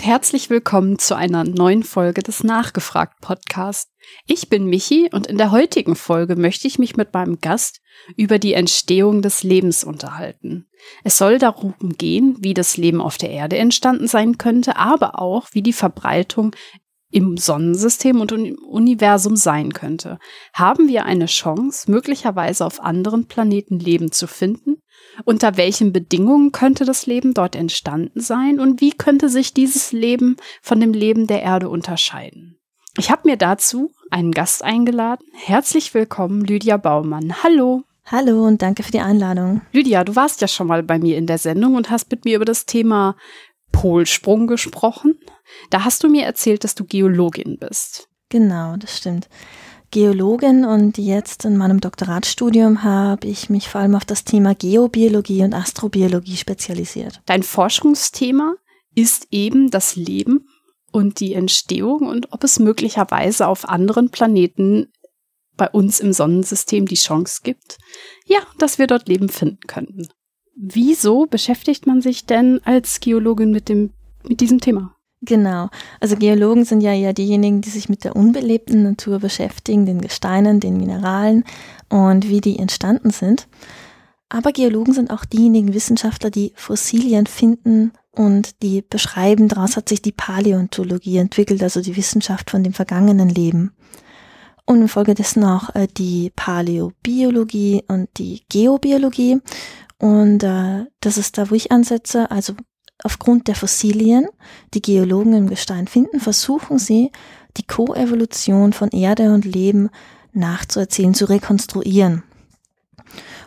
Und 0.00 0.06
herzlich 0.06 0.48
willkommen 0.48 0.98
zu 0.98 1.14
einer 1.14 1.44
neuen 1.44 1.82
Folge 1.82 2.22
des 2.22 2.42
Nachgefragt 2.42 3.20
Podcast. 3.20 3.90
Ich 4.24 4.48
bin 4.48 4.64
Michi 4.64 5.10
und 5.12 5.26
in 5.26 5.36
der 5.36 5.50
heutigen 5.50 5.94
Folge 5.94 6.36
möchte 6.36 6.66
ich 6.66 6.78
mich 6.78 6.96
mit 6.96 7.12
meinem 7.12 7.42
Gast 7.42 7.82
über 8.16 8.38
die 8.38 8.54
Entstehung 8.54 9.20
des 9.20 9.42
Lebens 9.42 9.84
unterhalten. 9.84 10.70
Es 11.04 11.18
soll 11.18 11.38
darum 11.38 11.74
gehen, 11.98 12.38
wie 12.40 12.54
das 12.54 12.78
Leben 12.78 13.02
auf 13.02 13.18
der 13.18 13.28
Erde 13.28 13.58
entstanden 13.58 14.06
sein 14.06 14.38
könnte, 14.38 14.78
aber 14.78 15.20
auch 15.20 15.48
wie 15.52 15.60
die 15.60 15.74
Verbreitung 15.74 16.56
im 17.10 17.36
Sonnensystem 17.36 18.22
und 18.22 18.32
im 18.32 18.54
Universum 18.54 19.36
sein 19.36 19.74
könnte. 19.74 20.18
Haben 20.54 20.88
wir 20.88 21.04
eine 21.04 21.26
Chance, 21.26 21.90
möglicherweise 21.90 22.64
auf 22.64 22.80
anderen 22.80 23.26
Planeten 23.26 23.78
Leben 23.78 24.12
zu 24.12 24.26
finden? 24.26 24.80
Unter 25.24 25.56
welchen 25.56 25.92
Bedingungen 25.92 26.52
könnte 26.52 26.84
das 26.84 27.06
Leben 27.06 27.34
dort 27.34 27.56
entstanden 27.56 28.20
sein 28.20 28.60
und 28.60 28.80
wie 28.80 28.92
könnte 28.92 29.28
sich 29.28 29.54
dieses 29.54 29.92
Leben 29.92 30.36
von 30.62 30.80
dem 30.80 30.92
Leben 30.92 31.26
der 31.26 31.42
Erde 31.42 31.68
unterscheiden? 31.68 32.58
Ich 32.96 33.10
habe 33.10 33.28
mir 33.28 33.36
dazu 33.36 33.92
einen 34.10 34.32
Gast 34.32 34.64
eingeladen. 34.64 35.24
Herzlich 35.34 35.94
willkommen, 35.94 36.44
Lydia 36.44 36.76
Baumann. 36.76 37.42
Hallo. 37.42 37.84
Hallo 38.04 38.44
und 38.44 38.62
danke 38.62 38.82
für 38.82 38.90
die 38.90 39.00
Einladung. 39.00 39.60
Lydia, 39.72 40.02
du 40.02 40.16
warst 40.16 40.40
ja 40.40 40.48
schon 40.48 40.66
mal 40.66 40.82
bei 40.82 40.98
mir 40.98 41.16
in 41.16 41.26
der 41.26 41.38
Sendung 41.38 41.76
und 41.76 41.90
hast 41.90 42.10
mit 42.10 42.24
mir 42.24 42.36
über 42.36 42.44
das 42.44 42.66
Thema 42.66 43.14
Polsprung 43.70 44.46
gesprochen. 44.46 45.18
Da 45.70 45.84
hast 45.84 46.02
du 46.02 46.08
mir 46.08 46.24
erzählt, 46.24 46.64
dass 46.64 46.74
du 46.74 46.84
Geologin 46.84 47.58
bist. 47.58 48.08
Genau, 48.28 48.76
das 48.76 48.96
stimmt. 48.96 49.28
Geologin 49.90 50.64
und 50.64 50.98
jetzt 50.98 51.44
in 51.44 51.56
meinem 51.56 51.80
Doktoratstudium 51.80 52.84
habe 52.84 53.26
ich 53.26 53.50
mich 53.50 53.68
vor 53.68 53.80
allem 53.80 53.96
auf 53.96 54.04
das 54.04 54.22
Thema 54.24 54.54
Geobiologie 54.54 55.42
und 55.42 55.52
Astrobiologie 55.52 56.36
spezialisiert. 56.36 57.20
Dein 57.26 57.42
Forschungsthema 57.42 58.54
ist 58.94 59.26
eben 59.32 59.70
das 59.70 59.96
Leben 59.96 60.46
und 60.92 61.18
die 61.18 61.34
Entstehung 61.34 62.06
und 62.06 62.32
ob 62.32 62.44
es 62.44 62.60
möglicherweise 62.60 63.48
auf 63.48 63.68
anderen 63.68 64.10
Planeten 64.10 64.92
bei 65.56 65.68
uns 65.68 66.00
im 66.00 66.12
Sonnensystem 66.12 66.86
die 66.86 66.94
Chance 66.94 67.40
gibt, 67.42 67.78
ja, 68.26 68.38
dass 68.58 68.78
wir 68.78 68.86
dort 68.86 69.08
Leben 69.08 69.28
finden 69.28 69.66
könnten. 69.66 70.08
Wieso 70.56 71.26
beschäftigt 71.26 71.86
man 71.86 72.00
sich 72.00 72.26
denn 72.26 72.60
als 72.64 73.00
Geologin 73.00 73.50
mit 73.50 73.68
dem, 73.68 73.92
mit 74.22 74.40
diesem 74.40 74.60
Thema? 74.60 74.96
Genau. 75.22 75.68
Also 76.00 76.16
Geologen 76.16 76.64
sind 76.64 76.80
ja 76.80 76.94
eher 76.94 77.12
diejenigen, 77.12 77.60
die 77.60 77.68
sich 77.68 77.88
mit 77.88 78.04
der 78.04 78.16
unbelebten 78.16 78.82
Natur 78.82 79.18
beschäftigen, 79.18 79.84
den 79.84 80.00
Gesteinen, 80.00 80.60
den 80.60 80.78
Mineralen 80.78 81.44
und 81.90 82.28
wie 82.28 82.40
die 82.40 82.58
entstanden 82.58 83.10
sind. 83.10 83.46
Aber 84.30 84.52
Geologen 84.52 84.94
sind 84.94 85.10
auch 85.10 85.24
diejenigen 85.24 85.74
Wissenschaftler, 85.74 86.30
die 86.30 86.52
Fossilien 86.54 87.26
finden 87.26 87.92
und 88.12 88.62
die 88.62 88.82
beschreiben, 88.82 89.48
daraus 89.48 89.76
hat 89.76 89.88
sich 89.88 90.00
die 90.02 90.12
Paläontologie 90.12 91.18
entwickelt, 91.18 91.62
also 91.62 91.82
die 91.82 91.96
Wissenschaft 91.96 92.50
von 92.50 92.62
dem 92.62 92.72
vergangenen 92.72 93.28
Leben. 93.28 93.72
Und 94.66 94.82
infolgedessen 94.82 95.44
auch 95.44 95.74
äh, 95.74 95.88
die 95.88 96.30
Paläobiologie 96.34 97.82
und 97.88 98.08
die 98.18 98.42
Geobiologie. 98.48 99.40
Und 99.98 100.44
äh, 100.44 100.86
das 101.00 101.18
ist 101.18 101.38
da, 101.38 101.50
wo 101.50 101.56
ich 101.56 101.72
ansetze. 101.72 102.30
Also 102.30 102.54
aufgrund 103.04 103.48
der 103.48 103.54
Fossilien, 103.54 104.26
die 104.74 104.82
Geologen 104.82 105.34
im 105.34 105.48
Gestein 105.48 105.86
finden, 105.86 106.20
versuchen 106.20 106.78
sie, 106.78 107.10
die 107.56 107.66
Koevolution 107.66 108.72
von 108.72 108.90
Erde 108.90 109.32
und 109.32 109.44
Leben 109.44 109.90
nachzuerzählen, 110.32 111.14
zu 111.14 111.28
rekonstruieren. 111.28 112.22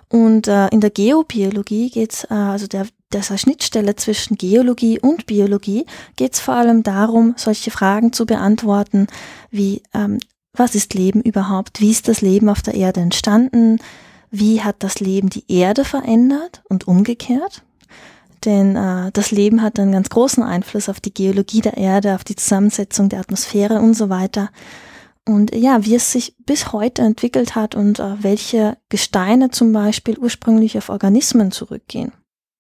Und 0.10 0.48
äh, 0.48 0.68
in 0.68 0.82
der 0.82 0.92
Geobiologie 0.92 1.90
geht's 1.90 2.26
äh, 2.26 2.34
also 2.34 2.68
der, 2.68 2.86
dieser 3.12 3.38
Schnittstelle 3.38 3.96
zwischen 3.96 4.38
Geologie 4.38 5.00
und 5.00 5.26
Biologie, 5.26 5.86
geht's 6.16 6.40
vor 6.40 6.54
allem 6.54 6.84
darum, 6.84 7.34
solche 7.38 7.72
Fragen 7.72 8.14
zu 8.14 8.26
beantworten, 8.26 9.08
wie 9.50 9.82
ähm, 9.94 10.20
was 10.56 10.76
ist 10.76 10.94
Leben 10.94 11.22
überhaupt, 11.22 11.82
wie 11.82 11.90
ist 11.90 12.08
das 12.08 12.22
Leben 12.22 12.48
auf 12.48 12.62
der 12.62 12.76
Erde 12.76 13.02
entstanden, 13.02 13.80
wie 14.30 14.62
hat 14.62 14.78
das 14.80 15.00
Leben 15.00 15.30
die 15.30 15.46
Erde 15.48 15.84
verändert 15.84 16.62
und 16.70 16.88
umgekehrt, 16.88 17.64
denn 18.46 18.76
äh, 18.76 19.12
das 19.12 19.32
Leben 19.32 19.62
hat 19.62 19.80
einen 19.80 19.92
ganz 19.92 20.10
großen 20.10 20.44
Einfluss 20.44 20.90
auf 20.90 21.00
die 21.00 21.14
Geologie 21.14 21.62
der 21.62 21.78
Erde, 21.78 22.16
auf 22.16 22.24
die 22.24 22.36
Zusammensetzung 22.36 23.10
der 23.10 23.20
Atmosphäre 23.20 23.80
und 23.80 23.94
so 23.94 24.10
weiter. 24.10 24.50
Und 25.26 25.56
ja, 25.56 25.86
wie 25.86 25.96
es 25.96 26.12
sich 26.12 26.36
bis 26.46 26.74
heute 26.74 27.02
entwickelt 27.02 27.56
hat 27.56 27.76
und 27.76 28.00
äh, 28.00 28.22
welche 28.22 28.78
Gesteine 28.90 29.52
zum 29.52 29.72
Beispiel 29.72 30.18
ursprünglich 30.18 30.78
auf 30.78 30.90
Organismen 30.90 31.52
zurückgehen. 31.52 32.12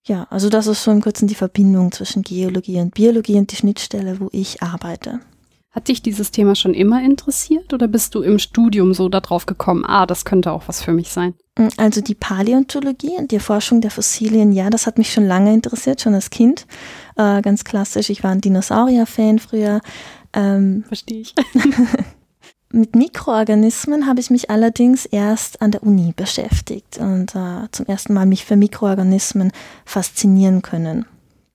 Ja, 0.05 0.27
also 0.29 0.49
das 0.49 0.67
ist 0.67 0.83
so 0.83 0.91
im 0.91 1.01
Kurzen 1.01 1.27
die 1.27 1.35
Verbindung 1.35 1.91
zwischen 1.91 2.23
Geologie 2.23 2.79
und 2.79 2.93
Biologie 2.93 3.37
und 3.37 3.51
die 3.51 3.55
Schnittstelle, 3.55 4.19
wo 4.19 4.29
ich 4.31 4.61
arbeite. 4.61 5.19
Hat 5.71 5.87
dich 5.87 6.01
dieses 6.01 6.31
Thema 6.31 6.55
schon 6.55 6.73
immer 6.73 7.03
interessiert 7.03 7.73
oder 7.73 7.87
bist 7.87 8.13
du 8.13 8.21
im 8.21 8.37
Studium 8.37 8.93
so 8.93 9.09
darauf 9.09 9.45
gekommen, 9.45 9.85
ah, 9.85 10.05
das 10.05 10.23
könnte 10.23 10.51
auch 10.51 10.67
was 10.67 10.81
für 10.81 10.93
mich 10.93 11.09
sein? 11.09 11.33
Mm, 11.57 11.67
also 11.77 12.01
die 12.01 12.15
Paläontologie 12.15 13.17
und 13.17 13.31
die 13.31 13.35
Erforschung 13.35 13.81
der 13.81 13.91
Fossilien, 13.91 14.51
ja, 14.51 14.69
das 14.69 14.87
hat 14.87 14.97
mich 14.97 15.11
schon 15.11 15.25
lange 15.25 15.53
interessiert, 15.53 16.01
schon 16.01 16.13
als 16.13 16.29
Kind. 16.29 16.65
Äh, 17.15 17.41
ganz 17.41 17.63
klassisch, 17.63 18.09
ich 18.09 18.23
war 18.23 18.31
ein 18.31 18.41
Dinosaurier-Fan 18.41 19.39
früher. 19.39 19.81
Ähm, 20.33 20.83
Verstehe 20.87 21.21
ich. 21.21 21.35
mit 22.73 22.95
Mikroorganismen 22.95 24.07
habe 24.07 24.19
ich 24.19 24.31
mich 24.31 24.49
allerdings 24.49 25.05
erst 25.05 25.61
an 25.61 25.71
der 25.71 25.83
Uni 25.83 26.11
beschäftigt 26.15 26.97
und 26.97 27.35
äh, 27.35 27.69
zum 27.71 27.85
ersten 27.85 28.13
Mal 28.13 28.25
mich 28.25 28.45
für 28.45 28.55
Mikroorganismen 28.55 29.51
faszinieren 29.85 30.63
können. 30.63 31.05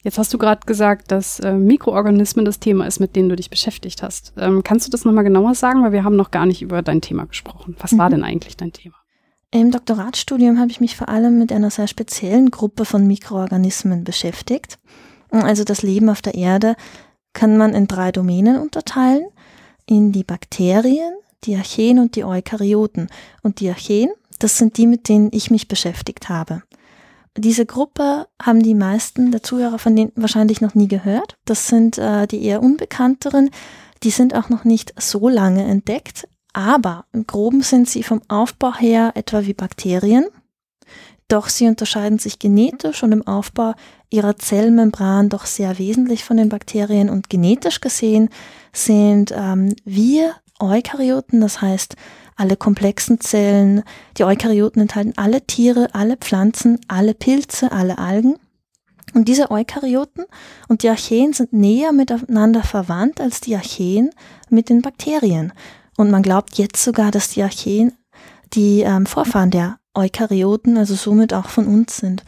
Jetzt 0.05 0.17
hast 0.17 0.33
du 0.33 0.39
gerade 0.39 0.65
gesagt, 0.65 1.11
dass 1.11 1.41
äh, 1.41 1.53
Mikroorganismen 1.53 2.45
das 2.45 2.61
Thema 2.61 2.87
ist, 2.87 3.01
mit 3.01 3.17
denen 3.17 3.29
du 3.29 3.35
dich 3.35 3.51
beschäftigt 3.51 4.01
hast. 4.03 4.33
Ähm, 4.39 4.63
kannst 4.63 4.87
du 4.87 4.91
das 4.93 5.05
nochmal 5.05 5.25
genauer 5.25 5.57
sagen? 5.57 5.83
Weil 5.83 5.93
wir 5.93 6.05
haben 6.05 6.15
noch 6.15 6.31
gar 6.31 6.47
nicht 6.47 6.63
über 6.63 6.83
dein 6.83 7.01
Thema 7.01 7.27
gesprochen. 7.27 7.77
Was 7.81 7.93
mhm. 7.93 7.99
war 7.99 8.11
denn 8.11 8.23
eigentlich 8.23 8.57
dein 8.57 8.73
Thema? 8.73 8.95
Im 9.51 9.71
Doktoratstudium 9.71 10.59
habe 10.59 10.71
ich 10.71 10.81
mich 10.81 10.97
vor 10.97 11.09
allem 11.09 11.39
mit 11.39 11.53
einer 11.53 11.71
sehr 11.71 11.89
speziellen 11.89 12.51
Gruppe 12.51 12.85
von 12.85 13.07
Mikroorganismen 13.07 14.05
beschäftigt. 14.05 14.79
Also 15.31 15.65
das 15.65 15.83
Leben 15.83 16.11
auf 16.11 16.21
der 16.21 16.35
Erde 16.35 16.77
kann 17.33 17.57
man 17.57 17.73
in 17.73 17.89
drei 17.89 18.13
Domänen 18.13 18.59
unterteilen. 18.59 19.27
In 19.87 20.13
die 20.13 20.25
Bakterien, 20.25 21.15
die 21.45 21.57
Archeen 21.57 21.99
und 21.99 22.15
die 22.15 22.25
Eukaryoten. 22.25 23.09
Und 23.43 23.61
die 23.61 23.71
Archeen, 23.71 24.11
das 24.39 24.59
sind 24.59 24.77
die, 24.77 24.87
mit 24.87 25.09
denen 25.09 25.31
ich 25.33 25.51
mich 25.51 25.67
beschäftigt 25.67 26.29
habe. 26.29 26.63
Diese 27.35 27.65
Gruppe 27.65 28.27
haben 28.43 28.63
die 28.63 28.75
meisten 28.75 29.31
der 29.31 29.43
Zuhörer 29.43 29.79
von 29.79 29.97
denen 29.97 30.13
wahrscheinlich 30.15 30.61
noch 30.61 30.75
nie 30.75 30.89
gehört. 30.89 31.39
Das 31.47 31.69
sind 31.69 31.97
äh, 31.97 32.27
die 32.27 32.45
eher 32.45 32.63
unbekannteren. 32.63 33.51
Die 34.03 34.11
sind 34.11 34.35
auch 34.35 34.51
noch 34.51 34.65
nicht 34.65 34.93
so 35.01 35.29
lange 35.29 35.65
entdeckt, 35.65 36.29
aber 36.53 37.05
im 37.13 37.27
groben 37.27 37.63
sind 37.63 37.89
sie 37.89 38.03
vom 38.03 38.23
Aufbau 38.29 38.75
her 38.75 39.13
etwa 39.15 39.45
wie 39.45 39.55
Bakterien. 39.55 40.27
Doch 41.29 41.49
sie 41.49 41.67
unterscheiden 41.67 42.19
sich 42.19 42.39
genetisch 42.39 43.03
und 43.03 43.13
im 43.13 43.27
Aufbau 43.27 43.75
ihrer 44.11 44.37
Zellmembran 44.37 45.29
doch 45.29 45.45
sehr 45.45 45.79
wesentlich 45.79 46.25
von 46.25 46.39
den 46.39 46.49
Bakterien 46.49 47.11
und 47.11 47.29
genetisch 47.29 47.81
gesehen 47.81 48.31
sind 48.73 49.33
ähm, 49.37 49.75
wir 49.85 50.35
Eukaryoten, 50.59 51.41
das 51.41 51.61
heißt 51.61 51.97
alle 52.35 52.57
komplexen 52.57 53.21
Zellen. 53.21 53.83
Die 54.17 54.25
Eukaryoten 54.25 54.83
enthalten 54.83 55.13
alle 55.17 55.43
Tiere, 55.43 55.89
alle 55.93 56.17
Pflanzen, 56.17 56.81
alle 56.89 57.15
Pilze, 57.15 57.73
alle 57.73 57.99
Algen. 57.99 58.37
Und 59.15 59.29
diese 59.29 59.51
Eukaryoten 59.51 60.25
und 60.69 60.83
die 60.83 60.89
Archeen 60.89 61.33
sind 61.33 61.53
näher 61.53 61.93
miteinander 61.93 62.63
verwandt 62.63 63.21
als 63.21 63.41
die 63.41 63.57
Archeen 63.57 64.11
mit 64.51 64.69
den 64.69 64.83
Bakterien. 64.83 65.53
Und 65.99 66.13
man 66.13 66.23
glaubt 66.23 66.59
jetzt 66.59 66.85
sogar, 66.85 67.11
dass 67.11 67.31
die 67.31 67.43
Archeen 67.43 67.93
die 68.55 68.83
ähm, 68.83 69.05
Vorfahren 69.05 69.51
der 69.51 69.81
Eukaryoten, 69.95 70.79
also 70.79 70.95
somit 70.95 71.35
auch 71.35 71.49
von 71.49 71.67
uns 71.67 71.97
sind. 71.97 72.23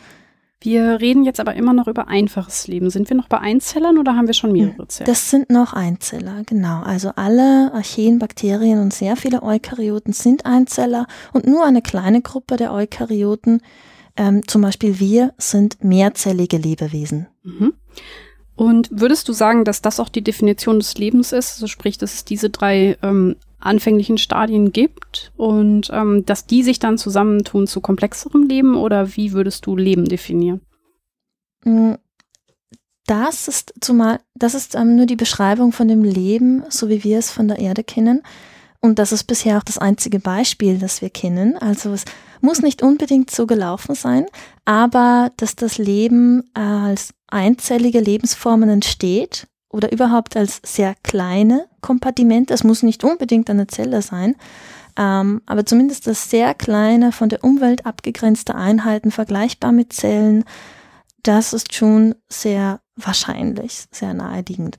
Wir 0.61 1.00
reden 1.00 1.22
jetzt 1.22 1.38
aber 1.38 1.55
immer 1.55 1.72
noch 1.72 1.87
über 1.87 2.08
einfaches 2.08 2.67
Leben. 2.67 2.90
Sind 2.90 3.08
wir 3.08 3.17
noch 3.17 3.28
bei 3.28 3.38
Einzellern 3.38 3.96
oder 3.96 4.17
haben 4.17 4.26
wir 4.26 4.34
schon 4.34 4.50
mehrere 4.50 4.88
Zellen? 4.88 5.06
Das 5.06 5.31
sind 5.31 5.50
noch 5.50 5.72
Einzeller, 5.72 6.43
genau. 6.44 6.82
Also 6.82 7.12
alle 7.14 7.72
Archeen, 7.72 8.19
Bakterien 8.19 8.81
und 8.81 8.93
sehr 8.93 9.14
viele 9.14 9.40
Eukaryoten 9.40 10.12
sind 10.12 10.46
Einzeller 10.46 11.06
und 11.32 11.46
nur 11.46 11.64
eine 11.64 11.81
kleine 11.81 12.23
Gruppe 12.23 12.56
der 12.56 12.75
Eukaryoten, 12.75 13.62
ähm, 14.16 14.46
zum 14.49 14.62
Beispiel 14.62 14.99
wir, 14.99 15.32
sind 15.38 15.82
mehrzellige 15.84 16.58
Lebewesen. 16.58 17.28
Mhm. 17.44 17.73
Und 18.56 18.90
würdest 18.90 19.28
du 19.28 19.32
sagen, 19.32 19.64
dass 19.64 19.81
das 19.81 20.00
auch 20.00 20.08
die 20.08 20.25
Definition 20.25 20.81
des 20.81 20.99
Lebens 20.99 21.32
ist? 21.32 21.52
Also 21.52 21.69
sprich, 21.69 21.99
dass 21.99 22.14
es 22.14 22.25
diese 22.25 22.50
drei 22.50 22.99
ähm, 23.00 23.37
anfänglichen 23.60 24.18
Stadien 24.18 24.72
gibt 24.72 25.32
und 25.36 25.90
ähm, 25.92 26.24
dass 26.26 26.46
die 26.46 26.62
sich 26.62 26.78
dann 26.78 26.98
zusammentun 26.98 27.66
zu 27.66 27.80
komplexerem 27.80 28.44
Leben 28.44 28.76
oder 28.76 29.16
wie 29.16 29.32
würdest 29.32 29.66
du 29.66 29.76
Leben 29.76 30.06
definieren? 30.06 30.60
Mm, 31.64 31.94
das 33.06 33.48
ist 33.48 33.74
zumal, 33.80 34.20
das 34.34 34.54
ist 34.54 34.74
ähm, 34.74 34.96
nur 34.96 35.06
die 35.06 35.16
Beschreibung 35.16 35.72
von 35.72 35.88
dem 35.88 36.04
Leben, 36.04 36.62
so 36.68 36.88
wie 36.88 37.04
wir 37.04 37.18
es 37.18 37.30
von 37.30 37.48
der 37.48 37.58
Erde 37.58 37.84
kennen. 37.84 38.22
Und 38.80 38.98
das 38.98 39.12
ist 39.12 39.24
bisher 39.24 39.58
auch 39.58 39.62
das 39.62 39.78
einzige 39.78 40.20
Beispiel, 40.20 40.78
das 40.78 41.02
wir 41.02 41.10
kennen. 41.10 41.58
Also 41.58 41.92
es 41.92 42.04
muss 42.40 42.62
nicht 42.62 42.82
unbedingt 42.82 43.30
so 43.30 43.46
gelaufen 43.46 43.94
sein, 43.94 44.26
aber 44.64 45.32
dass 45.36 45.54
das 45.54 45.76
Leben 45.76 46.44
als 46.54 47.12
einzellige 47.28 48.00
Lebensformen 48.00 48.70
entsteht 48.70 49.46
oder 49.70 49.92
überhaupt 49.92 50.36
als 50.36 50.60
sehr 50.64 50.94
kleine 51.02 51.66
Kompartimente, 51.80 52.54
es 52.54 52.64
muss 52.64 52.82
nicht 52.82 53.04
unbedingt 53.04 53.50
eine 53.50 53.66
Zelle 53.66 54.02
sein, 54.02 54.36
ähm, 54.96 55.42
aber 55.46 55.64
zumindest 55.64 56.06
das 56.06 56.30
sehr 56.30 56.54
kleine, 56.54 57.12
von 57.12 57.28
der 57.28 57.44
Umwelt 57.44 57.86
abgegrenzte 57.86 58.54
Einheiten 58.54 59.10
vergleichbar 59.10 59.72
mit 59.72 59.92
Zellen, 59.92 60.44
das 61.22 61.52
ist 61.52 61.74
schon 61.74 62.14
sehr 62.28 62.80
wahrscheinlich, 62.96 63.84
sehr 63.90 64.14
naheliegend, 64.14 64.78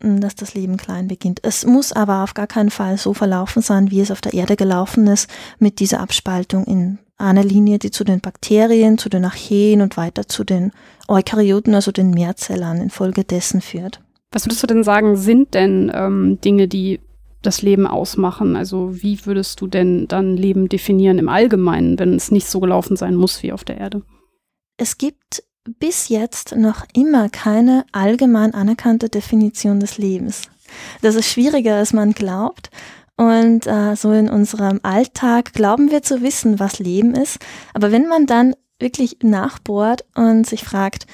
dass 0.00 0.34
das 0.34 0.54
Leben 0.54 0.76
klein 0.76 1.08
beginnt. 1.08 1.40
Es 1.42 1.64
muss 1.64 1.92
aber 1.92 2.24
auf 2.24 2.34
gar 2.34 2.46
keinen 2.48 2.70
Fall 2.70 2.98
so 2.98 3.14
verlaufen 3.14 3.62
sein, 3.62 3.90
wie 3.90 4.00
es 4.00 4.10
auf 4.10 4.20
der 4.20 4.34
Erde 4.34 4.56
gelaufen 4.56 5.06
ist, 5.06 5.30
mit 5.58 5.78
dieser 5.78 6.00
Abspaltung 6.00 6.64
in 6.64 6.98
einer 7.18 7.44
Linie, 7.44 7.78
die 7.78 7.92
zu 7.92 8.02
den 8.02 8.20
Bakterien, 8.20 8.98
zu 8.98 9.08
den 9.08 9.24
Archeen 9.24 9.80
und 9.80 9.96
weiter 9.96 10.26
zu 10.26 10.42
den 10.44 10.72
Eukaryoten, 11.08 11.74
also 11.74 11.92
den 11.92 12.10
Mehrzellern 12.10 12.80
infolgedessen 12.80 13.60
führt. 13.60 14.00
Was 14.32 14.46
würdest 14.46 14.62
du 14.62 14.66
denn 14.66 14.82
sagen, 14.82 15.16
sind 15.16 15.54
denn 15.54 15.92
ähm, 15.94 16.38
Dinge, 16.40 16.66
die 16.68 17.00
das 17.42 17.62
Leben 17.62 17.86
ausmachen? 17.86 18.56
Also 18.56 19.02
wie 19.02 19.24
würdest 19.26 19.60
du 19.60 19.66
denn 19.66 20.08
dann 20.08 20.36
Leben 20.36 20.68
definieren 20.68 21.18
im 21.18 21.28
Allgemeinen, 21.28 21.98
wenn 21.98 22.14
es 22.14 22.30
nicht 22.30 22.48
so 22.48 22.60
gelaufen 22.60 22.96
sein 22.96 23.14
muss 23.14 23.42
wie 23.42 23.52
auf 23.52 23.64
der 23.64 23.78
Erde? 23.78 24.02
Es 24.78 24.98
gibt 24.98 25.42
bis 25.78 26.08
jetzt 26.08 26.56
noch 26.56 26.84
immer 26.94 27.28
keine 27.28 27.84
allgemein 27.92 28.54
anerkannte 28.54 29.08
Definition 29.08 29.80
des 29.80 29.98
Lebens. 29.98 30.42
Das 31.02 31.14
ist 31.14 31.28
schwieriger, 31.28 31.76
als 31.76 31.92
man 31.92 32.12
glaubt. 32.12 32.70
Und 33.16 33.66
äh, 33.66 33.94
so 33.94 34.12
in 34.12 34.28
unserem 34.28 34.80
Alltag 34.82 35.52
glauben 35.52 35.90
wir 35.90 36.02
zu 36.02 36.22
wissen, 36.22 36.58
was 36.58 36.78
Leben 36.78 37.14
ist. 37.14 37.38
Aber 37.74 37.92
wenn 37.92 38.08
man 38.08 38.26
dann 38.26 38.54
wirklich 38.80 39.18
nachbohrt 39.22 40.04
und 40.14 40.46
sich 40.46 40.64
fragt, 40.64 41.06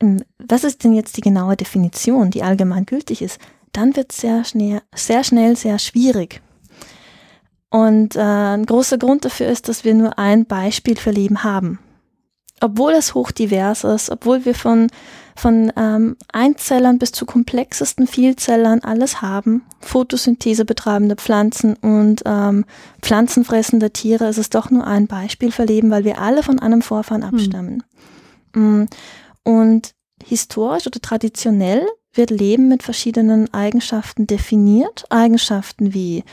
was 0.00 0.64
ist 0.64 0.84
denn 0.84 0.92
jetzt 0.92 1.16
die 1.16 1.22
genaue 1.22 1.56
Definition, 1.56 2.30
die 2.30 2.42
allgemein 2.42 2.86
gültig 2.86 3.22
ist, 3.22 3.38
dann 3.72 3.96
wird 3.96 4.12
es 4.12 4.18
sehr 4.18 4.44
schnell, 4.44 4.82
sehr 4.94 5.24
schnell 5.24 5.56
sehr 5.56 5.78
schwierig. 5.78 6.42
Und 7.70 8.14
äh, 8.14 8.20
ein 8.20 8.66
großer 8.66 8.98
Grund 8.98 9.24
dafür 9.24 9.48
ist, 9.48 9.68
dass 9.68 9.84
wir 9.84 9.94
nur 9.94 10.18
ein 10.18 10.46
Beispiel 10.46 10.96
für 10.96 11.10
Leben 11.10 11.42
haben 11.42 11.78
obwohl 12.60 12.92
es 12.92 13.14
hochdivers 13.14 13.84
ist, 13.84 14.10
obwohl 14.10 14.44
wir 14.44 14.54
von, 14.54 14.88
von 15.36 15.72
ähm, 15.76 16.16
Einzellern 16.32 16.98
bis 16.98 17.12
zu 17.12 17.26
komplexesten 17.26 18.06
Vielzellern 18.06 18.80
alles 18.80 19.20
haben, 19.20 19.62
Photosynthese 19.80 20.64
betreibende 20.64 21.16
Pflanzen 21.16 21.74
und 21.74 22.22
ähm, 22.24 22.64
pflanzenfressende 23.02 23.90
Tiere, 23.90 24.28
ist 24.28 24.38
es 24.38 24.50
doch 24.50 24.70
nur 24.70 24.86
ein 24.86 25.06
Beispiel 25.06 25.52
für 25.52 25.64
Leben, 25.64 25.90
weil 25.90 26.04
wir 26.04 26.20
alle 26.20 26.42
von 26.42 26.58
einem 26.58 26.80
Vorfahren 26.80 27.26
hm. 27.28 27.34
abstammen. 27.34 27.82
Mhm. 28.54 28.86
Und 29.44 29.94
historisch 30.22 30.86
oder 30.86 31.00
traditionell 31.00 31.86
wird 32.12 32.30
Leben 32.30 32.68
mit 32.68 32.82
verschiedenen 32.82 33.52
Eigenschaften 33.52 34.26
definiert. 34.26 35.04
Eigenschaften 35.10 35.94
wie 35.94 36.24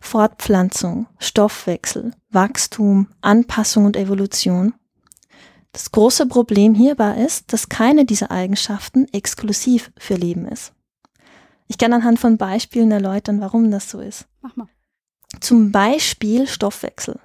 Fortpflanzung, 0.00 1.06
Stoffwechsel, 1.18 2.12
Wachstum, 2.30 3.08
Anpassung 3.20 3.84
und 3.84 3.96
Evolution. 3.96 4.74
Das 5.72 5.92
große 5.92 6.26
Problem 6.26 6.74
hierbei 6.74 7.24
ist, 7.24 7.52
dass 7.52 7.68
keine 7.68 8.04
dieser 8.04 8.30
Eigenschaften 8.30 9.06
exklusiv 9.12 9.92
für 9.98 10.14
Leben 10.14 10.46
ist. 10.46 10.72
Ich 11.68 11.78
kann 11.78 11.92
anhand 11.92 12.18
von 12.18 12.38
Beispielen 12.38 12.90
erläutern, 12.90 13.40
warum 13.40 13.70
das 13.70 13.90
so 13.90 14.00
ist. 14.00 14.26
Mach 14.40 14.56
mal. 14.56 14.68
Zum 15.40 15.70
Beispiel 15.70 16.46
Stoffwechsel. 16.46 17.20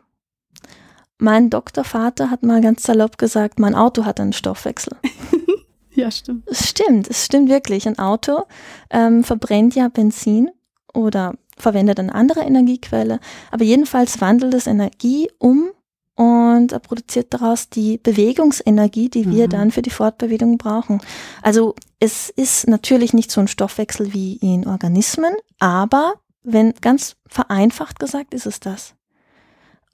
Mein 1.17 1.49
Doktorvater 1.49 2.29
hat 2.29 2.43
mal 2.43 2.61
ganz 2.61 2.83
salopp 2.83 3.17
gesagt, 3.17 3.59
mein 3.59 3.75
Auto 3.75 4.05
hat 4.05 4.19
einen 4.19 4.33
Stoffwechsel. 4.33 4.97
ja, 5.91 6.11
stimmt. 6.11 6.47
Es 6.47 6.69
stimmt, 6.69 7.09
es 7.09 7.25
stimmt 7.25 7.49
wirklich. 7.49 7.87
Ein 7.87 7.99
Auto 7.99 8.43
ähm, 8.89 9.23
verbrennt 9.23 9.75
ja 9.75 9.87
Benzin 9.89 10.49
oder 10.93 11.33
verwendet 11.57 11.99
eine 11.99 12.13
andere 12.13 12.41
Energiequelle, 12.41 13.19
aber 13.51 13.63
jedenfalls 13.63 14.19
wandelt 14.21 14.53
es 14.53 14.67
Energie 14.67 15.29
um 15.37 15.69
und 16.15 16.71
er 16.71 16.79
produziert 16.79 17.33
daraus 17.33 17.69
die 17.69 17.97
Bewegungsenergie, 17.97 19.09
die 19.09 19.29
wir 19.31 19.45
mhm. 19.45 19.49
dann 19.49 19.71
für 19.71 19.81
die 19.81 19.89
Fortbewegung 19.89 20.57
brauchen. 20.57 21.01
Also 21.41 21.75
es 21.99 22.29
ist 22.29 22.67
natürlich 22.67 23.13
nicht 23.13 23.31
so 23.31 23.41
ein 23.41 23.47
Stoffwechsel 23.47 24.13
wie 24.13 24.35
in 24.35 24.67
Organismen, 24.67 25.33
aber 25.59 26.15
wenn 26.43 26.73
ganz 26.81 27.15
vereinfacht 27.27 27.99
gesagt, 27.99 28.33
ist 28.33 28.45
es 28.45 28.59
das. 28.59 28.93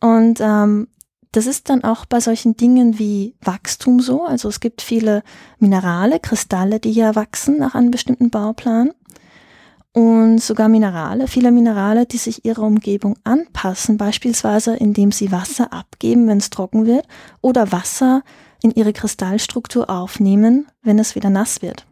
Und 0.01 0.39
ähm, 0.42 0.88
das 1.31 1.46
ist 1.46 1.70
dann 1.70 1.84
auch 1.84 2.06
bei 2.06 2.20
solchen 2.20 2.58
Dingen 2.58 2.98
wie 2.98 3.36
Wachstum 3.42 4.00
so. 4.00 4.26
Also 4.26 4.50
es 4.50 4.60
gibt 4.60 4.81
viele 4.81 5.24
Minerale, 5.60 6.20
Kristalle, 6.20 6.80
die 6.80 6.92
ja 6.92 7.16
wachsen 7.16 7.60
nach 7.60 7.76
einem 7.76 7.92
bestimmten 7.92 8.30
Bauplan 8.30 8.92
und 9.94 10.40
sogar 10.40 10.70
Minerale, 10.70 11.28
viele 11.28 11.52
Minerale, 11.52 12.06
die 12.06 12.18
sich 12.18 12.46
ihrer 12.46 12.62
Umgebung 12.62 13.18
anpassen, 13.24 13.98
beispielsweise 13.98 14.76
indem 14.76 15.12
sie 15.12 15.31
Wasser 15.31 15.74
abgeben, 15.74 16.28
wenn 16.28 16.38
es 16.38 16.50
trocken 16.50 16.86
wird, 16.86 17.08
oder 17.42 17.72
Wasser 17.72 18.24
in 18.62 18.72
ihre 18.72 18.94
Kristallstruktur 18.94 19.90
aufnehmen, 19.90 20.68
wenn 20.84 21.00
es 21.00 21.16
wieder 21.16 21.30
nass 21.30 21.62
wird. 21.62 21.86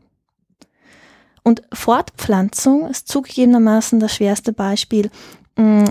Und 1.43 1.63
Fortpflanzung 1.73 2.87
ist 2.87 3.07
zugegebenermaßen 3.07 3.99
das 3.99 4.13
schwerste 4.13 4.51
Beispiel 4.53 5.09
mm, 5.55 5.85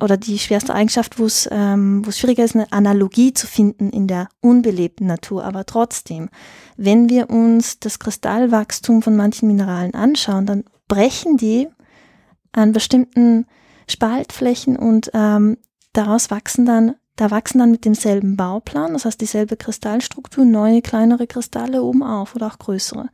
oder 0.00 0.16
die 0.16 0.38
schwerste 0.38 0.74
Eigenschaft, 0.74 1.18
wo 1.18 1.26
es 1.26 1.48
ähm, 1.50 2.04
wo 2.04 2.10
es 2.10 2.18
schwieriger 2.18 2.44
ist, 2.44 2.54
eine 2.54 2.70
Analogie 2.72 3.34
zu 3.34 3.46
finden 3.46 3.90
in 3.90 4.06
der 4.06 4.28
unbelebten 4.40 5.06
Natur. 5.06 5.44
Aber 5.44 5.66
trotzdem, 5.66 6.28
wenn 6.76 7.08
wir 7.08 7.30
uns 7.30 7.80
das 7.80 7.98
Kristallwachstum 7.98 9.02
von 9.02 9.16
manchen 9.16 9.48
Mineralen 9.48 9.94
anschauen, 9.94 10.46
dann 10.46 10.64
brechen 10.86 11.36
die 11.36 11.68
an 12.52 12.72
bestimmten 12.72 13.46
Spaltflächen 13.88 14.76
und 14.76 15.10
ähm, 15.14 15.58
daraus 15.92 16.30
wachsen 16.30 16.66
dann, 16.66 16.94
da 17.16 17.30
wachsen 17.30 17.58
dann 17.58 17.70
mit 17.70 17.84
demselben 17.84 18.36
Bauplan, 18.36 18.92
das 18.92 19.04
heißt 19.04 19.20
dieselbe 19.20 19.56
Kristallstruktur, 19.56 20.44
neue 20.44 20.82
kleinere 20.82 21.26
Kristalle 21.26 21.82
oben 21.82 22.02
auf 22.02 22.36
oder 22.36 22.46
auch 22.46 22.58
größere. 22.58 23.08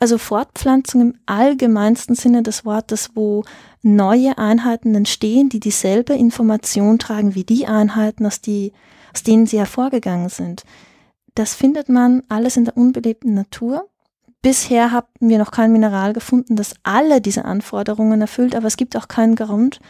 Also 0.00 0.18
Fortpflanzung 0.18 1.00
im 1.02 1.14
allgemeinsten 1.26 2.14
Sinne 2.16 2.42
des 2.42 2.64
Wortes, 2.64 3.10
wo 3.14 3.44
neue 3.82 4.36
Einheiten 4.38 4.94
entstehen, 4.94 5.50
die 5.50 5.60
dieselbe 5.60 6.14
Information 6.14 6.98
tragen 6.98 7.34
wie 7.34 7.44
die 7.44 7.66
Einheiten, 7.66 8.26
aus, 8.26 8.40
die, 8.40 8.72
aus 9.14 9.22
denen 9.22 9.46
sie 9.46 9.58
hervorgegangen 9.58 10.30
sind. 10.30 10.64
Das 11.34 11.54
findet 11.54 11.88
man 11.88 12.22
alles 12.28 12.56
in 12.56 12.64
der 12.64 12.76
unbelebten 12.76 13.34
Natur 13.34 13.90
Bisher 14.42 14.90
haben 14.90 15.06
wir 15.20 15.38
noch 15.38 15.50
kein 15.50 15.72
Mineral 15.72 16.14
gefunden, 16.14 16.56
das 16.56 16.74
alle 16.82 17.20
diese 17.20 17.44
Anforderungen 17.44 18.22
erfüllt, 18.22 18.54
aber 18.54 18.66
es 18.66 18.78
gibt 18.78 18.96
auch 18.96 19.06
keinen 19.06 19.36
Grund, 19.36 19.80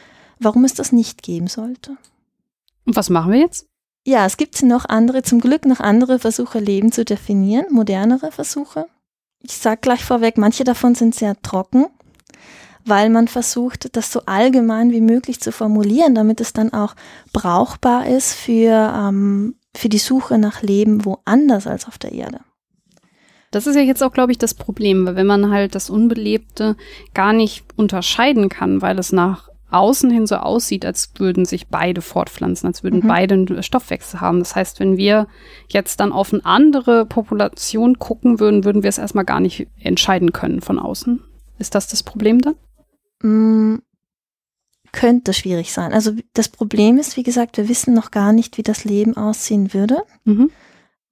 warum 0.40 0.64
es 0.64 0.75
das 0.75 0.90
nicht 0.90 1.23
geben 1.23 1.47
sollte. 1.47 1.97
Und 2.85 2.97
was 2.97 3.11
machen 3.11 3.33
wir 3.33 3.38
jetzt? 3.38 3.69
Ja, 4.05 4.26
es 4.26 4.37
gibt 4.37 4.61
noch 4.62 4.87
andere, 4.87 5.23
zum 5.23 5.40
Glück 5.40 5.67
noch 5.67 5.79
andere 5.79 6.19
Versuche, 6.19 6.59
Leben 6.59 6.90
zu 6.90 7.05
definieren, 7.05 7.67
modernere 7.71 8.33
Versuche. 8.33 8.87
Ich 9.43 9.57
sage 9.57 9.81
gleich 9.81 10.05
vorweg, 10.05 10.39
manche 10.39 10.65
davon 10.65 10.95
sind 10.95 11.15
sehr 11.15 11.41
trocken, 11.43 11.87
weil 12.85 13.11
man 13.11 13.29
versucht, 13.29 13.97
das 13.97 14.13
so 14.13 14.23
allgemein 14.27 14.91
wie 14.91 15.01
möglich 15.01 15.41
zu 15.41 15.53
formulieren, 15.53 16.15
damit 16.15 16.41
es 16.41 16.53
dann 16.53 16.73
auch 16.73 16.95
brauchbar 17.33 18.07
ist 18.07 18.35
für, 18.35 18.93
ähm, 18.95 19.57
für 19.75 19.89
die 19.89 19.99
Suche 19.99 20.39
nach 20.39 20.63
Leben 20.63 21.05
woanders 21.05 21.67
als 21.67 21.87
auf 21.87 21.99
der 21.99 22.13
Erde. 22.13 22.41
Das 23.51 23.67
ist 23.67 23.75
ja 23.75 23.83
jetzt 23.83 24.03
auch, 24.03 24.13
glaube 24.13 24.33
ich, 24.33 24.39
das 24.39 24.55
Problem, 24.55 25.07
weil 25.07 25.17
wenn 25.17 25.27
man 25.27 25.51
halt 25.51 25.75
das 25.75 25.91
Unbelebte 25.91 26.77
gar 27.15 27.33
nicht 27.33 27.65
unterscheiden 27.77 28.49
kann, 28.49 28.81
weil 28.81 28.99
es 28.99 29.13
nach 29.13 29.50
außen 29.71 30.11
hin 30.11 30.27
so 30.27 30.37
aussieht, 30.37 30.85
als 30.85 31.12
würden 31.17 31.45
sich 31.45 31.69
beide 31.69 32.03
fortpflanzen, 32.03 32.67
als 32.67 32.83
würden 32.83 33.00
mhm. 33.00 33.09
beide 33.09 33.35
einen 33.35 33.62
Stoffwechsel 33.62 34.21
haben. 34.21 34.39
Das 34.39 34.57
heißt, 34.57 34.81
wenn 34.81 34.97
wir 34.97 35.27
jetzt 35.69 36.00
dann 36.00 36.12
auf 36.12 36.33
eine 36.33 36.45
andere 36.45 37.07
Population 37.07 37.99
gucken 37.99 38.41
würden, 38.41 38.65
würden 38.65 38.83
wir 38.83 38.89
es 38.89 38.99
erstmal 38.99 39.25
gar 39.25 39.41
nicht 39.41 39.67
entscheiden 39.79 40.33
können 40.33 40.61
von 40.61 40.79
außen. 40.79 41.23
Ist 41.59 41.75
das 41.75 41.89
das 41.89 42.03
Problem 42.03 42.41
dann? 42.41 42.55
Mm, 43.23 43.83
könnte 44.93 45.33
schwierig 45.33 45.73
sein. 45.73 45.93
Also 45.93 46.12
das 46.35 46.49
Problem 46.49 46.99
ist, 46.99 47.17
wie 47.17 47.23
gesagt, 47.23 47.57
wir 47.57 47.69
wissen 47.69 47.95
noch 47.95 48.11
gar 48.11 48.33
nicht, 48.33 48.59
wie 48.59 48.62
das 48.62 48.85
Leben 48.85 49.17
aussehen 49.17 49.75
würde. 49.75 50.03
Mhm. 50.25 50.50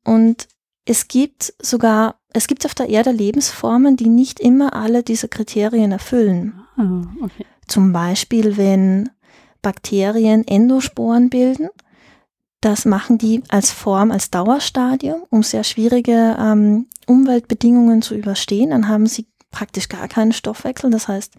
Und 0.04 0.48
es 0.84 1.06
gibt 1.06 1.52
sogar 1.60 2.18
es 2.32 2.46
gibt 2.46 2.64
auf 2.66 2.74
der 2.74 2.88
Erde 2.88 3.10
Lebensformen, 3.10 3.96
die 3.96 4.08
nicht 4.08 4.38
immer 4.38 4.74
alle 4.74 5.02
diese 5.02 5.28
Kriterien 5.28 5.92
erfüllen. 5.92 6.60
Oh, 6.76 7.24
okay. 7.24 7.46
Zum 7.68 7.92
Beispiel, 7.92 8.56
wenn 8.56 9.10
Bakterien 9.62 10.46
Endosporen 10.46 11.30
bilden, 11.30 11.68
das 12.60 12.84
machen 12.84 13.18
die 13.18 13.42
als 13.48 13.70
Form, 13.70 14.10
als 14.10 14.30
Dauerstadium, 14.30 15.22
um 15.30 15.42
sehr 15.42 15.62
schwierige 15.62 16.36
ähm, 16.38 16.86
Umweltbedingungen 17.06 18.02
zu 18.02 18.14
überstehen. 18.14 18.70
Dann 18.70 18.88
haben 18.88 19.06
sie 19.06 19.26
praktisch 19.50 19.88
gar 19.88 20.08
keinen 20.08 20.32
Stoffwechsel. 20.32 20.90
Das 20.90 21.08
heißt, 21.08 21.34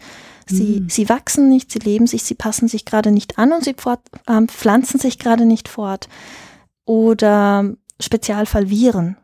sie, 0.47 0.81
mhm. 0.81 0.89
sie 0.89 1.09
wachsen 1.09 1.49
nicht, 1.49 1.71
sie 1.71 1.79
leben 1.79 2.07
sich, 2.07 2.23
sie 2.23 2.35
passen 2.35 2.67
sich 2.67 2.85
gerade 2.85 3.11
nicht 3.11 3.37
an 3.37 3.51
und 3.51 3.63
sie 3.63 3.75
fort, 3.77 3.99
äh, 4.27 4.41
pflanzen 4.47 4.99
sich 4.99 5.19
gerade 5.19 5.45
nicht 5.45 5.67
fort. 5.67 6.07
Oder 6.85 7.75
Spezialfall 7.99 8.69
Viren 8.69 9.17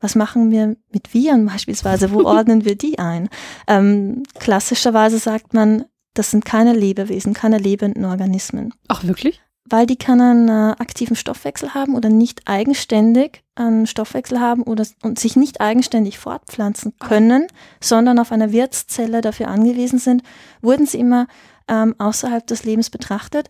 Was 0.00 0.16
machen 0.16 0.50
wir 0.50 0.76
mit 0.92 1.14
Viren 1.14 1.46
beispielsweise? 1.46 2.10
Wo 2.10 2.24
ordnen 2.24 2.64
wir 2.64 2.76
die 2.76 2.98
ein? 2.98 3.28
Ähm, 3.68 4.24
klassischerweise 4.38 5.18
sagt 5.18 5.54
man, 5.54 5.84
das 6.14 6.30
sind 6.30 6.44
keine 6.44 6.72
Lebewesen, 6.72 7.34
keine 7.34 7.58
lebenden 7.58 8.04
Organismen. 8.04 8.74
Ach, 8.88 9.04
wirklich? 9.04 9.40
Weil 9.64 9.86
die 9.86 9.96
keinen 9.96 10.48
äh, 10.48 10.74
aktiven 10.78 11.14
Stoffwechsel 11.14 11.74
haben 11.74 11.94
oder 11.94 12.08
nicht 12.08 12.42
eigenständig 12.46 13.44
einen 13.54 13.86
Stoffwechsel 13.86 14.40
haben 14.40 14.62
oder 14.62 14.86
und 15.02 15.18
sich 15.18 15.36
nicht 15.36 15.60
eigenständig 15.60 16.18
fortpflanzen 16.18 16.94
können, 16.98 17.46
sondern 17.80 18.18
auf 18.18 18.32
eine 18.32 18.52
Wirtszelle 18.52 19.20
dafür 19.20 19.48
angewiesen 19.48 19.98
sind, 19.98 20.22
wurden 20.60 20.86
sie 20.86 20.98
immer 20.98 21.28
ähm, 21.68 21.94
außerhalb 21.98 22.46
des 22.46 22.64
Lebens 22.64 22.90
betrachtet. 22.90 23.48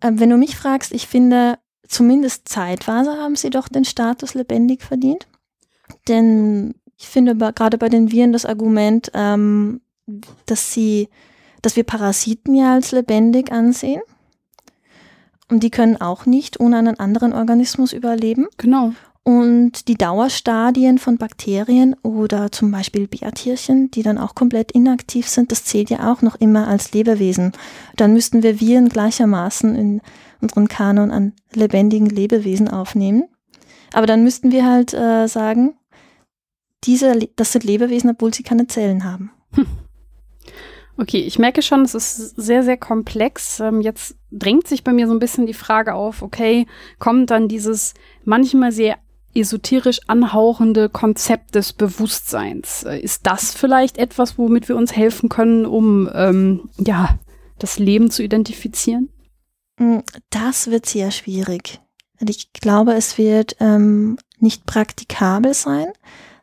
Ähm, 0.00 0.18
wenn 0.18 0.30
du 0.30 0.38
mich 0.38 0.56
fragst, 0.56 0.92
ich 0.92 1.06
finde, 1.06 1.58
zumindest 1.86 2.48
zeitweise 2.48 3.12
haben 3.12 3.36
sie 3.36 3.50
doch 3.50 3.68
den 3.68 3.84
Status 3.84 4.34
lebendig 4.34 4.82
verdient. 4.82 5.26
Denn 6.06 6.74
ich 6.96 7.06
finde 7.06 7.36
gerade 7.52 7.76
bei 7.76 7.88
den 7.88 8.10
Viren 8.10 8.32
das 8.32 8.46
Argument, 8.46 9.10
ähm, 9.14 9.80
dass 10.46 10.72
sie 10.72 11.08
dass 11.62 11.76
wir 11.76 11.84
Parasiten 11.84 12.54
ja 12.54 12.74
als 12.74 12.92
lebendig 12.92 13.52
ansehen. 13.52 14.02
Und 15.50 15.62
die 15.62 15.70
können 15.70 16.00
auch 16.00 16.26
nicht 16.26 16.60
ohne 16.60 16.78
einen 16.78 17.00
anderen 17.00 17.32
Organismus 17.32 17.92
überleben. 17.92 18.48
Genau. 18.58 18.92
Und 19.28 19.88
die 19.88 19.96
Dauerstadien 19.96 20.98
von 20.98 21.18
Bakterien 21.18 21.94
oder 22.02 22.50
zum 22.50 22.70
Beispiel 22.70 23.06
Bärtierchen, 23.06 23.90
die 23.90 24.02
dann 24.02 24.16
auch 24.16 24.34
komplett 24.34 24.72
inaktiv 24.72 25.28
sind, 25.28 25.52
das 25.52 25.64
zählt 25.64 25.90
ja 25.90 26.10
auch 26.10 26.22
noch 26.22 26.36
immer 26.36 26.66
als 26.66 26.92
Lebewesen. 26.92 27.52
Dann 27.96 28.14
müssten 28.14 28.42
wir 28.42 28.58
Viren 28.58 28.88
gleichermaßen 28.88 29.74
in 29.74 30.00
unseren 30.40 30.68
Kanon 30.68 31.10
an 31.10 31.34
lebendigen 31.52 32.08
Lebewesen 32.08 32.68
aufnehmen. 32.68 33.24
Aber 33.92 34.06
dann 34.06 34.22
müssten 34.22 34.50
wir 34.50 34.64
halt 34.64 34.94
äh, 34.94 35.26
sagen, 35.26 35.74
diese, 36.84 37.18
das 37.36 37.52
sind 37.52 37.64
Lebewesen, 37.64 38.08
obwohl 38.08 38.32
sie 38.32 38.42
keine 38.42 38.66
Zellen 38.66 39.04
haben. 39.04 39.30
Hm. 39.52 39.66
Okay, 41.00 41.20
ich 41.20 41.38
merke 41.38 41.62
schon, 41.62 41.82
es 41.82 41.94
ist 41.94 42.34
sehr, 42.36 42.64
sehr 42.64 42.76
komplex. 42.76 43.60
Ähm, 43.60 43.80
jetzt 43.80 44.16
drängt 44.32 44.66
sich 44.66 44.82
bei 44.82 44.92
mir 44.92 45.06
so 45.06 45.12
ein 45.12 45.20
bisschen 45.20 45.46
die 45.46 45.54
Frage 45.54 45.94
auf, 45.94 46.22
okay, 46.22 46.66
kommt 46.98 47.30
dann 47.30 47.46
dieses 47.46 47.94
manchmal 48.24 48.72
sehr 48.72 48.96
esoterisch 49.32 50.00
anhauchende 50.08 50.88
Konzept 50.88 51.54
des 51.54 51.72
Bewusstseins. 51.72 52.82
Äh, 52.82 52.98
ist 52.98 53.26
das 53.26 53.54
vielleicht 53.54 53.96
etwas, 53.96 54.38
womit 54.38 54.68
wir 54.68 54.76
uns 54.76 54.96
helfen 54.96 55.28
können, 55.28 55.66
um 55.66 56.10
ähm, 56.12 56.68
ja 56.78 57.16
das 57.60 57.78
Leben 57.78 58.10
zu 58.10 58.24
identifizieren? 58.24 59.08
Mm, 59.78 59.98
das 60.30 60.68
wird 60.68 60.86
sehr 60.86 61.12
schwierig. 61.12 61.80
Ich 62.20 62.52
glaube, 62.52 62.94
es 62.94 63.18
wird 63.18 63.54
ähm, 63.60 64.18
nicht 64.40 64.66
praktikabel 64.66 65.54
sein, 65.54 65.86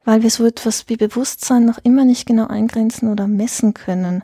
weil 0.05 0.23
wir 0.23 0.29
so 0.29 0.45
etwas 0.45 0.87
wie 0.87 0.95
Bewusstsein 0.95 1.65
noch 1.65 1.79
immer 1.83 2.05
nicht 2.05 2.25
genau 2.25 2.47
eingrenzen 2.47 3.11
oder 3.11 3.27
messen 3.27 3.73
können. 3.73 4.21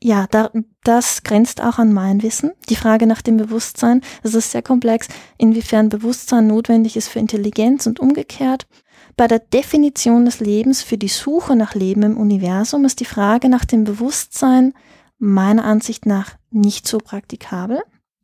Ja, 0.00 0.26
da, 0.30 0.50
das 0.84 1.24
grenzt 1.24 1.60
auch 1.60 1.78
an 1.78 1.92
mein 1.92 2.22
Wissen. 2.22 2.52
Die 2.68 2.76
Frage 2.76 3.06
nach 3.06 3.20
dem 3.20 3.36
Bewusstsein, 3.36 4.00
es 4.22 4.32
ist 4.34 4.52
sehr 4.52 4.62
komplex, 4.62 5.08
inwiefern 5.36 5.88
Bewusstsein 5.88 6.46
notwendig 6.46 6.96
ist 6.96 7.08
für 7.08 7.18
Intelligenz 7.18 7.86
und 7.86 7.98
umgekehrt. 7.98 8.68
Bei 9.16 9.26
der 9.26 9.40
Definition 9.40 10.24
des 10.24 10.38
Lebens 10.38 10.82
für 10.82 10.96
die 10.96 11.08
Suche 11.08 11.56
nach 11.56 11.74
Leben 11.74 12.04
im 12.04 12.16
Universum 12.16 12.84
ist 12.84 13.00
die 13.00 13.04
Frage 13.04 13.48
nach 13.48 13.64
dem 13.64 13.82
Bewusstsein 13.82 14.72
meiner 15.18 15.64
Ansicht 15.64 16.06
nach 16.06 16.36
nicht 16.50 16.86
so 16.86 16.98
praktikabel. 16.98 17.82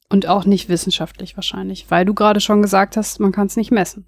Und 0.08 0.28
auch 0.28 0.44
nicht 0.44 0.68
wissenschaftlich 0.68 1.36
wahrscheinlich, 1.36 1.90
weil 1.90 2.04
du 2.04 2.14
gerade 2.14 2.38
schon 2.38 2.62
gesagt 2.62 2.96
hast, 2.96 3.18
man 3.18 3.32
kann 3.32 3.48
es 3.48 3.56
nicht 3.56 3.72
messen. 3.72 4.06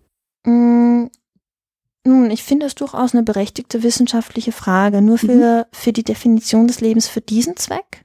Nun, 2.07 2.31
ich 2.31 2.45
finde 2.45 2.67
es 2.67 2.77
durchaus 2.77 3.15
eine 3.15 3.25
berechtigte 3.25 3.83
wissenschaftliche 3.83 4.53
Frage. 4.53 5.03
Nur 5.03 5.19
für, 5.19 5.67
mhm. 5.67 5.77
für 5.77 5.93
die 5.93 6.05
Definition 6.05 6.69
des 6.69 6.81
Lebens 6.81 7.09
für 7.09 7.21
diesen 7.21 7.57
Zweck 7.57 8.05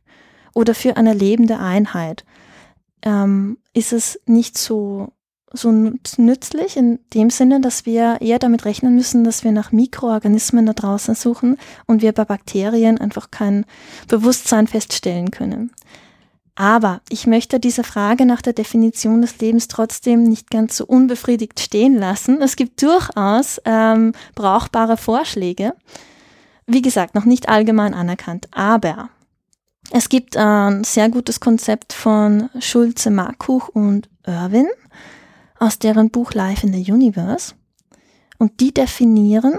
oder 0.54 0.74
für 0.74 0.98
eine 0.98 1.14
lebende 1.14 1.60
Einheit 1.60 2.26
ähm, 3.04 3.58
ist 3.74 3.94
es 3.94 4.20
nicht 4.26 4.58
so, 4.58 5.14
so 5.54 5.72
nützlich 6.18 6.78
in 6.78 7.00
dem 7.14 7.30
Sinne, 7.30 7.62
dass 7.62 7.86
wir 7.86 8.18
eher 8.22 8.40
damit 8.40 8.66
rechnen 8.66 8.96
müssen, 8.96 9.24
dass 9.24 9.44
wir 9.44 9.52
nach 9.52 9.72
Mikroorganismen 9.72 10.66
da 10.66 10.74
draußen 10.74 11.14
suchen 11.14 11.58
und 11.86 12.02
wir 12.02 12.12
bei 12.12 12.26
Bakterien 12.26 12.98
einfach 12.98 13.30
kein 13.30 13.66
Bewusstsein 14.08 14.66
feststellen 14.66 15.30
können. 15.30 15.72
Aber 16.62 17.02
ich 17.10 17.26
möchte 17.26 17.60
diese 17.60 17.84
Frage 17.84 18.28
nach 18.28 18.44
der 18.44 18.54
Definition 18.54 19.24
des 19.24 19.40
Lebens 19.40 19.68
trotzdem 19.68 20.22
nicht 20.22 20.52
ganz 20.52 20.78
so 20.78 20.86
unbefriedigt 20.86 21.60
stehen 21.60 21.96
lassen. 21.96 22.40
Es 22.40 22.56
gibt 22.56 22.84
durchaus 22.84 23.60
ähm, 23.66 24.14
brauchbare 24.36 24.96
Vorschläge. 24.96 25.74
Wie 26.68 26.84
gesagt, 26.84 27.16
noch 27.16 27.26
nicht 27.26 27.50
allgemein 27.50 27.96
anerkannt, 27.96 28.48
aber 28.52 29.10
es 29.90 30.08
gibt 30.08 30.38
ein 30.38 30.84
sehr 30.84 31.10
gutes 31.10 31.40
Konzept 31.40 31.94
von 31.94 32.52
Schulze, 32.60 33.10
Markuch 33.10 33.70
und 33.70 34.08
Irwin 34.28 34.68
aus 35.58 35.80
deren 35.80 36.12
Buch 36.12 36.34
Life 36.34 36.68
in 36.68 36.74
the 36.74 36.92
Universe. 36.92 37.56
Und 38.38 38.60
die 38.60 38.72
definieren 38.72 39.58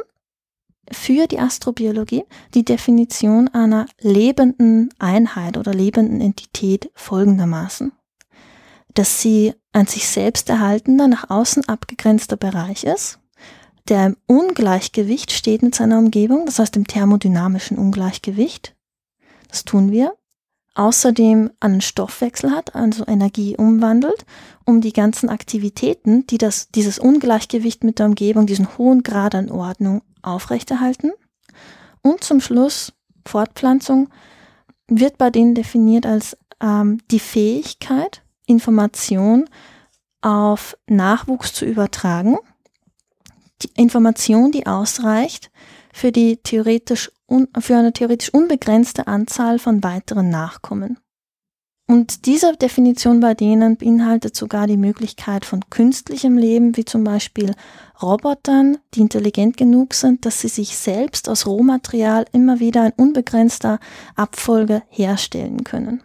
für 0.92 1.26
die 1.26 1.38
Astrobiologie 1.38 2.24
die 2.54 2.64
Definition 2.64 3.48
einer 3.48 3.86
lebenden 4.00 4.90
Einheit 4.98 5.56
oder 5.56 5.72
lebenden 5.72 6.20
Entität 6.20 6.90
folgendermaßen, 6.94 7.92
dass 8.94 9.20
sie 9.20 9.54
ein 9.72 9.86
sich 9.86 10.06
selbst 10.08 10.48
erhaltender, 10.48 11.08
nach 11.08 11.30
außen 11.30 11.68
abgegrenzter 11.68 12.36
Bereich 12.36 12.84
ist, 12.84 13.18
der 13.88 14.06
im 14.06 14.16
Ungleichgewicht 14.26 15.32
steht 15.32 15.62
mit 15.62 15.74
seiner 15.74 15.98
Umgebung, 15.98 16.46
das 16.46 16.58
heißt 16.58 16.76
im 16.76 16.86
thermodynamischen 16.86 17.78
Ungleichgewicht. 17.78 18.76
Das 19.48 19.64
tun 19.64 19.90
wir. 19.90 20.14
Außerdem 20.74 21.50
einen 21.60 21.82
Stoffwechsel 21.82 22.52
hat, 22.52 22.74
also 22.74 23.06
Energie 23.06 23.56
umwandelt, 23.58 24.24
um 24.64 24.80
die 24.80 24.94
ganzen 24.94 25.28
Aktivitäten, 25.28 26.26
die 26.28 26.38
das, 26.38 26.68
dieses 26.70 26.98
Ungleichgewicht 26.98 27.84
mit 27.84 27.98
der 27.98 28.06
Umgebung, 28.06 28.46
diesen 28.46 28.78
hohen 28.78 29.02
Grad 29.02 29.34
an 29.34 29.50
Ordnung 29.50 30.00
aufrechterhalten. 30.22 31.12
Und 32.02 32.24
zum 32.24 32.40
Schluss 32.40 32.92
Fortpflanzung 33.26 34.08
wird 34.88 35.18
bei 35.18 35.30
denen 35.30 35.54
definiert 35.54 36.06
als 36.06 36.36
ähm, 36.60 36.98
die 37.10 37.20
Fähigkeit, 37.20 38.22
Information 38.46 39.48
auf 40.20 40.76
Nachwuchs 40.86 41.52
zu 41.52 41.64
übertragen. 41.64 42.38
Die 43.62 43.70
Information, 43.76 44.52
die 44.52 44.66
ausreicht 44.66 45.50
für, 45.92 46.10
die 46.10 46.38
theoretisch 46.38 47.10
un, 47.28 47.48
für 47.58 47.76
eine 47.76 47.92
theoretisch 47.92 48.32
unbegrenzte 48.32 49.06
Anzahl 49.06 49.58
von 49.58 49.82
weiteren 49.82 50.30
Nachkommen. 50.30 50.98
Und 51.92 52.24
diese 52.24 52.56
Definition 52.56 53.20
bei 53.20 53.34
denen 53.34 53.76
beinhaltet 53.76 54.34
sogar 54.34 54.66
die 54.66 54.78
Möglichkeit 54.78 55.44
von 55.44 55.68
künstlichem 55.68 56.38
Leben, 56.38 56.74
wie 56.78 56.86
zum 56.86 57.04
Beispiel 57.04 57.54
Robotern, 58.00 58.78
die 58.94 59.00
intelligent 59.00 59.58
genug 59.58 59.92
sind, 59.92 60.24
dass 60.24 60.40
sie 60.40 60.48
sich 60.48 60.74
selbst 60.74 61.28
aus 61.28 61.46
Rohmaterial 61.46 62.24
immer 62.32 62.60
wieder 62.60 62.86
in 62.86 62.92
unbegrenzter 62.92 63.78
Abfolge 64.16 64.82
herstellen 64.88 65.64
können. 65.64 66.02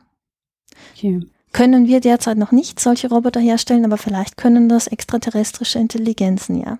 Okay. 0.94 1.22
Können 1.53 1.88
wir 1.88 2.01
derzeit 2.01 2.38
noch 2.38 2.51
nicht 2.51 2.82
solche 2.82 3.08
Roboter 3.08 3.39
herstellen, 3.39 3.86
aber 3.86 3.98
vielleicht 3.98 4.36
können 4.36 4.67
das 4.67 4.88
extraterrestrische 4.88 5.79
Intelligenzen, 5.79 6.60
ja. 6.60 6.79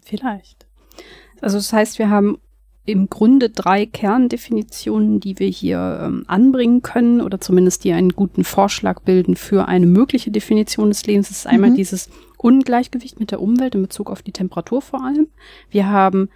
Vielleicht. 0.00 0.64
Also 1.42 1.58
das 1.58 1.70
heißt, 1.70 1.98
wir 1.98 2.08
haben 2.08 2.38
im 2.88 3.10
Grunde 3.10 3.50
drei 3.50 3.84
Kerndefinitionen, 3.84 5.20
die 5.20 5.38
wir 5.38 5.48
hier 5.48 6.00
ähm, 6.02 6.24
anbringen 6.26 6.80
können 6.80 7.20
oder 7.20 7.38
zumindest 7.38 7.84
die 7.84 7.92
einen 7.92 8.12
guten 8.12 8.44
Vorschlag 8.44 9.02
bilden 9.02 9.36
für 9.36 9.68
eine 9.68 9.84
mögliche 9.84 10.30
Definition 10.30 10.88
des 10.88 11.06
Lebens. 11.06 11.28
Das 11.28 11.38
ist 11.38 11.46
einmal 11.46 11.70
mhm. 11.70 11.74
dieses 11.74 12.08
Ungleichgewicht 12.38 13.20
mit 13.20 13.30
der 13.30 13.42
Umwelt 13.42 13.74
in 13.74 13.82
Bezug 13.82 14.10
auf 14.10 14.22
die 14.22 14.32
Temperatur 14.32 14.80
vor 14.80 15.04
allem. 15.04 15.28
Wir 15.70 15.90
haben 15.90 16.30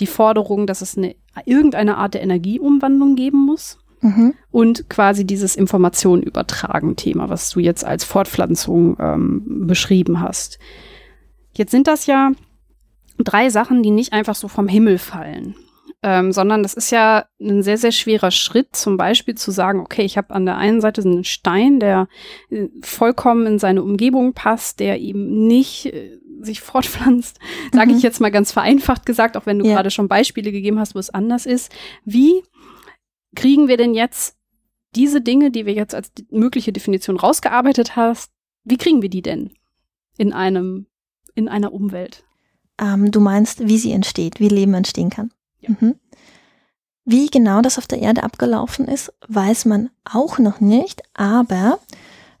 die 0.00 0.06
Forderung, 0.06 0.66
dass 0.66 0.80
es 0.80 0.96
eine, 0.96 1.16
irgendeine 1.44 1.98
Art 1.98 2.14
der 2.14 2.22
Energieumwandlung 2.22 3.14
geben 3.14 3.44
muss. 3.44 3.78
Mhm. 4.00 4.32
Und 4.50 4.88
quasi 4.88 5.26
dieses 5.26 5.54
Information 5.54 6.22
übertragen 6.22 6.96
Thema, 6.96 7.28
was 7.28 7.50
du 7.50 7.60
jetzt 7.60 7.84
als 7.84 8.04
Fortpflanzung 8.04 8.96
ähm, 8.98 9.66
beschrieben 9.66 10.20
hast. 10.20 10.58
Jetzt 11.52 11.72
sind 11.72 11.86
das 11.86 12.06
ja 12.06 12.32
drei 13.18 13.50
Sachen, 13.50 13.82
die 13.82 13.90
nicht 13.90 14.14
einfach 14.14 14.34
so 14.34 14.48
vom 14.48 14.66
Himmel 14.66 14.98
fallen 14.98 15.54
ähm, 16.04 16.32
sondern 16.32 16.62
das 16.62 16.74
ist 16.74 16.90
ja 16.90 17.24
ein 17.40 17.62
sehr, 17.62 17.78
sehr 17.78 17.90
schwerer 17.90 18.30
Schritt, 18.30 18.76
zum 18.76 18.98
Beispiel 18.98 19.36
zu 19.36 19.50
sagen, 19.50 19.80
okay, 19.80 20.02
ich 20.02 20.18
habe 20.18 20.34
an 20.34 20.44
der 20.44 20.58
einen 20.58 20.82
Seite 20.82 21.00
einen 21.00 21.24
Stein, 21.24 21.80
der 21.80 22.08
äh, 22.50 22.68
vollkommen 22.82 23.46
in 23.46 23.58
seine 23.58 23.82
Umgebung 23.82 24.34
passt, 24.34 24.80
der 24.80 25.00
eben 25.00 25.46
nicht 25.46 25.86
äh, 25.86 26.18
sich 26.42 26.60
fortpflanzt, 26.62 27.38
mhm. 27.40 27.76
sage 27.76 27.92
ich 27.92 28.02
jetzt 28.02 28.20
mal 28.20 28.30
ganz 28.30 28.52
vereinfacht 28.52 29.06
gesagt, 29.06 29.38
auch 29.38 29.46
wenn 29.46 29.58
du 29.58 29.66
ja. 29.66 29.74
gerade 29.74 29.90
schon 29.90 30.06
Beispiele 30.06 30.52
gegeben 30.52 30.78
hast, 30.78 30.94
wo 30.94 30.98
es 30.98 31.08
anders 31.08 31.46
ist. 31.46 31.72
Wie 32.04 32.42
kriegen 33.34 33.66
wir 33.66 33.78
denn 33.78 33.94
jetzt 33.94 34.36
diese 34.94 35.22
Dinge, 35.22 35.50
die 35.50 35.64
wir 35.64 35.72
jetzt 35.72 35.94
als 35.94 36.12
mögliche 36.30 36.72
Definition 36.72 37.16
rausgearbeitet 37.16 37.96
hast, 37.96 38.30
wie 38.62 38.76
kriegen 38.76 39.00
wir 39.00 39.08
die 39.08 39.22
denn 39.22 39.50
in 40.18 40.34
einem, 40.34 40.86
in 41.34 41.48
einer 41.48 41.72
Umwelt? 41.72 42.24
ähm, 42.80 43.10
du 43.10 43.20
meinst, 43.20 43.66
wie 43.66 43.78
sie 43.78 43.92
entsteht, 43.92 44.40
wie 44.40 44.48
Leben 44.48 44.74
entstehen 44.74 45.10
kann. 45.10 45.30
Ja. 45.66 45.74
Mhm. 45.80 45.96
Wie 47.06 47.26
genau 47.28 47.60
das 47.60 47.76
auf 47.76 47.86
der 47.86 48.00
Erde 48.00 48.22
abgelaufen 48.22 48.88
ist, 48.88 49.12
weiß 49.28 49.66
man 49.66 49.90
auch 50.04 50.38
noch 50.38 50.60
nicht, 50.60 51.02
aber 51.12 51.78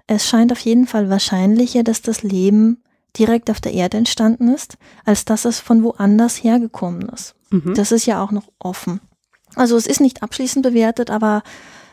es 0.06 0.26
scheint 0.26 0.52
auf 0.52 0.60
jeden 0.60 0.86
Fall 0.86 1.10
wahrscheinlicher, 1.10 1.82
dass 1.82 2.00
das 2.00 2.22
Leben 2.22 2.82
direkt 3.18 3.50
auf 3.50 3.60
der 3.60 3.74
Erde 3.74 3.98
entstanden 3.98 4.48
ist, 4.48 4.76
als 5.04 5.24
dass 5.24 5.44
es 5.44 5.60
von 5.60 5.82
woanders 5.82 6.42
hergekommen 6.42 7.08
ist. 7.10 7.34
Mhm. 7.50 7.74
Das 7.74 7.92
ist 7.92 8.06
ja 8.06 8.22
auch 8.22 8.32
noch 8.32 8.48
offen. 8.58 9.00
Also 9.54 9.76
es 9.76 9.86
ist 9.86 10.00
nicht 10.00 10.22
abschließend 10.22 10.62
bewertet, 10.62 11.10
aber 11.10 11.42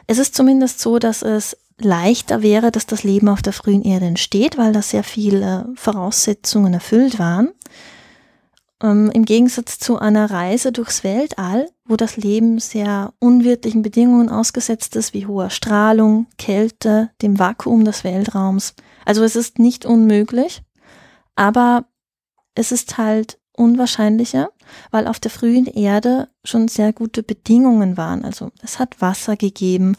es 0.07 0.17
ist 0.17 0.33
zumindest 0.33 0.79
so, 0.79 0.97
dass 0.97 1.21
es 1.21 1.57
leichter 1.77 2.41
wäre, 2.41 2.71
dass 2.71 2.85
das 2.85 3.03
Leben 3.03 3.27
auf 3.27 3.41
der 3.41 3.53
frühen 3.53 3.83
Erde 3.83 4.05
entsteht, 4.05 4.57
weil 4.57 4.71
da 4.73 4.81
sehr 4.81 5.03
viele 5.03 5.69
Voraussetzungen 5.75 6.73
erfüllt 6.73 7.19
waren. 7.19 7.51
Ähm, 8.81 9.11
Im 9.13 9.25
Gegensatz 9.25 9.77
zu 9.79 9.99
einer 9.99 10.31
Reise 10.31 10.71
durchs 10.71 11.03
Weltall, 11.03 11.69
wo 11.85 11.95
das 11.95 12.17
Leben 12.17 12.59
sehr 12.59 13.13
unwirtlichen 13.19 13.81
Bedingungen 13.81 14.29
ausgesetzt 14.29 14.95
ist, 14.95 15.13
wie 15.13 15.27
hoher 15.27 15.49
Strahlung, 15.49 16.27
Kälte, 16.37 17.11
dem 17.21 17.37
Vakuum 17.37 17.85
des 17.85 18.03
Weltraums. 18.03 18.73
Also 19.05 19.23
es 19.23 19.35
ist 19.35 19.59
nicht 19.59 19.85
unmöglich, 19.85 20.63
aber 21.35 21.85
es 22.55 22.71
ist 22.71 22.97
halt 22.97 23.39
unwahrscheinlicher, 23.53 24.49
weil 24.89 25.07
auf 25.07 25.19
der 25.19 25.31
frühen 25.31 25.65
Erde 25.65 26.29
schon 26.43 26.67
sehr 26.67 26.93
gute 26.93 27.21
Bedingungen 27.21 27.97
waren. 27.97 28.23
Also 28.23 28.51
es 28.63 28.79
hat 28.79 29.01
Wasser 29.01 29.35
gegeben, 29.35 29.95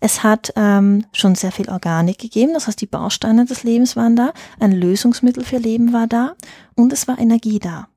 es 0.00 0.22
hat 0.22 0.52
ähm, 0.56 1.04
schon 1.12 1.34
sehr 1.34 1.52
viel 1.52 1.68
Organik 1.68 2.18
gegeben, 2.18 2.54
das 2.54 2.66
heißt 2.66 2.80
die 2.80 2.86
Bausteine 2.86 3.44
des 3.44 3.64
Lebens 3.64 3.96
waren 3.96 4.16
da, 4.16 4.32
ein 4.58 4.72
Lösungsmittel 4.72 5.44
für 5.44 5.58
Leben 5.58 5.92
war 5.92 6.06
da 6.06 6.34
und 6.74 6.92
es 6.92 7.06
war 7.06 7.18
Energie 7.18 7.58
da. 7.58 7.88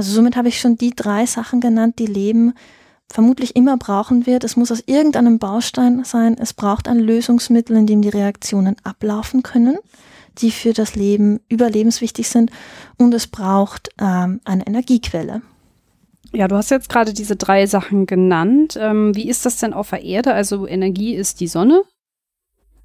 Also 0.00 0.14
somit 0.14 0.34
habe 0.34 0.48
ich 0.48 0.58
schon 0.58 0.76
die 0.76 0.96
drei 0.96 1.26
Sachen 1.26 1.60
genannt, 1.60 1.98
die 1.98 2.06
Leben 2.06 2.54
vermutlich 3.12 3.54
immer 3.54 3.76
brauchen 3.76 4.26
wird. 4.26 4.44
Es 4.44 4.56
muss 4.56 4.72
aus 4.72 4.82
irgendeinem 4.86 5.38
Baustein 5.38 6.04
sein, 6.04 6.38
es 6.40 6.54
braucht 6.54 6.88
ein 6.88 6.98
Lösungsmittel, 6.98 7.76
in 7.76 7.86
dem 7.86 8.00
die 8.00 8.08
Reaktionen 8.08 8.76
ablaufen 8.82 9.42
können 9.42 9.76
die 10.38 10.50
für 10.50 10.72
das 10.72 10.96
Leben 10.96 11.40
überlebenswichtig 11.50 12.28
sind 12.28 12.50
und 12.96 13.12
es 13.12 13.26
braucht 13.26 13.90
ähm, 14.00 14.40
eine 14.44 14.66
Energiequelle. 14.66 15.42
Ja, 16.32 16.48
du 16.48 16.56
hast 16.56 16.70
jetzt 16.70 16.88
gerade 16.88 17.12
diese 17.12 17.36
drei 17.36 17.66
Sachen 17.66 18.06
genannt. 18.06 18.78
Ähm, 18.80 19.14
wie 19.14 19.28
ist 19.28 19.44
das 19.44 19.58
denn 19.58 19.74
auf 19.74 19.90
der 19.90 20.02
Erde? 20.02 20.32
Also 20.32 20.66
Energie 20.66 21.14
ist 21.14 21.40
die 21.40 21.48
Sonne 21.48 21.82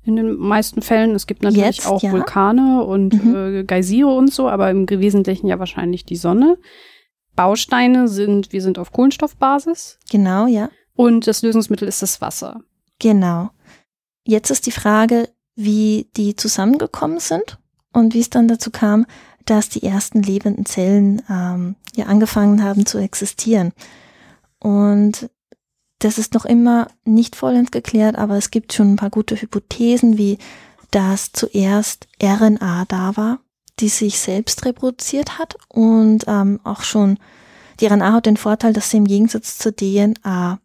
in 0.03 0.15
den 0.15 0.35
meisten 0.35 0.81
Fällen. 0.81 1.15
Es 1.15 1.27
gibt 1.27 1.43
natürlich 1.43 1.77
jetzt, 1.77 1.87
auch 1.87 2.01
ja. 2.01 2.11
Vulkane 2.11 2.83
und 2.83 3.23
mhm. 3.23 3.35
äh, 3.35 3.63
Geysire 3.63 4.09
und 4.09 4.33
so, 4.33 4.49
aber 4.49 4.69
im 4.69 4.89
Wesentlichen 4.89 5.47
ja 5.47 5.59
wahrscheinlich 5.59 6.05
die 6.05 6.15
Sonne. 6.15 6.57
Bausteine 7.35 8.07
sind, 8.07 8.51
wir 8.51 8.61
sind 8.61 8.79
auf 8.79 8.91
Kohlenstoffbasis. 8.91 9.99
Genau, 10.09 10.47
ja. 10.47 10.69
Und 10.95 11.27
das 11.27 11.41
Lösungsmittel 11.41 11.87
ist 11.87 12.01
das 12.01 12.21
Wasser. 12.21 12.61
Genau. 12.99 13.49
Jetzt 14.25 14.49
ist 14.49 14.65
die 14.65 14.71
Frage, 14.71 15.29
wie 15.55 16.09
die 16.15 16.35
zusammengekommen 16.35 17.19
sind 17.19 17.59
und 17.93 18.13
wie 18.13 18.19
es 18.19 18.29
dann 18.29 18.47
dazu 18.47 18.71
kam, 18.71 19.05
dass 19.45 19.69
die 19.69 19.83
ersten 19.83 20.23
lebenden 20.23 20.65
Zellen 20.65 21.21
ähm, 21.29 21.75
ja 21.95 22.05
angefangen 22.05 22.63
haben 22.63 22.85
zu 22.85 22.97
existieren. 22.97 23.73
Und 24.59 25.29
das 25.99 26.17
ist 26.17 26.33
noch 26.33 26.45
immer 26.45 26.87
nicht 27.05 27.35
vollends 27.35 27.71
geklärt, 27.71 28.17
aber 28.17 28.35
es 28.35 28.51
gibt 28.51 28.73
schon 28.73 28.93
ein 28.93 28.95
paar 28.97 29.09
gute 29.09 29.39
Hypothesen, 29.39 30.17
wie 30.17 30.37
dass 30.91 31.31
zuerst 31.31 32.07
RNA 32.23 32.85
da 32.87 33.17
war, 33.17 33.39
die 33.79 33.89
sich 33.89 34.19
selbst 34.19 34.65
reproduziert 34.65 35.37
hat 35.37 35.55
und 35.69 36.25
ähm, 36.27 36.59
auch 36.63 36.81
schon 36.81 37.19
die 37.79 37.87
RNA 37.87 38.13
hat 38.13 38.25
den 38.25 38.37
Vorteil, 38.37 38.73
dass 38.73 38.89
sie 38.89 38.97
im 38.97 39.05
Gegensatz 39.05 39.57
zur 39.57 39.75
DNA 39.75 40.59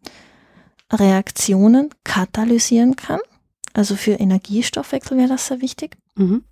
Reaktionen 0.91 1.89
katalysieren 2.03 2.95
kann. 2.95 3.19
Also 3.73 3.95
für 3.95 4.13
Energiestoffwechsel 4.13 5.17
wäre 5.17 5.29
das 5.29 5.47
sehr 5.47 5.61
wichtig. 5.61 5.97
Mhm. 6.15 6.43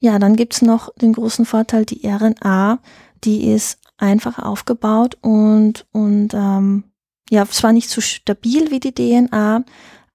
Ja, 0.00 0.18
dann 0.18 0.36
gibt's 0.36 0.62
noch 0.62 0.94
den 0.94 1.12
großen 1.12 1.44
Vorteil, 1.44 1.84
die 1.84 2.06
RNA, 2.06 2.78
die 3.24 3.50
ist 3.50 3.78
einfach 3.96 4.38
aufgebaut 4.38 5.18
und, 5.22 5.86
und 5.92 6.34
ähm, 6.34 6.84
ja, 7.30 7.46
zwar 7.46 7.72
nicht 7.72 7.90
so 7.90 8.00
stabil 8.00 8.70
wie 8.70 8.80
die 8.80 8.94
DNA, 8.94 9.64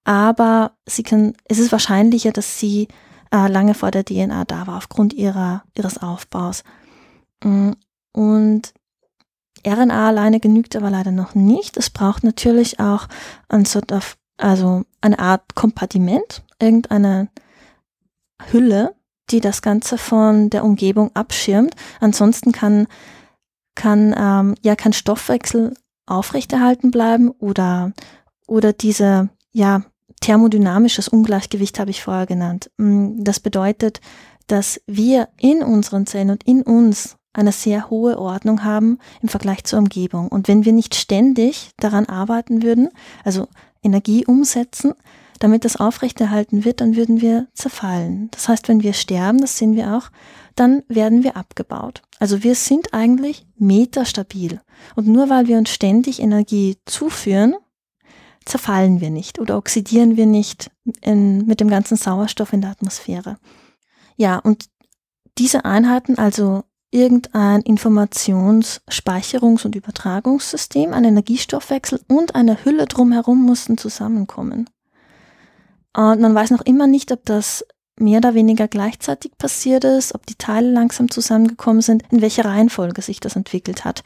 aber 0.04 0.72
sie 0.86 1.02
kann, 1.02 1.34
es 1.44 1.58
ist 1.58 1.70
wahrscheinlicher, 1.70 2.32
dass 2.32 2.58
sie 2.58 2.88
äh, 3.34 3.48
lange 3.48 3.74
vor 3.74 3.90
der 3.90 4.04
DNA 4.04 4.44
da 4.44 4.66
war, 4.66 4.76
aufgrund 4.76 5.12
ihrer, 5.12 5.64
ihres 5.76 5.98
Aufbaus. 5.98 6.62
Mm, 7.42 7.72
und 8.12 8.72
RNA 9.66 10.08
alleine 10.08 10.40
genügt 10.40 10.76
aber 10.76 10.90
leider 10.90 11.10
noch 11.10 11.34
nicht. 11.34 11.76
Es 11.76 11.90
braucht 11.90 12.22
natürlich 12.22 12.78
auch 12.78 13.08
ein 13.48 13.64
sort 13.64 13.92
of 13.92 14.16
also 14.36 14.84
eine 15.00 15.18
Art 15.18 15.54
Kompartiment, 15.54 16.44
irgendeine 16.60 17.28
Hülle, 18.50 18.94
die 19.30 19.40
das 19.40 19.62
Ganze 19.62 19.96
von 19.96 20.50
der 20.50 20.64
Umgebung 20.64 21.10
abschirmt. 21.14 21.74
Ansonsten 22.00 22.52
kann, 22.52 22.86
kann, 23.74 24.14
ähm, 24.16 24.54
ja, 24.62 24.76
kann 24.76 24.92
Stoffwechsel 24.92 25.74
aufrechterhalten 26.06 26.90
bleiben 26.90 27.30
oder, 27.30 27.92
oder 28.46 28.72
diese, 28.72 29.30
ja, 29.52 29.82
thermodynamisches 30.24 31.08
Ungleichgewicht 31.08 31.78
habe 31.78 31.90
ich 31.90 32.02
vorher 32.02 32.26
genannt. 32.26 32.70
Mm, 32.78 33.22
das 33.22 33.40
bedeutet, 33.40 34.00
dass 34.46 34.80
wir 34.86 35.28
in 35.38 35.62
unseren 35.62 36.06
Zellen 36.06 36.30
und 36.30 36.44
in 36.44 36.62
uns 36.62 37.16
eine 37.34 37.52
sehr 37.52 37.90
hohe 37.90 38.18
Ordnung 38.18 38.64
haben 38.64 38.98
im 39.20 39.28
Vergleich 39.28 39.64
zur 39.64 39.80
Umgebung. 39.80 40.28
Und 40.28 40.48
wenn 40.48 40.64
wir 40.64 40.72
nicht 40.72 40.94
ständig 40.94 41.70
daran 41.78 42.06
arbeiten 42.06 42.62
würden, 42.62 42.88
also 43.24 43.48
Energie 43.82 44.24
umsetzen, 44.24 44.94
damit 45.40 45.64
das 45.64 45.76
aufrechterhalten 45.76 46.64
wird, 46.64 46.80
dann 46.80 46.96
würden 46.96 47.20
wir 47.20 47.48
zerfallen. 47.52 48.28
Das 48.30 48.48
heißt, 48.48 48.68
wenn 48.68 48.82
wir 48.82 48.92
sterben, 48.92 49.40
das 49.40 49.58
sehen 49.58 49.74
wir 49.74 49.96
auch, 49.96 50.10
dann 50.54 50.84
werden 50.88 51.24
wir 51.24 51.36
abgebaut. 51.36 52.02
Also 52.18 52.42
wir 52.44 52.54
sind 52.54 52.94
eigentlich 52.94 53.44
metastabil. 53.58 54.60
Und 54.94 55.08
nur 55.08 55.28
weil 55.28 55.48
wir 55.48 55.58
uns 55.58 55.70
ständig 55.70 56.22
Energie 56.22 56.76
zuführen, 56.86 57.56
zerfallen 58.44 59.00
wir 59.00 59.10
nicht 59.10 59.38
oder 59.38 59.56
oxidieren 59.56 60.16
wir 60.16 60.26
nicht 60.26 60.70
in, 61.00 61.46
mit 61.46 61.60
dem 61.60 61.68
ganzen 61.68 61.96
Sauerstoff 61.96 62.52
in 62.52 62.60
der 62.60 62.70
Atmosphäre. 62.70 63.38
Ja, 64.16 64.38
und 64.38 64.66
diese 65.38 65.64
Einheiten, 65.64 66.18
also 66.18 66.64
irgendein 66.90 67.62
Informationsspeicherungs- 67.62 69.64
und 69.64 69.74
Übertragungssystem, 69.74 70.92
ein 70.92 71.04
Energiestoffwechsel 71.04 72.00
und 72.06 72.36
eine 72.36 72.64
Hülle 72.64 72.86
drumherum 72.86 73.42
mussten 73.42 73.76
zusammenkommen. 73.76 74.70
Und 75.96 76.20
man 76.20 76.34
weiß 76.34 76.50
noch 76.50 76.62
immer 76.62 76.86
nicht, 76.86 77.10
ob 77.10 77.24
das 77.24 77.64
mehr 77.98 78.18
oder 78.18 78.34
weniger 78.34 78.68
gleichzeitig 78.68 79.36
passiert 79.38 79.84
ist, 79.84 80.14
ob 80.14 80.26
die 80.26 80.36
Teile 80.36 80.70
langsam 80.70 81.10
zusammengekommen 81.10 81.82
sind, 81.82 82.02
in 82.10 82.20
welcher 82.20 82.44
Reihenfolge 82.44 83.02
sich 83.02 83.20
das 83.20 83.36
entwickelt 83.36 83.84
hat. 83.84 84.02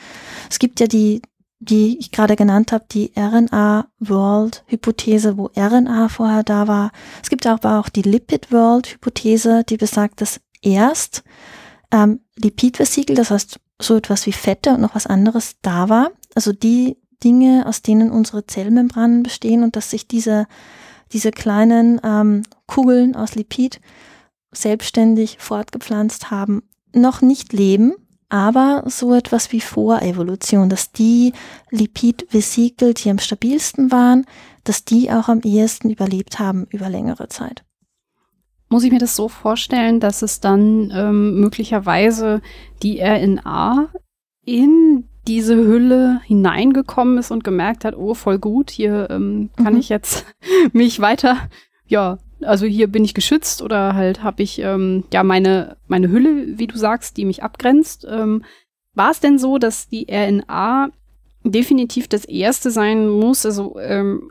Es 0.51 0.59
gibt 0.59 0.81
ja 0.81 0.87
die, 0.87 1.23
die 1.61 1.99
ich 1.99 2.13
gerade 2.13 2.37
genannt 2.37 2.71
habe, 2.73 2.85
die 2.91 3.13
RNA-World-Hypothese, 3.17 5.37
wo 5.37 5.51
RNA 5.57 6.09
vorher 6.09 6.45
da 6.45 6.69
war. 6.69 6.93
Es 7.23 7.31
gibt 7.31 7.47
aber 7.47 7.81
auch 7.81 7.89
die 7.89 8.03
Lipid-World-Hypothese, 8.03 9.65
die 9.69 9.77
besagt, 9.77 10.21
dass 10.21 10.41
erst 10.63 11.25
ähm, 11.91 12.21
Lipidvesikel, 12.37 13.17
das 13.17 13.31
heißt 13.31 13.59
so 13.81 13.97
etwas 13.97 14.27
wie 14.27 14.33
Fette 14.33 14.71
und 14.71 14.81
noch 14.81 14.95
was 14.95 15.07
anderes 15.07 15.57
da 15.63 15.89
war. 15.89 16.13
Also 16.35 16.53
die 16.53 16.99
Dinge, 17.25 17.65
aus 17.67 17.83
denen 17.83 18.11
unsere 18.11 18.47
Zellmembranen 18.47 19.25
bestehen 19.25 19.65
und 19.65 19.77
dass 19.77 19.91
sich 19.91 20.07
diese, 20.07 20.47
diese 21.13 21.33
kleinen 21.33 22.01
ähm, 22.05 22.45
Kugeln 22.67 23.17
aus 23.17 23.35
Lipid 23.35 23.81
selbstständig 24.53 25.39
fortgepflanzt 25.41 26.31
haben, 26.31 26.63
noch 26.93 27.21
nicht 27.21 27.53
leben, 27.53 27.95
aber 28.29 28.83
so 28.87 29.15
etwas 29.15 29.53
wie 29.53 29.61
Vorevolution, 29.61 30.69
dass 30.69 30.93
die 30.93 31.33
Lipidvesikel, 31.71 32.95
die 32.95 33.11
am 33.11 33.19
stabilsten 33.19 33.91
waren, 33.91 34.27
dass 34.65 34.85
die 34.85 35.11
auch 35.11 35.29
am 35.29 35.41
ehesten 35.41 35.91
überlebt 35.91 36.39
haben 36.39 36.67
über 36.71 36.89
längere 36.89 37.29
Zeit. 37.29 37.65
Muss 38.69 38.85
ich 38.85 38.93
mir 38.93 38.99
das 38.99 39.17
so 39.17 39.29
vorstellen, 39.29 39.99
dass 39.99 40.21
es 40.21 40.41
dann 40.41 40.93
ähm, 40.95 41.41
möglicherweise 41.41 42.43
die 42.83 43.01
RNA 43.01 43.89
in 44.45 45.05
diese 45.27 45.57
Hülle 45.57 46.21
hineingekommen 46.25 47.19
ist 47.19 47.31
und 47.31 47.45
gemerkt 47.45 47.85
hat, 47.85 47.97
oh, 47.97 48.15
voll 48.15 48.39
gut, 48.39 48.71
hier 48.71 49.09
ähm, 49.11 49.51
kann 49.57 49.75
mhm. 49.75 49.81
ich 49.81 49.89
jetzt 49.89 50.27
mich 50.73 51.01
weiter, 51.01 51.37
ja, 51.87 52.19
also 52.43 52.67
hier 52.67 52.87
bin 52.89 53.05
ich 53.05 53.15
geschützt 53.15 53.63
oder 53.63 53.95
halt 53.95 54.23
habe 54.23 54.43
ich 54.43 54.61
ähm, 54.61 55.05
ja 55.13 55.23
meine, 55.23 55.77
meine 55.87 56.09
Hülle, 56.11 56.59
wie 56.59 56.67
du 56.67 56.77
sagst, 56.77 57.17
die 57.17 57.25
mich 57.25 57.43
abgrenzt. 57.43 58.07
Ähm, 58.09 58.45
War 58.95 59.11
es 59.11 59.21
denn 59.21 59.39
so, 59.39 59.59
dass 59.59 59.89
die 59.89 60.07
RNA 60.11 60.91
definitiv 61.45 62.09
das 62.09 62.25
erste 62.25 62.71
sein 62.71 63.09
muss, 63.09 63.45
also 63.47 63.79
ähm, 63.79 64.31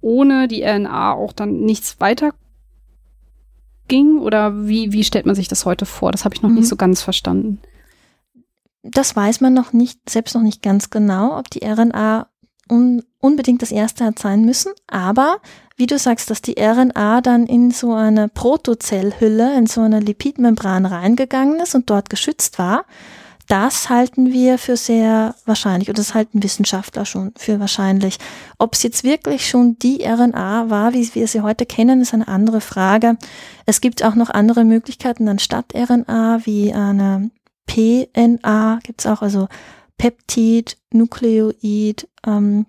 ohne 0.00 0.48
die 0.48 0.62
RNA 0.62 1.14
auch 1.14 1.32
dann 1.32 1.60
nichts 1.60 2.00
weiter 2.00 2.32
ging? 3.88 4.18
Oder 4.18 4.66
wie, 4.66 4.92
wie 4.92 5.04
stellt 5.04 5.26
man 5.26 5.34
sich 5.34 5.48
das 5.48 5.66
heute 5.66 5.86
vor? 5.86 6.12
Das 6.12 6.24
habe 6.24 6.34
ich 6.34 6.42
noch 6.42 6.50
mhm. 6.50 6.56
nicht 6.56 6.68
so 6.68 6.76
ganz 6.76 7.02
verstanden. 7.02 7.60
das 8.82 9.16
weiß 9.16 9.40
man 9.40 9.54
noch 9.54 9.72
nicht, 9.72 10.08
selbst 10.08 10.34
noch 10.34 10.42
nicht 10.42 10.62
ganz 10.62 10.90
genau, 10.90 11.38
ob 11.38 11.48
die 11.50 11.64
RNA 11.64 12.28
un 12.70 13.02
unbedingt 13.20 13.62
das 13.62 13.72
erste 13.72 14.04
hat 14.04 14.18
sein 14.18 14.44
müssen. 14.44 14.72
Aber 14.86 15.38
wie 15.76 15.86
du 15.86 15.98
sagst, 15.98 16.30
dass 16.30 16.42
die 16.42 16.56
RNA 16.58 17.20
dann 17.20 17.46
in 17.46 17.70
so 17.70 17.94
eine 17.94 18.28
Protozellhülle, 18.28 19.56
in 19.56 19.66
so 19.66 19.80
eine 19.80 20.00
Lipidmembran 20.00 20.86
reingegangen 20.86 21.60
ist 21.60 21.74
und 21.74 21.90
dort 21.90 22.10
geschützt 22.10 22.58
war, 22.58 22.84
das 23.48 23.90
halten 23.90 24.32
wir 24.32 24.56
für 24.58 24.76
sehr 24.76 25.34
wahrscheinlich 25.44 25.88
und 25.88 25.98
das 25.98 26.14
halten 26.14 26.42
Wissenschaftler 26.42 27.04
schon 27.04 27.32
für 27.36 27.60
wahrscheinlich. 27.60 28.18
Ob 28.58 28.74
es 28.74 28.82
jetzt 28.82 29.04
wirklich 29.04 29.48
schon 29.48 29.78
die 29.78 30.02
RNA 30.02 30.70
war, 30.70 30.94
wie 30.94 31.14
wir 31.14 31.28
sie 31.28 31.42
heute 31.42 31.66
kennen, 31.66 32.00
ist 32.00 32.14
eine 32.14 32.28
andere 32.28 32.62
Frage. 32.62 33.18
Es 33.66 33.80
gibt 33.80 34.02
auch 34.02 34.14
noch 34.14 34.30
andere 34.30 34.64
Möglichkeiten 34.64 35.28
anstatt 35.28 35.74
RNA, 35.74 36.40
wie 36.44 36.72
eine 36.72 37.30
PNA 37.66 38.78
gibt 38.82 39.00
es 39.00 39.06
auch, 39.06 39.22
also 39.22 39.48
Peptid, 39.98 40.76
Nukleoid, 40.92 42.08
ähm, 42.26 42.66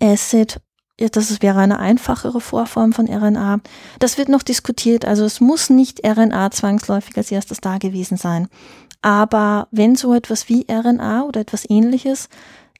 Acid. 0.00 0.60
Das 0.98 1.42
wäre 1.42 1.58
eine 1.58 1.78
einfachere 1.78 2.40
Vorform 2.40 2.92
von 2.92 3.08
RNA. 3.08 3.60
Das 3.98 4.18
wird 4.18 4.28
noch 4.28 4.42
diskutiert. 4.42 5.04
Also 5.04 5.24
es 5.24 5.40
muss 5.40 5.70
nicht 5.70 6.06
RNA 6.06 6.50
zwangsläufig 6.50 7.16
als 7.16 7.32
erstes 7.32 7.60
da 7.60 7.78
gewesen 7.78 8.16
sein. 8.16 8.48
Aber 9.00 9.66
wenn 9.72 9.96
so 9.96 10.14
etwas 10.14 10.48
wie 10.48 10.66
RNA 10.70 11.24
oder 11.24 11.40
etwas 11.40 11.68
ähnliches 11.68 12.28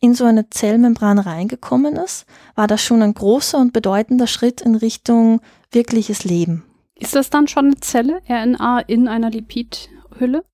in 0.00 0.14
so 0.14 0.24
eine 0.24 0.50
Zellmembran 0.50 1.18
reingekommen 1.18 1.96
ist, 1.96 2.26
war 2.54 2.66
das 2.66 2.82
schon 2.82 3.02
ein 3.02 3.14
großer 3.14 3.58
und 3.58 3.72
bedeutender 3.72 4.26
Schritt 4.26 4.60
in 4.60 4.74
Richtung 4.74 5.40
wirkliches 5.70 6.24
Leben. 6.24 6.64
Ist 6.94 7.16
das 7.16 7.30
dann 7.30 7.48
schon 7.48 7.66
eine 7.66 7.80
Zelle, 7.80 8.20
RNA 8.28 8.80
in 8.80 9.08
einer 9.08 9.30
Lipidhülle? 9.30 10.44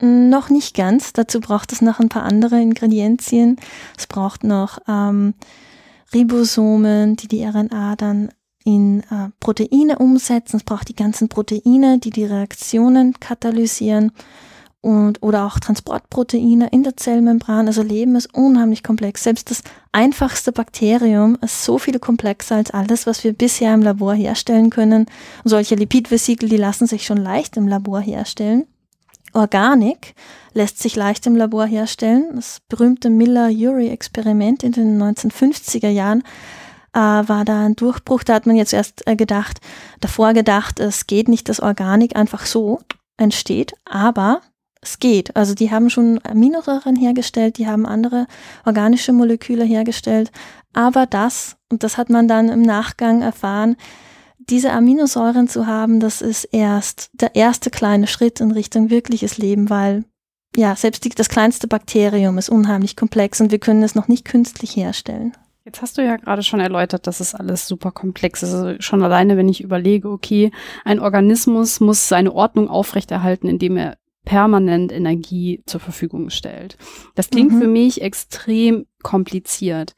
Noch 0.00 0.48
nicht 0.48 0.76
ganz. 0.76 1.12
Dazu 1.12 1.40
braucht 1.40 1.72
es 1.72 1.82
noch 1.82 1.98
ein 1.98 2.08
paar 2.08 2.22
andere 2.22 2.60
Ingredienzien. 2.60 3.56
Es 3.96 4.06
braucht 4.06 4.44
noch 4.44 4.78
ähm, 4.86 5.34
Ribosomen, 6.14 7.16
die 7.16 7.26
die 7.26 7.44
RNA 7.44 7.96
dann 7.96 8.30
in 8.64 9.00
äh, 9.10 9.30
Proteine 9.40 9.98
umsetzen. 9.98 10.56
Es 10.56 10.64
braucht 10.64 10.88
die 10.88 10.94
ganzen 10.94 11.28
Proteine, 11.28 11.98
die 11.98 12.10
die 12.10 12.24
Reaktionen 12.24 13.18
katalysieren 13.18 14.12
und 14.80 15.22
oder 15.22 15.44
auch 15.44 15.58
Transportproteine 15.58 16.68
in 16.68 16.84
der 16.84 16.96
Zellmembran. 16.96 17.66
Also 17.66 17.82
Leben 17.82 18.14
ist 18.14 18.32
unheimlich 18.34 18.84
komplex. 18.84 19.24
Selbst 19.24 19.50
das 19.50 19.62
einfachste 19.90 20.52
Bakterium 20.52 21.36
ist 21.40 21.64
so 21.64 21.78
viel 21.78 21.98
komplexer 21.98 22.56
als 22.56 22.70
alles, 22.70 23.06
was 23.06 23.24
wir 23.24 23.32
bisher 23.32 23.74
im 23.74 23.82
Labor 23.82 24.14
herstellen 24.14 24.70
können. 24.70 25.06
Solche 25.44 25.74
Lipidvesikel, 25.74 26.48
die 26.48 26.56
lassen 26.56 26.86
sich 26.86 27.04
schon 27.04 27.18
leicht 27.18 27.56
im 27.56 27.66
Labor 27.66 28.00
herstellen. 28.00 28.66
Organik 29.38 30.14
lässt 30.52 30.80
sich 30.80 30.96
leicht 30.96 31.26
im 31.26 31.36
Labor 31.36 31.66
herstellen. 31.66 32.32
Das 32.34 32.60
berühmte 32.68 33.10
Miller-Urey-Experiment 33.10 34.62
in 34.62 34.72
den 34.72 35.02
1950er 35.02 35.88
Jahren 35.88 36.22
äh, 36.92 36.98
war 36.98 37.44
da 37.44 37.64
ein 37.64 37.76
Durchbruch. 37.76 38.24
Da 38.24 38.34
hat 38.34 38.46
man 38.46 38.56
jetzt 38.56 38.72
erst 38.72 39.06
äh, 39.06 39.16
gedacht, 39.16 39.60
davor 40.00 40.32
gedacht, 40.32 40.80
es 40.80 41.06
geht 41.06 41.28
nicht, 41.28 41.48
dass 41.48 41.60
Organik 41.60 42.16
einfach 42.16 42.44
so 42.46 42.80
entsteht, 43.16 43.74
aber 43.84 44.40
es 44.80 44.98
geht. 44.98 45.36
Also 45.36 45.54
die 45.54 45.70
haben 45.70 45.90
schon 45.90 46.20
Aminosäuren 46.24 46.96
hergestellt, 46.96 47.58
die 47.58 47.66
haben 47.66 47.86
andere 47.86 48.26
organische 48.64 49.12
Moleküle 49.12 49.64
hergestellt, 49.64 50.30
aber 50.72 51.06
das, 51.06 51.56
und 51.70 51.82
das 51.82 51.98
hat 51.98 52.10
man 52.10 52.28
dann 52.28 52.48
im 52.48 52.62
Nachgang 52.62 53.22
erfahren, 53.22 53.76
diese 54.50 54.72
Aminosäuren 54.72 55.48
zu 55.48 55.66
haben, 55.66 56.00
das 56.00 56.22
ist 56.22 56.44
erst 56.44 57.10
der 57.12 57.34
erste 57.34 57.70
kleine 57.70 58.06
Schritt 58.06 58.40
in 58.40 58.50
Richtung 58.50 58.90
wirkliches 58.90 59.38
Leben, 59.38 59.70
weil 59.70 60.04
ja, 60.56 60.74
selbst 60.74 61.04
die, 61.04 61.10
das 61.10 61.28
kleinste 61.28 61.68
Bakterium 61.68 62.38
ist 62.38 62.48
unheimlich 62.48 62.96
komplex 62.96 63.40
und 63.40 63.50
wir 63.50 63.58
können 63.58 63.82
es 63.82 63.94
noch 63.94 64.08
nicht 64.08 64.24
künstlich 64.24 64.76
herstellen. 64.76 65.36
Jetzt 65.64 65.82
hast 65.82 65.98
du 65.98 66.02
ja 66.02 66.16
gerade 66.16 66.42
schon 66.42 66.60
erläutert, 66.60 67.06
dass 67.06 67.20
es 67.20 67.34
alles 67.34 67.68
super 67.68 67.90
komplex 67.90 68.42
ist. 68.42 68.54
Also 68.54 68.80
schon 68.80 69.02
alleine, 69.02 69.36
wenn 69.36 69.50
ich 69.50 69.62
überlege, 69.62 70.08
okay, 70.08 70.50
ein 70.84 70.98
Organismus 70.98 71.80
muss 71.80 72.08
seine 72.08 72.32
Ordnung 72.32 72.70
aufrechterhalten, 72.70 73.48
indem 73.48 73.76
er 73.76 73.98
permanent 74.24 74.92
Energie 74.92 75.62
zur 75.66 75.80
Verfügung 75.80 76.30
stellt. 76.30 76.78
Das 77.16 77.28
klingt 77.28 77.52
mhm. 77.52 77.60
für 77.60 77.66
mich 77.66 78.00
extrem 78.00 78.86
kompliziert. 79.02 79.94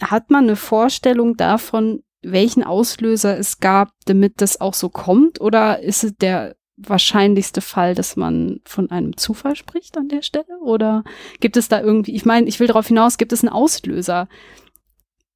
Hat 0.00 0.30
man 0.30 0.44
eine 0.44 0.56
Vorstellung 0.56 1.36
davon, 1.36 2.02
welchen 2.32 2.64
Auslöser 2.64 3.38
es 3.38 3.60
gab, 3.60 3.92
damit 4.04 4.40
das 4.40 4.60
auch 4.60 4.74
so 4.74 4.88
kommt? 4.88 5.40
Oder 5.40 5.82
ist 5.82 6.04
es 6.04 6.16
der 6.16 6.56
wahrscheinlichste 6.76 7.60
Fall, 7.60 7.94
dass 7.94 8.16
man 8.16 8.60
von 8.64 8.90
einem 8.90 9.16
Zufall 9.16 9.56
spricht 9.56 9.96
an 9.96 10.08
der 10.08 10.22
Stelle? 10.22 10.58
Oder 10.60 11.04
gibt 11.40 11.56
es 11.56 11.68
da 11.68 11.80
irgendwie, 11.80 12.14
ich 12.14 12.24
meine, 12.24 12.46
ich 12.46 12.60
will 12.60 12.66
darauf 12.66 12.88
hinaus, 12.88 13.18
gibt 13.18 13.32
es 13.32 13.42
einen 13.42 13.52
Auslöser? 13.52 14.28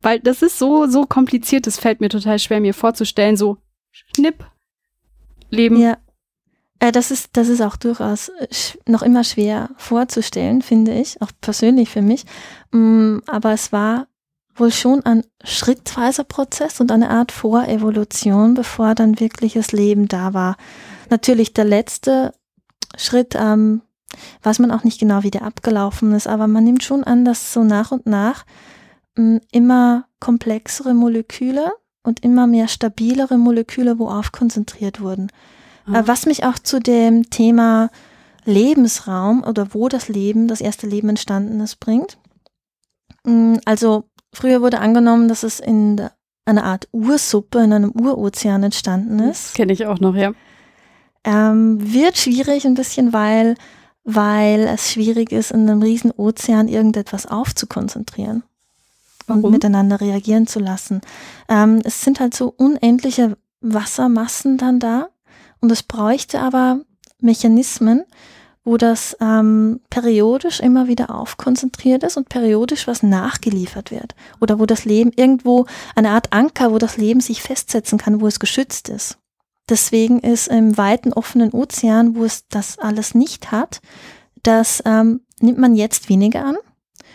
Weil 0.02 0.20
das 0.20 0.42
ist 0.42 0.58
so, 0.58 0.86
so 0.86 1.04
kompliziert, 1.06 1.66
es 1.66 1.78
fällt 1.78 2.00
mir 2.00 2.08
total 2.08 2.38
schwer, 2.38 2.60
mir 2.60 2.74
vorzustellen, 2.74 3.36
so 3.36 3.58
schnipp, 3.90 4.44
Leben. 5.50 5.76
Ja. 5.76 5.98
Äh, 6.78 6.92
das 6.92 7.10
ist, 7.10 7.30
das 7.36 7.48
ist 7.48 7.60
auch 7.60 7.76
durchaus 7.76 8.28
äh, 8.28 8.48
noch 8.86 9.02
immer 9.02 9.24
schwer 9.24 9.70
vorzustellen, 9.76 10.62
finde 10.62 10.94
ich, 10.98 11.20
auch 11.22 11.30
persönlich 11.40 11.90
für 11.90 12.02
mich. 12.02 12.24
Mm, 12.72 13.18
aber 13.26 13.52
es 13.52 13.72
war 13.72 14.06
wohl 14.60 14.70
schon 14.70 15.04
ein 15.04 15.24
schrittweiser 15.42 16.24
Prozess 16.24 16.80
und 16.80 16.92
eine 16.92 17.10
Art 17.10 17.32
Vorevolution, 17.32 18.54
bevor 18.54 18.94
dann 18.94 19.18
wirkliches 19.18 19.72
Leben 19.72 20.06
da 20.06 20.34
war. 20.34 20.56
Natürlich 21.08 21.54
der 21.54 21.64
letzte 21.64 22.32
Schritt, 22.96 23.34
ähm, 23.34 23.82
weiß 24.42 24.58
man 24.58 24.70
auch 24.70 24.84
nicht 24.84 25.00
genau, 25.00 25.22
wie 25.22 25.30
der 25.30 25.42
abgelaufen 25.42 26.12
ist, 26.12 26.26
aber 26.26 26.46
man 26.46 26.64
nimmt 26.64 26.84
schon 26.84 27.04
an, 27.04 27.24
dass 27.24 27.52
so 27.52 27.64
nach 27.64 27.90
und 27.90 28.06
nach 28.06 28.44
ähm, 29.16 29.40
immer 29.50 30.04
komplexere 30.20 30.94
Moleküle 30.94 31.72
und 32.02 32.20
immer 32.20 32.46
mehr 32.46 32.68
stabilere 32.68 33.38
Moleküle 33.38 33.98
worauf 33.98 34.32
konzentriert 34.32 35.00
wurden. 35.00 35.28
Mhm. 35.86 35.94
Äh, 35.94 36.08
was 36.08 36.26
mich 36.26 36.44
auch 36.44 36.58
zu 36.58 36.80
dem 36.80 37.30
Thema 37.30 37.90
Lebensraum 38.44 39.44
oder 39.44 39.74
wo 39.74 39.88
das 39.88 40.08
Leben, 40.08 40.48
das 40.48 40.60
erste 40.60 40.86
Leben 40.86 41.08
entstanden 41.08 41.60
ist, 41.60 41.76
bringt. 41.76 42.18
Mm, 43.24 43.56
also 43.64 44.04
Früher 44.32 44.60
wurde 44.62 44.80
angenommen, 44.80 45.28
dass 45.28 45.42
es 45.42 45.60
in 45.60 46.08
einer 46.44 46.64
Art 46.64 46.88
Ursuppe 46.92 47.60
in 47.60 47.72
einem 47.72 47.92
Urozean 47.92 48.62
entstanden 48.62 49.18
ist. 49.18 49.54
Kenne 49.54 49.72
ich 49.72 49.86
auch 49.86 50.00
noch, 50.00 50.14
ja. 50.14 50.32
Ähm, 51.24 51.92
wird 51.92 52.16
schwierig 52.16 52.64
ein 52.66 52.74
bisschen, 52.74 53.12
weil, 53.12 53.56
weil 54.04 54.60
es 54.60 54.90
schwierig 54.90 55.32
ist, 55.32 55.50
in 55.50 55.68
einem 55.68 55.82
riesen 55.82 56.10
Ozean 56.12 56.68
irgendetwas 56.68 57.26
aufzukonzentrieren 57.26 58.42
Warum? 59.26 59.44
und 59.44 59.50
miteinander 59.52 60.00
reagieren 60.00 60.46
zu 60.46 60.60
lassen. 60.60 61.02
Ähm, 61.48 61.80
es 61.84 62.02
sind 62.02 62.20
halt 62.20 62.34
so 62.34 62.54
unendliche 62.56 63.36
Wassermassen 63.60 64.56
dann 64.56 64.80
da 64.80 65.08
und 65.60 65.70
es 65.70 65.82
bräuchte 65.82 66.40
aber 66.40 66.80
Mechanismen, 67.20 68.04
wo 68.64 68.76
das 68.76 69.16
ähm, 69.20 69.80
periodisch 69.88 70.60
immer 70.60 70.86
wieder 70.86 71.14
aufkonzentriert 71.14 72.02
ist 72.02 72.16
und 72.16 72.28
periodisch 72.28 72.86
was 72.86 73.02
nachgeliefert 73.02 73.90
wird. 73.90 74.14
Oder 74.40 74.58
wo 74.58 74.66
das 74.66 74.84
Leben 74.84 75.12
irgendwo 75.16 75.66
eine 75.94 76.10
Art 76.10 76.32
Anker, 76.32 76.72
wo 76.72 76.78
das 76.78 76.96
Leben 76.96 77.20
sich 77.20 77.42
festsetzen 77.42 77.98
kann, 77.98 78.20
wo 78.20 78.26
es 78.26 78.38
geschützt 78.38 78.88
ist. 78.88 79.18
Deswegen 79.68 80.18
ist 80.18 80.48
im 80.48 80.76
weiten 80.76 81.12
offenen 81.12 81.52
Ozean, 81.52 82.16
wo 82.16 82.24
es 82.24 82.46
das 82.48 82.78
alles 82.78 83.14
nicht 83.14 83.52
hat, 83.52 83.80
das 84.42 84.82
ähm, 84.84 85.20
nimmt 85.40 85.58
man 85.58 85.74
jetzt 85.74 86.08
weniger 86.08 86.44
an. 86.44 86.56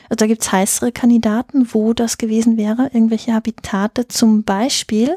Also 0.09 0.17
da 0.17 0.27
gibt's 0.27 0.51
heißere 0.51 0.91
Kandidaten, 0.91 1.73
wo 1.73 1.93
das 1.93 2.17
gewesen 2.17 2.57
wäre, 2.57 2.89
irgendwelche 2.93 3.33
Habitate, 3.33 4.07
zum 4.07 4.43
Beispiel 4.43 5.15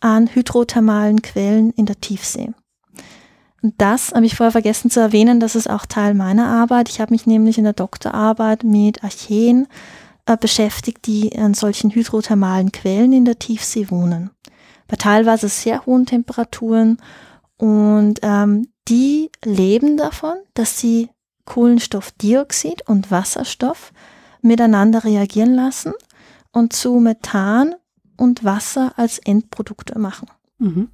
an 0.00 0.28
hydrothermalen 0.32 1.22
Quellen 1.22 1.70
in 1.72 1.86
der 1.86 2.00
Tiefsee. 2.00 2.52
Und 3.62 3.74
das 3.78 4.12
habe 4.12 4.26
ich 4.26 4.34
vorher 4.34 4.52
vergessen 4.52 4.90
zu 4.90 5.00
erwähnen, 5.00 5.38
das 5.38 5.54
ist 5.54 5.70
auch 5.70 5.86
Teil 5.86 6.14
meiner 6.14 6.46
Arbeit. 6.46 6.88
Ich 6.88 7.00
habe 7.00 7.12
mich 7.12 7.26
nämlich 7.26 7.58
in 7.58 7.64
der 7.64 7.72
Doktorarbeit 7.72 8.64
mit 8.64 9.04
Archeen 9.04 9.68
äh, 10.26 10.36
beschäftigt, 10.36 11.06
die 11.06 11.38
an 11.38 11.54
solchen 11.54 11.90
hydrothermalen 11.90 12.72
Quellen 12.72 13.12
in 13.12 13.24
der 13.24 13.38
Tiefsee 13.38 13.90
wohnen. 13.90 14.30
Bei 14.88 14.96
teilweise 14.96 15.48
sehr 15.48 15.86
hohen 15.86 16.06
Temperaturen. 16.06 16.98
Und 17.56 18.18
ähm, 18.22 18.68
die 18.88 19.30
leben 19.44 19.96
davon, 19.96 20.34
dass 20.54 20.80
sie 20.80 21.08
Kohlenstoffdioxid 21.44 22.88
und 22.88 23.10
Wasserstoff 23.10 23.92
miteinander 24.40 25.04
reagieren 25.04 25.54
lassen 25.54 25.92
und 26.52 26.72
zu 26.72 26.94
Methan 26.98 27.74
und 28.16 28.44
Wasser 28.44 28.92
als 28.96 29.18
Endprodukte 29.18 29.98
machen. 29.98 30.28
Mhm. 30.58 30.90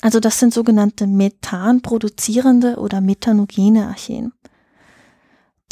Also 0.00 0.20
das 0.20 0.38
sind 0.38 0.54
sogenannte 0.54 1.06
Methan 1.06 1.82
produzierende 1.82 2.76
oder 2.76 3.00
methanogene 3.00 3.86
Archeen. 3.86 4.32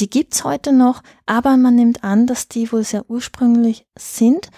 Die 0.00 0.10
gibt's 0.10 0.44
heute 0.44 0.72
noch, 0.72 1.02
aber 1.26 1.56
man 1.56 1.74
nimmt 1.74 2.04
an, 2.04 2.26
dass 2.26 2.48
die 2.48 2.70
wohl 2.70 2.84
sehr 2.84 3.10
ursprünglich 3.10 3.86
sind, 3.98 4.50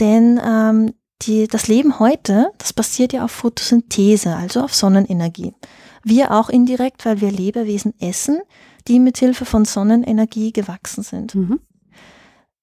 denn 0.00 0.40
ähm, 0.42 0.94
die, 1.22 1.48
das 1.48 1.68
Leben 1.68 1.98
heute, 1.98 2.50
das 2.58 2.72
basiert 2.72 3.12
ja 3.12 3.24
auf 3.24 3.30
Photosynthese, 3.30 4.34
also 4.34 4.60
auf 4.60 4.74
Sonnenenergie. 4.74 5.52
Wir 6.02 6.30
auch 6.30 6.48
indirekt, 6.48 7.04
weil 7.04 7.20
wir 7.20 7.30
Lebewesen 7.30 7.94
essen, 8.00 8.38
die 8.86 9.00
mit 9.00 9.18
Hilfe 9.18 9.44
von 9.44 9.64
Sonnenenergie 9.64 10.52
gewachsen 10.52 11.02
sind. 11.02 11.34
Mhm. 11.34 11.60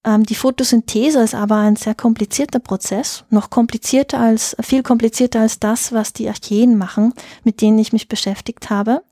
Ähm, 0.06 0.24
die 0.24 0.36
Photosynthese 0.36 1.22
ist 1.22 1.36
aber 1.36 1.58
ein 1.58 1.76
sehr 1.76 1.96
komplizierter 1.96 2.60
Prozess, 2.60 3.24
noch 3.30 3.50
komplizierter 3.50 4.20
als, 4.20 4.56
viel 4.62 4.84
komplizierter 4.84 5.42
als 5.42 5.60
das, 5.60 5.94
was 5.94 6.14
die 6.14 6.28
Archeen 6.28 6.78
machen, 6.78 7.14
mit 7.44 7.62
denen 7.62 7.80
ich 7.80 7.94
mich 7.94 8.08
beschäftigt 8.08 8.70
habe. 8.70 9.04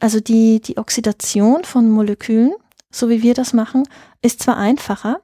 Also 0.00 0.20
die, 0.20 0.60
die 0.60 0.78
Oxidation 0.78 1.64
von 1.64 1.90
Molekülen, 1.90 2.52
so 2.90 3.08
wie 3.08 3.22
wir 3.22 3.34
das 3.34 3.52
machen, 3.52 3.84
ist 4.22 4.42
zwar 4.42 4.56
einfacher, 4.56 5.20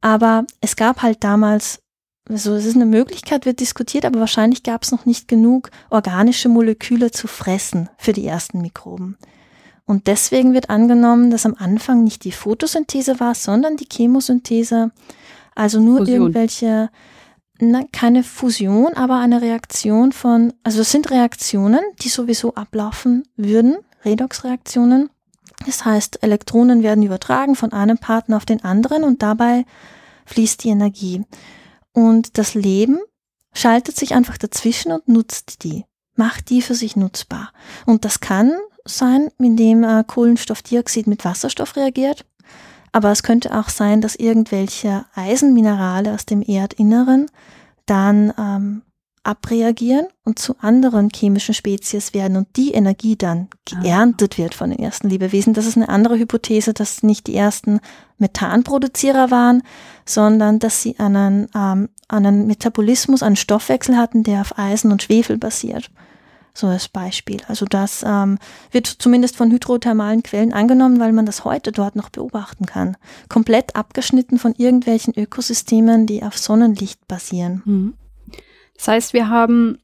aber 0.00 0.44
es 0.60 0.76
gab 0.76 1.02
halt 1.02 1.24
damals, 1.24 1.80
also 2.28 2.54
es 2.54 2.64
ist 2.64 2.76
eine 2.76 2.86
Möglichkeit, 2.86 3.46
wird 3.46 3.60
diskutiert, 3.60 4.04
aber 4.04 4.20
wahrscheinlich 4.20 4.62
gab 4.62 4.82
es 4.82 4.92
noch 4.92 5.04
nicht 5.04 5.28
genug 5.28 5.70
organische 5.90 6.48
Moleküle 6.48 7.10
zu 7.10 7.26
fressen 7.26 7.88
für 7.98 8.12
die 8.12 8.26
ersten 8.26 8.60
Mikroben. 8.60 9.16
Und 9.86 10.06
deswegen 10.06 10.54
wird 10.54 10.70
angenommen, 10.70 11.30
dass 11.30 11.44
am 11.44 11.56
Anfang 11.58 12.04
nicht 12.04 12.24
die 12.24 12.32
Photosynthese 12.32 13.20
war, 13.20 13.34
sondern 13.34 13.76
die 13.76 13.88
Chemosynthese. 13.90 14.92
Also 15.54 15.80
nur 15.80 15.98
Fusion. 15.98 16.14
irgendwelche, 16.14 16.90
na, 17.58 17.82
keine 17.92 18.24
Fusion, 18.24 18.94
aber 18.94 19.18
eine 19.18 19.42
Reaktion 19.42 20.12
von, 20.12 20.52
also 20.62 20.80
es 20.80 20.90
sind 20.90 21.10
Reaktionen, 21.10 21.80
die 22.00 22.08
sowieso 22.08 22.54
ablaufen 22.54 23.24
würden, 23.36 23.76
Redoxreaktionen. 24.04 25.10
Das 25.66 25.84
heißt, 25.84 26.22
Elektronen 26.22 26.82
werden 26.82 27.04
übertragen 27.04 27.54
von 27.54 27.72
einem 27.72 27.98
Partner 27.98 28.36
auf 28.36 28.44
den 28.44 28.64
anderen 28.64 29.04
und 29.04 29.22
dabei 29.22 29.64
fließt 30.26 30.64
die 30.64 30.70
Energie. 30.70 31.24
Und 31.92 32.38
das 32.38 32.54
Leben 32.54 32.98
schaltet 33.52 33.96
sich 33.96 34.14
einfach 34.14 34.36
dazwischen 34.36 34.92
und 34.92 35.06
nutzt 35.08 35.62
die, 35.62 35.84
macht 36.16 36.50
die 36.50 36.60
für 36.60 36.74
sich 36.74 36.96
nutzbar. 36.96 37.52
Und 37.86 38.04
das 38.04 38.20
kann 38.20 38.52
sein, 38.84 39.28
indem 39.38 39.84
äh, 39.84 40.04
Kohlenstoffdioxid 40.06 41.06
mit 41.06 41.24
Wasserstoff 41.24 41.76
reagiert. 41.76 42.24
Aber 42.92 43.10
es 43.10 43.22
könnte 43.22 43.58
auch 43.58 43.68
sein, 43.68 44.00
dass 44.00 44.14
irgendwelche 44.14 45.04
Eisenminerale 45.14 46.14
aus 46.14 46.26
dem 46.26 46.42
Erdinneren 46.42 47.26
dann 47.86 48.32
ähm, 48.38 48.82
abreagieren 49.24 50.06
und 50.24 50.38
zu 50.38 50.54
anderen 50.60 51.08
chemischen 51.12 51.54
Spezies 51.54 52.14
werden 52.14 52.36
und 52.36 52.56
die 52.56 52.72
Energie 52.72 53.16
dann 53.16 53.48
ah. 53.72 53.80
geerntet 53.80 54.38
wird 54.38 54.54
von 54.54 54.70
den 54.70 54.78
ersten 54.78 55.08
Lebewesen. 55.08 55.54
Das 55.54 55.66
ist 55.66 55.76
eine 55.76 55.88
andere 55.88 56.18
Hypothese, 56.18 56.74
dass 56.74 57.02
nicht 57.02 57.26
die 57.26 57.34
ersten 57.34 57.80
Methanproduzierer 58.18 59.30
waren, 59.30 59.62
sondern 60.04 60.58
dass 60.58 60.82
sie 60.82 60.98
einen, 60.98 61.48
ähm, 61.54 61.88
einen 62.06 62.46
Metabolismus, 62.46 63.22
einen 63.22 63.36
Stoffwechsel 63.36 63.96
hatten, 63.96 64.22
der 64.22 64.42
auf 64.42 64.58
Eisen 64.58 64.92
und 64.92 65.02
Schwefel 65.02 65.38
basiert. 65.38 65.90
So 66.56 66.68
als 66.68 66.88
Beispiel. 66.88 67.40
Also 67.48 67.66
das 67.66 68.04
ähm, 68.06 68.38
wird 68.70 68.86
zumindest 68.86 69.36
von 69.36 69.50
hydrothermalen 69.50 70.22
Quellen 70.22 70.52
angenommen, 70.52 71.00
weil 71.00 71.12
man 71.12 71.26
das 71.26 71.44
heute 71.44 71.72
dort 71.72 71.96
noch 71.96 72.10
beobachten 72.10 72.64
kann. 72.64 72.96
Komplett 73.28 73.74
abgeschnitten 73.74 74.38
von 74.38 74.54
irgendwelchen 74.56 75.18
Ökosystemen, 75.18 76.06
die 76.06 76.22
auf 76.22 76.38
Sonnenlicht 76.38 77.08
basieren. 77.08 77.62
Mhm. 77.64 77.94
Das 78.76 78.88
heißt, 78.88 79.12
wir 79.14 79.28
haben 79.28 79.78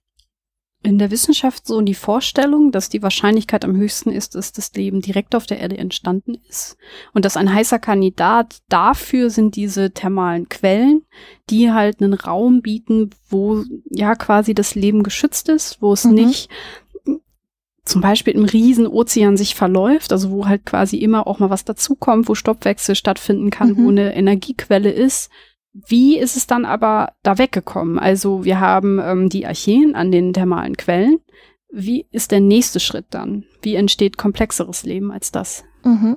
in 0.82 0.98
der 0.98 1.10
Wissenschaft 1.10 1.66
so 1.66 1.80
die 1.82 1.94
Vorstellung, 1.94 2.72
dass 2.72 2.88
die 2.88 3.02
Wahrscheinlichkeit 3.02 3.64
am 3.64 3.76
höchsten 3.76 4.10
ist, 4.10 4.34
dass 4.34 4.52
das 4.52 4.72
Leben 4.72 5.02
direkt 5.02 5.34
auf 5.34 5.46
der 5.46 5.58
Erde 5.58 5.76
entstanden 5.76 6.38
ist. 6.48 6.78
Und 7.12 7.26
dass 7.26 7.36
ein 7.36 7.52
heißer 7.52 7.78
Kandidat 7.78 8.60
dafür 8.70 9.28
sind 9.28 9.56
diese 9.56 9.90
thermalen 9.90 10.48
Quellen, 10.48 11.02
die 11.50 11.70
halt 11.70 12.00
einen 12.00 12.14
Raum 12.14 12.62
bieten, 12.62 13.10
wo 13.28 13.62
ja 13.90 14.14
quasi 14.14 14.54
das 14.54 14.74
Leben 14.74 15.02
geschützt 15.02 15.50
ist, 15.50 15.82
wo 15.82 15.92
es 15.92 16.04
mhm. 16.04 16.14
nicht 16.14 16.50
zum 17.84 18.00
Beispiel 18.00 18.34
im 18.34 18.44
Riesenozean 18.44 19.36
sich 19.36 19.54
verläuft, 19.54 20.12
also 20.12 20.30
wo 20.30 20.46
halt 20.46 20.64
quasi 20.64 20.96
immer 20.98 21.26
auch 21.26 21.40
mal 21.40 21.50
was 21.50 21.64
dazukommt, 21.64 22.28
wo 22.28 22.34
Stoffwechsel 22.34 22.94
stattfinden 22.94 23.50
kann, 23.50 23.70
mhm. 23.70 23.84
wo 23.84 23.88
eine 23.88 24.14
Energiequelle 24.14 24.90
ist 24.90 25.30
wie 25.72 26.18
ist 26.18 26.36
es 26.36 26.46
dann 26.46 26.64
aber 26.64 27.12
da 27.22 27.38
weggekommen? 27.38 27.98
Also 27.98 28.44
wir 28.44 28.60
haben 28.60 28.98
ähm, 28.98 29.28
die 29.28 29.46
Archeen 29.46 29.94
an 29.94 30.10
den 30.10 30.32
thermalen 30.32 30.76
Quellen. 30.76 31.20
Wie 31.72 32.06
ist 32.10 32.32
der 32.32 32.40
nächste 32.40 32.80
Schritt 32.80 33.06
dann? 33.10 33.44
Wie 33.62 33.76
entsteht 33.76 34.16
komplexeres 34.18 34.82
Leben 34.82 35.12
als 35.12 35.30
das? 35.30 35.64
Mhm. 35.84 36.16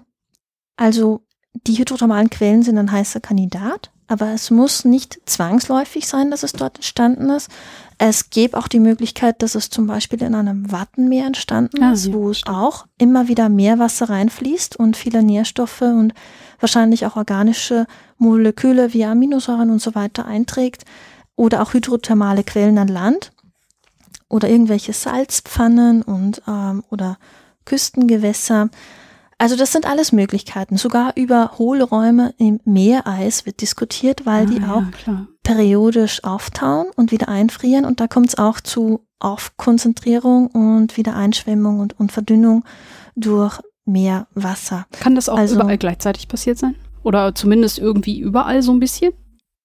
Also 0.75 1.25
die 1.67 1.77
hydrothermalen 1.77 2.31
Quellen 2.31 2.63
sind 2.63 2.79
ein 2.79 2.91
heißer 2.91 3.19
Kandidat, 3.19 3.91
aber 4.07 4.33
es 4.33 4.49
muss 4.49 4.85
nicht 4.85 5.21
zwangsläufig 5.25 6.07
sein, 6.07 6.31
dass 6.31 6.41
es 6.41 6.53
dort 6.53 6.77
entstanden 6.77 7.29
ist. 7.29 7.51
Es 7.97 8.29
gäbe 8.29 8.57
auch 8.57 8.67
die 8.67 8.79
Möglichkeit, 8.79 9.41
dass 9.41 9.55
es 9.55 9.69
zum 9.69 9.87
Beispiel 9.87 10.21
in 10.21 10.35
einem 10.35 10.71
Wattenmeer 10.71 11.27
entstanden 11.27 11.83
ah, 11.83 11.93
ist, 11.93 12.11
wo 12.11 12.29
es 12.29 12.41
auch 12.45 12.85
immer 12.97 13.27
wieder 13.27 13.49
Meerwasser 13.49 14.09
reinfließt 14.09 14.75
und 14.75 14.97
viele 14.97 15.23
Nährstoffe 15.23 15.81
und 15.81 16.13
wahrscheinlich 16.59 17.05
auch 17.05 17.15
organische 17.15 17.85
Moleküle 18.17 18.93
wie 18.93 19.05
Aminosäuren 19.05 19.69
und 19.69 19.81
so 19.81 19.95
weiter 19.95 20.25
einträgt 20.25 20.85
oder 21.35 21.61
auch 21.61 21.73
hydrothermale 21.73 22.43
Quellen 22.43 22.77
an 22.77 22.87
Land 22.87 23.31
oder 24.29 24.49
irgendwelche 24.49 24.93
Salzpfannen 24.93 26.01
und 26.01 26.41
ähm, 26.47 26.83
oder 26.89 27.17
Küstengewässer. 27.65 28.69
Also 29.43 29.57
das 29.57 29.73
sind 29.73 29.85
alles 29.85 30.13
Möglichkeiten. 30.13 30.77
Sogar 30.77 31.17
über 31.17 31.57
Hohlräume 31.57 32.33
im 32.37 32.61
Meereis 32.63 33.45
wird 33.45 33.59
diskutiert, 33.59 34.25
weil 34.25 34.43
ah, 34.43 34.45
die 34.45 34.63
auch 34.63 34.83
ja, 35.05 35.27
periodisch 35.43 36.23
auftauen 36.23 36.85
und 36.95 37.11
wieder 37.11 37.27
einfrieren. 37.27 37.83
Und 37.83 37.99
da 37.99 38.07
kommt 38.07 38.29
es 38.29 38.37
auch 38.37 38.61
zu 38.61 39.05
Aufkonzentrierung 39.19 40.47
und 40.47 40.95
wieder 40.95 41.17
Einschwemmung 41.17 41.81
und, 41.81 41.99
und 41.99 42.13
Verdünnung 42.13 42.63
durch 43.17 43.59
mehr 43.83 44.27
Wasser. 44.33 44.85
Kann 45.01 45.15
das 45.15 45.27
auch 45.27 45.39
also, 45.39 45.55
überall 45.55 45.77
gleichzeitig 45.77 46.29
passiert 46.29 46.57
sein? 46.57 46.75
Oder 47.03 47.35
zumindest 47.35 47.79
irgendwie 47.79 48.21
überall 48.21 48.61
so 48.61 48.71
ein 48.71 48.79
bisschen? 48.79 49.11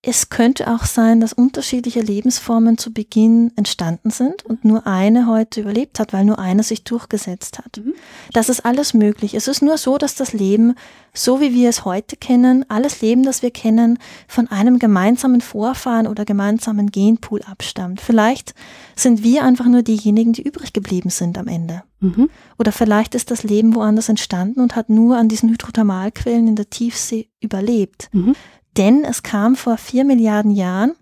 Es 0.01 0.29
könnte 0.29 0.73
auch 0.73 0.85
sein, 0.85 1.19
dass 1.19 1.33
unterschiedliche 1.33 2.01
Lebensformen 2.01 2.79
zu 2.79 2.93
Beginn 2.93 3.51
entstanden 3.57 4.11
sind 4.11 4.47
und 4.47 4.65
nur 4.65 4.87
eine 4.87 5.27
heute 5.27 5.61
überlebt 5.61 5.99
hat, 5.99 6.13
weil 6.13 6.25
nur 6.25 6.39
eine 6.39 6.63
sich 6.63 6.85
durchgesetzt 6.85 7.59
hat. 7.59 7.79
Mhm. 7.85 7.95
Das 8.33 8.49
ist 8.49 8.65
alles 8.65 8.95
möglich. 8.95 9.35
Es 9.35 9.49
ist 9.49 9.61
nur 9.61 9.77
so, 9.77 9.99
dass 9.99 10.15
das 10.15 10.33
Leben, 10.33 10.77
so 11.15 11.41
wie 11.41 11.53
wir 11.53 11.69
es 11.69 11.85
heute 11.85 12.17
kennen, 12.17 12.65
alles 12.69 13.01
Leben, 13.01 13.25
das 13.25 13.43
wir 13.43 13.51
kennen, 13.51 13.99
von 14.29 14.47
einem 14.47 14.79
gemeinsamen 14.79 15.41
Vorfahren 15.41 16.07
oder 16.07 16.25
gemeinsamen 16.25 16.93
Genpool 16.93 17.43
abstammt. 17.43 18.01
Vielleicht 18.01 18.55
sind 18.95 19.25
wir 19.25 19.43
einfach 19.43 19.67
nur 19.67 19.83
diejenigen, 19.83 20.33
die 20.33 20.43
übrig 20.43 20.73
geblieben 20.73 21.11
sind 21.11 21.37
am 21.39 21.49
Ende. 21.49 21.83
Mhm. 21.99 22.31
Oder 22.57 22.71
vielleicht 22.71 23.17
ist 23.17 23.33
das 23.33 23.43
Leben 23.43 23.75
woanders 23.75 24.09
entstanden 24.09 24.61
und 24.61 24.77
hat 24.77 24.91
nur 24.91 25.17
an 25.17 25.29
diesen 25.29 25.49
Hydrothermalquellen 25.49 26.47
in 26.47 26.55
der 26.55 26.71
Tiefsee 26.71 27.29
überlebt. 27.41 28.11
Mhm 28.13 28.37
denn 28.79 29.05
es 29.05 29.23
kam 29.23 29.57
vor 29.57 29.77
vier 29.77 30.05
Milliarden 30.05 30.53
Jahren, 30.53 30.95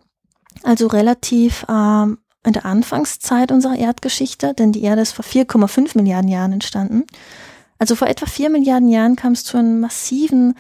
also 0.63 0.87
relativ 0.87 1.65
ähm, 1.69 2.19
in 2.45 2.55
der 2.55 2.65
Anfangszeit 2.65 3.53
unserer 3.53 3.77
Erdgeschichte, 3.77 4.55
denn 4.55 4.73
die 4.73 4.83
Erde 4.83 5.03
ist 5.03 5.13
vor 5.13 5.25
4,5 5.25 5.97
Milliarden 5.97 6.31
Jahren 6.31 6.53
entstanden. 6.53 7.05
Also 7.79 7.95
vor 7.95 8.09
etwa 8.09 8.27
vier 8.27 8.49
Milliarden 8.51 8.89
Jahren 8.89 9.17
kam 9.17 9.33
es 9.33 9.45
zu 9.45 9.59
einem 9.59 9.81
massiven 9.81 10.55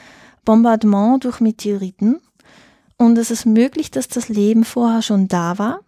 Bombardement 0.44 1.24
durch 1.24 1.40
Meteoriten. 1.40 2.20
Und 2.98 3.16
es 3.18 3.30
ist 3.30 3.46
möglich, 3.46 3.90
dass 3.90 4.08
das 4.08 4.28
Leben 4.28 4.64
vorher 4.64 5.02
schon 5.02 5.28
da 5.28 5.58
war, 5.58 5.80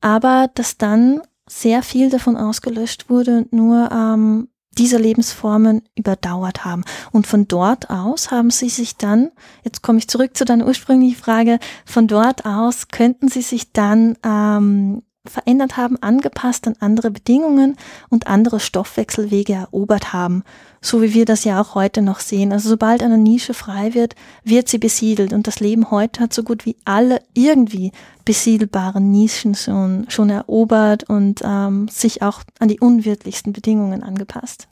aber 0.00 0.50
dass 0.54 0.78
dann 0.78 1.20
sehr 1.48 1.82
viel 1.82 2.10
davon 2.10 2.36
ausgelöscht 2.36 3.10
wurde 3.10 3.38
und 3.38 3.52
nur 3.52 3.90
ähm, 3.92 4.48
diese 4.78 4.96
Lebensformen 4.96 5.82
überdauert 5.96 6.64
haben. 6.64 6.84
Und 7.12 7.26
von 7.26 7.48
dort 7.48 7.90
aus 7.90 8.30
haben 8.30 8.50
sie 8.50 8.68
sich 8.68 8.96
dann, 8.96 9.30
jetzt 9.64 9.82
komme 9.82 9.98
ich 9.98 10.08
zurück 10.08 10.36
zu 10.36 10.44
deiner 10.44 10.66
ursprünglichen 10.66 11.20
Frage, 11.20 11.58
von 11.84 12.06
dort 12.06 12.46
aus 12.46 12.88
könnten 12.88 13.28
sie 13.28 13.42
sich 13.42 13.72
dann 13.72 14.16
ähm, 14.24 15.02
verändert 15.30 15.76
haben, 15.76 15.96
angepasst 16.02 16.66
an 16.66 16.76
andere 16.80 17.10
Bedingungen 17.10 17.76
und 18.08 18.26
andere 18.26 18.60
Stoffwechselwege 18.60 19.54
erobert 19.54 20.12
haben, 20.12 20.44
so 20.80 21.02
wie 21.02 21.14
wir 21.14 21.24
das 21.24 21.44
ja 21.44 21.60
auch 21.60 21.74
heute 21.74 22.02
noch 22.02 22.20
sehen. 22.20 22.52
Also 22.52 22.68
sobald 22.68 23.02
eine 23.02 23.18
Nische 23.18 23.54
frei 23.54 23.94
wird, 23.94 24.14
wird 24.44 24.68
sie 24.68 24.78
besiedelt 24.78 25.32
und 25.32 25.46
das 25.46 25.60
Leben 25.60 25.90
heute 25.90 26.20
hat 26.20 26.32
so 26.32 26.42
gut 26.42 26.66
wie 26.66 26.76
alle 26.84 27.20
irgendwie 27.34 27.92
besiedelbaren 28.24 29.10
Nischen 29.10 29.54
schon, 29.54 30.06
schon 30.08 30.30
erobert 30.30 31.04
und 31.08 31.40
ähm, 31.44 31.88
sich 31.88 32.22
auch 32.22 32.42
an 32.58 32.68
die 32.68 32.80
unwirtlichsten 32.80 33.52
Bedingungen 33.52 34.02
angepasst. 34.02 34.68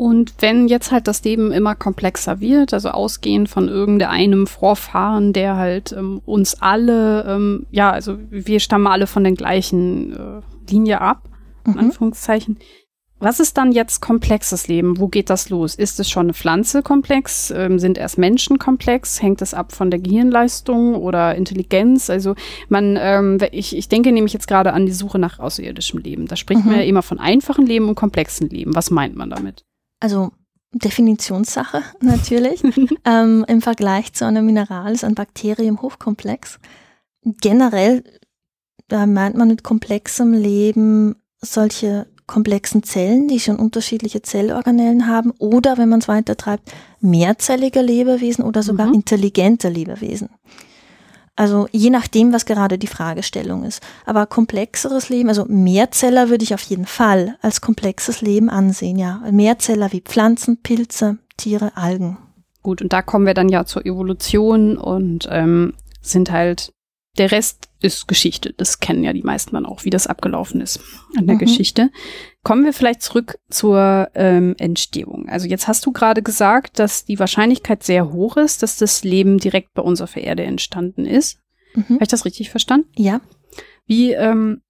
Und 0.00 0.32
wenn 0.38 0.66
jetzt 0.66 0.92
halt 0.92 1.06
das 1.08 1.24
Leben 1.24 1.52
immer 1.52 1.74
komplexer 1.74 2.40
wird, 2.40 2.72
also 2.72 2.88
ausgehend 2.88 3.50
von 3.50 3.68
irgendeinem 3.68 4.46
Vorfahren, 4.46 5.34
der 5.34 5.58
halt 5.58 5.92
ähm, 5.92 6.22
uns 6.24 6.62
alle, 6.62 7.26
ähm, 7.28 7.66
ja, 7.70 7.90
also 7.90 8.16
wir 8.30 8.60
stammen 8.60 8.86
alle 8.86 9.06
von 9.06 9.24
der 9.24 9.34
gleichen 9.34 10.14
äh, 10.14 10.70
Linie 10.70 11.02
ab, 11.02 11.28
in 11.66 11.72
mhm. 11.72 11.78
Anführungszeichen. 11.80 12.56
Was 13.18 13.40
ist 13.40 13.58
dann 13.58 13.72
jetzt 13.72 14.00
komplexes 14.00 14.68
Leben? 14.68 14.98
Wo 14.98 15.08
geht 15.08 15.28
das 15.28 15.50
los? 15.50 15.74
Ist 15.74 16.00
es 16.00 16.08
schon 16.08 16.24
eine 16.24 16.32
Pflanze 16.32 16.82
komplex? 16.82 17.50
Ähm, 17.54 17.78
sind 17.78 17.98
erst 17.98 18.16
Menschen 18.16 18.58
komplex? 18.58 19.20
Hängt 19.20 19.42
es 19.42 19.52
ab 19.52 19.72
von 19.72 19.90
der 19.90 20.00
Gehirnleistung 20.00 20.94
oder 20.94 21.34
Intelligenz? 21.34 22.08
Also 22.08 22.36
man, 22.70 22.96
ähm, 22.98 23.36
ich, 23.52 23.76
ich 23.76 23.90
denke 23.90 24.12
nämlich 24.12 24.32
jetzt 24.32 24.48
gerade 24.48 24.72
an 24.72 24.86
die 24.86 24.92
Suche 24.92 25.18
nach 25.18 25.38
außerirdischem 25.38 26.00
Leben. 26.00 26.26
Da 26.26 26.36
spricht 26.36 26.64
mhm. 26.64 26.70
man 26.70 26.80
ja 26.80 26.86
immer 26.86 27.02
von 27.02 27.20
einfachen 27.20 27.66
Leben 27.66 27.86
und 27.86 27.96
komplexen 27.96 28.48
Leben. 28.48 28.74
Was 28.74 28.90
meint 28.90 29.14
man 29.14 29.28
damit? 29.28 29.66
Also 30.00 30.32
Definitionssache 30.72 31.82
natürlich. 32.00 32.62
ähm, 33.04 33.44
Im 33.48 33.62
Vergleich 33.62 34.12
zu 34.12 34.26
einem 34.26 34.46
Mineral 34.46 34.92
ist 34.92 35.04
ein 35.04 35.14
Bakterium 35.14 35.82
hochkomplex. 35.82 36.58
Generell 37.22 38.04
äh, 38.90 39.06
meint 39.06 39.36
man 39.36 39.48
mit 39.48 39.62
komplexem 39.62 40.32
Leben 40.32 41.16
solche 41.40 42.06
komplexen 42.26 42.84
Zellen, 42.84 43.26
die 43.26 43.40
schon 43.40 43.56
unterschiedliche 43.56 44.22
Zellorganellen 44.22 45.08
haben, 45.08 45.32
oder 45.38 45.78
wenn 45.78 45.88
man 45.88 45.98
es 45.98 46.06
weiter 46.06 46.36
treibt, 46.36 46.72
mehrzellige 47.00 47.80
Lebewesen 47.80 48.44
oder 48.44 48.62
sogar 48.62 48.86
mhm. 48.86 48.94
intelligente 48.94 49.68
Lebewesen. 49.68 50.28
Also 51.40 51.68
je 51.72 51.88
nachdem, 51.88 52.34
was 52.34 52.44
gerade 52.44 52.76
die 52.76 52.86
Fragestellung 52.86 53.64
ist. 53.64 53.82
Aber 54.04 54.26
komplexeres 54.26 55.08
Leben, 55.08 55.30
also 55.30 55.46
Mehrzeller 55.48 56.28
würde 56.28 56.44
ich 56.44 56.52
auf 56.52 56.60
jeden 56.60 56.84
Fall 56.84 57.38
als 57.40 57.62
komplexes 57.62 58.20
Leben 58.20 58.50
ansehen, 58.50 58.98
ja. 58.98 59.22
Mehrzeller 59.30 59.90
wie 59.90 60.02
Pflanzen, 60.02 60.58
Pilze, 60.58 61.16
Tiere, 61.38 61.74
Algen. 61.78 62.18
Gut, 62.62 62.82
und 62.82 62.92
da 62.92 63.00
kommen 63.00 63.24
wir 63.24 63.32
dann 63.32 63.48
ja 63.48 63.64
zur 63.64 63.86
Evolution 63.86 64.76
und 64.76 65.28
ähm, 65.30 65.72
sind 66.02 66.30
halt 66.30 66.74
der 67.16 67.32
Rest 67.32 67.70
ist 67.80 68.06
Geschichte. 68.06 68.52
Das 68.54 68.80
kennen 68.80 69.02
ja 69.02 69.14
die 69.14 69.22
meisten 69.22 69.54
dann 69.54 69.64
auch, 69.64 69.86
wie 69.86 69.90
das 69.90 70.06
abgelaufen 70.06 70.60
ist 70.60 70.80
an 71.16 71.26
der 71.26 71.36
mhm. 71.36 71.40
Geschichte. 71.40 71.88
Kommen 72.42 72.64
wir 72.64 72.72
vielleicht 72.72 73.02
zurück 73.02 73.38
zur 73.50 74.10
ähm, 74.14 74.54
Entstehung. 74.58 75.28
Also 75.28 75.46
jetzt 75.46 75.68
hast 75.68 75.84
du 75.84 75.92
gerade 75.92 76.22
gesagt, 76.22 76.78
dass 76.78 77.04
die 77.04 77.18
Wahrscheinlichkeit 77.18 77.82
sehr 77.82 78.12
hoch 78.12 78.38
ist, 78.38 78.62
dass 78.62 78.78
das 78.78 79.04
Leben 79.04 79.38
direkt 79.38 79.74
bei 79.74 79.82
uns 79.82 80.00
auf 80.00 80.14
der 80.14 80.24
Erde 80.24 80.44
entstanden 80.44 81.04
ist. 81.04 81.38
Mhm. 81.74 81.94
Habe 81.94 82.04
ich 82.04 82.08
das 82.08 82.24
richtig 82.24 82.50
verstanden? 82.50 82.88
Ja. 82.96 83.20
Wie, 83.86 84.12
ähm, 84.12 84.62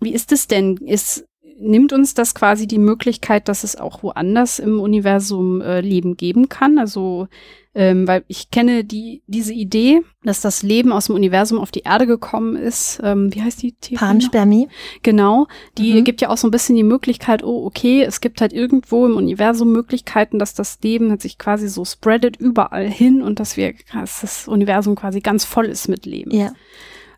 wie 0.00 0.12
ist 0.12 0.32
es 0.32 0.48
denn? 0.48 0.76
Ist, 0.76 1.26
nimmt 1.58 1.94
uns 1.94 2.12
das 2.12 2.34
quasi 2.34 2.66
die 2.66 2.78
Möglichkeit, 2.78 3.48
dass 3.48 3.64
es 3.64 3.76
auch 3.76 4.02
woanders 4.02 4.58
im 4.58 4.78
Universum 4.78 5.62
äh, 5.62 5.80
Leben 5.80 6.16
geben 6.16 6.50
kann? 6.50 6.78
Also 6.78 7.28
ähm, 7.74 8.06
weil 8.06 8.24
ich 8.28 8.50
kenne 8.50 8.84
die, 8.84 9.22
diese 9.26 9.52
Idee, 9.52 10.02
dass 10.22 10.40
das 10.40 10.62
Leben 10.62 10.92
aus 10.92 11.06
dem 11.06 11.16
Universum 11.16 11.58
auf 11.58 11.72
die 11.72 11.80
Erde 11.80 12.06
gekommen 12.06 12.54
ist. 12.54 13.00
Ähm, 13.02 13.34
wie 13.34 13.42
heißt 13.42 13.62
die 13.62 13.72
Theorie? 13.72 13.98
Panspermie. 13.98 14.68
Genau. 15.02 15.48
Die 15.76 15.94
mhm. 15.94 16.04
gibt 16.04 16.20
ja 16.20 16.28
auch 16.28 16.36
so 16.36 16.46
ein 16.46 16.52
bisschen 16.52 16.76
die 16.76 16.84
Möglichkeit, 16.84 17.42
oh, 17.42 17.66
okay, 17.66 18.02
es 18.02 18.20
gibt 18.20 18.40
halt 18.40 18.52
irgendwo 18.52 19.06
im 19.06 19.16
Universum 19.16 19.72
Möglichkeiten, 19.72 20.38
dass 20.38 20.54
das 20.54 20.78
Leben 20.82 21.18
sich 21.18 21.36
quasi 21.36 21.68
so 21.68 21.84
spreadet 21.84 22.36
überall 22.36 22.88
hin 22.88 23.22
und 23.22 23.40
dass 23.40 23.56
wir, 23.56 23.74
dass 23.92 24.20
das 24.20 24.46
Universum 24.46 24.94
quasi 24.94 25.20
ganz 25.20 25.44
voll 25.44 25.66
ist 25.66 25.88
mit 25.88 26.06
Leben. 26.06 26.30
Ja. 26.30 26.52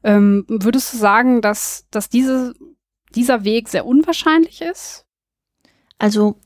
Ähm, 0.05 0.45
würdest 0.49 0.95
du 0.95 0.97
sagen, 0.97 1.42
dass, 1.42 1.85
dass 1.90 2.09
diese, 2.09 2.55
dieser 3.14 3.45
Weg 3.45 3.69
sehr 3.69 3.85
unwahrscheinlich 3.85 4.62
ist? 4.62 5.05
Also 5.99 6.37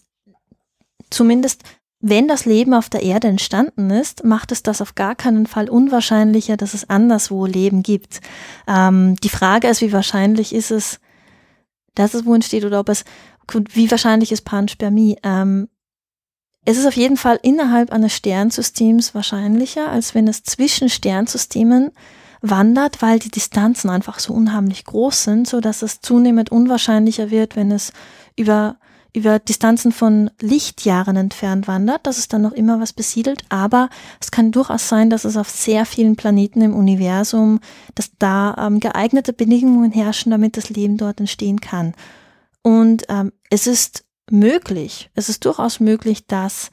zumindest 1.10 1.64
wenn 2.00 2.28
das 2.28 2.46
Leben 2.46 2.72
auf 2.72 2.88
der 2.88 3.02
Erde 3.02 3.28
entstanden 3.28 3.90
ist, 3.90 4.24
macht 4.24 4.52
es 4.52 4.62
das 4.62 4.80
auf 4.80 4.94
gar 4.94 5.14
keinen 5.14 5.46
Fall 5.46 5.68
unwahrscheinlicher, 5.68 6.56
dass 6.56 6.72
es 6.72 6.88
anderswo 6.88 7.44
Leben 7.44 7.82
gibt. 7.82 8.20
Ähm, 8.66 9.16
die 9.16 9.28
Frage 9.28 9.68
ist, 9.68 9.82
wie 9.82 9.92
wahrscheinlich 9.92 10.54
ist 10.54 10.70
es, 10.70 10.98
dass 11.94 12.14
es 12.14 12.24
wo 12.24 12.34
entsteht 12.34 12.64
oder 12.64 12.80
ob 12.80 12.88
es, 12.88 13.04
wie 13.70 13.90
wahrscheinlich 13.90 14.32
ist 14.32 14.42
Panspermie? 14.42 15.18
Ähm, 15.22 15.68
es 16.64 16.78
ist 16.78 16.86
auf 16.86 16.96
jeden 16.96 17.18
Fall 17.18 17.38
innerhalb 17.42 17.92
eines 17.92 18.14
Sternsystems 18.14 19.14
wahrscheinlicher, 19.14 19.90
als 19.90 20.14
wenn 20.14 20.26
es 20.26 20.42
zwischen 20.42 20.88
Sternsystemen 20.88 21.90
wandert, 22.40 23.02
weil 23.02 23.18
die 23.18 23.30
Distanzen 23.30 23.90
einfach 23.90 24.18
so 24.18 24.32
unheimlich 24.32 24.84
groß 24.84 25.24
sind, 25.24 25.48
so 25.48 25.60
dass 25.60 25.82
es 25.82 26.00
zunehmend 26.00 26.50
unwahrscheinlicher 26.50 27.30
wird, 27.30 27.56
wenn 27.56 27.70
es 27.70 27.92
über 28.36 28.76
über 29.12 29.38
Distanzen 29.38 29.92
von 29.92 30.30
Lichtjahren 30.40 31.16
entfernt 31.16 31.68
wandert, 31.68 32.06
dass 32.06 32.18
es 32.18 32.28
dann 32.28 32.42
noch 32.42 32.52
immer 32.52 32.80
was 32.80 32.92
besiedelt, 32.92 33.42
aber 33.48 33.88
es 34.20 34.30
kann 34.30 34.52
durchaus 34.52 34.88
sein, 34.88 35.10
dass 35.10 35.24
es 35.24 35.36
auf 35.36 35.48
sehr 35.50 35.84
vielen 35.84 36.16
Planeten 36.16 36.62
im 36.62 36.74
Universum, 36.74 37.60
dass 37.94 38.10
da 38.18 38.54
ähm, 38.58 38.80
geeignete 38.80 39.32
Bedingungen 39.32 39.92
herrschen, 39.92 40.30
damit 40.30 40.56
das 40.56 40.70
Leben 40.70 40.96
dort 40.96 41.20
entstehen 41.20 41.60
kann. 41.60 41.94
Und 42.62 43.04
ähm, 43.08 43.32
es 43.50 43.66
ist 43.66 44.04
möglich, 44.30 45.10
es 45.14 45.28
ist 45.28 45.44
durchaus 45.44 45.80
möglich, 45.80 46.26
dass 46.26 46.70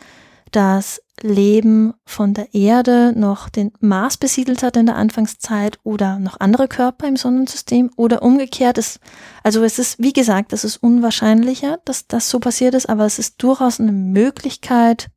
das 0.52 1.02
Leben 1.22 1.94
von 2.06 2.34
der 2.34 2.54
Erde 2.54 3.14
noch 3.16 3.50
den 3.50 3.72
Mars 3.80 4.18
besiedelt 4.18 4.62
hat 4.62 4.78
in 4.78 4.86
der 4.86 4.96
Anfangszeit 4.96 5.80
oder 5.84 6.20
noch 6.20 6.40
andere 6.40 6.68
Körper 6.68 7.08
im 7.08 7.16
Sonnensystem 7.16 7.90
oder 7.96 8.22
umgekehrt 8.22 8.78
ist. 8.78 9.00
Also 9.44 9.64
es 9.64 9.80
ist, 9.80 10.00
wie 10.00 10.14
gesagt, 10.14 10.54
es 10.54 10.64
ist 10.64 10.78
unwahrscheinlicher, 10.78 11.80
dass 11.86 12.08
das 12.08 12.30
so 12.30 12.40
passiert 12.40 12.76
ist, 12.76 12.88
aber 12.88 13.06
es 13.06 13.18
ist 13.18 13.42
durchaus 13.42 13.80
eine 13.80 13.92
Möglichkeit, 13.92 15.10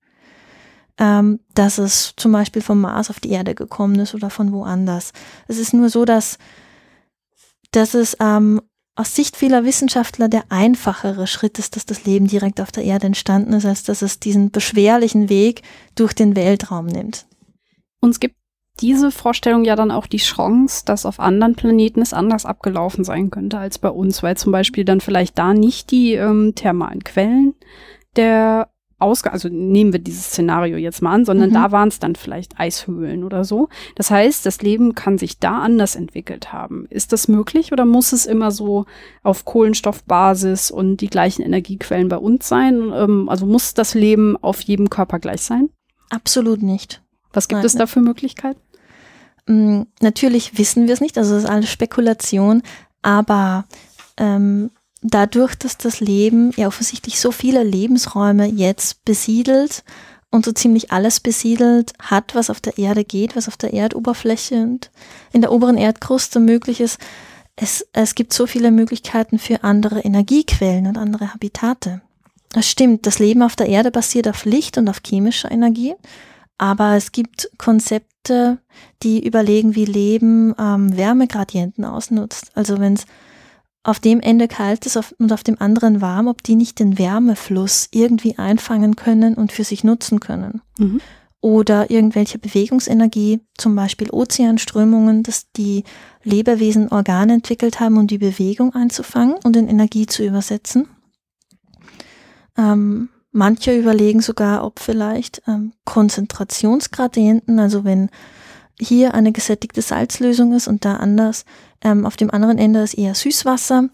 ähm, 0.98 1.40
dass 1.54 1.78
es 1.78 2.14
zum 2.16 2.32
Beispiel 2.32 2.62
vom 2.62 2.80
Mars 2.80 3.10
auf 3.10 3.20
die 3.20 3.30
Erde 3.30 3.54
gekommen 3.54 3.98
ist 3.98 4.14
oder 4.14 4.30
von 4.30 4.52
woanders. 4.52 5.12
Es 5.48 5.58
ist 5.58 5.74
nur 5.74 5.90
so, 5.90 6.04
dass, 6.04 6.38
dass 7.72 7.94
es 7.94 8.16
ähm, 8.20 8.60
aus 9.00 9.14
Sicht 9.14 9.34
vieler 9.34 9.64
Wissenschaftler 9.64 10.28
der 10.28 10.44
einfachere 10.50 11.26
Schritt 11.26 11.58
ist, 11.58 11.74
dass 11.74 11.86
das 11.86 12.04
Leben 12.04 12.26
direkt 12.26 12.60
auf 12.60 12.70
der 12.70 12.84
Erde 12.84 13.06
entstanden 13.06 13.54
ist, 13.54 13.64
als 13.64 13.82
dass 13.82 14.02
es 14.02 14.20
diesen 14.20 14.50
beschwerlichen 14.50 15.30
Weg 15.30 15.62
durch 15.94 16.12
den 16.12 16.36
Weltraum 16.36 16.84
nimmt. 16.84 17.26
Uns 18.00 18.20
gibt 18.20 18.36
diese 18.80 19.10
Vorstellung 19.10 19.64
ja 19.64 19.74
dann 19.74 19.90
auch 19.90 20.06
die 20.06 20.18
Chance, 20.18 20.84
dass 20.84 21.06
auf 21.06 21.18
anderen 21.18 21.54
Planeten 21.54 22.02
es 22.02 22.12
anders 22.12 22.44
abgelaufen 22.44 23.02
sein 23.02 23.30
könnte 23.30 23.58
als 23.58 23.78
bei 23.78 23.88
uns, 23.88 24.22
weil 24.22 24.36
zum 24.36 24.52
Beispiel 24.52 24.84
dann 24.84 25.00
vielleicht 25.00 25.38
da 25.38 25.54
nicht 25.54 25.90
die 25.90 26.12
ähm, 26.12 26.54
thermalen 26.54 27.02
Quellen 27.02 27.54
der 28.16 28.68
Ausgang, 29.00 29.32
also 29.32 29.48
nehmen 29.48 29.92
wir 29.92 30.00
dieses 30.00 30.26
Szenario 30.26 30.76
jetzt 30.76 31.02
mal 31.02 31.12
an, 31.12 31.24
sondern 31.24 31.50
mhm. 31.50 31.54
da 31.54 31.72
waren 31.72 31.88
es 31.88 31.98
dann 31.98 32.14
vielleicht 32.14 32.60
Eishöhlen 32.60 33.24
oder 33.24 33.44
so. 33.44 33.68
Das 33.96 34.10
heißt, 34.10 34.44
das 34.44 34.62
Leben 34.62 34.94
kann 34.94 35.18
sich 35.18 35.38
da 35.38 35.58
anders 35.60 35.96
entwickelt 35.96 36.52
haben. 36.52 36.86
Ist 36.90 37.12
das 37.12 37.28
möglich 37.28 37.72
oder 37.72 37.84
muss 37.84 38.12
es 38.12 38.26
immer 38.26 38.50
so 38.50 38.86
auf 39.22 39.44
Kohlenstoffbasis 39.44 40.70
und 40.70 40.98
die 40.98 41.08
gleichen 41.08 41.42
Energiequellen 41.42 42.08
bei 42.08 42.18
uns 42.18 42.48
sein? 42.48 42.92
Ähm, 42.94 43.28
also 43.28 43.46
muss 43.46 43.74
das 43.74 43.94
Leben 43.94 44.36
auf 44.42 44.60
jedem 44.60 44.90
Körper 44.90 45.18
gleich 45.18 45.42
sein? 45.42 45.70
Absolut 46.10 46.62
nicht. 46.62 47.02
Was 47.32 47.48
gibt 47.48 47.58
Nein, 47.58 47.66
es 47.66 47.74
da 47.74 47.86
für 47.86 48.00
Möglichkeiten? 48.00 48.60
Mm, 49.46 49.82
natürlich 50.00 50.58
wissen 50.58 50.86
wir 50.86 50.94
es 50.94 51.00
nicht, 51.00 51.16
also 51.16 51.34
es 51.34 51.44
ist 51.44 51.50
alles 51.50 51.70
Spekulation, 51.70 52.62
aber 53.02 53.64
ähm, 54.16 54.70
dadurch, 55.02 55.54
dass 55.54 55.78
das 55.78 56.00
Leben 56.00 56.52
ja 56.56 56.66
offensichtlich 56.66 57.20
so 57.20 57.32
viele 57.32 57.62
Lebensräume 57.62 58.46
jetzt 58.46 59.04
besiedelt 59.04 59.82
und 60.30 60.44
so 60.44 60.52
ziemlich 60.52 60.92
alles 60.92 61.20
besiedelt 61.20 61.92
hat, 61.98 62.34
was 62.34 62.50
auf 62.50 62.60
der 62.60 62.78
Erde 62.78 63.04
geht, 63.04 63.36
was 63.36 63.48
auf 63.48 63.56
der 63.56 63.74
Erdoberfläche 63.74 64.62
und 64.62 64.90
in 65.32 65.40
der 65.40 65.52
oberen 65.52 65.76
Erdkruste 65.76 66.40
möglich 66.40 66.80
ist, 66.80 66.98
es, 67.56 67.86
es 67.92 68.14
gibt 68.14 68.32
so 68.32 68.46
viele 68.46 68.70
Möglichkeiten 68.70 69.38
für 69.38 69.64
andere 69.64 70.00
Energiequellen 70.00 70.86
und 70.86 70.96
andere 70.96 71.34
Habitate. 71.34 72.00
Es 72.54 72.68
stimmt, 72.68 73.06
das 73.06 73.18
Leben 73.18 73.42
auf 73.42 73.54
der 73.54 73.68
Erde 73.68 73.90
basiert 73.90 74.28
auf 74.28 74.44
Licht 74.44 74.78
und 74.78 74.88
auf 74.88 75.00
chemischer 75.04 75.50
Energie, 75.50 75.94
aber 76.58 76.96
es 76.96 77.12
gibt 77.12 77.50
Konzepte, 77.58 78.58
die 79.02 79.24
überlegen, 79.24 79.74
wie 79.74 79.84
Leben 79.84 80.54
ähm, 80.58 80.96
Wärmegradienten 80.96 81.84
ausnutzt. 81.84 82.50
Also 82.54 82.78
wenn 82.78 82.94
es 82.94 83.06
auf 83.82 83.98
dem 83.98 84.20
Ende 84.20 84.46
kalt 84.46 84.84
ist 84.86 84.98
und 85.18 85.32
auf 85.32 85.42
dem 85.42 85.60
anderen 85.60 86.00
warm, 86.00 86.28
ob 86.28 86.42
die 86.42 86.54
nicht 86.54 86.78
den 86.78 86.98
Wärmefluss 86.98 87.88
irgendwie 87.92 88.36
einfangen 88.36 88.96
können 88.96 89.34
und 89.34 89.52
für 89.52 89.64
sich 89.64 89.84
nutzen 89.84 90.20
können. 90.20 90.60
Mhm. 90.78 91.00
Oder 91.42 91.90
irgendwelche 91.90 92.38
Bewegungsenergie, 92.38 93.40
zum 93.56 93.74
Beispiel 93.74 94.10
Ozeanströmungen, 94.10 95.22
dass 95.22 95.50
die 95.52 95.84
Lebewesen 96.22 96.88
Organe 96.88 97.34
entwickelt 97.34 97.80
haben, 97.80 97.96
um 97.96 98.06
die 98.06 98.18
Bewegung 98.18 98.74
einzufangen 98.74 99.36
und 99.42 99.56
in 99.56 99.66
Energie 99.66 100.04
zu 100.04 100.22
übersetzen. 100.22 100.86
Ähm, 102.58 103.08
manche 103.32 103.74
überlegen 103.74 104.20
sogar, 104.20 104.64
ob 104.64 104.80
vielleicht 104.80 105.40
ähm, 105.46 105.72
Konzentrationsgradienten, 105.86 107.58
also 107.58 107.84
wenn 107.84 108.10
hier 108.80 109.14
eine 109.14 109.32
gesättigte 109.32 109.82
Salzlösung 109.82 110.52
ist 110.52 110.68
und 110.68 110.84
da 110.84 110.96
anders, 110.96 111.44
ähm, 111.82 112.06
auf 112.06 112.16
dem 112.16 112.30
anderen 112.30 112.58
Ende 112.58 112.82
ist 112.82 112.94
eher 112.94 113.14
Süßwasser, 113.14 113.88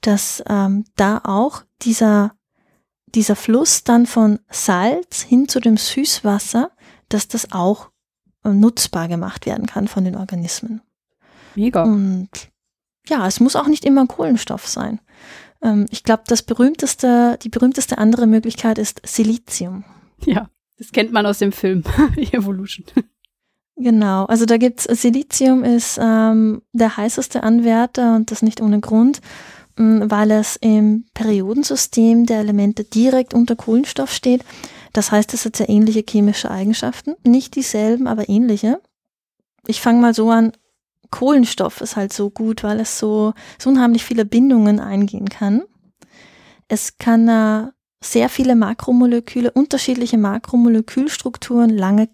dass 0.00 0.42
ähm, 0.48 0.84
da 0.96 1.20
auch 1.24 1.62
dieser, 1.82 2.34
dieser 3.06 3.36
Fluss 3.36 3.84
dann 3.84 4.06
von 4.06 4.38
Salz 4.50 5.22
hin 5.22 5.48
zu 5.48 5.60
dem 5.60 5.76
Süßwasser, 5.76 6.70
dass 7.08 7.28
das 7.28 7.52
auch 7.52 7.90
äh, 8.44 8.50
nutzbar 8.50 9.08
gemacht 9.08 9.46
werden 9.46 9.66
kann 9.66 9.88
von 9.88 10.04
den 10.04 10.16
Organismen. 10.16 10.82
Mega. 11.54 11.82
Und 11.82 12.28
ja, 13.08 13.26
es 13.26 13.40
muss 13.40 13.56
auch 13.56 13.68
nicht 13.68 13.84
immer 13.84 14.06
Kohlenstoff 14.06 14.66
sein. 14.66 15.00
Ähm, 15.62 15.86
ich 15.90 16.04
glaube, 16.04 16.24
das 16.26 16.42
berühmteste, 16.42 17.38
die 17.42 17.48
berühmteste 17.48 17.98
andere 17.98 18.26
Möglichkeit 18.26 18.78
ist 18.78 19.00
Silizium. 19.04 19.84
Ja, 20.24 20.50
das 20.78 20.92
kennt 20.92 21.12
man 21.12 21.26
aus 21.26 21.38
dem 21.38 21.52
Film 21.52 21.82
Evolution. 22.16 22.86
Genau, 23.78 24.24
also 24.24 24.46
da 24.46 24.56
gibt's 24.56 24.84
Silizium 24.84 25.62
ist 25.62 25.98
ähm, 26.00 26.62
der 26.72 26.96
heißeste 26.96 27.42
Anwärter 27.42 28.16
und 28.16 28.30
das 28.30 28.40
nicht 28.40 28.62
ohne 28.62 28.80
Grund, 28.80 29.20
mh, 29.76 30.10
weil 30.10 30.30
es 30.30 30.56
im 30.56 31.04
Periodensystem 31.12 32.24
der 32.24 32.40
Elemente 32.40 32.84
direkt 32.84 33.34
unter 33.34 33.54
Kohlenstoff 33.54 34.10
steht. 34.12 34.44
Das 34.94 35.12
heißt, 35.12 35.34
es 35.34 35.44
hat 35.44 35.56
sehr 35.56 35.68
ähnliche 35.68 36.02
chemische 36.08 36.50
Eigenschaften. 36.50 37.16
Nicht 37.22 37.54
dieselben, 37.54 38.06
aber 38.06 38.30
ähnliche. 38.30 38.80
Ich 39.66 39.82
fange 39.82 40.00
mal 40.00 40.14
so 40.14 40.30
an. 40.30 40.52
Kohlenstoff 41.10 41.82
ist 41.82 41.96
halt 41.96 42.14
so 42.14 42.30
gut, 42.30 42.62
weil 42.62 42.80
es 42.80 42.98
so, 42.98 43.34
so 43.58 43.68
unheimlich 43.68 44.04
viele 44.04 44.24
Bindungen 44.24 44.80
eingehen 44.80 45.28
kann. 45.28 45.62
Es 46.68 46.96
kann 46.96 47.28
äh, 47.28 47.70
sehr 48.02 48.30
viele 48.30 48.56
Makromoleküle, 48.56 49.50
unterschiedliche 49.50 50.16
Makromolekülstrukturen 50.16 51.70
lange 51.70 52.08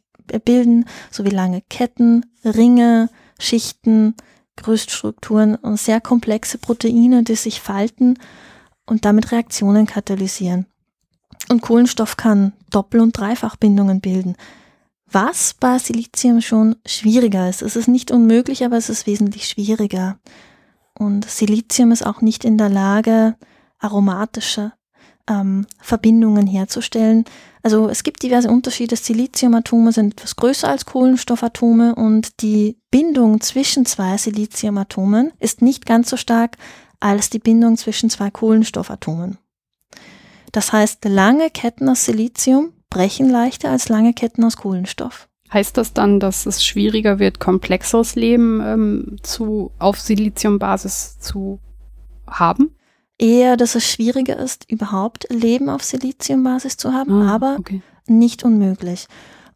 bilden, 0.45 0.87
sowie 1.11 1.31
lange 1.31 1.63
Ketten, 1.69 2.27
Ringe, 2.45 3.09
Schichten, 3.39 4.15
Größtstrukturen 4.57 5.57
und 5.57 5.79
sehr 5.79 6.01
komplexe 6.01 6.59
Proteine, 6.59 7.23
die 7.23 7.37
sich 7.37 7.61
falten 7.61 8.19
und 8.87 9.05
damit 9.05 9.33
Reaktionen 9.33 9.87
katalysieren. 9.87 10.67
Und 11.49 11.63
Kohlenstoff 11.63 12.17
kann 12.17 12.53
Doppel- 12.71 13.01
und 13.01 13.17
Dreifachbindungen 13.17 14.01
bilden. 14.01 14.37
Was 15.11 15.55
bei 15.55 15.79
Silizium 15.79 16.41
schon 16.41 16.77
schwieriger 16.87 17.49
ist. 17.49 17.63
Es 17.63 17.77
ist 17.77 17.89
nicht 17.89 18.11
unmöglich, 18.11 18.65
aber 18.65 18.77
es 18.77 18.89
ist 18.89 19.07
wesentlich 19.07 19.49
schwieriger. 19.49 20.19
Und 20.99 21.29
Silizium 21.29 21.93
ist 21.93 22.07
auch 22.07 22.21
nicht 22.23 22.45
in 22.45 22.57
der 22.57 22.71
Lage, 22.71 23.37
aromatische 23.79 24.73
ähm, 25.29 25.67
Verbindungen 25.81 26.47
herzustellen. 26.47 27.25
Also 27.63 27.89
es 27.89 28.03
gibt 28.03 28.23
diverse 28.23 28.49
Unterschiede. 28.49 28.97
Siliziumatome 28.97 29.93
sind 29.93 30.15
etwas 30.15 30.37
größer 30.37 30.69
als 30.69 30.85
Kohlenstoffatome 30.85 31.95
und 31.95 32.43
die 32.43 32.77
Bindung 32.91 33.41
zwischen 33.41 33.87
zwei 33.87 34.17
Siliziumatomen 34.17 35.33
ist 35.39 35.63
nicht 35.63 35.87
ganz 35.87 36.11
so 36.11 36.17
stark 36.17 36.57
als 36.99 37.31
die 37.31 37.39
Bindung 37.39 37.77
zwischen 37.77 38.11
zwei 38.11 38.31
Kohlenstoffatomen. 38.31 39.39
Das 40.51 40.73
heißt, 40.73 41.05
lange 41.05 41.51
Ketten 41.51 41.89
aus 41.89 42.05
Silizium 42.05 42.73
brechen 42.91 43.31
leichter 43.31 43.71
als 43.71 43.89
lange 43.89 44.13
Ketten 44.13 44.45
aus 44.45 44.57
Kohlenstoff. 44.57 45.29
Heißt 45.53 45.77
das 45.77 45.93
dann, 45.93 46.19
dass 46.21 46.47
es 46.47 46.65
schwieriger 46.65 47.19
wird, 47.19 47.39
komplexeres 47.39 48.15
Leben 48.15 48.61
ähm, 48.65 49.17
zu, 49.23 49.71
auf 49.79 50.01
Siliziumbasis 50.01 51.19
zu 51.19 51.59
haben? 52.27 52.75
Eher, 53.23 53.57
dass 53.57 53.77
es 53.77 53.89
schwieriger 53.89 54.37
ist, 54.37 54.71
überhaupt 54.71 55.27
Leben 55.31 55.71
auf 55.71 55.85
Siliziumbasis 55.85 56.77
zu 56.77 56.93
haben, 56.93 57.23
ah, 57.23 57.35
aber 57.35 57.57
okay. 57.59 57.81
nicht 58.07 58.43
unmöglich. 58.43 59.07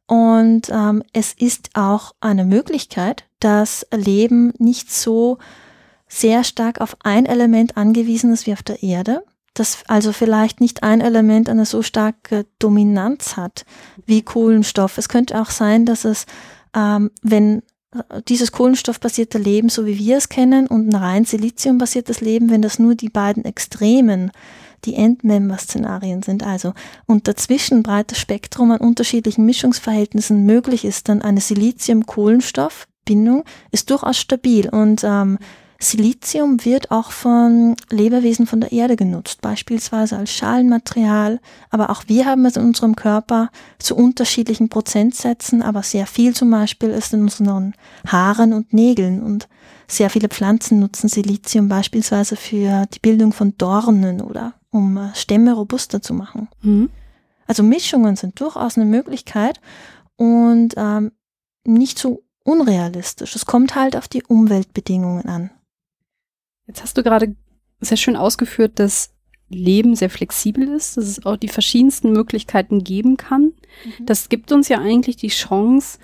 Und 0.06 0.70
ähm, 0.70 1.02
es 1.12 1.32
ist 1.32 1.70
auch 1.74 2.14
eine 2.20 2.44
Möglichkeit, 2.44 3.24
dass 3.40 3.84
Leben 3.92 4.54
nicht 4.58 4.92
so 4.92 5.38
sehr 6.06 6.44
stark 6.44 6.80
auf 6.80 6.96
ein 7.02 7.26
Element 7.26 7.76
angewiesen 7.76 8.32
ist 8.32 8.46
wie 8.46 8.52
auf 8.52 8.62
der 8.62 8.84
Erde, 8.84 9.24
dass 9.54 9.78
also 9.88 10.12
vielleicht 10.12 10.60
nicht 10.60 10.84
ein 10.84 11.00
Element 11.00 11.48
eine 11.48 11.66
so 11.66 11.82
starke 11.82 12.46
Dominanz 12.60 13.36
hat 13.36 13.64
wie 14.06 14.22
Kohlenstoff. 14.22 14.96
Es 14.96 15.08
könnte 15.08 15.40
auch 15.40 15.50
sein, 15.50 15.84
dass 15.86 16.04
es, 16.04 16.26
ähm, 16.72 17.10
wenn 17.22 17.62
dieses 18.28 18.52
kohlenstoffbasierte 18.52 19.38
Leben, 19.38 19.68
so 19.68 19.86
wie 19.86 19.98
wir 19.98 20.16
es 20.16 20.28
kennen, 20.28 20.66
und 20.66 20.88
ein 20.88 20.96
rein 20.96 21.24
siliziumbasiertes 21.24 22.20
Leben, 22.20 22.50
wenn 22.50 22.62
das 22.62 22.78
nur 22.78 22.94
die 22.94 23.08
beiden 23.08 23.44
Extremen, 23.44 24.30
die 24.84 24.94
Endmember-Szenarien 24.94 26.22
sind, 26.22 26.44
also 26.44 26.72
und 27.06 27.28
dazwischen 27.28 27.82
breites 27.82 28.18
Spektrum 28.18 28.70
an 28.70 28.80
unterschiedlichen 28.80 29.44
Mischungsverhältnissen 29.44 30.46
möglich 30.46 30.84
ist, 30.84 31.08
dann 31.08 31.22
eine 31.22 31.40
Silizium-Kohlenstoff-Bindung 31.40 33.44
ist 33.72 33.90
durchaus 33.90 34.18
stabil. 34.18 34.68
Und 34.68 35.02
ähm, 35.04 35.38
Silizium 35.78 36.64
wird 36.64 36.90
auch 36.90 37.10
von 37.10 37.76
Lebewesen 37.90 38.46
von 38.46 38.60
der 38.60 38.72
Erde 38.72 38.96
genutzt, 38.96 39.42
beispielsweise 39.42 40.16
als 40.16 40.32
Schalenmaterial, 40.32 41.40
aber 41.70 41.90
auch 41.90 42.04
wir 42.06 42.26
haben 42.26 42.46
es 42.46 42.56
in 42.56 42.64
unserem 42.64 42.96
Körper 42.96 43.50
zu 43.78 43.94
unterschiedlichen 43.94 44.68
Prozentsätzen, 44.68 45.62
aber 45.62 45.82
sehr 45.82 46.06
viel 46.06 46.34
zum 46.34 46.50
Beispiel 46.50 46.90
ist 46.90 47.12
in 47.12 47.22
unseren 47.22 47.74
Haaren 48.06 48.52
und 48.52 48.72
Nägeln 48.72 49.22
und 49.22 49.48
sehr 49.86 50.10
viele 50.10 50.28
Pflanzen 50.28 50.80
nutzen 50.80 51.08
Silizium 51.08 51.68
beispielsweise 51.68 52.36
für 52.36 52.86
die 52.92 52.98
Bildung 52.98 53.32
von 53.32 53.56
Dornen 53.56 54.20
oder 54.20 54.54
um 54.70 54.96
äh, 54.96 55.14
Stämme 55.14 55.52
robuster 55.52 56.02
zu 56.02 56.14
machen. 56.14 56.48
Mhm. 56.62 56.90
Also 57.46 57.62
Mischungen 57.62 58.16
sind 58.16 58.40
durchaus 58.40 58.76
eine 58.76 58.86
Möglichkeit 58.86 59.60
und 60.16 60.74
ähm, 60.76 61.12
nicht 61.64 61.98
so 61.98 62.24
unrealistisch. 62.42 63.36
Es 63.36 63.46
kommt 63.46 63.74
halt 63.74 63.96
auf 63.96 64.08
die 64.08 64.24
Umweltbedingungen 64.24 65.26
an. 65.26 65.50
Jetzt 66.66 66.82
hast 66.82 66.96
du 66.96 67.02
gerade 67.02 67.34
sehr 67.80 67.96
schön 67.96 68.16
ausgeführt, 68.16 68.78
dass 68.78 69.12
Leben 69.48 69.94
sehr 69.94 70.10
flexibel 70.10 70.68
ist, 70.68 70.96
dass 70.96 71.04
es 71.04 71.24
auch 71.24 71.36
die 71.36 71.48
verschiedensten 71.48 72.12
Möglichkeiten 72.12 72.82
geben 72.82 73.16
kann. 73.16 73.52
Mhm. 73.84 74.06
Das 74.06 74.28
gibt 74.28 74.50
uns 74.50 74.68
ja 74.68 74.78
eigentlich 74.78 75.16
die 75.16 75.28
Chance, 75.28 75.98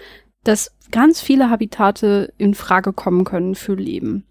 dass 0.45 0.73
ganz 0.91 1.21
viele 1.21 1.51
Habitate 1.51 2.33
in 2.39 2.55
Frage 2.55 2.93
kommen 2.93 3.25
können 3.25 3.55
für 3.55 3.75
Leben. 3.75 4.25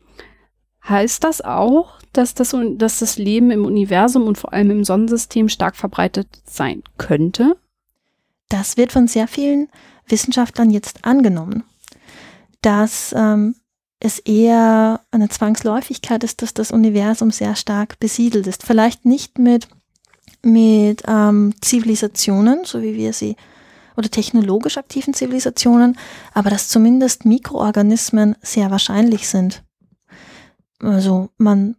Heißt 0.87 1.23
das 1.23 1.41
auch, 1.41 1.99
dass 2.13 2.33
das, 2.33 2.55
dass 2.75 2.99
das 2.99 3.17
Leben 3.17 3.51
im 3.51 3.65
Universum 3.65 4.23
und 4.23 4.37
vor 4.37 4.53
allem 4.53 4.71
im 4.71 4.83
Sonnensystem 4.83 5.49
stark 5.49 5.75
verbreitet 5.75 6.27
sein 6.45 6.83
könnte? 6.97 7.57
Das 8.49 8.77
wird 8.77 8.91
von 8.91 9.07
sehr 9.07 9.27
vielen 9.27 9.69
Wissenschaftlern 10.07 10.71
jetzt 10.71 11.05
angenommen, 11.05 11.63
dass 12.61 13.13
ähm, 13.17 13.55
es 14.01 14.17
eher 14.17 14.99
eine 15.11 15.29
Zwangsläufigkeit 15.29 16.23
ist, 16.23 16.41
dass 16.41 16.55
das 16.55 16.71
Universum 16.71 17.29
sehr 17.29 17.55
stark 17.55 17.99
besiedelt 17.99 18.47
ist. 18.47 18.63
Vielleicht 18.65 19.05
nicht 19.05 19.37
mit, 19.37 19.67
mit 20.41 21.03
ähm, 21.07 21.53
Zivilisationen, 21.61 22.65
so 22.65 22.81
wie 22.81 22.95
wir 22.95 23.13
sie, 23.13 23.35
oder 23.95 24.09
technologisch 24.09 24.77
aktiven 24.77 25.13
Zivilisationen, 25.13 25.97
aber 26.33 26.49
dass 26.49 26.67
zumindest 26.67 27.25
Mikroorganismen 27.25 28.35
sehr 28.41 28.71
wahrscheinlich 28.71 29.27
sind. 29.27 29.63
Also 30.79 31.29
man 31.37 31.75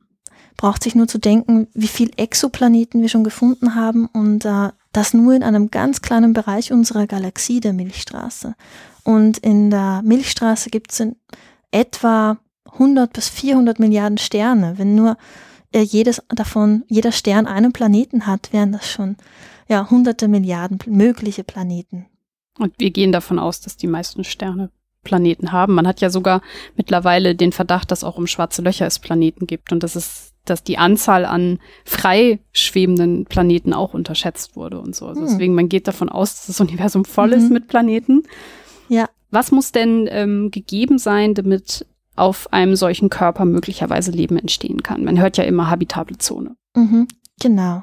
braucht 0.56 0.84
sich 0.84 0.94
nur 0.94 1.08
zu 1.08 1.18
denken, 1.18 1.66
wie 1.74 1.88
viel 1.88 2.12
Exoplaneten 2.16 3.02
wir 3.02 3.08
schon 3.08 3.24
gefunden 3.24 3.74
haben 3.74 4.06
und 4.06 4.44
äh, 4.44 4.68
das 4.92 5.12
nur 5.12 5.34
in 5.34 5.42
einem 5.42 5.72
ganz 5.72 6.02
kleinen 6.02 6.34
Bereich 6.34 6.70
unserer 6.70 7.08
Galaxie 7.08 7.58
der 7.58 7.72
Milchstraße. 7.72 8.54
Und 9.02 9.38
in 9.38 9.70
der 9.70 10.02
Milchstraße 10.04 10.70
gibt 10.70 10.92
es 10.92 11.02
etwa 11.72 12.38
100 12.72 13.12
bis 13.12 13.28
400 13.28 13.80
Milliarden 13.80 14.18
Sterne. 14.18 14.74
Wenn 14.78 14.94
nur 14.94 15.16
äh, 15.72 15.80
jedes 15.80 16.22
davon, 16.28 16.84
jeder 16.86 17.12
Stern 17.12 17.46
einen 17.46 17.72
Planeten 17.72 18.26
hat, 18.26 18.52
wären 18.52 18.72
das 18.72 18.88
schon 18.88 19.16
ja 19.68 19.90
hunderte 19.90 20.28
Milliarden 20.28 20.78
mögliche 20.86 21.44
Planeten. 21.44 22.06
Und 22.58 22.74
wir 22.78 22.90
gehen 22.90 23.12
davon 23.12 23.38
aus, 23.38 23.60
dass 23.60 23.76
die 23.76 23.86
meisten 23.86 24.24
Sterne 24.24 24.70
Planeten 25.02 25.52
haben. 25.52 25.74
Man 25.74 25.86
hat 25.86 26.00
ja 26.00 26.10
sogar 26.10 26.42
mittlerweile 26.76 27.34
den 27.34 27.52
Verdacht, 27.52 27.90
dass 27.90 28.04
auch 28.04 28.18
um 28.18 28.26
schwarze 28.26 28.62
Löcher 28.62 28.86
es 28.86 28.98
Planeten 28.98 29.46
gibt 29.46 29.72
und 29.72 29.82
dass 29.82 29.96
es, 29.96 30.32
dass 30.44 30.62
die 30.62 30.78
Anzahl 30.78 31.24
an 31.24 31.58
frei 31.84 32.38
schwebenden 32.52 33.24
Planeten 33.24 33.72
auch 33.72 33.94
unterschätzt 33.94 34.54
wurde 34.54 34.80
und 34.80 34.94
so. 34.94 35.06
Also 35.06 35.22
hm. 35.22 35.28
deswegen, 35.28 35.54
man 35.54 35.68
geht 35.68 35.88
davon 35.88 36.08
aus, 36.08 36.34
dass 36.34 36.46
das 36.46 36.60
Universum 36.60 37.04
voll 37.04 37.28
mhm. 37.28 37.34
ist 37.34 37.50
mit 37.50 37.68
Planeten. 37.68 38.22
Was 39.32 39.50
muss 39.50 39.72
denn 39.72 40.08
ähm, 40.10 40.50
gegeben 40.50 40.98
sein, 40.98 41.34
damit 41.34 41.86
auf 42.16 42.52
einem 42.52 42.76
solchen 42.76 43.08
Körper 43.08 43.46
möglicherweise 43.46 44.10
Leben 44.10 44.36
entstehen 44.36 44.82
kann? 44.82 45.04
Man 45.04 45.18
hört 45.18 45.38
ja 45.38 45.44
immer 45.44 45.70
habitable 45.70 46.18
Zone. 46.18 46.54
Mhm, 46.76 47.08
genau. 47.40 47.82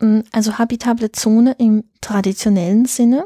Mm, 0.00 0.20
also 0.32 0.58
habitable 0.58 1.10
Zone 1.10 1.56
im 1.58 1.84
traditionellen 2.02 2.84
Sinne. 2.84 3.24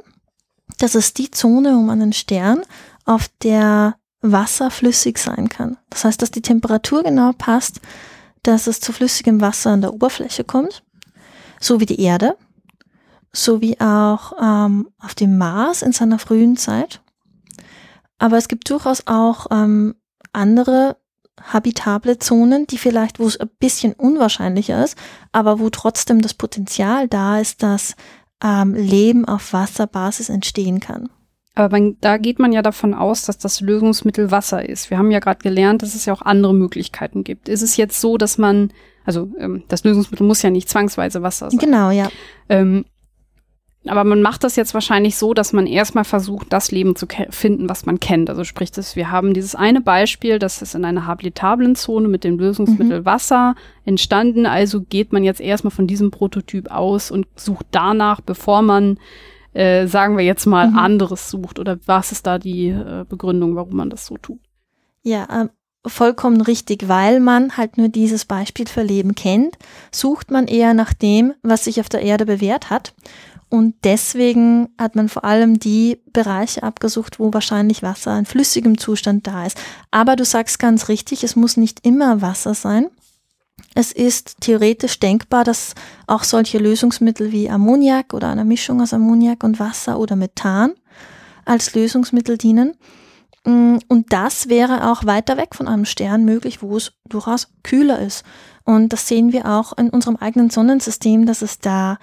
Das 0.79 0.95
ist 0.95 1.19
die 1.19 1.33
Zone 1.33 1.77
um 1.77 1.91
einen 1.91 2.13
Stern, 2.13 2.63
auf 3.05 3.29
der 3.43 3.97
Wasser 4.21 4.71
flüssig 4.71 5.19
sein 5.19 5.49
kann. 5.49 5.77
Das 5.91 6.05
heißt, 6.05 6.23
dass 6.23 6.31
die 6.31 6.43
Temperatur 6.43 7.03
genau 7.03 7.33
passt, 7.37 7.81
dass 8.45 8.69
es 8.69 8.79
zu 8.79 8.93
flüssigem 8.93 9.41
Wasser 9.41 9.71
an 9.71 9.81
der 9.81 9.93
Oberfläche 9.93 10.45
kommt, 10.45 10.85
so 11.61 11.81
wie 11.81 11.87
die 11.87 12.01
Erde, 12.01 12.37
so 13.33 13.61
wie 13.61 13.81
auch 13.81 14.35
ähm, 14.41 14.89
auf 15.01 15.17
dem 15.17 15.37
Mars 15.37 15.83
in 15.83 15.91
seiner 15.91 16.21
frühen 16.21 16.57
Zeit 16.57 17.01
aber 18.19 18.37
es 18.37 18.49
gibt 18.49 18.71
durchaus 18.71 19.07
auch 19.07 19.47
ähm, 19.51 19.95
andere 20.33 20.97
habitable 21.43 22.19
Zonen, 22.19 22.67
die 22.67 22.79
vielleicht, 22.79 23.19
wo 23.19 23.27
es 23.27 23.39
ein 23.39 23.51
bisschen 23.59 23.93
unwahrscheinlicher 23.93 24.83
ist, 24.83 24.97
aber 25.33 25.59
wo 25.59 25.71
trotzdem 25.71 26.23
das 26.23 26.35
Potenzial 26.35 27.09
da 27.09 27.39
ist, 27.39 27.63
dass 27.63 27.95
ähm, 28.43 28.75
Leben 28.75 29.25
auf 29.25 29.53
Wasserbasis 29.53 30.29
entstehen 30.29 30.81
kann. 30.81 31.09
Aber 31.55 31.71
man, 31.71 31.97
da 32.01 32.19
geht 32.19 32.39
man 32.39 32.53
ja 32.53 32.61
davon 32.61 32.93
aus, 32.93 33.25
dass 33.25 33.39
das 33.39 33.61
Lösungsmittel 33.63 34.31
Wasser 34.31 34.69
ist. 34.69 34.91
Wir 34.91 34.99
haben 34.99 35.11
ja 35.11 35.21
gerade 35.21 35.43
gelernt, 35.43 35.83
dass 35.83 35.95
es 35.95 36.05
ja 36.05 36.13
auch 36.13 36.21
andere 36.23 36.55
Möglichkeiten 36.55 37.25
gibt. 37.25 37.49
Ist 37.49 37.63
es 37.63 37.79
jetzt 37.79 37.99
so, 38.01 38.19
dass 38.19 38.37
man, 38.37 38.73
also 39.05 39.31
ähm, 39.39 39.65
das 39.69 39.83
Lösungsmittel 39.83 40.27
muss 40.27 40.43
ja 40.43 40.51
nicht 40.51 40.69
zwangsweise 40.69 41.23
Wasser 41.23 41.51
sein. 41.51 41.59
Genau, 41.59 41.91
ja. 41.91 42.09
Ähm, 42.51 42.85
aber 43.89 44.05
man 44.05 44.23
macht 44.23 44.45
das 44.45 44.57
jetzt 44.57 44.75
wahrscheinlich 44.75 45.17
so, 45.17 45.35
dass 45.35 45.53
man 45.53 45.67
erstmal 45.67 46.05
versucht, 46.05 46.53
das 46.53 46.71
Leben 46.71 46.97
zu 46.97 47.07
finden, 47.31 47.69
was 47.69 47.87
man 47.87 48.01
kennt. 48.01 48.31
Also 48.31 48.45
sprich, 48.45 48.71
dass 48.71 48.97
wir 48.97 49.11
haben 49.11 49.35
dieses 49.35 49.55
eine 49.55 49.81
Beispiel, 49.81 50.39
das 50.39 50.63
ist 50.63 50.75
in 50.75 50.85
einer 50.85 51.07
habilitablen 51.07 51.77
Zone 51.77 52.09
mit 52.09 52.25
dem 52.25 52.39
Lösungsmittel 52.39 53.01
mhm. 53.01 53.05
Wasser 53.05 53.55
entstanden. 53.85 54.47
Also 54.47 54.81
geht 54.83 55.13
man 55.13 55.25
jetzt 55.25 55.41
erstmal 55.41 55.71
von 55.71 55.87
diesem 55.87 56.11
Prototyp 56.11 56.71
aus 56.71 57.11
und 57.11 57.27
sucht 57.37 57.67
danach, 57.71 58.21
bevor 58.21 58.63
man 58.63 58.99
äh, 59.57 59.87
sagen 59.87 60.19
wir 60.19 60.25
jetzt 60.25 60.47
mal, 60.47 60.69
mhm. 60.69 60.79
anderes 60.79 61.31
sucht? 61.31 61.59
Oder 61.59 61.79
was 61.87 62.13
ist 62.13 62.27
da 62.27 62.39
die 62.39 62.69
äh, 62.69 63.05
Begründung, 63.09 63.57
warum 63.57 63.77
man 63.77 63.91
das 63.91 64.07
so 64.07 64.19
tut? 64.19 64.41
Ja, 65.03 65.25
äh, 65.45 65.49
vollkommen 65.87 66.41
richtig, 66.43 66.89
weil 66.89 67.21
man 67.21 67.57
halt 67.57 67.79
nur 67.79 67.89
dieses 67.89 68.25
Beispiel 68.27 68.67
für 68.67 68.83
Leben 68.83 69.15
kennt, 69.15 69.57
sucht 69.91 70.31
man 70.31 70.47
eher 70.47 70.75
nach 70.75 70.93
dem, 70.93 71.33
was 71.43 71.65
sich 71.65 71.81
auf 71.81 71.89
der 71.89 72.03
Erde 72.03 72.27
bewährt 72.27 72.71
hat. 72.71 72.95
Und 73.49 73.75
deswegen 73.85 74.69
hat 74.77 74.97
man 74.97 75.09
vor 75.09 75.25
allem 75.25 75.59
die 75.59 76.03
Bereiche 76.13 76.63
abgesucht, 76.63 77.21
wo 77.21 77.33
wahrscheinlich 77.33 77.83
Wasser 77.83 78.19
in 78.19 78.27
flüssigem 78.27 78.77
Zustand 78.77 79.27
da 79.27 79.47
ist. 79.47 79.59
Aber 79.91 80.17
du 80.17 80.25
sagst 80.25 80.59
ganz 80.59 80.89
richtig, 80.89 81.23
es 81.23 81.37
muss 81.37 81.57
nicht 81.57 81.87
immer 81.87 82.23
Wasser 82.23 82.55
sein. 82.55 82.89
Es 83.75 83.93
ist 83.93 84.41
theoretisch 84.41 84.99
denkbar, 84.99 85.45
dass 85.45 85.75
auch 86.07 86.25
solche 86.25 86.59
Lösungsmittel 86.59 87.31
wie 87.31 87.49
Ammoniak 87.49 88.15
oder 88.15 88.29
eine 88.29 88.45
Mischung 88.45 88.81
aus 88.81 88.93
Ammoniak 88.93 89.45
und 89.45 89.61
Wasser 89.61 89.99
oder 89.99 90.17
Methan 90.17 90.73
als 91.45 91.75
Lösungsmittel 91.75 92.39
dienen. 92.39 92.75
Und 93.45 94.07
das 94.09 94.49
wäre 94.49 94.91
auch 94.91 95.05
weiter 95.05 95.37
weg 95.37 95.55
von 95.55 95.69
einem 95.69 95.85
Stern 95.85 96.25
möglich, 96.25 96.63
wo 96.63 96.77
es 96.77 96.95
durchaus 97.09 97.49
kühler 97.63 98.01
ist. 98.01 98.25
Und 98.65 98.93
das 98.93 99.07
sehen 99.07 99.33
wir 99.33 99.47
auch 99.47 99.77
in 99.79 99.91
unserem 99.91 100.17
eigenen 100.17 100.51
Sonnensystem, 100.51 101.27
dass 101.27 101.43
es 101.43 101.61
da 101.61 101.99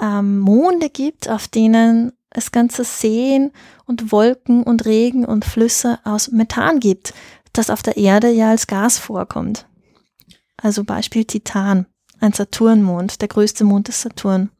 ähm, 0.00 0.38
Monde 0.38 0.90
gibt, 0.90 1.28
auf 1.28 1.48
denen 1.48 2.12
es 2.30 2.52
ganze 2.52 2.84
Seen 2.84 3.52
und 3.86 4.12
Wolken 4.12 4.62
und 4.62 4.84
Regen 4.84 5.24
und 5.24 5.44
Flüsse 5.44 5.98
aus 6.04 6.30
Methan 6.30 6.80
gibt, 6.80 7.14
das 7.52 7.70
auf 7.70 7.82
der 7.82 7.96
Erde 7.96 8.30
ja 8.30 8.50
als 8.50 8.66
Gas 8.66 8.98
vorkommt. 8.98 9.66
Also 10.56 10.84
Beispiel 10.84 11.24
Titan, 11.24 11.86
ein 12.20 12.32
Saturnmond, 12.32 13.20
der 13.20 13.28
größte 13.28 13.64
Mond 13.64 13.88
des 13.88 14.02
Saturn. 14.02 14.50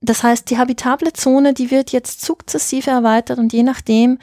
Das 0.00 0.22
heißt, 0.22 0.50
die 0.50 0.58
habitable 0.58 1.12
Zone, 1.12 1.54
die 1.54 1.70
wird 1.70 1.92
jetzt 1.92 2.24
sukzessive 2.24 2.90
erweitert 2.90 3.38
und 3.38 3.52
je 3.52 3.62
nachdem, 3.62 4.18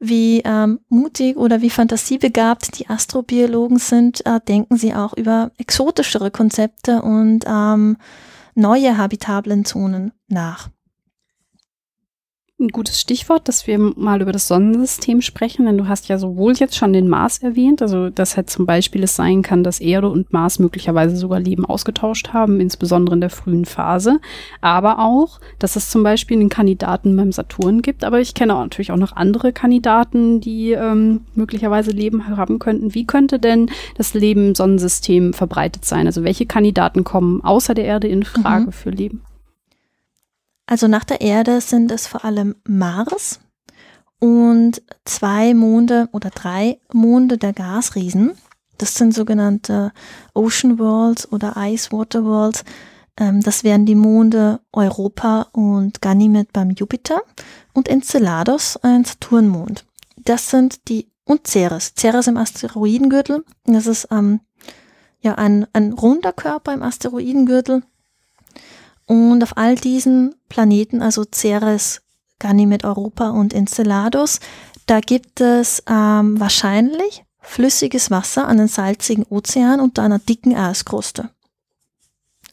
wie 0.00 0.40
ähm, 0.44 0.80
mutig 0.88 1.36
oder 1.36 1.60
wie 1.60 1.70
fantasiebegabt 1.70 2.78
die 2.78 2.88
Astrobiologen 2.88 3.78
sind, 3.78 4.24
äh, 4.26 4.40
denken 4.40 4.76
sie 4.76 4.94
auch 4.94 5.12
über 5.16 5.52
exotischere 5.58 6.30
Konzepte 6.30 7.02
und 7.02 7.44
ähm, 7.46 7.98
neue 8.54 8.96
habitablen 8.96 9.64
Zonen 9.64 10.12
nach 10.28 10.70
ein 12.60 12.68
gutes 12.68 13.00
Stichwort, 13.00 13.48
dass 13.48 13.66
wir 13.66 13.78
mal 13.78 14.20
über 14.20 14.32
das 14.32 14.46
Sonnensystem 14.46 15.22
sprechen, 15.22 15.66
denn 15.66 15.78
du 15.78 15.88
hast 15.88 16.08
ja 16.08 16.18
sowohl 16.18 16.54
jetzt 16.54 16.76
schon 16.76 16.92
den 16.92 17.08
Mars 17.08 17.38
erwähnt, 17.38 17.82
also 17.82 18.10
dass 18.10 18.36
halt 18.36 18.50
zum 18.50 18.66
Beispiel 18.66 19.02
es 19.02 19.16
sein 19.16 19.42
kann, 19.42 19.64
dass 19.64 19.80
Erde 19.80 20.08
und 20.08 20.32
Mars 20.32 20.58
möglicherweise 20.58 21.16
sogar 21.16 21.40
Leben 21.40 21.64
ausgetauscht 21.64 22.32
haben, 22.32 22.60
insbesondere 22.60 23.14
in 23.14 23.20
der 23.20 23.30
frühen 23.30 23.64
Phase, 23.64 24.20
aber 24.60 24.98
auch, 24.98 25.40
dass 25.58 25.76
es 25.76 25.90
zum 25.90 26.02
Beispiel 26.02 26.38
einen 26.38 26.48
Kandidaten 26.48 27.16
beim 27.16 27.32
Saturn 27.32 27.82
gibt, 27.82 28.04
aber 28.04 28.20
ich 28.20 28.34
kenne 28.34 28.54
auch 28.54 28.62
natürlich 28.62 28.92
auch 28.92 28.96
noch 28.96 29.16
andere 29.16 29.52
Kandidaten, 29.52 30.40
die 30.40 30.72
ähm, 30.72 31.22
möglicherweise 31.34 31.90
Leben 31.90 32.26
haben 32.36 32.58
könnten. 32.58 32.94
Wie 32.94 33.06
könnte 33.06 33.38
denn 33.38 33.70
das 33.96 34.14
Leben 34.14 34.48
im 34.48 34.54
Sonnensystem 34.54 35.32
verbreitet 35.32 35.84
sein? 35.84 36.06
Also 36.06 36.24
welche 36.24 36.46
Kandidaten 36.46 37.04
kommen 37.04 37.42
außer 37.42 37.74
der 37.74 37.84
Erde 37.84 38.08
in 38.08 38.22
Frage 38.22 38.66
mhm. 38.66 38.72
für 38.72 38.90
Leben? 38.90 39.22
Also 40.70 40.86
nach 40.86 41.02
der 41.02 41.20
Erde 41.20 41.60
sind 41.60 41.90
es 41.90 42.06
vor 42.06 42.24
allem 42.24 42.54
Mars 42.62 43.40
und 44.20 44.80
zwei 45.04 45.52
Monde 45.52 46.08
oder 46.12 46.30
drei 46.30 46.78
Monde 46.92 47.38
der 47.38 47.52
Gasriesen. 47.52 48.38
Das 48.78 48.94
sind 48.94 49.12
sogenannte 49.12 49.90
Ocean 50.32 50.78
Worlds 50.78 51.32
oder 51.32 51.54
Ice 51.56 51.90
Water 51.90 52.24
Worlds. 52.24 52.62
Ähm, 53.16 53.40
das 53.40 53.64
wären 53.64 53.84
die 53.84 53.96
Monde 53.96 54.60
Europa 54.72 55.48
und 55.50 56.00
Ganymed 56.00 56.52
beim 56.52 56.70
Jupiter 56.70 57.20
und 57.72 57.88
Enceladus, 57.88 58.76
ein 58.76 59.04
Saturnmond. 59.04 59.84
Das 60.18 60.50
sind 60.50 60.88
die 60.88 61.10
und 61.24 61.48
Ceres. 61.48 61.94
Ceres 61.98 62.28
im 62.28 62.36
Asteroidengürtel. 62.36 63.44
Das 63.64 63.88
ist 63.88 64.06
ähm, 64.12 64.38
ja 65.20 65.34
ein, 65.34 65.66
ein 65.72 65.94
runder 65.94 66.32
Körper 66.32 66.72
im 66.72 66.84
Asteroidengürtel 66.84 67.82
und 69.10 69.42
auf 69.42 69.56
all 69.56 69.74
diesen 69.74 70.36
Planeten, 70.48 71.02
also 71.02 71.24
Ceres, 71.34 72.00
Ganymed 72.38 72.84
Europa 72.84 73.30
und 73.30 73.52
Enceladus, 73.52 74.38
da 74.86 75.00
gibt 75.00 75.40
es 75.40 75.82
ähm, 75.88 76.38
wahrscheinlich 76.38 77.24
flüssiges 77.40 78.12
Wasser 78.12 78.46
an 78.46 78.58
den 78.58 78.68
salzigen 78.68 79.24
Ozean 79.28 79.80
unter 79.80 80.04
einer 80.04 80.20
dicken 80.20 80.54
Eiskruste. 80.54 81.30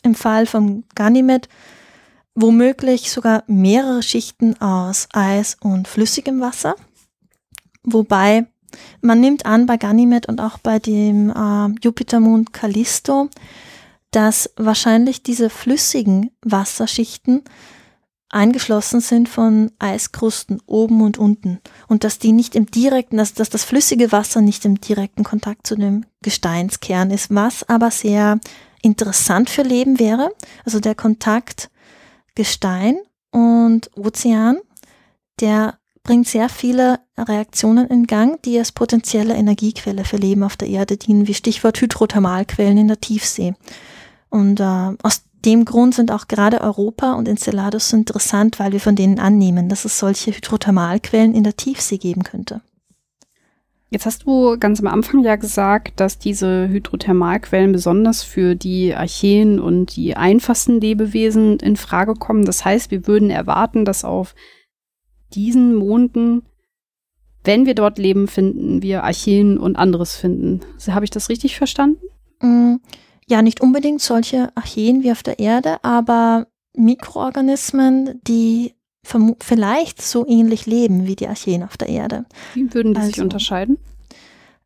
Im 0.02 0.16
Fall 0.16 0.48
von 0.48 0.84
Ganymed 0.96 1.48
womöglich 2.34 3.12
sogar 3.12 3.44
mehrere 3.46 4.02
Schichten 4.02 4.60
aus 4.60 5.10
Eis 5.14 5.58
und 5.62 5.88
flüssigem 5.88 6.42
Wasser. 6.42 6.76
Wobei 7.84 8.48
man 9.02 9.20
nimmt 9.20 9.46
an 9.46 9.68
bei 9.68 9.78
Ganymed 9.78 10.28
und 10.28 10.42
auch 10.42 10.58
bei 10.58 10.80
dem 10.80 11.30
äh, 11.30 11.80
Jupitermond 11.84 12.52
Callisto, 12.52 13.30
dass 14.12 14.50
wahrscheinlich 14.56 15.24
diese 15.24 15.50
flüssigen 15.50 16.32
Wasserschichten 16.42 17.44
eingeschlossen 18.30 19.00
sind 19.00 19.30
von 19.30 19.72
Eiskrusten 19.80 20.62
oben 20.66 21.02
und 21.02 21.18
unten 21.18 21.60
und 21.88 22.04
dass 22.04 22.20
die 22.20 22.34
nicht 22.34 22.56
im 22.56 22.66
direkten, 22.66 23.18
dass, 23.18 23.34
dass 23.34 23.50
das 23.50 23.64
flüssige 23.64 24.12
Wasser 24.12 24.42
nicht 24.42 24.66
im 24.66 24.82
direkten 24.82 25.24
Kontakt 25.24 25.66
zu 25.66 25.76
dem 25.76 26.06
Gesteinskern 26.24 27.12
ist, 27.12 27.34
was 27.34 27.68
aber 27.70 27.90
sehr 27.90 28.40
interessant 28.82 29.50
für 29.50 29.64
Leben 29.64 30.00
wäre. 30.00 30.32
Also 30.66 30.80
der 30.80 30.96
Kontakt 30.96 31.70
Gestein 32.36 32.98
und 33.32 33.90
Ozean, 33.96 34.58
der 35.40 35.80
bringt 36.04 36.28
sehr 36.28 36.50
viele 36.50 37.00
Reaktionen 37.18 37.88
in 37.88 38.08
Gang, 38.08 38.42
die 38.44 38.58
als 38.58 38.72
potenzielle 38.72 39.36
Energiequelle 39.36 40.06
für 40.06 40.18
Leben 40.18 40.44
auf 40.44 40.56
der 40.56 40.70
Erde 40.70 40.98
dienen, 40.98 41.28
wie 41.28 41.34
Stichwort 41.34 41.82
Hydrothermalquellen 41.82 42.78
in 42.78 42.88
der 42.88 43.02
Tiefsee. 43.02 43.54
Und 44.30 44.60
äh, 44.60 44.94
aus 45.04 45.24
dem 45.46 45.66
Grund 45.66 45.96
sind 45.96 46.12
auch 46.12 46.28
gerade 46.28 46.62
Europa 46.62 47.14
und 47.14 47.28
Enceladus 47.28 47.90
so 47.90 47.98
interessant, 47.98 48.60
weil 48.60 48.72
wir 48.72 48.80
von 48.80 48.96
denen 48.96 49.20
annehmen, 49.20 49.70
dass 49.70 49.86
es 49.86 50.00
solche 50.00 50.32
Hydrothermalquellen 50.32 51.34
in 51.34 51.44
der 51.44 51.56
Tiefsee 51.56 51.98
geben 51.98 52.24
könnte. 52.24 52.62
Jetzt 53.90 54.06
hast 54.06 54.24
du 54.24 54.58
ganz 54.60 54.82
am 54.82 54.88
Anfang 54.88 55.24
ja 55.24 55.38
gesagt, 55.38 56.02
dass 56.02 56.20
diese 56.20 56.68
Hydrothermalquellen 56.68 57.72
besonders 57.72 58.22
für 58.22 58.56
die 58.56 58.94
Archeen 58.94 59.62
und 59.62 59.96
die 59.96 60.18
einfachsten 60.18 60.82
Lebewesen 60.82 61.58
in 61.60 61.78
Frage 61.78 62.14
kommen. 62.16 62.44
Das 62.44 62.66
heißt, 62.66 62.92
wir 62.92 63.08
würden 63.08 63.30
erwarten, 63.30 63.86
dass 63.86 64.04
auf 64.04 64.36
diesen 65.34 65.74
Monden, 65.74 66.44
wenn 67.46 67.66
wir 67.66 67.76
dort 67.76 67.98
Leben 67.98 68.28
finden, 68.28 68.82
wir 68.82 69.06
Archeen 69.06 69.58
und 69.58 69.78
anderes 69.78 70.18
finden. 70.18 70.62
Habe 70.90 71.06
ich 71.06 71.12
das 71.12 71.30
richtig 71.30 71.56
verstanden? 71.56 72.02
Mm, 72.42 72.76
ja, 73.30 73.42
nicht 73.42 73.62
unbedingt 73.62 74.02
solche 74.02 74.50
Archeen 74.56 75.04
wie 75.04 75.12
auf 75.12 75.24
der 75.24 75.40
Erde, 75.40 75.84
aber 75.84 76.48
Mikroorganismen, 76.74 78.22
die 78.24 78.74
vielleicht 79.42 80.02
so 80.02 80.26
ähnlich 80.28 80.66
leben 80.66 81.08
wie 81.08 81.16
die 81.16 81.28
Archeen 81.28 81.64
auf 81.64 81.78
der 81.78 81.90
Erde. 81.90 82.26
Wie 82.54 82.74
würden 82.74 82.94
die 82.94 83.00
also, 83.00 83.12
sich 83.12 83.22
unterscheiden? 83.22 83.78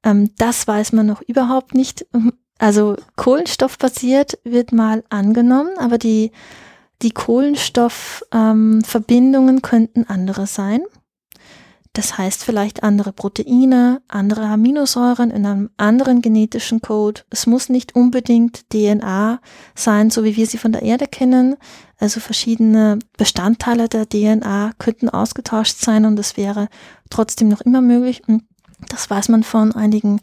Ähm, 0.03 0.31
das 0.37 0.67
weiß 0.67 0.93
man 0.93 1.05
noch 1.05 1.21
überhaupt 1.21 1.75
nicht. 1.75 2.05
Also 2.57 2.95
kohlenstoffbasiert 3.15 4.39
wird 4.43 4.71
mal 4.71 5.03
angenommen, 5.09 5.71
aber 5.77 5.97
die, 5.97 6.31
die 7.01 7.11
Kohlenstoffverbindungen 7.11 9.55
ähm, 9.55 9.61
könnten 9.61 10.05
andere 10.07 10.47
sein. 10.47 10.81
Das 11.93 12.17
heißt 12.17 12.45
vielleicht 12.45 12.83
andere 12.83 13.11
Proteine, 13.11 14.01
andere 14.07 14.45
Aminosäuren 14.45 15.29
in 15.29 15.45
einem 15.45 15.69
anderen 15.75 16.21
genetischen 16.21 16.81
Code. 16.81 17.21
Es 17.29 17.47
muss 17.47 17.67
nicht 17.67 17.95
unbedingt 17.95 18.69
DNA 18.69 19.41
sein, 19.75 20.09
so 20.09 20.23
wie 20.23 20.37
wir 20.37 20.47
sie 20.47 20.57
von 20.57 20.71
der 20.71 20.83
Erde 20.83 21.07
kennen. 21.07 21.57
Also 21.99 22.21
verschiedene 22.21 22.99
Bestandteile 23.17 23.89
der 23.89 24.07
DNA 24.07 24.71
könnten 24.79 25.09
ausgetauscht 25.09 25.79
sein 25.79 26.05
und 26.05 26.17
es 26.17 26.37
wäre 26.37 26.69
trotzdem 27.09 27.49
noch 27.49 27.61
immer 27.61 27.81
möglich. 27.81 28.21
Das 28.87 29.09
weiß 29.09 29.27
man 29.27 29.43
von 29.43 29.75
einigen 29.75 30.21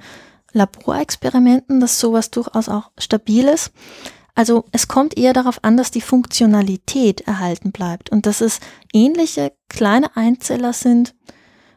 Laborexperimenten, 0.52 1.80
dass 1.80 2.00
sowas 2.00 2.30
durchaus 2.30 2.70
auch 2.70 2.90
stabil 2.98 3.46
ist. 3.46 3.72
Also 4.34 4.64
es 4.72 4.88
kommt 4.88 5.18
eher 5.18 5.34
darauf 5.34 5.62
an, 5.64 5.76
dass 5.76 5.90
die 5.90 6.00
Funktionalität 6.00 7.22
erhalten 7.22 7.72
bleibt 7.72 8.08
und 8.10 8.24
dass 8.24 8.40
es 8.40 8.60
ähnliche 8.94 9.52
kleine 9.68 10.16
Einzeller 10.16 10.72
sind, 10.72 11.14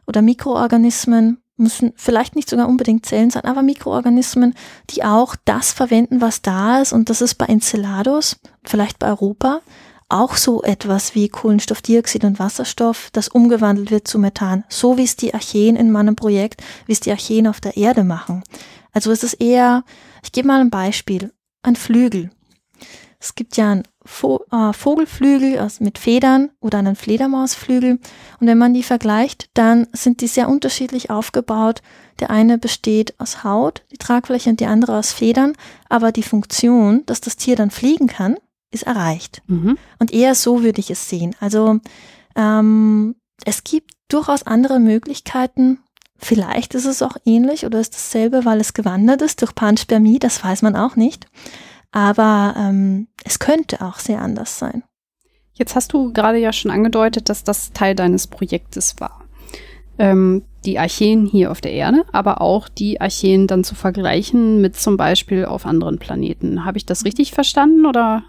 oder 0.07 0.21
Mikroorganismen, 0.21 1.41
müssen 1.57 1.93
vielleicht 1.95 2.35
nicht 2.35 2.49
sogar 2.49 2.67
unbedingt 2.67 3.05
Zellen 3.05 3.29
sein, 3.29 3.45
aber 3.45 3.61
Mikroorganismen, 3.61 4.55
die 4.89 5.03
auch 5.03 5.35
das 5.45 5.71
verwenden, 5.71 6.19
was 6.19 6.41
da 6.41 6.81
ist. 6.81 6.91
Und 6.91 7.09
das 7.09 7.21
ist 7.21 7.35
bei 7.35 7.45
Enceladus, 7.45 8.39
vielleicht 8.63 8.99
bei 8.99 9.07
Europa, 9.07 9.61
auch 10.09 10.35
so 10.35 10.61
etwas 10.63 11.15
wie 11.15 11.29
Kohlenstoffdioxid 11.29 12.25
und 12.25 12.39
Wasserstoff, 12.39 13.09
das 13.13 13.29
umgewandelt 13.29 13.91
wird 13.91 14.07
zu 14.07 14.19
Methan, 14.19 14.65
so 14.67 14.97
wie 14.97 15.03
es 15.03 15.15
die 15.15 15.33
Archeen 15.33 15.77
in 15.77 15.91
meinem 15.91 16.17
Projekt, 16.17 16.61
wie 16.85 16.91
es 16.91 16.99
die 16.99 17.11
Archeen 17.11 17.47
auf 17.47 17.61
der 17.61 17.77
Erde 17.77 18.03
machen. 18.03 18.43
Also 18.91 19.11
es 19.11 19.23
ist 19.23 19.35
eher, 19.35 19.85
ich 20.21 20.33
gebe 20.33 20.47
mal 20.47 20.59
ein 20.59 20.69
Beispiel, 20.69 21.31
ein 21.63 21.77
Flügel. 21.77 22.29
Es 23.19 23.35
gibt 23.35 23.55
ja 23.55 23.71
ein 23.71 23.83
Vo 24.03 24.43
äh, 24.51 24.73
Vogelflügel 24.73 25.59
aus, 25.59 25.79
mit 25.79 25.97
Federn 25.97 26.49
oder 26.59 26.79
einen 26.79 26.95
Fledermausflügel. 26.95 27.99
Und 28.39 28.47
wenn 28.47 28.57
man 28.57 28.73
die 28.73 28.83
vergleicht, 28.83 29.49
dann 29.53 29.87
sind 29.93 30.21
die 30.21 30.27
sehr 30.27 30.49
unterschiedlich 30.49 31.09
aufgebaut. 31.09 31.81
Der 32.19 32.29
eine 32.29 32.57
besteht 32.57 33.19
aus 33.19 33.43
Haut, 33.43 33.83
die 33.91 33.97
Tragfläche, 33.97 34.49
und 34.49 34.59
die 34.59 34.65
andere 34.65 34.97
aus 34.97 35.11
Federn. 35.11 35.53
Aber 35.89 36.11
die 36.11 36.23
Funktion, 36.23 37.03
dass 37.05 37.21
das 37.21 37.37
Tier 37.37 37.55
dann 37.55 37.71
fliegen 37.71 38.07
kann, 38.07 38.37
ist 38.71 38.83
erreicht. 38.83 39.41
Mhm. 39.47 39.77
Und 39.99 40.13
eher 40.13 40.33
so 40.33 40.63
würde 40.63 40.79
ich 40.79 40.89
es 40.89 41.09
sehen. 41.09 41.35
Also 41.39 41.79
ähm, 42.35 43.15
es 43.45 43.63
gibt 43.63 43.91
durchaus 44.07 44.43
andere 44.43 44.79
Möglichkeiten. 44.79 45.79
Vielleicht 46.17 46.75
ist 46.75 46.85
es 46.85 47.01
auch 47.01 47.17
ähnlich 47.25 47.65
oder 47.65 47.79
ist 47.79 47.93
dasselbe, 47.93 48.45
weil 48.45 48.59
es 48.59 48.73
gewandert 48.73 49.21
ist 49.21 49.41
durch 49.41 49.55
Panspermie, 49.55 50.19
das 50.19 50.43
weiß 50.43 50.61
man 50.61 50.75
auch 50.75 50.95
nicht. 50.95 51.27
Aber 51.91 52.55
ähm, 52.57 53.07
es 53.23 53.39
könnte 53.39 53.81
auch 53.81 53.99
sehr 53.99 54.21
anders 54.21 54.57
sein. 54.57 54.83
Jetzt 55.53 55.75
hast 55.75 55.93
du 55.93 56.13
gerade 56.13 56.37
ja 56.37 56.53
schon 56.53 56.71
angedeutet, 56.71 57.29
dass 57.29 57.43
das 57.43 57.71
Teil 57.73 57.95
deines 57.95 58.27
Projektes 58.27 58.95
war. 58.99 59.25
Ähm, 59.99 60.43
die 60.65 60.79
Archeen 60.79 61.25
hier 61.25 61.51
auf 61.51 61.61
der 61.61 61.73
Erde, 61.73 62.05
aber 62.11 62.41
auch 62.41 62.69
die 62.69 63.01
Archeen 63.01 63.47
dann 63.47 63.63
zu 63.63 63.75
vergleichen 63.75 64.61
mit 64.61 64.75
zum 64.75 64.95
Beispiel 64.95 65.45
auf 65.45 65.65
anderen 65.65 65.99
Planeten. 65.99 66.65
Habe 66.65 66.77
ich 66.77 66.85
das 66.85 67.03
richtig 67.03 67.31
verstanden 67.31 67.85
oder? 67.85 68.23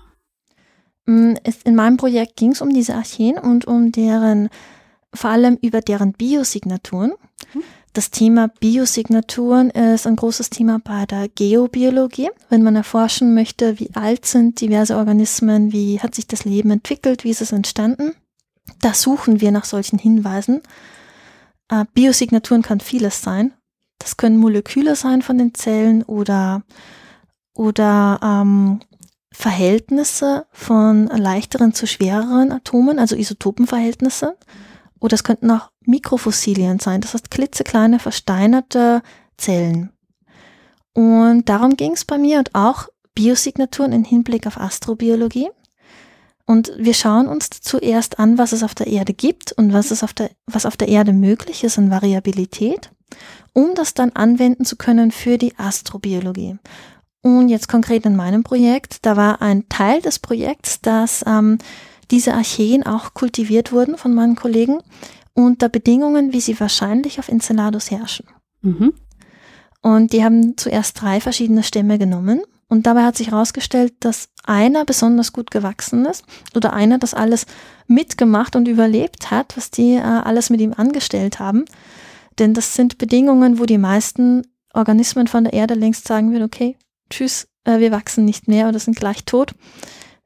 Mm, 1.06 1.34
in 1.64 1.74
meinem 1.74 1.96
Projekt 1.96 2.36
ging 2.36 2.52
es 2.52 2.60
um 2.60 2.70
diese 2.70 2.94
Archeen 2.94 3.38
und 3.38 3.66
um 3.66 3.92
deren, 3.92 4.48
vor 5.14 5.30
allem 5.30 5.58
über 5.60 5.80
deren 5.80 6.12
Biosignaturen. 6.12 7.12
Mhm. 7.54 7.62
Das 7.94 8.10
Thema 8.10 8.48
Biosignaturen 8.48 9.68
ist 9.68 10.06
ein 10.06 10.16
großes 10.16 10.48
Thema 10.48 10.80
bei 10.82 11.04
der 11.04 11.28
Geobiologie. 11.28 12.30
Wenn 12.48 12.62
man 12.62 12.74
erforschen 12.74 13.34
möchte, 13.34 13.78
wie 13.78 13.90
alt 13.94 14.24
sind 14.24 14.62
diverse 14.62 14.96
Organismen, 14.96 15.72
wie 15.72 16.00
hat 16.00 16.14
sich 16.14 16.26
das 16.26 16.44
Leben 16.46 16.70
entwickelt, 16.70 17.22
wie 17.22 17.30
ist 17.30 17.42
es 17.42 17.52
entstanden, 17.52 18.14
da 18.80 18.94
suchen 18.94 19.42
wir 19.42 19.50
nach 19.50 19.66
solchen 19.66 19.98
Hinweisen. 19.98 20.62
Äh, 21.68 21.84
Biosignaturen 21.92 22.62
kann 22.62 22.80
vieles 22.80 23.20
sein. 23.20 23.52
Das 23.98 24.16
können 24.16 24.38
Moleküle 24.38 24.96
sein 24.96 25.20
von 25.20 25.36
den 25.36 25.52
Zellen 25.52 26.02
oder, 26.02 26.62
oder 27.52 28.18
ähm, 28.22 28.80
Verhältnisse 29.32 30.46
von 30.50 31.08
leichteren 31.08 31.74
zu 31.74 31.86
schwereren 31.86 32.52
Atomen, 32.52 32.98
also 32.98 33.16
Isotopenverhältnisse. 33.16 34.36
Oder 34.98 35.14
es 35.14 35.24
könnten 35.24 35.50
auch 35.50 35.71
Mikrofossilien 35.86 36.78
sein, 36.78 37.00
das 37.00 37.14
heißt 37.14 37.30
klitzekleine 37.30 37.98
versteinerte 37.98 39.02
Zellen. 39.36 39.90
Und 40.94 41.48
darum 41.48 41.76
ging 41.76 41.92
es 41.92 42.04
bei 42.04 42.18
mir 42.18 42.38
und 42.38 42.54
auch 42.54 42.88
Biosignaturen 43.14 43.92
im 43.92 44.04
Hinblick 44.04 44.46
auf 44.46 44.58
Astrobiologie. 44.58 45.48
Und 46.44 46.72
wir 46.76 46.94
schauen 46.94 47.28
uns 47.28 47.48
zuerst 47.48 48.18
an, 48.18 48.36
was 48.36 48.52
es 48.52 48.62
auf 48.62 48.74
der 48.74 48.88
Erde 48.88 49.14
gibt 49.14 49.52
und 49.52 49.72
was, 49.72 49.90
es 49.90 50.02
auf 50.02 50.12
der, 50.12 50.30
was 50.46 50.66
auf 50.66 50.76
der 50.76 50.88
Erde 50.88 51.12
möglich 51.12 51.64
ist 51.64 51.78
an 51.78 51.90
Variabilität, 51.90 52.90
um 53.52 53.74
das 53.74 53.94
dann 53.94 54.10
anwenden 54.10 54.64
zu 54.64 54.76
können 54.76 55.12
für 55.12 55.38
die 55.38 55.56
Astrobiologie. 55.56 56.58
Und 57.22 57.48
jetzt 57.48 57.68
konkret 57.68 58.04
in 58.04 58.16
meinem 58.16 58.42
Projekt, 58.42 59.06
da 59.06 59.16
war 59.16 59.40
ein 59.40 59.68
Teil 59.68 60.02
des 60.02 60.18
Projekts, 60.18 60.80
dass 60.80 61.24
ähm, 61.26 61.58
diese 62.10 62.34
Archeen 62.34 62.84
auch 62.84 63.14
kultiviert 63.14 63.72
wurden 63.72 63.96
von 63.96 64.12
meinen 64.12 64.34
Kollegen 64.34 64.80
unter 65.34 65.68
Bedingungen, 65.68 66.32
wie 66.32 66.40
sie 66.40 66.58
wahrscheinlich 66.58 67.18
auf 67.18 67.28
Enceladus 67.28 67.90
herrschen. 67.90 68.26
Mhm. 68.60 68.94
Und 69.80 70.12
die 70.12 70.24
haben 70.24 70.56
zuerst 70.56 71.00
drei 71.00 71.20
verschiedene 71.20 71.62
Stämme 71.62 71.98
genommen. 71.98 72.42
Und 72.68 72.86
dabei 72.86 73.04
hat 73.04 73.16
sich 73.16 73.32
herausgestellt, 73.32 73.92
dass 74.00 74.28
einer 74.44 74.84
besonders 74.86 75.32
gut 75.32 75.50
gewachsen 75.50 76.06
ist 76.06 76.24
oder 76.54 76.72
einer 76.72 76.98
das 76.98 77.12
alles 77.12 77.44
mitgemacht 77.86 78.56
und 78.56 78.66
überlebt 78.66 79.30
hat, 79.30 79.56
was 79.56 79.70
die 79.70 79.96
äh, 79.96 80.00
alles 80.00 80.48
mit 80.48 80.60
ihm 80.60 80.72
angestellt 80.72 81.38
haben. 81.38 81.66
Denn 82.38 82.54
das 82.54 82.74
sind 82.74 82.96
Bedingungen, 82.96 83.58
wo 83.58 83.66
die 83.66 83.76
meisten 83.76 84.46
Organismen 84.72 85.26
von 85.26 85.44
der 85.44 85.52
Erde 85.52 85.74
längst 85.74 86.08
sagen 86.08 86.32
würden, 86.32 86.44
okay, 86.44 86.78
tschüss, 87.10 87.46
äh, 87.64 87.78
wir 87.78 87.92
wachsen 87.92 88.24
nicht 88.24 88.48
mehr 88.48 88.68
oder 88.68 88.78
sind 88.78 88.96
gleich 88.96 89.24
tot. 89.24 89.54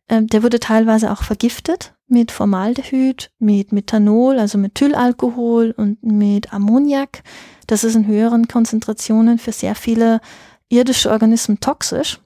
Ähm, 0.09 0.29
der 0.29 0.45
wurde 0.45 0.61
teilweise 0.61 1.11
auch 1.11 1.25
vergiftet 1.25 1.96
mit 2.09 2.31
Formaldehyd, 2.31 3.31
mit 3.39 3.73
Methanol, 3.73 4.39
also 4.39 4.59
Methylalkohol 4.59 5.75
und 5.77 6.03
mit 6.03 6.53
Ammoniak. 6.53 7.23
Das 7.67 7.85
ist 7.85 7.97
in 7.97 8.07
höheren 8.07 8.47
Konzentrationen 8.49 9.39
für 9.39 9.53
sehr 9.53 9.75
viele 9.75 10.21
irdische 10.69 11.11
Organismen 11.11 11.61
toxisch. 11.61 12.21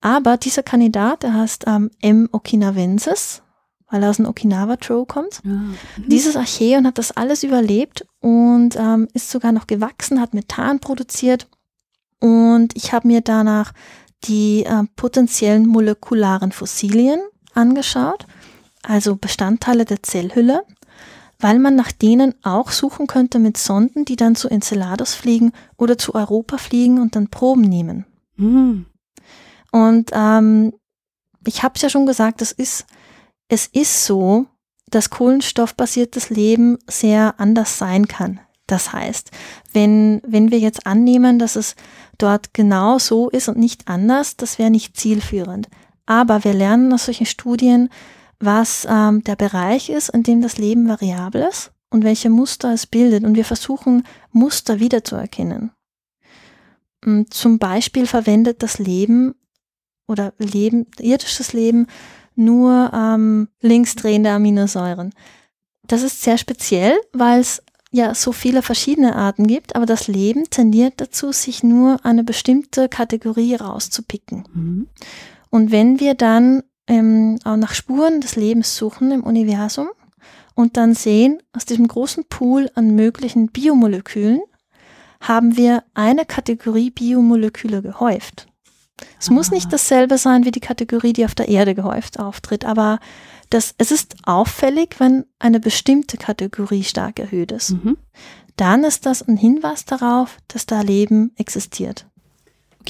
Aber 0.00 0.36
dieser 0.36 0.62
Kandidat, 0.62 1.22
der 1.22 1.34
heißt 1.34 1.64
ähm, 1.66 1.90
M. 2.00 2.28
okinawensis, 2.32 3.42
weil 3.90 4.02
er 4.02 4.10
aus 4.10 4.16
dem 4.16 4.26
Okinawa 4.26 4.76
Trow 4.76 5.06
kommt. 5.06 5.40
Ja. 5.44 5.50
Mhm. 5.50 5.76
Dieses 6.06 6.36
Archeon 6.36 6.86
hat 6.86 6.98
das 6.98 7.12
alles 7.12 7.42
überlebt 7.42 8.06
und 8.20 8.76
ähm, 8.76 9.08
ist 9.12 9.30
sogar 9.30 9.52
noch 9.52 9.66
gewachsen, 9.66 10.20
hat 10.20 10.34
Methan 10.34 10.80
produziert. 10.80 11.48
Und 12.20 12.76
ich 12.76 12.92
habe 12.92 13.08
mir 13.08 13.20
danach 13.20 13.72
die 14.24 14.64
äh, 14.64 14.84
potenziellen 14.96 15.66
molekularen 15.66 16.52
Fossilien 16.52 17.20
angeschaut, 17.54 18.26
also 18.82 19.16
Bestandteile 19.16 19.84
der 19.84 20.02
Zellhülle, 20.02 20.64
weil 21.38 21.58
man 21.58 21.74
nach 21.74 21.92
denen 21.92 22.34
auch 22.42 22.70
suchen 22.70 23.06
könnte 23.06 23.38
mit 23.38 23.56
Sonden, 23.56 24.04
die 24.04 24.16
dann 24.16 24.34
zu 24.34 24.48
Enceladus 24.48 25.14
fliegen 25.14 25.52
oder 25.76 25.96
zu 25.98 26.14
Europa 26.14 26.58
fliegen 26.58 27.00
und 27.00 27.16
dann 27.16 27.28
Proben 27.28 27.62
nehmen. 27.62 28.06
Mhm. 28.36 28.86
Und 29.72 30.10
ähm, 30.12 30.72
ich 31.46 31.62
habe 31.62 31.74
es 31.76 31.82
ja 31.82 31.88
schon 31.88 32.06
gesagt, 32.06 32.42
es 32.42 32.52
ist, 32.52 32.86
es 33.48 33.66
ist 33.66 34.04
so, 34.04 34.46
dass 34.88 35.10
kohlenstoffbasiertes 35.10 36.30
Leben 36.30 36.78
sehr 36.86 37.34
anders 37.38 37.78
sein 37.78 38.08
kann. 38.08 38.40
Das 38.66 38.92
heißt, 38.92 39.30
wenn, 39.72 40.20
wenn 40.24 40.50
wir 40.50 40.58
jetzt 40.58 40.86
annehmen, 40.86 41.38
dass 41.38 41.56
es 41.56 41.74
dort 42.18 42.54
genau 42.54 42.98
so 42.98 43.28
ist 43.30 43.48
und 43.48 43.58
nicht 43.58 43.88
anders, 43.88 44.36
das 44.36 44.58
wäre 44.58 44.70
nicht 44.70 44.96
zielführend. 44.96 45.68
Aber 46.06 46.44
wir 46.44 46.52
lernen 46.52 46.92
aus 46.92 47.06
solchen 47.06 47.26
Studien, 47.26 47.88
was 48.40 48.86
ähm, 48.90 49.22
der 49.22 49.36
Bereich 49.36 49.90
ist, 49.90 50.08
in 50.08 50.22
dem 50.22 50.40
das 50.40 50.58
Leben 50.58 50.88
variabel 50.88 51.42
ist 51.42 51.72
und 51.90 52.04
welche 52.04 52.30
Muster 52.30 52.72
es 52.72 52.86
bildet. 52.86 53.24
Und 53.24 53.36
wir 53.36 53.44
versuchen, 53.44 54.04
Muster 54.32 54.80
wiederzuerkennen. 54.80 55.70
Und 57.04 57.32
zum 57.32 57.58
Beispiel 57.58 58.06
verwendet 58.06 58.62
das 58.62 58.78
Leben 58.78 59.34
oder 60.08 60.32
Leben, 60.38 60.86
irdisches 60.98 61.52
Leben 61.52 61.86
nur 62.34 62.90
ähm, 62.94 63.48
linksdrehende 63.60 64.30
Aminosäuren. 64.30 65.12
Das 65.86 66.02
ist 66.02 66.22
sehr 66.22 66.38
speziell, 66.38 66.98
weil 67.12 67.40
es 67.40 67.62
ja 67.90 68.14
so 68.14 68.32
viele 68.32 68.62
verschiedene 68.62 69.16
Arten 69.16 69.46
gibt, 69.46 69.76
aber 69.76 69.86
das 69.86 70.08
Leben 70.08 70.48
tendiert 70.48 70.94
dazu, 70.98 71.32
sich 71.32 71.62
nur 71.62 72.04
eine 72.04 72.24
bestimmte 72.24 72.88
Kategorie 72.88 73.56
rauszupicken. 73.56 74.44
Mhm. 74.52 74.88
Und 75.50 75.72
wenn 75.72 75.98
wir 75.98 76.14
dann 76.14 76.62
ähm, 76.90 77.38
auch 77.44 77.56
nach 77.56 77.72
Spuren 77.72 78.20
des 78.20 78.34
Lebens 78.34 78.76
suchen 78.76 79.12
im 79.12 79.22
Universum 79.22 79.88
und 80.56 80.76
dann 80.76 80.94
sehen, 80.94 81.40
aus 81.52 81.64
diesem 81.64 81.86
großen 81.86 82.24
Pool 82.28 82.68
an 82.74 82.96
möglichen 82.96 83.46
Biomolekülen 83.46 84.40
haben 85.20 85.56
wir 85.56 85.84
eine 85.94 86.24
Kategorie 86.24 86.90
Biomoleküle 86.90 87.80
gehäuft. 87.82 88.48
Es 89.20 89.28
ah. 89.28 89.32
muss 89.32 89.52
nicht 89.52 89.72
dasselbe 89.72 90.18
sein 90.18 90.44
wie 90.44 90.50
die 90.50 90.60
Kategorie, 90.60 91.12
die 91.12 91.24
auf 91.24 91.36
der 91.36 91.48
Erde 91.48 91.76
gehäuft 91.76 92.18
auftritt, 92.18 92.64
aber 92.64 92.98
das, 93.50 93.74
es 93.78 93.92
ist 93.92 94.16
auffällig, 94.24 94.96
wenn 94.98 95.24
eine 95.38 95.60
bestimmte 95.60 96.16
Kategorie 96.16 96.82
stark 96.82 97.20
erhöht 97.20 97.52
ist. 97.52 97.70
Mhm. 97.70 97.96
Dann 98.56 98.82
ist 98.82 99.06
das 99.06 99.22
ein 99.22 99.36
Hinweis 99.36 99.84
darauf, 99.84 100.38
dass 100.48 100.66
da 100.66 100.80
Leben 100.80 101.32
existiert. 101.36 102.06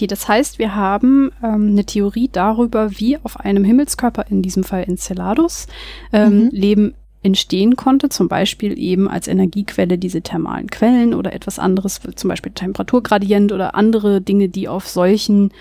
Okay, 0.00 0.06
das 0.06 0.28
heißt, 0.28 0.58
wir 0.58 0.74
haben 0.76 1.30
ähm, 1.42 1.72
eine 1.72 1.84
Theorie 1.84 2.30
darüber, 2.32 2.90
wie 2.98 3.18
auf 3.18 3.38
einem 3.38 3.64
Himmelskörper, 3.64 4.24
in 4.30 4.40
diesem 4.40 4.64
Fall 4.64 4.84
Enceladus, 4.84 5.66
ähm, 6.10 6.44
mhm. 6.44 6.48
Leben 6.52 6.94
entstehen 7.22 7.76
konnte, 7.76 8.08
zum 8.08 8.26
Beispiel 8.26 8.78
eben 8.78 9.10
als 9.10 9.28
Energiequelle 9.28 9.98
diese 9.98 10.22
thermalen 10.22 10.70
Quellen 10.70 11.12
oder 11.12 11.34
etwas 11.34 11.58
anderes, 11.58 12.00
zum 12.16 12.28
Beispiel 12.28 12.50
Temperaturgradient 12.52 13.52
oder 13.52 13.74
andere 13.74 14.22
Dinge, 14.22 14.48
die 14.48 14.68
auf 14.68 14.88
solchen 14.88 15.52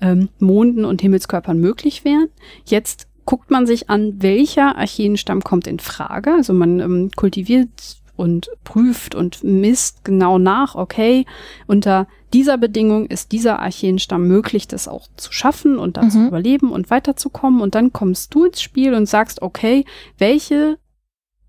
ähm, 0.00 0.28
Monden 0.38 0.84
und 0.84 1.02
Himmelskörpern 1.02 1.58
möglich 1.58 2.04
wären. 2.04 2.28
Jetzt 2.66 3.08
guckt 3.24 3.50
man 3.50 3.66
sich 3.66 3.90
an, 3.90 4.22
welcher 4.22 4.78
Archeenstamm 4.78 5.42
kommt 5.42 5.66
in 5.66 5.80
Frage. 5.80 6.32
Also 6.32 6.52
man 6.52 6.78
ähm, 6.78 7.10
kultiviert 7.16 7.99
und 8.20 8.50
prüft 8.64 9.14
und 9.14 9.42
misst 9.42 10.04
genau 10.04 10.38
nach, 10.38 10.74
okay, 10.74 11.24
unter 11.66 12.06
dieser 12.34 12.58
Bedingung 12.58 13.06
ist 13.06 13.32
dieser 13.32 13.60
Archeenstamm 13.60 14.28
möglich, 14.28 14.68
das 14.68 14.88
auch 14.88 15.08
zu 15.16 15.32
schaffen 15.32 15.78
und 15.78 15.96
da 15.96 16.02
mhm. 16.02 16.10
zu 16.10 16.26
überleben 16.26 16.70
und 16.70 16.90
weiterzukommen. 16.90 17.62
Und 17.62 17.74
dann 17.74 17.94
kommst 17.94 18.34
du 18.34 18.44
ins 18.44 18.60
Spiel 18.60 18.92
und 18.92 19.06
sagst, 19.06 19.40
okay, 19.40 19.86
welche 20.18 20.76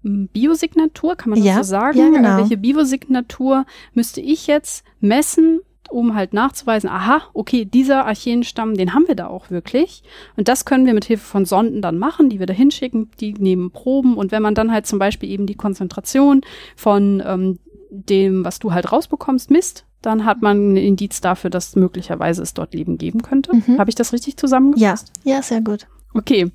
hm, 0.01 0.29
Biosignatur, 0.29 1.17
kann 1.17 1.31
man 1.31 1.39
das 1.39 1.45
ja, 1.45 1.57
so 1.57 1.63
sagen? 1.63 1.97
Ja, 1.99 2.09
genau. 2.09 2.37
Welche 2.37 2.55
Biosignatur 2.55 3.65
müsste 3.93 4.21
ich 4.21 4.47
jetzt 4.47 4.85
messen 5.01 5.59
um 5.91 6.15
halt 6.15 6.33
nachzuweisen, 6.33 6.89
aha, 6.89 7.21
okay, 7.33 7.65
dieser 7.65 8.05
Archeenstamm, 8.05 8.75
den 8.75 8.93
haben 8.93 9.07
wir 9.07 9.15
da 9.15 9.27
auch 9.27 9.49
wirklich. 9.49 10.03
Und 10.37 10.47
das 10.47 10.65
können 10.65 10.85
wir 10.85 10.93
mit 10.93 11.05
Hilfe 11.05 11.25
von 11.25 11.45
Sonden 11.45 11.81
dann 11.81 11.97
machen, 11.97 12.29
die 12.29 12.39
wir 12.39 12.45
da 12.45 12.53
hinschicken, 12.53 13.11
die 13.19 13.33
nehmen 13.33 13.71
Proben. 13.71 14.15
Und 14.17 14.31
wenn 14.31 14.41
man 14.41 14.55
dann 14.55 14.71
halt 14.71 14.87
zum 14.87 14.99
Beispiel 14.99 15.29
eben 15.29 15.45
die 15.45 15.55
Konzentration 15.55 16.41
von 16.75 17.21
ähm, 17.25 17.59
dem, 17.89 18.45
was 18.45 18.59
du 18.59 18.73
halt 18.73 18.91
rausbekommst, 18.91 19.51
misst, 19.51 19.85
dann 20.01 20.25
hat 20.25 20.41
man 20.41 20.73
ein 20.73 20.77
Indiz 20.77 21.21
dafür, 21.21 21.49
dass 21.49 21.75
möglicherweise 21.75 22.41
es 22.41 22.53
dort 22.53 22.73
Leben 22.73 22.97
geben 22.97 23.21
könnte. 23.21 23.55
Mhm. 23.55 23.77
Habe 23.77 23.89
ich 23.89 23.95
das 23.95 24.13
richtig 24.13 24.37
zusammengefasst? 24.37 25.11
Ja, 25.23 25.35
ja, 25.35 25.41
sehr 25.43 25.61
gut. 25.61 25.87
Okay. 26.13 26.51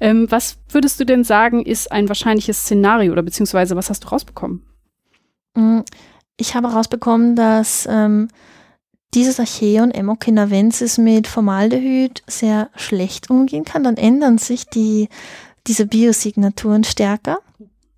Ähm, 0.00 0.26
was 0.30 0.58
würdest 0.68 0.98
du 1.00 1.04
denn 1.04 1.24
sagen, 1.24 1.64
ist 1.64 1.92
ein 1.92 2.08
wahrscheinliches 2.08 2.60
Szenario 2.62 3.12
oder 3.12 3.22
beziehungsweise 3.22 3.76
was 3.76 3.88
hast 3.88 4.04
du 4.04 4.08
rausbekommen? 4.08 4.62
Mm, 5.54 5.80
Ich 6.36 6.54
habe 6.54 6.70
herausbekommen, 6.70 7.34
dass 7.36 7.86
ähm, 7.90 8.28
dieses 9.14 9.40
Archeon 9.40 9.90
Emmokinavensis 9.90 10.98
mit 10.98 11.26
Formaldehyd 11.26 12.22
sehr 12.26 12.68
schlecht 12.76 13.30
umgehen 13.30 13.64
kann. 13.64 13.84
Dann 13.84 13.96
ändern 13.96 14.36
sich 14.38 14.66
die, 14.66 15.08
diese 15.66 15.86
Biosignaturen 15.86 16.84
stärker. 16.84 17.38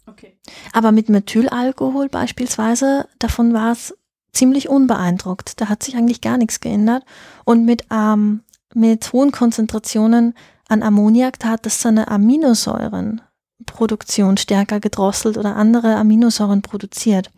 Okay. 0.06 0.36
Aber 0.72 0.92
mit 0.92 1.08
Methylalkohol 1.08 2.08
beispielsweise, 2.08 3.08
davon 3.18 3.52
war 3.52 3.72
es 3.72 3.96
ziemlich 4.32 4.68
unbeeindruckt. 4.68 5.60
Da 5.60 5.68
hat 5.68 5.82
sich 5.82 5.96
eigentlich 5.96 6.20
gar 6.20 6.38
nichts 6.38 6.60
geändert. 6.60 7.04
Und 7.44 7.64
mit, 7.64 7.86
ähm, 7.90 8.44
mit 8.74 9.12
hohen 9.12 9.32
Konzentrationen 9.32 10.34
an 10.68 10.84
Ammoniak, 10.84 11.40
da 11.40 11.48
hat 11.48 11.66
es 11.66 11.82
seine 11.82 12.06
Aminosäurenproduktion 12.08 14.36
stärker 14.36 14.78
gedrosselt 14.78 15.36
oder 15.36 15.56
andere 15.56 15.96
Aminosäuren 15.96 16.62
produziert. 16.62 17.32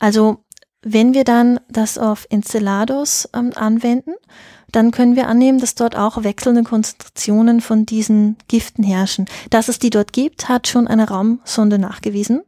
Also 0.00 0.42
wenn 0.82 1.14
wir 1.14 1.24
dann 1.24 1.60
das 1.68 1.98
auf 1.98 2.26
Enceladus 2.30 3.28
ähm, 3.34 3.52
anwenden, 3.54 4.12
dann 4.70 4.90
können 4.90 5.16
wir 5.16 5.28
annehmen, 5.28 5.58
dass 5.58 5.74
dort 5.74 5.96
auch 5.96 6.22
wechselnde 6.24 6.62
Konzentrationen 6.62 7.60
von 7.60 7.86
diesen 7.86 8.36
Giften 8.48 8.84
herrschen. 8.84 9.24
Dass 9.50 9.68
es 9.68 9.78
die 9.78 9.90
dort 9.90 10.12
gibt, 10.12 10.48
hat 10.48 10.68
schon 10.68 10.86
eine 10.86 11.08
Raumsonde 11.08 11.78
nachgewiesen, 11.78 12.42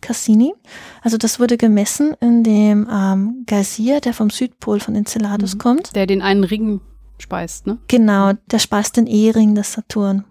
Cassini. 0.00 0.54
Also 1.02 1.18
das 1.18 1.40
wurde 1.40 1.56
gemessen 1.56 2.14
in 2.20 2.44
dem 2.44 2.88
ähm, 2.90 3.42
Geysir, 3.46 4.00
der 4.00 4.14
vom 4.14 4.30
Südpol 4.30 4.78
von 4.80 4.94
Enceladus 4.94 5.54
Mhm. 5.54 5.58
kommt. 5.58 5.96
Der 5.96 6.06
den 6.06 6.22
einen 6.22 6.44
Ring 6.44 6.80
speist, 7.18 7.66
ne? 7.66 7.78
Genau, 7.88 8.32
der 8.50 8.58
speist 8.58 8.96
den 8.96 9.06
E-Ring 9.06 9.54
des 9.54 9.72
Saturn. 9.72 10.24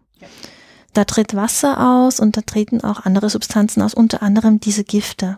Da 0.93 1.03
tritt 1.03 1.35
Wasser 1.35 1.85
aus 1.85 2.21
und 2.21 2.37
da 2.37 2.41
treten 2.41 2.81
auch 2.81 3.03
andere 3.05 3.29
Substanzen 3.29 3.81
aus, 3.81 3.93
unter 3.93 4.23
anderem 4.23 4.61
diese 4.61 4.85
Gifte. 4.85 5.37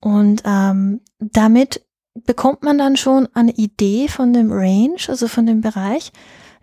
Und 0.00 0.42
ähm, 0.44 1.00
damit 1.20 1.84
bekommt 2.14 2.62
man 2.62 2.78
dann 2.78 2.96
schon 2.96 3.28
eine 3.34 3.52
Idee 3.52 4.08
von 4.08 4.32
dem 4.32 4.50
Range, 4.50 4.98
also 5.08 5.28
von 5.28 5.46
dem 5.46 5.60
Bereich, 5.60 6.12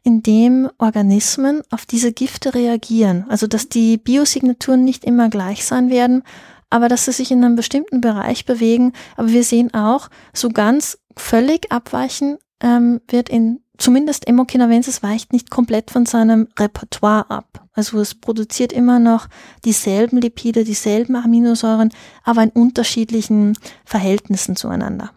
in 0.04 0.24
dem 0.24 0.70
Organismen 0.78 1.62
auf 1.70 1.86
diese 1.86 2.14
Gifte 2.14 2.54
reagieren. 2.54 3.26
Also 3.30 3.48
dass 3.48 3.70
die 3.70 3.98
Biosignaturen 3.98 4.84
nicht 4.84 5.04
immer 5.04 5.30
gleich 5.30 5.66
sein 5.66 5.90
werden, 5.90 6.24
aber 6.70 6.88
dass 6.90 7.06
sie 7.06 7.12
sich 7.12 7.32
in 7.32 7.44
einem 7.44 7.56
bestimmten 7.56 8.02
Bereich 8.02 8.46
bewegen. 8.46 8.94
Aber 9.16 9.30
wir 9.30 9.44
sehen 9.44 9.74
auch, 9.74 10.10
so 10.34 10.50
ganz 10.50 10.98
völlig 11.16 11.72
abweichen 11.72 12.38
ähm, 12.62 13.02
wird 13.08 13.30
in 13.30 13.62
zumindest 13.78 14.28
Emmokinavensis 14.28 15.04
weicht 15.04 15.34
nicht 15.34 15.50
komplett 15.50 15.92
von 15.92 16.06
seinem 16.06 16.48
Repertoire 16.58 17.30
ab. 17.30 17.66
Also 17.74 18.00
es 18.00 18.16
produziert 18.16 18.74
immer 18.74 19.00
noch 19.00 19.28
dieselben 19.66 20.20
Lipide, 20.20 20.64
dieselben 20.64 21.16
Aminosäuren, 21.16 21.94
aber 22.24 22.44
in 22.44 22.50
unterschiedlichen 22.50 23.58
Verhältnissen 23.86 24.56
zueinander. 24.56 25.12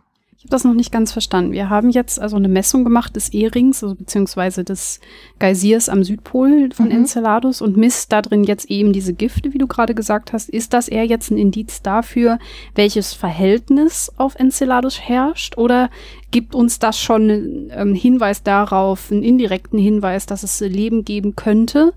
Das 0.51 0.65
noch 0.65 0.75
nicht 0.75 0.91
ganz 0.91 1.13
verstanden. 1.13 1.53
Wir 1.53 1.71
haben 1.71 1.91
jetzt 1.91 2.21
also 2.21 2.35
eine 2.35 2.49
Messung 2.49 2.83
gemacht 2.83 3.15
des 3.15 3.29
E-Rings, 3.29 3.85
also 3.85 3.95
beziehungsweise 3.95 4.65
des 4.65 4.99
Geysirs 5.39 5.89
am 5.89 6.03
Südpol 6.03 6.71
von 6.75 6.87
Mhm. 6.87 6.93
Enceladus 6.93 7.63
und 7.63 7.77
misst 7.77 8.11
da 8.11 8.21
drin 8.21 8.43
jetzt 8.43 8.69
eben 8.69 8.93
diese 8.93 9.15
Gifte, 9.15 9.53
wie 9.53 9.59
du 9.59 9.69
gerade 9.69 9.95
gesagt 9.95 10.33
hast. 10.33 10.49
Ist 10.49 10.73
das 10.73 10.89
eher 10.89 11.07
jetzt 11.07 11.31
ein 11.31 11.39
Indiz 11.39 11.83
dafür, 11.83 12.41
welches 12.75 13.15
Verhältnis 13.15 14.11
auf 14.17 14.35
Enceladus 14.35 15.01
herrscht? 15.01 15.57
Oder 15.57 15.89
gibt 16.33 16.57
uns 16.57 16.81
das 16.81 16.99
schon 16.99 17.31
einen 17.31 17.71
ähm, 17.73 17.95
Hinweis 17.95 18.43
darauf, 18.43 19.13
einen 19.13 19.23
indirekten 19.23 19.79
Hinweis, 19.79 20.27
dass 20.27 20.43
es 20.43 20.59
Leben 20.59 21.05
geben 21.05 21.37
könnte, 21.37 21.93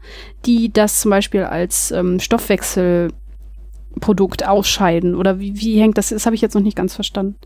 die 0.46 0.72
das 0.72 1.02
zum 1.02 1.10
Beispiel 1.10 1.46
als 1.46 1.90
ähm, 1.90 2.20
Stoffwechselprodukt 2.20 4.48
ausscheiden? 4.48 5.16
Oder 5.16 5.40
wie, 5.40 5.60
wie 5.60 5.82
hängt 5.82 5.98
das? 5.98 6.10
Das 6.10 6.28
habe 6.28 6.36
ich 6.36 6.42
jetzt 6.42 6.54
noch 6.54 6.62
nicht 6.62 6.78
ganz 6.78 6.94
verstanden. 6.94 7.38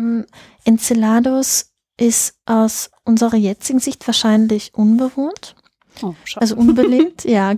Mm, 0.00 0.22
Enceladus 0.64 1.72
ist 1.96 2.34
aus 2.46 2.90
unserer 3.04 3.36
jetzigen 3.36 3.78
Sicht 3.80 4.06
wahrscheinlich 4.06 4.72
unbewohnt, 4.74 5.54
Oh, 6.02 6.14
also 6.36 6.56
unbelebt. 6.56 7.24
ja, 7.24 7.52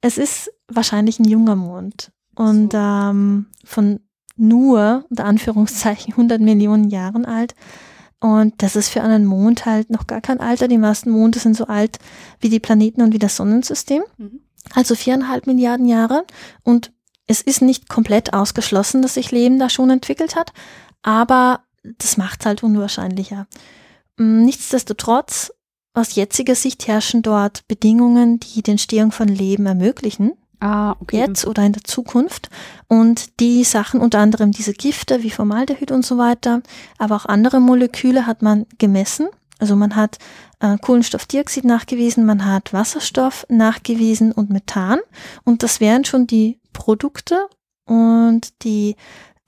es 0.00 0.16
ist 0.16 0.50
wahrscheinlich 0.68 1.18
ein 1.18 1.28
junger 1.28 1.56
Mond 1.56 2.12
und 2.34 2.72
So. 2.72 2.78
ähm, 2.78 3.46
von 3.64 4.00
nur, 4.36 5.04
unter 5.10 5.26
Anführungszeichen, 5.26 6.14
100 6.14 6.40
Millionen 6.40 6.88
Jahren 6.88 7.26
alt. 7.26 7.54
Und 8.20 8.62
das 8.62 8.76
ist 8.76 8.88
für 8.88 9.02
einen 9.02 9.26
Mond 9.26 9.66
halt 9.66 9.90
noch 9.90 10.06
gar 10.06 10.20
kein 10.22 10.40
Alter. 10.40 10.68
Die 10.68 10.78
meisten 10.78 11.10
Monde 11.10 11.38
sind 11.38 11.56
so 11.56 11.66
alt 11.66 11.98
wie 12.38 12.48
die 12.48 12.60
Planeten 12.60 13.02
und 13.02 13.12
wie 13.12 13.18
das 13.18 13.36
Sonnensystem. 13.36 14.02
Mhm. 14.18 14.40
also 14.74 14.94
viereinhalb 14.94 15.46
Milliarden 15.46 15.86
Jahre. 15.86 16.24
Und 16.62 16.92
es 17.26 17.40
ist 17.42 17.60
nicht 17.62 17.88
komplett 17.88 18.32
ausgeschlossen, 18.32 19.02
dass 19.02 19.14
sich 19.14 19.30
Leben 19.30 19.58
da 19.58 19.68
schon 19.70 19.90
entwickelt 19.90 20.36
hat, 20.36 20.52
aber 21.02 21.60
das 21.98 22.16
macht 22.16 22.40
es 22.40 22.46
halt 22.46 22.62
unwahrscheinlicher. 22.62 23.46
Mm, 24.16 24.44
Nichtsdestotrotz, 24.44 25.52
aus 25.94 26.14
jetziger 26.14 26.54
Sicht 26.54 26.86
herrschen 26.86 27.22
dort 27.22 27.66
Bedingungen, 27.66 28.38
die 28.38 28.62
die 28.62 28.70
Entstehung 28.70 29.12
von 29.12 29.28
Leben 29.28 29.66
ermöglichen, 29.66 30.32
Ah, 30.60 30.94
okay. 31.00 31.18
jetzt 31.18 31.46
oder 31.46 31.64
in 31.64 31.72
der 31.72 31.84
Zukunft. 31.84 32.50
Und 32.86 33.40
die 33.40 33.64
Sachen, 33.64 34.00
unter 34.00 34.18
anderem 34.18 34.52
diese 34.52 34.74
Gifte 34.74 35.22
wie 35.22 35.30
Formaldehyd 35.30 35.90
und 35.90 36.04
so 36.04 36.18
weiter, 36.18 36.62
aber 36.98 37.16
auch 37.16 37.26
andere 37.26 37.60
Moleküle 37.60 38.26
hat 38.26 38.42
man 38.42 38.66
gemessen. 38.78 39.28
Also 39.58 39.74
man 39.74 39.96
hat 39.96 40.18
äh, 40.60 40.76
Kohlenstoffdioxid 40.78 41.64
nachgewiesen, 41.64 42.24
man 42.24 42.44
hat 42.46 42.72
Wasserstoff 42.72 43.46
nachgewiesen 43.48 44.32
und 44.32 44.50
Methan. 44.50 45.00
Und 45.44 45.62
das 45.62 45.80
wären 45.80 46.04
schon 46.04 46.26
die 46.26 46.60
Produkte 46.72 47.46
und 47.86 48.62
die 48.62 48.96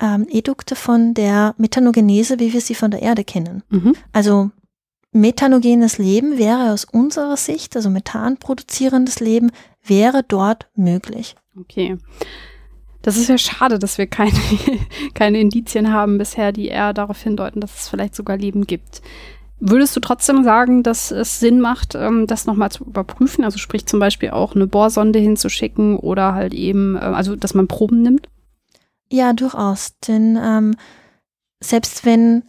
ähm, 0.02 0.26
Edukte 0.28 0.74
von 0.74 1.14
der 1.14 1.54
Methanogenese, 1.56 2.40
wie 2.40 2.52
wir 2.52 2.60
sie 2.60 2.74
von 2.74 2.90
der 2.90 3.00
Erde 3.00 3.24
kennen. 3.24 3.62
Mhm. 3.70 3.94
Also 4.12 4.50
methanogenes 5.12 5.98
Leben 5.98 6.38
wäre 6.38 6.72
aus 6.72 6.84
unserer 6.84 7.36
Sicht, 7.36 7.76
also 7.76 7.88
Methan 7.88 8.36
produzierendes 8.36 9.20
Leben, 9.20 9.52
wäre 9.84 10.24
dort 10.26 10.68
möglich. 10.74 11.36
Okay. 11.58 11.96
Das 13.02 13.16
ist 13.16 13.28
ja 13.28 13.38
schade, 13.38 13.78
dass 13.78 13.98
wir 13.98 14.06
keine, 14.06 14.32
keine 15.14 15.40
Indizien 15.40 15.92
haben 15.92 16.18
bisher, 16.18 16.52
die 16.52 16.68
eher 16.68 16.92
darauf 16.92 17.20
hindeuten, 17.20 17.60
dass 17.60 17.80
es 17.80 17.88
vielleicht 17.88 18.14
sogar 18.14 18.36
Leben 18.36 18.66
gibt. 18.66 19.02
Würdest 19.64 19.94
du 19.94 20.00
trotzdem 20.00 20.42
sagen, 20.42 20.82
dass 20.82 21.12
es 21.12 21.38
Sinn 21.38 21.60
macht, 21.60 21.94
ähm, 21.94 22.26
das 22.26 22.46
nochmal 22.46 22.72
zu 22.72 22.84
überprüfen? 22.84 23.44
Also 23.44 23.58
sprich 23.58 23.86
zum 23.86 24.00
Beispiel 24.00 24.30
auch 24.30 24.56
eine 24.56 24.66
Bohrsonde 24.66 25.20
hinzuschicken 25.20 25.96
oder 25.96 26.34
halt 26.34 26.54
eben, 26.54 26.96
äh, 26.96 27.00
also 27.00 27.36
dass 27.36 27.54
man 27.54 27.68
Proben 27.68 28.02
nimmt? 28.02 28.28
Ja, 29.12 29.34
durchaus. 29.34 29.92
Denn 30.08 30.38
ähm, 30.42 30.74
selbst 31.62 32.06
wenn, 32.06 32.44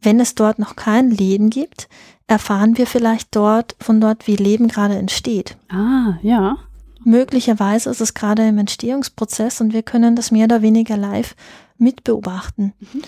wenn 0.00 0.18
es 0.18 0.34
dort 0.34 0.58
noch 0.58 0.74
kein 0.74 1.10
Leben 1.10 1.48
gibt, 1.48 1.88
erfahren 2.26 2.76
wir 2.76 2.88
vielleicht 2.88 3.34
dort 3.36 3.76
von 3.80 4.00
dort, 4.00 4.26
wie 4.26 4.34
Leben 4.34 4.66
gerade 4.66 4.96
entsteht. 4.96 5.56
Ah, 5.68 6.18
ja. 6.22 6.56
Möglicherweise 7.04 7.88
ist 7.88 8.00
es 8.00 8.14
gerade 8.14 8.46
im 8.48 8.58
Entstehungsprozess 8.58 9.60
und 9.60 9.72
wir 9.72 9.84
können 9.84 10.16
das 10.16 10.32
mehr 10.32 10.46
oder 10.46 10.60
weniger 10.60 10.96
live 10.96 11.36
mitbeobachten. 11.78 12.74
Mhm. 12.80 13.02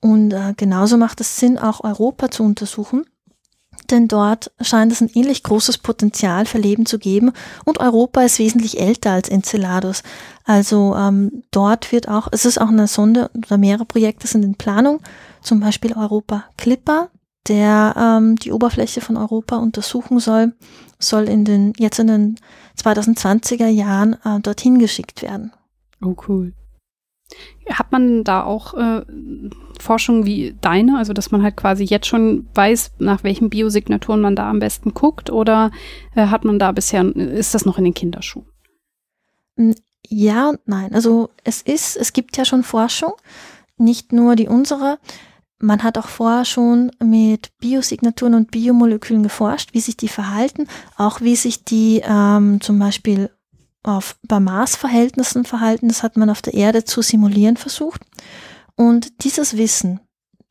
Und 0.00 0.32
äh, 0.32 0.54
genauso 0.56 0.96
macht 0.96 1.20
es 1.20 1.38
Sinn, 1.38 1.58
auch 1.58 1.84
Europa 1.84 2.30
zu 2.30 2.42
untersuchen. 2.42 3.04
Denn 3.90 4.08
dort 4.08 4.50
scheint 4.60 4.92
es 4.92 5.00
ein 5.00 5.10
ähnlich 5.14 5.42
großes 5.42 5.78
Potenzial 5.78 6.46
für 6.46 6.58
Leben 6.58 6.86
zu 6.86 6.98
geben. 6.98 7.32
Und 7.64 7.78
Europa 7.78 8.22
ist 8.22 8.38
wesentlich 8.38 8.80
älter 8.80 9.12
als 9.12 9.28
Enceladus. 9.28 10.02
Also 10.44 10.94
ähm, 10.96 11.42
dort 11.50 11.92
wird 11.92 12.08
auch, 12.08 12.28
es 12.32 12.44
ist 12.44 12.60
auch 12.60 12.68
eine 12.68 12.86
Sonde 12.86 13.30
oder 13.34 13.58
mehrere 13.58 13.84
Projekte 13.84 14.26
sind 14.26 14.44
in 14.44 14.54
Planung. 14.54 15.00
Zum 15.42 15.60
Beispiel 15.60 15.92
Europa 15.94 16.44
Clipper, 16.56 17.10
der 17.48 17.94
ähm, 17.96 18.36
die 18.36 18.52
Oberfläche 18.52 19.00
von 19.00 19.16
Europa 19.16 19.56
untersuchen 19.56 20.18
soll, 20.18 20.54
soll 20.98 21.28
in 21.28 21.44
den, 21.44 21.72
jetzt 21.78 21.98
in 21.98 22.06
den 22.06 22.36
2020er 22.80 23.68
Jahren 23.68 24.16
äh, 24.24 24.40
dorthin 24.40 24.78
geschickt 24.78 25.22
werden. 25.22 25.52
Oh, 26.02 26.14
cool. 26.28 26.52
Hat 27.68 27.90
man 27.90 28.22
da 28.22 28.44
auch 28.44 28.74
äh, 28.74 29.02
Forschung 29.80 30.26
wie 30.26 30.56
deine, 30.60 30.96
also 30.96 31.12
dass 31.12 31.30
man 31.30 31.42
halt 31.42 31.56
quasi 31.56 31.84
jetzt 31.84 32.06
schon 32.06 32.46
weiß, 32.54 32.92
nach 32.98 33.24
welchen 33.24 33.50
Biosignaturen 33.50 34.20
man 34.20 34.36
da 34.36 34.48
am 34.48 34.60
besten 34.60 34.94
guckt, 34.94 35.30
oder 35.30 35.70
äh, 36.14 36.26
hat 36.26 36.44
man 36.44 36.58
da 36.58 36.72
bisher, 36.72 37.04
ist 37.04 37.54
das 37.54 37.64
noch 37.64 37.78
in 37.78 37.84
den 37.84 37.94
Kinderschuhen? 37.94 38.46
Ja 40.08 40.50
und 40.50 40.60
nein. 40.66 40.94
Also 40.94 41.30
es 41.42 41.62
ist, 41.62 41.96
es 41.96 42.12
gibt 42.12 42.36
ja 42.36 42.44
schon 42.44 42.62
Forschung, 42.62 43.14
nicht 43.76 44.12
nur 44.12 44.36
die 44.36 44.48
unsere. 44.48 44.98
man 45.58 45.82
hat 45.82 45.96
auch 45.98 46.08
vorher 46.08 46.44
schon 46.44 46.90
mit 47.02 47.50
Biosignaturen 47.58 48.34
und 48.34 48.50
Biomolekülen 48.50 49.22
geforscht, 49.22 49.72
wie 49.72 49.80
sich 49.80 49.96
die 49.96 50.08
verhalten, 50.08 50.68
auch 50.96 51.20
wie 51.20 51.36
sich 51.36 51.64
die 51.64 52.02
ähm, 52.04 52.60
zum 52.60 52.78
Beispiel 52.78 53.30
auf, 53.86 54.16
bei 54.22 54.40
Maßverhältnissen 54.40 55.44
verhalten. 55.44 55.88
Das 55.88 56.02
hat 56.02 56.16
man 56.16 56.30
auf 56.30 56.42
der 56.42 56.54
Erde 56.54 56.84
zu 56.84 57.02
simulieren 57.02 57.56
versucht. 57.56 58.02
Und 58.74 59.24
dieses 59.24 59.56
Wissen, 59.56 60.00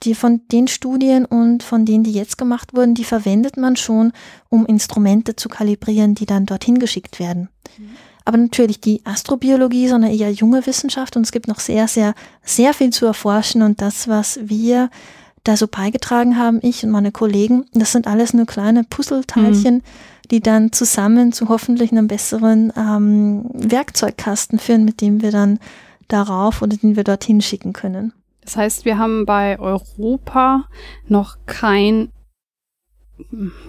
die 0.04 0.16
von 0.16 0.42
den 0.52 0.68
Studien 0.68 1.26
und 1.26 1.64
von 1.64 1.86
denen, 1.86 2.04
die 2.04 2.12
jetzt 2.12 2.38
gemacht 2.38 2.76
wurden, 2.76 2.96
die 2.96 3.04
verwendet 3.04 3.58
man 3.58 3.76
schon, 3.76 4.12
um 4.50 4.66
Instrumente 4.66 5.36
zu 5.36 5.50
kalibrieren, 5.50 6.16
die 6.16 6.26
dann 6.26 6.46
dorthin 6.46 6.80
geschickt 6.80 7.20
werden. 7.20 7.50
Mhm. 7.78 7.90
Aber 8.26 8.38
natürlich 8.38 8.82
die 8.82 9.02
Astrobiologie 9.06 9.86
ist 9.86 9.94
eine 9.94 10.14
eher 10.14 10.32
junge 10.32 10.66
Wissenschaft 10.66 11.16
und 11.16 11.24
es 11.24 11.32
gibt 11.32 11.48
noch 11.48 11.60
sehr, 11.60 11.88
sehr, 11.88 12.16
sehr 12.44 12.74
viel 12.74 12.90
zu 12.90 13.06
erforschen 13.06 13.62
und 13.62 13.82
das, 13.82 14.08
was 14.08 14.40
wir 14.42 14.90
da 15.44 15.56
so 15.56 15.68
beigetragen 15.68 16.38
haben, 16.38 16.60
ich 16.64 16.84
und 16.84 16.90
meine 16.90 17.12
Kollegen, 17.12 17.66
das 17.74 17.92
sind 17.92 18.08
alles 18.08 18.34
nur 18.34 18.48
kleine 18.48 18.84
Puzzleteilchen, 18.84 19.76
mhm. 19.76 19.82
Die 20.28 20.42
dann 20.42 20.72
zusammen 20.72 21.32
zu 21.32 21.50
hoffentlich 21.50 21.92
einem 21.92 22.08
besseren 22.08 22.72
ähm, 22.78 23.46
Werkzeugkasten 23.54 24.60
führen, 24.60 24.86
mit 24.86 25.02
dem 25.02 25.22
wir 25.22 25.32
dann 25.32 25.60
darauf 26.08 26.62
oder 26.62 26.78
den 26.78 26.96
wir 26.96 27.04
dorthin 27.04 27.42
schicken 27.42 27.74
können. 27.74 28.14
Das 28.42 28.58
heißt, 28.58 28.86
wir 28.86 28.98
haben 28.98 29.26
bei 29.26 29.60
Europa 29.60 30.66
noch 31.08 31.38
kein 31.46 32.10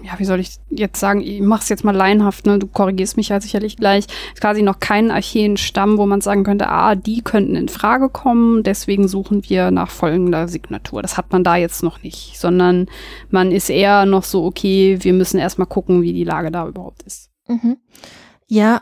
ja, 0.02 0.18
wie 0.18 0.24
soll 0.24 0.40
ich 0.40 0.56
jetzt 0.70 0.98
sagen, 0.98 1.20
ich 1.20 1.40
mach's 1.40 1.68
jetzt 1.68 1.84
mal 1.84 1.94
laienhaft, 1.94 2.46
ne? 2.46 2.58
Du 2.58 2.66
korrigierst 2.66 3.16
mich 3.16 3.28
ja 3.28 3.40
sicherlich 3.40 3.76
gleich. 3.76 4.06
Quasi 4.40 4.62
noch 4.62 4.80
keinen 4.80 5.10
Archeen-Stamm, 5.10 5.98
wo 5.98 6.06
man 6.06 6.20
sagen 6.20 6.44
könnte, 6.44 6.68
ah, 6.68 6.94
die 6.94 7.22
könnten 7.22 7.54
in 7.54 7.68
Frage 7.68 8.08
kommen, 8.08 8.62
deswegen 8.62 9.08
suchen 9.08 9.48
wir 9.48 9.70
nach 9.70 9.90
folgender 9.90 10.48
Signatur. 10.48 11.02
Das 11.02 11.16
hat 11.16 11.32
man 11.32 11.44
da 11.44 11.56
jetzt 11.56 11.82
noch 11.82 12.02
nicht, 12.02 12.38
sondern 12.38 12.86
man 13.30 13.52
ist 13.52 13.70
eher 13.70 14.04
noch 14.04 14.24
so, 14.24 14.44
okay, 14.44 14.98
wir 15.00 15.12
müssen 15.12 15.38
erstmal 15.38 15.68
gucken, 15.68 16.02
wie 16.02 16.12
die 16.12 16.24
Lage 16.24 16.50
da 16.50 16.66
überhaupt 16.66 17.02
ist. 17.02 17.30
Mhm. 17.46 17.76
Ja, 18.48 18.80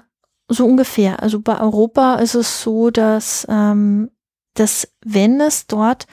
so 0.48 0.64
ungefähr. 0.64 1.22
Also 1.22 1.40
bei 1.40 1.60
Europa 1.60 2.16
ist 2.16 2.34
es 2.34 2.62
so, 2.62 2.90
dass, 2.90 3.46
ähm, 3.50 4.10
dass 4.54 4.88
wenn 5.04 5.40
es 5.40 5.66
dort 5.66 6.06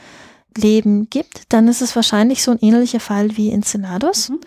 Leben 0.58 1.10
gibt, 1.10 1.44
dann 1.50 1.68
ist 1.68 1.82
es 1.82 1.96
wahrscheinlich 1.96 2.44
so 2.44 2.52
ein 2.52 2.60
ähnlicher 2.60 3.00
Fall 3.00 3.38
wie 3.38 3.52
Enceladus, 3.52 4.30
mhm. 4.30 4.40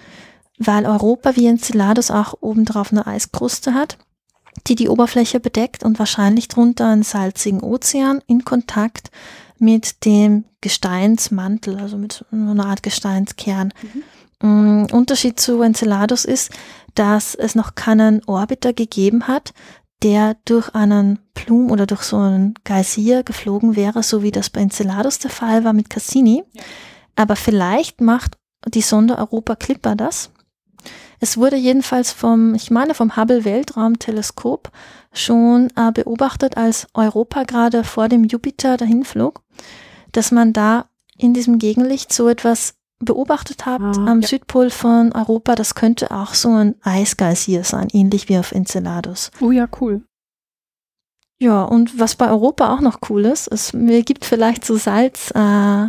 weil 0.58 0.86
Europa 0.86 1.36
wie 1.36 1.46
Enceladus 1.46 2.10
auch 2.10 2.34
obendrauf 2.40 2.92
eine 2.92 3.06
Eiskruste 3.06 3.74
hat, 3.74 3.98
die 4.66 4.74
die 4.74 4.88
Oberfläche 4.88 5.40
bedeckt 5.40 5.82
und 5.82 5.98
wahrscheinlich 5.98 6.48
drunter 6.48 6.88
einen 6.88 7.02
salzigen 7.02 7.60
Ozean 7.60 8.20
in 8.26 8.44
Kontakt 8.44 9.10
mit 9.58 10.04
dem 10.04 10.44
Gesteinsmantel, 10.60 11.78
also 11.78 11.96
mit 11.96 12.24
einer 12.30 12.66
Art 12.66 12.82
Gesteinskern. 12.82 13.72
Mhm. 13.82 14.02
Mm, 14.46 14.86
Unterschied 14.92 15.40
zu 15.40 15.62
Enceladus 15.62 16.24
ist, 16.24 16.50
dass 16.94 17.34
es 17.34 17.54
noch 17.54 17.74
keinen 17.74 18.22
Orbiter 18.24 18.72
gegeben 18.72 19.26
hat, 19.26 19.54
der 20.04 20.36
durch 20.44 20.74
einen 20.74 21.18
Plum 21.32 21.70
oder 21.70 21.86
durch 21.86 22.02
so 22.02 22.18
einen 22.18 22.54
Geysir 22.62 23.22
geflogen 23.22 23.74
wäre, 23.74 24.02
so 24.02 24.22
wie 24.22 24.30
das 24.30 24.50
bei 24.50 24.60
Enceladus 24.60 25.18
der 25.18 25.30
Fall 25.30 25.64
war 25.64 25.72
mit 25.72 25.88
Cassini. 25.90 26.44
Ja. 26.52 26.62
Aber 27.16 27.36
vielleicht 27.36 28.00
macht 28.00 28.36
die 28.68 28.82
Sonde 28.82 29.16
Europa 29.16 29.56
Clipper 29.56 29.96
das. 29.96 30.30
Es 31.20 31.38
wurde 31.38 31.56
jedenfalls 31.56 32.12
vom, 32.12 32.54
ich 32.54 32.70
meine, 32.70 32.94
vom 32.94 33.16
Hubble 33.16 33.44
Weltraumteleskop 33.44 34.70
schon 35.12 35.72
äh, 35.76 35.90
beobachtet, 35.90 36.58
als 36.58 36.86
Europa 36.92 37.44
gerade 37.44 37.82
vor 37.82 38.08
dem 38.08 38.24
Jupiter 38.24 38.76
dahin 38.76 39.04
flog, 39.04 39.40
dass 40.12 40.32
man 40.32 40.52
da 40.52 40.86
in 41.16 41.32
diesem 41.32 41.58
Gegenlicht 41.58 42.12
so 42.12 42.28
etwas 42.28 42.74
beobachtet 43.04 43.66
habt 43.66 43.98
ah, 43.98 44.06
am 44.06 44.20
ja. 44.20 44.28
Südpol 44.28 44.70
von 44.70 45.12
Europa, 45.12 45.54
das 45.54 45.74
könnte 45.74 46.10
auch 46.10 46.34
so 46.34 46.50
ein 46.50 46.74
Eisgeysir 46.82 47.64
sein, 47.64 47.88
ähnlich 47.92 48.28
wie 48.28 48.38
auf 48.38 48.52
Enceladus. 48.52 49.30
Oh 49.40 49.50
ja, 49.50 49.68
cool. 49.80 50.02
Ja, 51.38 51.64
und 51.64 51.98
was 51.98 52.14
bei 52.14 52.30
Europa 52.30 52.72
auch 52.72 52.80
noch 52.80 53.00
cool 53.10 53.24
ist, 53.24 53.48
es 53.48 53.72
gibt 54.04 54.24
vielleicht 54.24 54.64
so 54.64 54.76
Salz, 54.76 55.30
äh, 55.34 55.88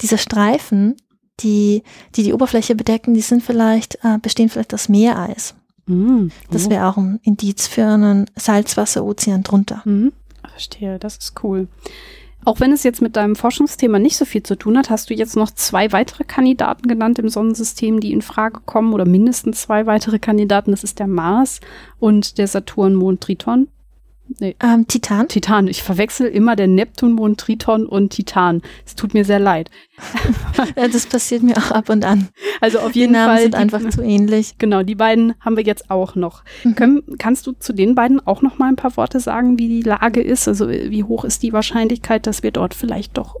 diese 0.00 0.18
Streifen, 0.18 0.96
die, 1.40 1.82
die 2.14 2.22
die 2.22 2.32
Oberfläche 2.32 2.74
bedecken, 2.74 3.12
die 3.12 3.20
sind 3.20 3.42
vielleicht, 3.42 3.98
äh, 4.04 4.18
bestehen 4.18 4.48
vielleicht 4.48 4.72
aus 4.72 4.88
Meereis. 4.88 5.54
Mm, 5.86 6.28
oh. 6.28 6.52
Das 6.52 6.70
wäre 6.70 6.86
auch 6.86 6.96
ein 6.96 7.18
Indiz 7.22 7.66
für 7.66 7.86
einen 7.86 8.30
Salzwasserozean 8.36 9.42
drunter. 9.42 9.82
Mm, 9.84 10.10
verstehe, 10.48 10.98
das 10.98 11.16
ist 11.16 11.42
cool. 11.42 11.68
Auch 12.44 12.60
wenn 12.60 12.72
es 12.72 12.82
jetzt 12.82 13.00
mit 13.00 13.16
deinem 13.16 13.36
Forschungsthema 13.36 13.98
nicht 13.98 14.16
so 14.16 14.26
viel 14.26 14.42
zu 14.42 14.56
tun 14.56 14.76
hat, 14.76 14.90
hast 14.90 15.08
du 15.08 15.14
jetzt 15.14 15.34
noch 15.34 15.50
zwei 15.50 15.92
weitere 15.92 16.24
Kandidaten 16.24 16.86
genannt 16.88 17.18
im 17.18 17.30
Sonnensystem, 17.30 18.00
die 18.00 18.12
in 18.12 18.20
Frage 18.20 18.60
kommen 18.66 18.92
oder 18.92 19.06
mindestens 19.06 19.62
zwei 19.62 19.86
weitere 19.86 20.18
Kandidaten. 20.18 20.70
Das 20.70 20.84
ist 20.84 20.98
der 20.98 21.06
Mars 21.06 21.60
und 21.98 22.36
der 22.36 22.46
Saturn-Mond 22.46 23.22
Triton. 23.22 23.68
Nee. 24.40 24.56
Ähm, 24.60 24.86
Titan? 24.86 25.28
Titan. 25.28 25.68
Ich 25.68 25.82
verwechsel 25.82 26.26
immer 26.26 26.56
den 26.56 26.74
Neptunmond, 26.74 27.38
Triton 27.38 27.86
und 27.86 28.10
Titan. 28.10 28.62
Es 28.86 28.94
tut 28.94 29.14
mir 29.14 29.24
sehr 29.24 29.38
leid. 29.38 29.70
das 30.74 31.06
passiert 31.06 31.42
mir 31.42 31.56
auch 31.58 31.70
ab 31.70 31.88
und 31.88 32.04
an. 32.04 32.28
Also 32.60 32.78
auf 32.80 32.94
jeden 32.94 33.12
die 33.12 33.18
Namen 33.18 33.34
Fall. 33.34 33.42
sind 33.42 33.54
einfach 33.54 33.80
die, 33.80 33.90
zu 33.90 34.02
ähnlich. 34.02 34.56
Genau, 34.58 34.82
die 34.82 34.94
beiden 34.94 35.34
haben 35.40 35.56
wir 35.56 35.64
jetzt 35.64 35.90
auch 35.90 36.14
noch. 36.14 36.42
Mhm. 36.64 36.74
Können, 36.74 37.02
kannst 37.18 37.46
du 37.46 37.52
zu 37.52 37.72
den 37.72 37.94
beiden 37.94 38.26
auch 38.26 38.42
noch 38.42 38.58
mal 38.58 38.68
ein 38.68 38.76
paar 38.76 38.96
Worte 38.96 39.20
sagen, 39.20 39.58
wie 39.58 39.68
die 39.68 39.82
Lage 39.82 40.22
ist? 40.22 40.48
Also 40.48 40.68
wie 40.68 41.04
hoch 41.04 41.24
ist 41.24 41.42
die 41.42 41.52
Wahrscheinlichkeit, 41.52 42.26
dass 42.26 42.42
wir 42.42 42.50
dort 42.50 42.74
vielleicht 42.74 43.18
doch 43.18 43.36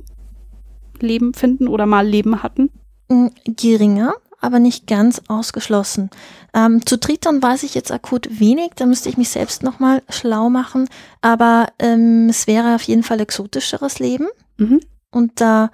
Leben 1.00 1.34
finden 1.34 1.66
oder 1.66 1.86
mal 1.86 2.06
Leben 2.06 2.42
hatten? 2.42 2.70
Mm, 3.08 3.28
geringer 3.46 4.14
aber 4.44 4.58
nicht 4.58 4.86
ganz 4.86 5.22
ausgeschlossen. 5.28 6.10
Ähm, 6.54 6.86
zu 6.86 6.98
Triton 6.98 7.42
weiß 7.42 7.62
ich 7.64 7.74
jetzt 7.74 7.90
akut 7.90 8.38
wenig, 8.38 8.72
da 8.76 8.86
müsste 8.86 9.08
ich 9.08 9.16
mich 9.16 9.30
selbst 9.30 9.62
nochmal 9.62 10.02
schlau 10.08 10.50
machen, 10.50 10.88
aber 11.20 11.68
ähm, 11.78 12.28
es 12.28 12.46
wäre 12.46 12.74
auf 12.74 12.82
jeden 12.82 13.02
Fall 13.02 13.20
exotischeres 13.20 13.98
Leben 13.98 14.28
mhm. 14.56 14.80
unter 15.10 15.70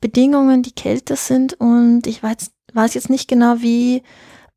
Bedingungen, 0.00 0.62
die 0.62 0.72
kälter 0.72 1.16
sind 1.16 1.54
und 1.54 2.06
ich 2.06 2.22
weiß, 2.22 2.50
weiß 2.72 2.94
jetzt 2.94 3.10
nicht 3.10 3.28
genau, 3.28 3.56
wie 3.60 4.02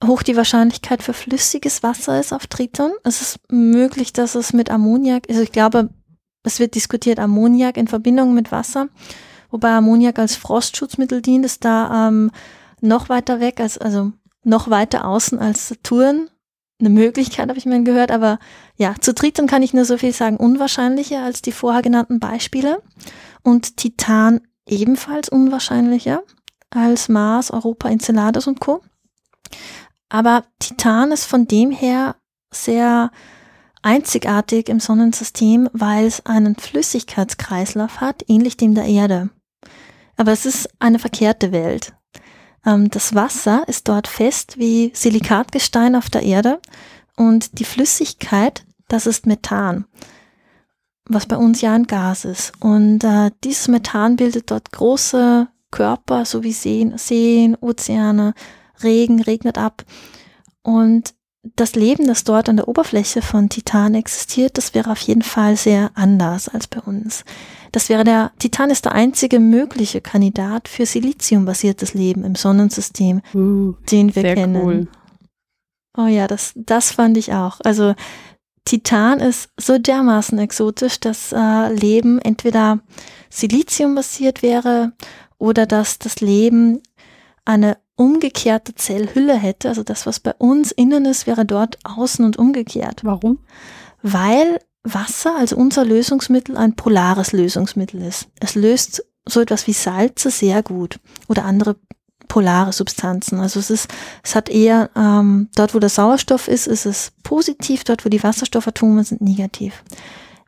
hoch 0.06 0.24
die 0.24 0.38
Wahrscheinlichkeit 0.38 1.04
für 1.04 1.14
flüssiges 1.14 1.84
Wasser 1.84 2.20
ist 2.20 2.34
auf 2.34 2.48
Triton. 2.48 2.92
Es 3.04 3.22
ist 3.22 3.40
möglich, 3.52 4.14
dass 4.14 4.36
es 4.36 4.54
mit 4.54 4.70
Ammoniak, 4.70 5.30
also 5.30 5.42
ich 5.42 5.52
glaube, 5.52 5.90
es 6.44 6.60
wird 6.60 6.76
diskutiert 6.76 7.20
Ammoniak 7.20 7.78
in 7.78 7.88
Verbindung 7.88 8.34
mit 8.34 8.52
Wasser, 8.52 8.88
wobei 9.52 9.72
Ammoniak 9.72 10.18
als 10.20 10.36
Frostschutzmittel 10.36 11.22
dient, 11.22 11.46
ist 11.46 11.66
da 11.66 12.08
ähm, 12.08 12.32
noch 12.82 13.10
weiter 13.10 13.40
weg, 13.40 13.60
als, 13.60 13.78
also 13.78 14.12
noch 14.44 14.70
weiter 14.70 15.06
außen 15.06 15.40
als 15.40 15.68
Saturn. 15.68 16.30
Eine 16.80 16.90
Möglichkeit, 16.90 17.50
habe 17.50 17.60
ich 17.60 17.66
mir 17.66 17.84
gehört, 17.84 18.10
aber 18.10 18.40
ja, 18.78 18.96
zu 19.00 19.14
Triton 19.14 19.48
kann 19.48 19.64
ich 19.64 19.74
nur 19.74 19.84
so 19.84 19.98
viel 19.98 20.14
sagen, 20.14 20.38
unwahrscheinlicher 20.38 21.22
als 21.22 21.42
die 21.42 21.52
vorher 21.52 21.82
genannten 21.82 22.20
Beispiele. 22.20 22.82
Und 23.44 23.78
Titan 23.78 24.42
ebenfalls 24.66 25.30
unwahrscheinlicher 25.30 26.24
als 26.70 27.10
Mars, 27.10 27.52
Europa, 27.52 27.90
Enceladus 27.90 28.48
und 28.48 28.60
Co. 28.60 28.82
Aber 30.08 30.44
Titan 30.60 31.12
ist 31.12 31.26
von 31.26 31.48
dem 31.48 31.72
her 31.72 32.16
sehr 32.52 33.12
einzigartig 33.82 34.70
im 34.70 34.80
Sonnensystem, 34.80 35.70
weil 35.74 36.06
es 36.06 36.26
einen 36.26 36.56
Flüssigkeitskreislauf 36.56 38.02
hat, 38.02 38.24
ähnlich 38.28 38.58
dem 38.58 38.74
der 38.76 38.86
Erde. 38.86 39.30
Aber 40.18 40.32
es 40.32 40.46
ist 40.46 40.70
eine 40.80 41.00
verkehrte 41.00 41.52
Welt. 41.52 41.94
Ähm, 42.66 42.90
das 42.90 43.16
Wasser 43.16 43.64
ist 43.68 43.88
dort 43.88 44.08
fest 44.08 44.58
wie 44.58 44.92
Silikatgestein 44.94 45.96
auf 45.96 46.10
der 46.10 46.24
Erde 46.24 46.60
und 47.16 47.60
die 47.60 47.66
Flüssigkeit, 47.66 48.66
das 48.88 49.06
ist 49.06 49.26
Methan, 49.26 49.86
was 51.06 51.26
bei 51.26 51.36
uns 51.36 51.62
ja 51.62 51.74
ein 51.74 51.88
Gas 51.88 52.26
ist. 52.26 52.54
Und 52.60 53.04
äh, 53.04 53.32
dieses 53.44 53.68
Methan 53.68 54.16
bildet 54.16 54.52
dort 54.52 54.72
große 54.72 55.48
Körper, 55.72 56.26
so 56.26 56.44
wie 56.44 56.54
Seen, 56.54 56.98
Seen, 56.98 57.56
Ozeane, 57.60 58.34
Regen, 58.82 59.22
regnet 59.22 59.58
ab. 59.58 59.84
Und 60.64 61.14
das 61.56 61.76
Leben, 61.76 62.08
das 62.08 62.24
dort 62.24 62.50
an 62.50 62.58
der 62.58 62.68
Oberfläche 62.68 63.22
von 63.22 63.50
Titan 63.50 63.96
existiert, 63.96 64.58
das 64.58 64.74
wäre 64.74 64.92
auf 64.92 65.00
jeden 65.00 65.22
Fall 65.22 65.56
sehr 65.56 65.92
anders 65.96 66.50
als 66.50 66.68
bei 66.68 66.82
uns. 66.82 67.24
Das 67.72 67.88
wäre 67.88 68.04
der, 68.04 68.32
Titan 68.40 68.70
ist 68.70 68.86
der 68.86 68.94
einzige 68.94 69.40
mögliche 69.40 70.02
Kandidat 70.02 70.68
für 70.68 70.86
Siliziumbasiertes 70.86 71.94
Leben 71.94 72.24
im 72.24 72.36
Sonnensystem, 72.36 73.22
uh, 73.34 73.74
den 73.90 74.16
wir 74.16 74.36
kennen. 74.36 74.62
Cool. 74.62 74.88
Oh 75.98 76.08
ja, 76.08 76.28
das, 76.28 76.54
das 76.56 76.92
fand 76.92 77.18
ich 77.18 77.34
auch. 77.34 77.60
Also 77.64 77.96
Titan 78.66 79.20
ist 79.20 79.50
so 79.58 79.78
dermaßen 79.78 80.38
exotisch, 80.40 81.00
dass 81.00 81.32
äh, 81.32 81.74
Leben 81.74 82.20
entweder 82.20 82.80
Siliziumbasiert 83.30 84.42
wäre 84.44 84.94
oder 85.38 85.66
dass 85.66 86.00
das 86.00 86.20
Leben 86.20 86.82
eine 87.46 87.78
umgekehrte 87.96 88.76
Zellhülle 88.76 89.36
hätte. 89.36 89.70
Also 89.70 89.84
das, 89.84 90.06
was 90.06 90.20
bei 90.20 90.34
uns 90.38 90.72
innen 90.72 91.06
ist, 91.06 91.28
wäre 91.28 91.46
dort 91.46 91.78
außen 91.84 92.24
und 92.24 92.38
umgekehrt. 92.38 93.04
Warum? 93.04 93.40
Weil 94.02 94.60
Wasser, 94.84 95.36
also 95.38 95.58
unser 95.58 95.84
Lösungsmittel, 95.86 96.56
ein 96.58 96.76
polares 96.76 97.34
Lösungsmittel 97.34 98.02
ist. 98.02 98.28
Es 98.40 98.56
löst 98.56 99.04
so 99.28 99.42
etwas 99.42 99.68
wie 99.68 99.74
Salze 99.74 100.32
sehr 100.32 100.64
gut 100.64 101.00
oder 101.28 101.46
andere 101.46 101.76
polare 102.30 102.72
Substanzen. 102.72 103.40
Also 103.40 103.60
es 103.60 103.70
ist, 103.70 103.90
es 104.24 104.36
hat 104.36 104.50
eher, 104.50 104.90
ähm, 104.96 105.50
dort 105.56 105.76
wo 105.76 105.80
der 105.80 105.90
Sauerstoff 105.90 106.48
ist, 106.48 106.68
ist 106.68 106.86
es 106.86 107.12
positiv, 107.24 107.84
dort 107.84 108.06
wo 108.06 108.10
die 108.10 108.24
Wasserstoffatome 108.24 109.04
sind 109.04 109.22
negativ. 109.22 109.84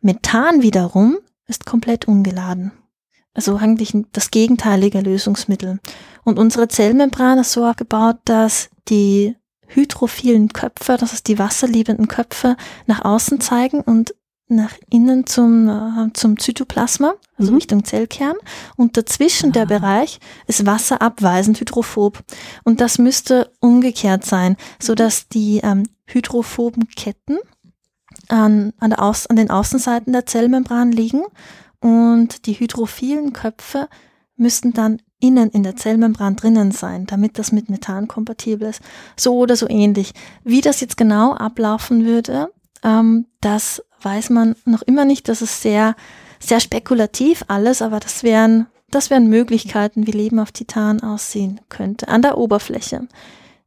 Methan 0.02 0.62
wiederum 0.62 1.18
ist 1.48 1.66
komplett 1.66 2.08
ungeladen. 2.08 2.72
Also 3.34 3.58
eigentlich 3.58 3.94
das 4.12 4.32
gegenteilige 4.32 5.02
Lösungsmittel. 5.02 5.80
Und 6.24 6.40
unsere 6.40 6.68
Zellmembran 6.68 7.40
ist 7.40 7.52
so 7.52 7.66
aufgebaut, 7.66 8.18
dass 8.26 8.70
die 8.88 9.36
hydrophilen 9.68 10.50
Köpfe, 10.50 10.98
das 11.00 11.14
ist 11.14 11.28
die 11.28 11.40
wasserliebenden 11.40 12.08
Köpfe, 12.08 12.58
nach 12.88 13.06
außen 13.06 13.40
zeigen 13.40 13.82
und 13.82 14.14
nach 14.52 14.74
innen 14.90 15.26
zum, 15.26 15.70
äh, 15.70 16.14
zum 16.14 16.38
Zytoplasma, 16.38 17.14
also 17.38 17.52
mhm. 17.52 17.58
Richtung 17.58 17.86
Zellkern. 17.86 18.36
Und 18.76 18.98
dazwischen 18.98 19.50
ah. 19.50 19.54
der 19.54 19.66
Bereich 19.66 20.20
ist 20.46 20.66
wasserabweisend 20.66 21.60
hydrophob. 21.60 22.22
Und 22.64 22.82
das 22.82 22.98
müsste 22.98 23.52
umgekehrt 23.62 24.26
sein, 24.26 24.58
so 24.80 24.94
dass 24.94 25.30
die 25.30 25.62
ähm, 25.64 25.84
hydrophoben 26.06 26.88
Ketten 26.90 27.40
an, 28.28 28.74
an, 28.80 28.90
der 28.92 29.02
Aus, 29.02 29.26
an 29.28 29.38
den 29.38 29.50
Außenseiten 29.50 30.12
der 30.12 30.26
Zellmembran 30.26 30.92
liegen 30.92 31.24
und 31.80 32.46
die 32.46 32.54
hydrophilen 32.54 33.34
Köpfe 33.34 33.88
müssten 34.36 34.74
dann 34.74 35.02
innen 35.22 35.50
in 35.52 35.64
der 35.64 35.76
Zellmembran 35.76 36.36
drinnen 36.36 36.72
sein, 36.72 37.06
damit 37.06 37.40
das 37.40 37.52
mit 37.52 37.70
Methan 37.70 38.08
kompatibel 38.08 38.68
ist. 38.68 38.82
So 39.16 39.38
oder 39.38 39.56
so 39.56 39.70
ähnlich. 39.70 40.14
Wie 40.44 40.62
das 40.62 40.82
jetzt 40.82 40.98
genau 40.98 41.34
ablaufen 41.34 42.06
würde, 42.06 42.50
ähm, 42.84 43.28
das 43.40 43.84
weiß 44.02 44.30
man 44.32 44.56
noch 44.66 44.82
immer 44.82 45.06
nicht. 45.06 45.30
Das 45.30 45.42
ist 45.42 45.62
sehr, 45.62 45.96
sehr 46.40 46.60
spekulativ 46.60 47.46
alles, 47.48 47.82
aber 47.82 48.00
das 48.00 48.24
wären, 48.24 48.68
das 48.90 49.10
wären 49.10 49.28
Möglichkeiten, 49.28 50.08
wie 50.08 50.12
Leben 50.12 50.40
auf 50.40 50.52
Titan 50.52 51.02
aussehen 51.02 51.62
könnte. 51.70 52.08
An 52.08 52.22
der 52.22 52.38
Oberfläche. 52.38 53.08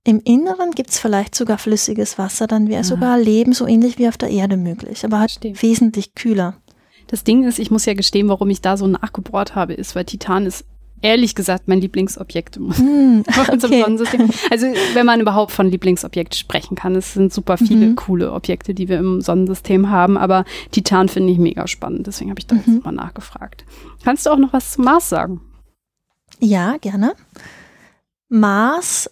Im 0.07 0.21
Inneren 0.21 0.73
gibt 0.73 0.91
es 0.91 0.99
vielleicht 0.99 1.35
sogar 1.35 1.57
flüssiges 1.57 2.19
Wasser, 2.19 2.47
dann 2.47 2.69
wäre 2.69 2.85
sogar 2.85 3.19
Leben 3.19 3.55
so 3.55 3.67
ähnlich 3.67 3.97
wie 3.97 4.07
auf 4.07 4.19
der 4.19 4.29
Erde 4.29 4.59
möglich, 4.59 5.03
aber 5.03 5.19
halt 5.19 5.31
Stimmt. 5.31 5.63
wesentlich 5.63 6.15
kühler. 6.15 6.59
Das 7.07 7.25
Ding 7.25 7.45
ist, 7.45 7.59
ich 7.59 7.71
muss 7.71 7.87
ja 7.87 7.95
gestehen, 7.95 8.29
warum 8.29 8.51
ich 8.51 8.61
da 8.61 8.77
so 8.77 8.87
nachgebohrt 8.87 9.55
habe, 9.55 9.73
ist, 9.73 9.95
weil 9.95 10.05
Titan 10.05 10.45
ist 10.45 10.67
ehrlich 11.05 11.35
gesagt 11.35 11.69
mein 11.69 11.81
Lieblingsobjekt 11.81 12.57
im 12.57 12.69
mm, 12.69 13.25
okay. 13.39 13.83
Sonnensystem. 13.83 14.31
Also 14.51 14.67
wenn 14.95 15.07
man 15.07 15.21
überhaupt 15.21 15.53
von 15.53 15.69
Lieblingsobjekt 15.69 16.35
sprechen 16.35 16.75
kann, 16.77 16.97
es 16.97 17.13
sind 17.13 17.33
super 17.33 17.59
viele 17.59 17.89
mhm. 17.89 17.97
coole 17.97 18.33
Objekte, 18.33 18.75
die 18.75 18.89
wir 18.89 18.99
im 18.99 19.21
Sonnensystem 19.21 19.91
haben, 19.91 20.17
aber 20.17 20.45
Titan 20.71 21.09
finde 21.09 21.33
ich 21.33 21.39
mega 21.39 21.69
spannend, 21.69 22.07
deswegen 22.07 22.31
habe 22.31 22.41
ich 22.41 22.47
da 22.47 22.57
mhm. 22.57 22.63
jetzt 22.67 22.85
mal 22.85 22.93
nachgefragt. 22.93 23.65
Kannst 24.03 24.25
du 24.25 24.31
auch 24.31 24.39
noch 24.39 24.53
was 24.53 24.73
zum 24.73 24.85
Mars 24.85 25.11
sagen? 25.11 25.43
Ja, 26.41 26.79
gerne. 26.79 27.13
Mars, 28.31 29.11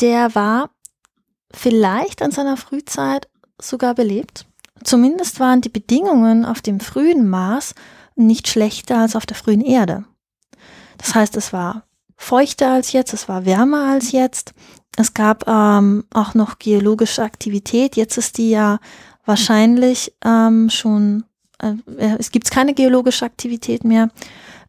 der 0.00 0.34
war 0.34 0.70
vielleicht 1.52 2.22
an 2.22 2.30
seiner 2.30 2.56
Frühzeit 2.56 3.28
sogar 3.60 3.94
belebt. 3.94 4.46
Zumindest 4.82 5.38
waren 5.38 5.60
die 5.60 5.68
Bedingungen 5.68 6.44
auf 6.44 6.62
dem 6.62 6.80
frühen 6.80 7.28
Mars 7.28 7.74
nicht 8.14 8.48
schlechter 8.48 8.98
als 8.98 9.16
auf 9.16 9.26
der 9.26 9.36
frühen 9.36 9.60
Erde. 9.60 10.04
Das 10.98 11.14
heißt, 11.14 11.36
es 11.36 11.52
war 11.52 11.84
feuchter 12.16 12.72
als 12.72 12.92
jetzt, 12.92 13.12
es 13.12 13.28
war 13.28 13.44
wärmer 13.44 13.90
als 13.90 14.12
jetzt. 14.12 14.54
Es 14.96 15.12
gab 15.14 15.46
ähm, 15.46 16.04
auch 16.12 16.34
noch 16.34 16.58
geologische 16.58 17.22
Aktivität. 17.22 17.96
Jetzt 17.96 18.16
ist 18.16 18.38
die 18.38 18.50
ja 18.50 18.78
wahrscheinlich 19.26 20.14
ähm, 20.24 20.70
schon, 20.70 21.24
äh, 21.58 21.74
es 22.18 22.30
gibt 22.30 22.50
keine 22.50 22.72
geologische 22.72 23.26
Aktivität 23.26 23.84
mehr. 23.84 24.08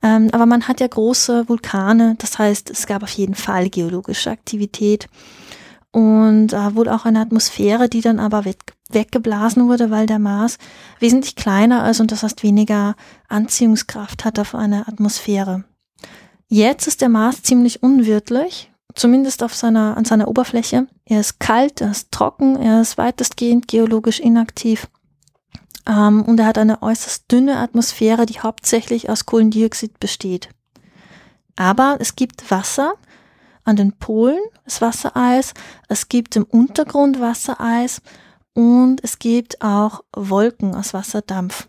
Ähm, 0.04 0.30
aber 0.32 0.46
man 0.46 0.68
hat 0.68 0.80
ja 0.80 0.88
große 0.88 1.48
Vulkane, 1.50 2.16
das 2.20 2.38
heißt, 2.38 2.70
es 2.70 2.86
gab 2.86 3.04
auf 3.04 3.10
jeden 3.12 3.36
Fall 3.36 3.70
geologische 3.70 4.30
Aktivität 4.30 5.08
und 5.92 6.54
äh, 6.54 6.76
wohl 6.76 6.90
auch 6.90 7.06
eine 7.06 7.22
Atmosphäre, 7.22 7.90
die 7.90 8.02
dann 8.02 8.20
aber 8.20 8.46
weg, 8.46 8.60
weggeblasen 8.90 9.68
wurde, 9.68 9.90
weil 9.90 10.06
der 10.06 10.20
Mars 10.20 10.58
wesentlich 11.00 11.36
kleiner 11.36 11.90
ist 11.90 12.00
und 12.00 12.12
das 12.12 12.22
heißt 12.22 12.44
weniger 12.44 12.96
Anziehungskraft 13.28 14.24
hat 14.24 14.38
auf 14.38 14.54
eine 14.54 14.88
Atmosphäre. 14.88 15.64
Jetzt 16.50 16.88
ist 16.88 17.02
der 17.02 17.10
Mars 17.10 17.44
ziemlich 17.44 17.84
unwirtlich, 17.84 18.72
zumindest 18.96 19.44
auf 19.44 19.54
seiner, 19.54 19.98
an 19.98 20.06
seiner 20.06 20.30
Oberfläche. 20.30 20.88
Er 21.06 21.20
ist 21.20 21.40
kalt, 21.40 21.82
er 21.82 21.92
ist 21.92 22.12
trocken, 22.12 22.56
er 22.56 22.82
ist 22.82 22.98
weitestgehend 22.98 23.68
geologisch 23.68 24.20
inaktiv. 24.20 24.88
Ähm, 25.86 26.24
und 26.24 26.40
er 26.40 26.46
hat 26.46 26.58
eine 26.58 26.82
äußerst 26.82 27.30
dünne 27.30 27.58
Atmosphäre, 27.58 28.26
die 28.26 28.40
hauptsächlich 28.40 29.10
aus 29.10 29.26
Kohlendioxid 29.26 30.00
besteht. 30.00 30.50
Aber 31.58 31.98
es 32.00 32.16
gibt 32.16 32.50
Wasser 32.50 32.94
an 33.66 33.76
den 33.76 33.92
Polen, 33.94 34.40
das 34.64 34.82
Wassereis, 34.82 35.54
es 35.90 36.08
gibt 36.08 36.38
im 36.38 36.46
Untergrund 36.46 37.20
Wassereis 37.20 38.02
und 38.54 39.04
es 39.04 39.20
gibt 39.20 39.62
auch 39.62 40.02
Wolken 40.16 40.76
aus 40.76 40.94
Wasserdampf. 40.94 41.68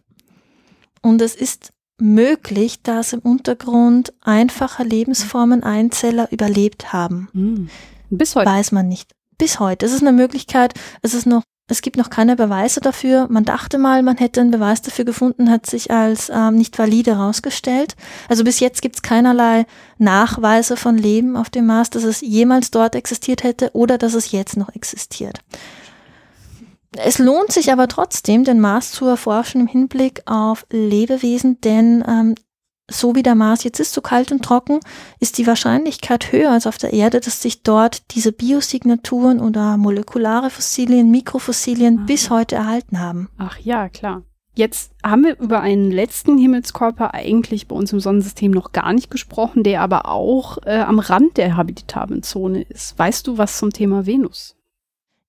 Und 1.03 1.21
es 1.21 1.35
ist 1.35 1.73
möglich, 2.01 2.83
dass 2.83 3.13
im 3.13 3.21
Untergrund 3.21 4.13
einfache 4.23 4.83
Lebensformen 4.83 5.63
Einzeller 5.63 6.31
überlebt 6.31 6.93
haben. 6.93 7.29
Mhm. 7.33 7.69
Bis 8.11 8.35
heute. 8.37 8.49
Weiß 8.51 8.73
man 8.73 8.89
nicht. 8.89 9.11
Bis 9.37 9.61
heute. 9.61 9.87
Es 9.87 9.93
ist 9.93 10.03
eine 10.03 10.13
Möglichkeit. 10.13 10.75
Es 11.03 11.15
ist 11.15 11.27
noch, 11.27 11.43
es 11.69 11.83
gibt 11.83 11.97
noch 11.97 12.11
keine 12.11 12.37
Beweise 12.37 12.81
dafür. 12.81 13.27
Man 13.29 13.45
dachte 13.45 13.79
mal, 13.79 14.03
man 14.03 14.17
hätte 14.17 14.41
einen 14.41 14.51
Beweis 14.51 14.83
dafür 14.83 15.05
gefunden, 15.05 15.51
hat 15.51 15.67
sich 15.67 15.91
als 15.91 16.31
ähm, 16.33 16.57
nicht 16.57 16.79
valide 16.79 17.17
herausgestellt. 17.17 17.95
Also 18.29 18.45
bis 18.45 18.61
jetzt 18.61 18.81
gibt 18.81 18.97
es 18.97 19.03
keinerlei 19.03 19.67
Nachweise 19.99 20.77
von 20.77 20.97
Leben 20.97 21.37
auf 21.37 21.51
dem 21.51 21.67
Mars, 21.67 21.91
dass 21.91 22.05
es 22.05 22.21
jemals 22.21 22.71
dort 22.71 22.95
existiert 22.95 23.43
hätte 23.43 23.71
oder 23.75 23.99
dass 23.99 24.15
es 24.15 24.33
jetzt 24.33 24.57
noch 24.57 24.75
existiert. 24.75 25.41
Es 26.97 27.19
lohnt 27.19 27.53
sich 27.53 27.71
aber 27.71 27.87
trotzdem, 27.89 28.45
den 28.45 28.61
Mars 28.61 28.93
zu 28.93 29.07
erforschen 29.07 29.63
im 29.63 29.67
Hinblick 29.67 30.23
auf 30.27 30.67
Lebewesen, 30.71 31.61
denn 31.61 32.03
ähm, 32.09 32.35
so 32.91 33.15
wie 33.15 33.23
der 33.23 33.35
Mars 33.35 33.65
jetzt 33.65 33.81
ist, 33.81 33.93
so 33.93 34.01
kalt 34.01 34.33
und 34.33 34.43
trocken, 34.43 34.81
ist 35.21 35.37
die 35.39 35.47
Wahrscheinlichkeit 35.47 36.33
höher 36.33 36.51
als 36.51 36.67
auf 36.67 36.79
der 36.79 36.95
Erde, 36.95 37.21
dass 37.21 37.43
sich 37.43 37.63
dort 37.63 38.15
diese 38.15 38.33
Biosignaturen 38.33 39.41
oder 39.41 39.77
molekulare 39.77 40.49
Fossilien, 40.49 41.11
Mikrofossilien 41.11 42.01
ah. 42.01 42.05
bis 42.07 42.31
heute 42.31 42.57
erhalten 42.57 42.99
haben. 42.99 43.29
Ach 43.37 43.59
ja, 43.59 43.89
klar. 43.91 44.23
Jetzt 44.55 44.91
haben 45.05 45.23
wir 45.23 45.39
über 45.39 45.61
einen 45.61 45.93
letzten 45.93 46.37
Himmelskörper 46.37 47.15
eigentlich 47.15 47.69
bei 47.69 47.77
uns 47.77 47.93
im 47.93 48.01
Sonnensystem 48.01 48.51
noch 48.51 48.73
gar 48.73 48.93
nicht 48.93 49.09
gesprochen, 49.09 49.63
der 49.63 49.83
aber 49.83 50.09
auch 50.09 50.59
äh, 50.65 50.79
am 50.79 50.99
Rand 50.99 51.37
der 51.37 51.57
habitablen 51.57 52.25
Zone 52.25 52.63
ist. 52.63 52.99
Weißt 52.99 53.27
du 53.27 53.39
was 53.39 53.59
zum 53.59 53.73
Thema 53.73 54.07
Venus? 54.07 54.58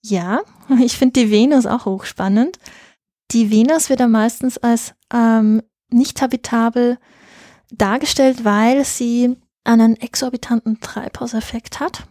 Ja, 0.02 0.41
ich 0.84 0.97
finde 0.97 1.22
die 1.22 1.32
Venus 1.32 1.66
auch 1.66 1.86
hochspannend. 1.86 2.58
Die 3.32 3.52
Venus 3.52 3.89
wird 3.89 4.00
ja 4.00 4.08
meistens 4.08 4.58
als 4.58 4.93
ähm, 5.14 5.62
nicht 5.91 6.22
habitabel 6.22 6.97
dargestellt, 7.72 8.43
weil 8.43 8.86
sie 8.86 9.36
einen 9.64 9.95
exorbitanten 9.97 10.80
Treibhauseffekt 10.80 11.80
hat. 11.80 12.04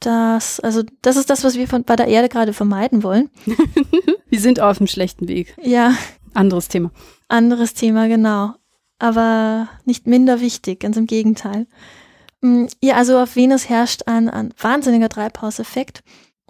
Das, 0.00 0.58
also, 0.60 0.82
das 1.00 1.16
ist 1.16 1.30
das, 1.30 1.44
was 1.44 1.54
wir 1.54 1.68
von, 1.68 1.84
bei 1.84 1.96
der 1.96 2.08
Erde 2.08 2.28
gerade 2.28 2.52
vermeiden 2.52 3.02
wollen. 3.02 3.30
wir 4.28 4.40
sind 4.40 4.60
auf 4.60 4.78
dem 4.78 4.88
schlechten 4.88 5.28
Weg. 5.28 5.54
Ja. 5.62 5.94
Anderes 6.34 6.68
Thema. 6.68 6.90
Anderes 7.28 7.74
Thema, 7.74 8.08
genau. 8.08 8.54
Aber 8.98 9.68
nicht 9.84 10.06
minder 10.06 10.40
wichtig, 10.40 10.80
ganz 10.80 10.96
im 10.96 11.06
Gegenteil. 11.06 11.66
Mm, 12.40 12.66
ja, 12.82 12.96
also 12.96 13.18
auf 13.18 13.36
Venus 13.36 13.68
herrscht 13.68 14.02
ein, 14.06 14.28
ein 14.28 14.52
wahnsinniger 14.58 15.08
Treibhauseffekt. 15.08 16.02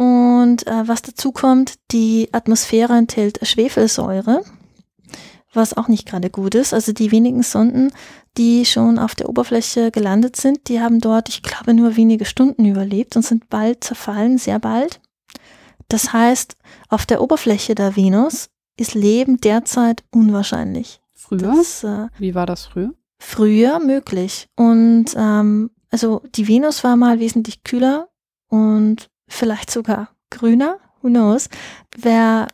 Und 0.03 0.67
äh, 0.67 0.89
was 0.89 1.03
dazu 1.03 1.31
kommt, 1.31 1.75
die 1.93 2.29
Atmosphäre 2.33 2.95
enthält 2.95 3.47
Schwefelsäure, 3.47 4.43
was 5.53 5.77
auch 5.77 5.87
nicht 5.87 6.09
gerade 6.09 6.29
gut 6.29 6.57
ist. 6.57 6.75
Also 6.75 6.93
die 6.93 7.13
wenigen 7.13 7.45
Sonden, 7.45 7.93
die 8.37 8.65
schon 8.65 8.99
auf 8.99 9.15
der 9.15 9.29
Oberfläche 9.29 9.93
gelandet 9.93 10.35
sind, 10.35 10.69
die 10.69 10.81
haben 10.81 10.99
dort, 10.99 11.29
ich 11.29 11.43
glaube, 11.43 11.73
nur 11.75 11.97
wenige 11.97 12.25
Stunden 12.25 12.65
überlebt 12.65 13.15
und 13.15 13.23
sind 13.23 13.49
bald 13.49 13.85
zerfallen, 13.85 14.39
sehr 14.39 14.59
bald. 14.59 15.01
Das 15.89 16.13
heißt, 16.13 16.57
auf 16.89 17.07
der 17.07 17.21
Oberfläche 17.21 17.77
der 17.77 17.95
Venus 17.95 18.51
ist 18.77 18.95
Leben 18.95 19.41
derzeit 19.41 20.03
unwahrscheinlich. 20.11 21.01
Früher? 21.15 21.55
Das, 21.55 21.85
äh, 21.85 22.09
Wie 22.19 22.35
war 22.35 22.47
das 22.47 22.67
früher? 22.67 22.93
Früher 23.21 23.79
möglich. 23.79 24.49
Und 24.57 25.15
ähm, 25.17 25.71
also 25.91 26.23
die 26.35 26.49
Venus 26.49 26.83
war 26.83 26.97
mal 26.97 27.21
wesentlich 27.21 27.63
kühler 27.63 28.09
und 28.49 29.12
vielleicht 29.33 29.71
sogar 29.71 30.11
grüner, 30.31 30.79
who 31.01 31.09
knows, 31.09 31.49
wäre, 31.97 32.49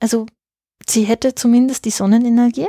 also 0.00 0.26
sie 0.88 1.04
hätte 1.04 1.34
zumindest 1.34 1.84
die 1.84 1.90
Sonnenenergie. 1.90 2.68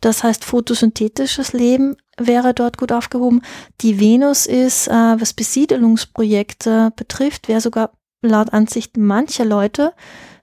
Das 0.00 0.22
heißt, 0.22 0.44
photosynthetisches 0.44 1.52
Leben 1.52 1.96
wäre 2.18 2.52
dort 2.52 2.76
gut 2.76 2.92
aufgehoben. 2.92 3.42
Die 3.80 3.98
Venus 3.98 4.46
ist, 4.46 4.88
äh, 4.88 4.92
was 4.92 5.32
Besiedelungsprojekte 5.32 6.92
betrifft, 6.94 7.48
wäre 7.48 7.60
sogar 7.60 7.92
laut 8.20 8.52
Ansicht 8.52 8.96
mancher 8.96 9.44
Leute 9.44 9.94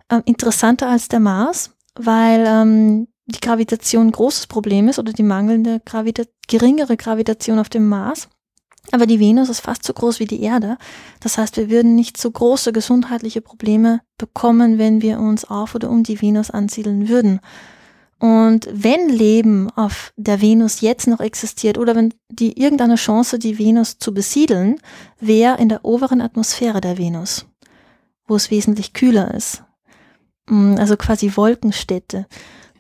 äh, 0.10 0.22
interessanter 0.26 0.90
als 0.90 1.10
der 1.10 1.20
Mars, 1.20 1.72
weil 1.96 2.44
ähm, 2.48 3.08
die 3.26 3.40
Gravitation 3.40 4.08
ein 4.08 4.12
großes 4.12 4.48
Problem 4.48 4.88
ist 4.88 5.00
oder 5.00 5.14
die 5.14 5.24
mangelnde 5.24 5.80
Gravita 5.86 6.24
geringere 6.48 6.98
Gravitation 6.98 7.60
auf 7.60 7.70
dem 7.70 7.88
Mars. 7.88 8.30
Aber 8.90 9.06
die 9.06 9.20
Venus 9.20 9.50
ist 9.50 9.60
fast 9.60 9.86
so 9.86 9.94
groß 9.94 10.20
wie 10.20 10.26
die 10.26 10.42
Erde. 10.42 10.78
Das 11.20 11.38
heißt, 11.38 11.58
wir 11.58 11.70
würden 11.70 11.96
nicht 11.96 12.18
so 12.18 12.32
große 12.32 12.74
gesundheitliche 12.74 13.42
Probleme 13.42 14.02
bekommen, 14.18 14.80
wenn 14.80 15.02
wir 15.02 15.20
uns 15.20 15.46
auf 15.46 15.76
oder 15.76 15.90
um 15.90 16.04
die 16.04 16.20
Venus 16.22 16.50
ansiedeln 16.50 17.08
würden. 17.08 17.40
Und 18.20 18.68
wenn 18.72 19.10
Leben 19.10 19.70
auf 19.72 20.14
der 20.16 20.42
Venus 20.42 20.82
jetzt 20.82 21.08
noch 21.08 21.22
existiert 21.22 21.78
oder 21.78 21.96
wenn 21.96 22.14
die 22.30 22.60
irgendeine 22.60 22.96
Chance, 22.96 23.40
die 23.40 23.58
Venus 23.58 23.98
zu 23.98 24.14
besiedeln, 24.14 24.76
wäre 25.20 25.60
in 25.60 25.70
der 25.70 25.86
oberen 25.86 26.22
Atmosphäre 26.22 26.82
der 26.82 26.98
Venus, 26.98 27.48
wo 28.28 28.36
es 28.36 28.52
wesentlich 28.52 28.94
kühler 28.94 29.34
ist. 29.34 29.64
Mm, 30.48 30.76
also 30.78 30.98
quasi 30.98 31.36
Wolkenstädte 31.36 32.28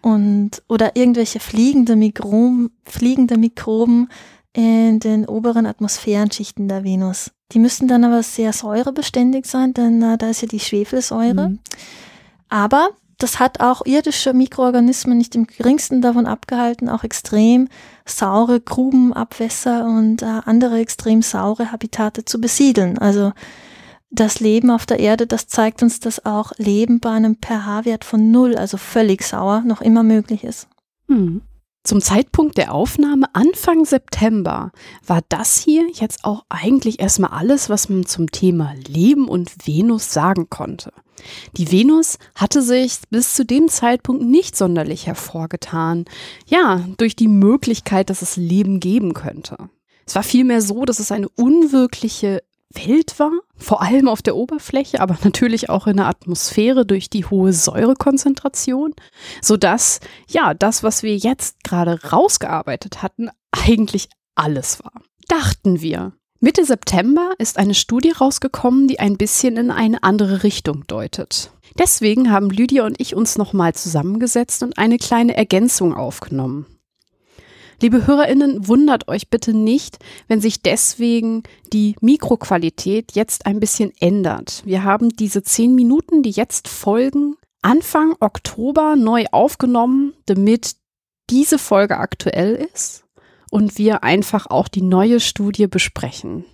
und 0.02 0.62
oder 0.68 0.96
irgendwelche 0.96 1.40
fliegende 1.40 1.96
Mikroben, 1.96 2.72
fliegende 2.86 3.38
Mikroben 3.38 4.10
in 4.54 5.00
den 5.00 5.26
oberen 5.26 5.66
Atmosphärenschichten 5.66 6.68
der 6.68 6.84
Venus. 6.84 7.32
Die 7.52 7.60
müssten 7.60 7.88
dann 7.88 8.04
aber 8.04 8.24
sehr 8.24 8.54
säurebeständig 8.54 9.46
sein, 9.46 9.74
denn 9.74 10.02
äh, 10.02 10.18
da 10.18 10.30
ist 10.30 10.42
ja 10.42 10.48
die 10.48 10.60
Schwefelsäure. 10.60 11.50
Mhm. 11.50 11.60
Aber 12.50 12.90
das 13.18 13.40
hat 13.40 13.60
auch 13.60 13.86
irdische 13.86 14.34
Mikroorganismen 14.34 15.18
nicht 15.18 15.36
im 15.36 15.46
geringsten 15.46 16.02
davon 16.02 16.26
abgehalten, 16.26 16.90
auch 16.90 17.04
extrem 17.04 17.68
saure 18.06 18.60
Grubenabwässer 18.60 19.86
und 19.86 20.24
äh, 20.24 20.42
andere 20.46 20.80
extrem 20.80 21.22
saure 21.22 21.72
Habitate 21.72 22.26
zu 22.26 22.42
besiedeln. 22.42 22.98
Also 22.98 23.32
das 24.10 24.40
Leben 24.40 24.72
auf 24.72 24.86
der 24.86 25.00
Erde, 25.00 25.28
das 25.28 25.48
zeigt 25.48 25.84
uns, 25.84 26.00
dass 26.00 26.26
auch 26.26 26.52
Leben 26.58 27.00
bei 27.00 27.12
einem 27.12 27.38
pH-Wert 27.38 28.04
von 28.04 28.32
null, 28.32 28.56
also 28.56 28.78
völlig 28.78 29.24
sauer, 29.24 29.62
noch 29.62 29.82
immer 29.82 30.04
möglich 30.04 30.44
ist. 30.44 30.68
Hm. 31.08 31.42
Zum 31.84 32.00
Zeitpunkt 32.00 32.58
der 32.58 32.74
Aufnahme 32.74 33.26
Anfang 33.34 33.86
September 33.86 34.72
war 35.06 35.22
das 35.30 35.58
hier 35.58 35.88
jetzt 35.92 36.24
auch 36.24 36.46
eigentlich 36.48 37.00
erstmal 37.00 37.32
alles, 37.32 37.70
was 37.70 37.90
man 37.90 38.06
zum 38.06 38.32
Thema 38.32 38.76
Leben 38.88 39.28
und 39.28 39.66
Venus 39.66 40.14
sagen 40.14 40.48
konnte. 40.50 40.94
Die 41.58 41.72
Venus 41.72 42.20
hatte 42.36 42.62
sich 42.62 43.00
bis 43.10 43.34
zu 43.34 43.46
dem 43.46 43.68
Zeitpunkt 43.68 44.24
nicht 44.24 44.56
sonderlich 44.56 45.08
hervorgetan, 45.08 46.06
ja, 46.46 46.86
durch 46.98 47.16
die 47.16 47.28
Möglichkeit, 47.28 48.12
dass 48.12 48.22
es 48.22 48.38
Leben 48.38 48.80
geben 48.80 49.14
könnte. 49.14 49.58
Es 50.06 50.14
war 50.16 50.24
vielmehr 50.24 50.62
so, 50.62 50.86
dass 50.86 51.00
es 51.00 51.12
eine 51.12 51.30
unwirkliche 51.30 52.44
Welt 52.74 53.20
war, 53.20 53.32
vor 53.56 53.82
allem 53.82 54.08
auf 54.08 54.22
der 54.22 54.36
Oberfläche, 54.36 55.00
aber 55.00 55.18
natürlich 55.24 55.70
auch 55.70 55.88
in 55.88 55.98
der 55.98 56.08
Atmosphäre 56.08 56.86
durch 56.86 57.10
die 57.10 57.26
hohe 57.26 57.54
Säurekonzentration, 57.54 58.94
so 59.42 59.58
dass 59.58 60.00
ja, 60.28 60.54
das, 60.54 60.84
was 60.84 61.04
wir 61.04 61.16
jetzt 61.16 61.64
gerade 61.64 62.00
rausgearbeitet 62.12 63.02
hatten, 63.02 63.30
eigentlich 63.52 64.10
alles 64.36 64.84
war. 64.84 64.94
Dachten 65.28 65.82
wir. 65.82 66.14
Mitte 66.40 66.66
September 66.66 67.34
ist 67.38 67.60
eine 67.60 67.76
Studie 67.76 68.12
rausgekommen, 68.12 68.88
die 68.88 69.00
ein 69.00 69.16
bisschen 69.16 69.58
in 69.58 69.70
eine 69.70 70.02
andere 70.02 70.42
Richtung 70.44 70.86
deutet. 70.88 71.52
Deswegen 71.78 72.32
haben 72.32 72.50
Lydia 72.50 72.86
und 72.86 73.00
ich 73.00 73.16
uns 73.16 73.38
nochmal 73.38 73.76
zusammengesetzt 73.76 74.64
und 74.64 74.78
eine 74.78 74.98
kleine 74.98 75.38
Ergänzung 75.38 75.94
aufgenommen. 75.94 76.66
Liebe 77.82 78.06
Hörerinnen, 78.06 78.68
wundert 78.68 79.08
euch 79.08 79.32
bitte 79.32 79.56
nicht, 79.56 79.98
wenn 80.28 80.40
sich 80.40 80.62
deswegen 80.62 81.42
die 81.74 81.96
Mikroqualität 82.00 83.14
jetzt 83.14 83.48
ein 83.48 83.60
bisschen 83.60 83.92
ändert. 84.00 84.62
Wir 84.66 84.84
haben 84.84 85.10
diese 85.10 85.42
zehn 85.42 85.74
Minuten, 85.74 86.22
die 86.22 86.30
jetzt 86.30 86.68
folgen, 86.68 87.38
Anfang 87.64 88.16
Oktober 88.20 88.96
neu 88.96 89.26
aufgenommen, 89.32 90.14
damit 90.28 90.76
diese 91.32 91.58
Folge 91.58 91.98
aktuell 91.98 92.54
ist 92.72 93.06
und 93.50 93.80
wir 93.80 94.04
einfach 94.04 94.46
auch 94.46 94.68
die 94.68 94.84
neue 94.84 95.20
Studie 95.20 95.66
besprechen. 95.66 96.46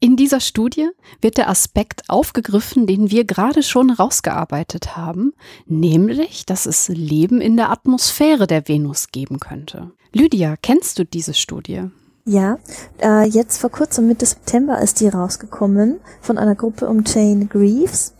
In 0.00 0.14
dieser 0.14 0.38
Studie 0.38 0.88
wird 1.20 1.38
der 1.38 1.48
Aspekt 1.48 2.02
aufgegriffen, 2.08 2.86
den 2.86 3.10
wir 3.10 3.24
gerade 3.24 3.64
schon 3.64 3.90
rausgearbeitet 3.90 4.96
haben, 4.96 5.32
nämlich, 5.66 6.46
dass 6.46 6.66
es 6.66 6.86
Leben 6.86 7.40
in 7.40 7.56
der 7.56 7.70
Atmosphäre 7.70 8.46
der 8.46 8.68
Venus 8.68 9.08
geben 9.08 9.40
könnte. 9.40 9.90
Lydia, 10.12 10.56
kennst 10.56 11.00
du 11.00 11.04
diese 11.04 11.34
Studie? 11.34 11.90
Ja, 12.24 12.58
äh, 13.02 13.26
jetzt 13.26 13.58
vor 13.58 13.70
kurzem 13.70 14.06
Mitte 14.06 14.26
September 14.26 14.80
ist 14.80 15.00
die 15.00 15.08
rausgekommen 15.08 15.98
von 16.20 16.38
einer 16.38 16.54
Gruppe 16.54 16.86
um 16.86 17.02
Jane 17.04 17.46
Greaves 17.46 18.14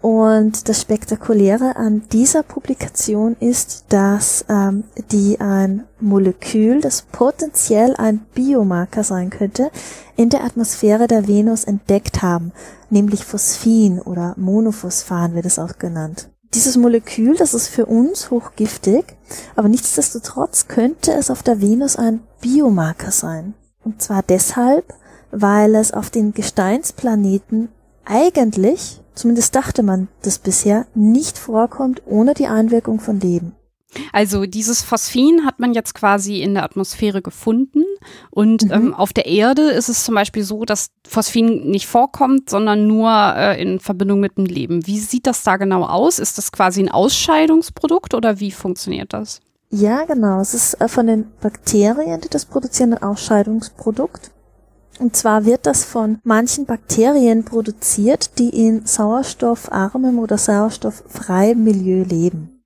und 0.00 0.68
das 0.68 0.80
Spektakuläre 0.80 1.74
an 1.76 2.02
dieser 2.12 2.44
Publikation 2.44 3.36
ist, 3.40 3.86
dass 3.88 4.44
ähm, 4.48 4.84
die 5.10 5.40
ein 5.40 5.84
Molekül, 5.98 6.80
das 6.80 7.02
potenziell 7.02 7.96
ein 7.96 8.20
Biomarker 8.34 9.02
sein 9.02 9.30
könnte, 9.30 9.70
in 10.16 10.30
der 10.30 10.44
Atmosphäre 10.44 11.08
der 11.08 11.26
Venus 11.26 11.64
entdeckt 11.64 12.22
haben, 12.22 12.52
nämlich 12.90 13.24
Phosphin 13.24 14.00
oder 14.00 14.34
Monophosphan 14.36 15.34
wird 15.34 15.46
es 15.46 15.58
auch 15.58 15.78
genannt. 15.78 16.28
Dieses 16.54 16.76
Molekül, 16.76 17.36
das 17.36 17.52
ist 17.52 17.68
für 17.68 17.86
uns 17.86 18.30
hochgiftig, 18.30 19.04
aber 19.56 19.68
nichtsdestotrotz 19.68 20.68
könnte 20.68 21.12
es 21.12 21.30
auf 21.30 21.42
der 21.42 21.60
Venus 21.60 21.96
ein 21.96 22.20
Biomarker 22.40 23.10
sein. 23.10 23.54
Und 23.84 24.00
zwar 24.00 24.22
deshalb, 24.22 24.94
weil 25.30 25.74
es 25.74 25.92
auf 25.92 26.08
den 26.08 26.32
Gesteinsplaneten 26.32 27.68
eigentlich 28.04 29.02
zumindest 29.18 29.54
dachte 29.54 29.82
man 29.82 30.08
das 30.22 30.38
bisher, 30.38 30.86
nicht 30.94 31.38
vorkommt 31.38 32.02
ohne 32.06 32.34
die 32.34 32.46
Einwirkung 32.46 33.00
von 33.00 33.20
Leben. 33.20 33.52
Also 34.12 34.44
dieses 34.44 34.82
Phosphin 34.82 35.46
hat 35.46 35.60
man 35.60 35.72
jetzt 35.72 35.94
quasi 35.94 36.42
in 36.42 36.54
der 36.54 36.62
Atmosphäre 36.62 37.22
gefunden 37.22 37.84
und 38.30 38.64
mhm. 38.64 38.72
ähm, 38.72 38.94
auf 38.94 39.12
der 39.12 39.26
Erde 39.26 39.70
ist 39.70 39.88
es 39.88 40.04
zum 40.04 40.14
Beispiel 40.14 40.44
so, 40.44 40.64
dass 40.64 40.90
Phosphin 41.06 41.70
nicht 41.70 41.86
vorkommt, 41.86 42.50
sondern 42.50 42.86
nur 42.86 43.10
äh, 43.10 43.60
in 43.60 43.80
Verbindung 43.80 44.20
mit 44.20 44.36
dem 44.36 44.44
Leben. 44.44 44.86
Wie 44.86 44.98
sieht 44.98 45.26
das 45.26 45.42
da 45.42 45.56
genau 45.56 45.84
aus? 45.84 46.18
Ist 46.18 46.36
das 46.36 46.52
quasi 46.52 46.82
ein 46.82 46.90
Ausscheidungsprodukt 46.90 48.14
oder 48.14 48.40
wie 48.40 48.50
funktioniert 48.50 49.12
das? 49.12 49.40
Ja, 49.70 50.04
genau. 50.04 50.40
Es 50.40 50.54
ist 50.54 50.80
äh, 50.80 50.88
von 50.88 51.06
den 51.06 51.26
Bakterien, 51.40 52.20
die 52.20 52.28
das 52.28 52.44
produzieren, 52.44 52.94
ein 52.94 53.02
Ausscheidungsprodukt. 53.02 54.30
Und 54.98 55.16
zwar 55.16 55.44
wird 55.44 55.66
das 55.66 55.84
von 55.84 56.18
manchen 56.24 56.66
Bakterien 56.66 57.44
produziert, 57.44 58.38
die 58.38 58.48
in 58.48 58.84
sauerstoffarmem 58.84 60.18
oder 60.18 60.38
sauerstofffreiem 60.38 61.62
Milieu 61.62 62.02
leben. 62.02 62.58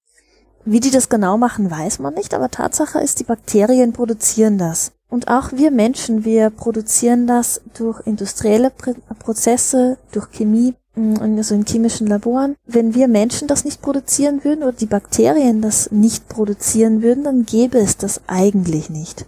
Wie 0.65 0.81
die 0.81 0.91
das 0.91 1.09
genau 1.09 1.37
machen, 1.37 1.71
weiß 1.71 1.99
man 1.99 2.15
nicht, 2.15 2.35
aber 2.35 2.51
Tatsache 2.51 3.01
ist, 3.01 3.21
die 3.21 3.25
Bakterien 3.25 3.93
produzieren 3.93 4.59
das. 4.59 4.93
Und 5.09 5.29
auch 5.29 5.53
wir 5.53 5.71
Menschen, 5.71 6.25
wir 6.25 6.49
produzieren 6.49 7.27
das 7.27 7.61
durch 7.75 8.01
industrielle 8.07 8.73
Prozesse, 9.19 9.99
durch 10.13 10.31
Chemie, 10.31 10.75
mm, 10.95 11.17
also 11.21 11.55
in 11.55 11.67
chemischen 11.67 12.07
Laboren. 12.07 12.57
Wenn 12.65 12.95
wir 12.95 13.09
Menschen 13.09 13.47
das 13.47 13.67
nicht 13.67 13.83
produzieren 13.83 14.43
würden 14.43 14.63
oder 14.63 14.73
die 14.73 14.87
Bakterien 14.87 15.61
das 15.61 15.91
nicht 15.91 16.31
produzieren 16.31 17.03
würden, 17.03 17.25
dann 17.25 17.45
gäbe 17.45 17.79
es 17.79 17.99
das 17.99 18.23
eigentlich 18.27 18.89
nicht. 18.89 19.27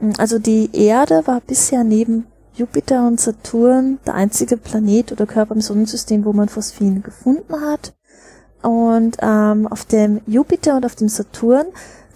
Mm, 0.00 0.12
also 0.16 0.38
die 0.38 0.70
Erde 0.72 1.26
war 1.26 1.42
bisher 1.42 1.84
neben 1.84 2.24
Jupiter 2.58 3.06
und 3.06 3.20
Saturn 3.20 3.98
der 4.04 4.14
einzige 4.14 4.56
Planet 4.56 5.12
oder 5.12 5.26
Körper 5.26 5.54
im 5.54 5.60
Sonnensystem, 5.60 6.24
wo 6.24 6.32
man 6.32 6.48
Phosphin 6.48 7.02
gefunden 7.02 7.54
hat. 7.60 7.94
Und 8.62 9.16
ähm, 9.22 9.68
auf 9.68 9.84
dem 9.84 10.20
Jupiter 10.26 10.76
und 10.76 10.84
auf 10.84 10.96
dem 10.96 11.08
Saturn 11.08 11.66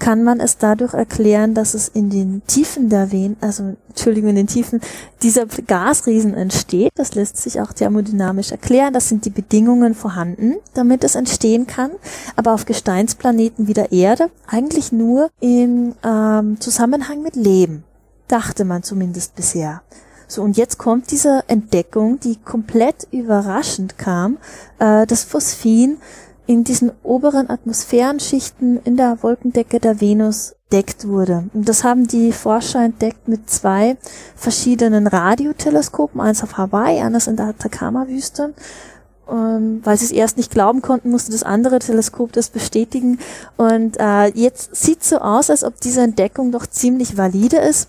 kann 0.00 0.24
man 0.24 0.40
es 0.40 0.58
dadurch 0.58 0.94
erklären, 0.94 1.54
dass 1.54 1.74
es 1.74 1.86
in 1.86 2.10
den 2.10 2.42
Tiefen 2.48 2.88
der 2.88 3.12
Venus, 3.12 3.36
also 3.40 3.76
Entschuldigung, 3.88 4.30
in 4.30 4.36
den 4.36 4.46
Tiefen 4.48 4.80
dieser 5.22 5.46
Gasriesen 5.46 6.34
entsteht. 6.34 6.90
Das 6.96 7.14
lässt 7.14 7.36
sich 7.36 7.60
auch 7.60 7.72
thermodynamisch 7.72 8.50
erklären. 8.50 8.92
Das 8.92 9.08
sind 9.08 9.24
die 9.24 9.30
Bedingungen 9.30 9.94
vorhanden, 9.94 10.56
damit 10.74 11.04
es 11.04 11.14
entstehen 11.14 11.68
kann. 11.68 11.92
Aber 12.34 12.52
auf 12.52 12.64
Gesteinsplaneten 12.64 13.68
wie 13.68 13.74
der 13.74 13.92
Erde 13.92 14.28
eigentlich 14.48 14.90
nur 14.90 15.30
im 15.38 15.94
ähm, 16.04 16.60
Zusammenhang 16.60 17.22
mit 17.22 17.36
Leben, 17.36 17.84
dachte 18.26 18.64
man 18.64 18.82
zumindest 18.82 19.36
bisher. 19.36 19.82
So, 20.32 20.40
und 20.40 20.56
jetzt 20.56 20.78
kommt 20.78 21.10
diese 21.10 21.44
Entdeckung, 21.46 22.18
die 22.18 22.36
komplett 22.36 23.06
überraschend 23.10 23.98
kam, 23.98 24.38
äh, 24.78 25.06
dass 25.06 25.24
Phosphin 25.24 25.98
in 26.46 26.64
diesen 26.64 26.90
oberen 27.02 27.50
Atmosphärenschichten 27.50 28.80
in 28.82 28.96
der 28.96 29.22
Wolkendecke 29.22 29.78
der 29.78 30.00
Venus 30.00 30.54
entdeckt 30.70 31.06
wurde. 31.06 31.50
Und 31.52 31.68
das 31.68 31.84
haben 31.84 32.06
die 32.06 32.32
Forscher 32.32 32.82
entdeckt 32.82 33.28
mit 33.28 33.50
zwei 33.50 33.98
verschiedenen 34.34 35.06
Radioteleskopen, 35.06 36.18
eins 36.18 36.42
auf 36.42 36.56
Hawaii, 36.56 37.02
eines 37.02 37.26
in 37.26 37.36
der 37.36 37.48
Atacama-Wüste. 37.48 38.54
Ähm, 39.30 39.82
weil 39.84 39.98
sie 39.98 40.06
es 40.06 40.12
erst 40.12 40.38
nicht 40.38 40.50
glauben 40.50 40.80
konnten, 40.80 41.10
musste 41.10 41.30
das 41.30 41.42
andere 41.42 41.78
Teleskop 41.78 42.32
das 42.32 42.48
bestätigen. 42.48 43.18
Und 43.58 43.98
äh, 44.00 44.28
jetzt 44.28 44.74
sieht 44.76 45.04
so 45.04 45.18
aus, 45.18 45.50
als 45.50 45.62
ob 45.62 45.78
diese 45.78 46.00
Entdeckung 46.00 46.52
doch 46.52 46.66
ziemlich 46.66 47.18
valide 47.18 47.58
ist 47.58 47.88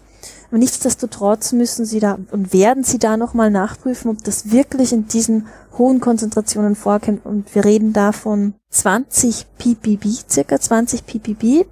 Nichtsdestotrotz 0.57 1.51
müssen 1.51 1.85
Sie 1.85 1.99
da 1.99 2.19
und 2.31 2.53
werden 2.53 2.83
Sie 2.83 2.99
da 2.99 3.17
nochmal 3.17 3.49
nachprüfen, 3.49 4.11
ob 4.11 4.23
das 4.23 4.51
wirklich 4.51 4.93
in 4.93 5.07
diesen 5.07 5.47
hohen 5.77 5.99
Konzentrationen 5.99 6.75
vorkommt. 6.75 7.25
Und 7.25 7.53
wir 7.55 7.65
reden 7.65 7.91
da 7.91 8.11
von 8.11 8.53
20 8.69 9.47
ppb, 9.57 10.05
circa 10.29 10.59
20 10.59 11.05
ppb. 11.05 11.65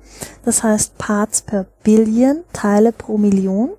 Das 0.43 0.63
heißt 0.63 0.97
Parts 0.97 1.43
per 1.43 1.67
Billion, 1.83 2.43
Teile 2.53 2.91
pro 2.91 3.17
Million. 3.17 3.69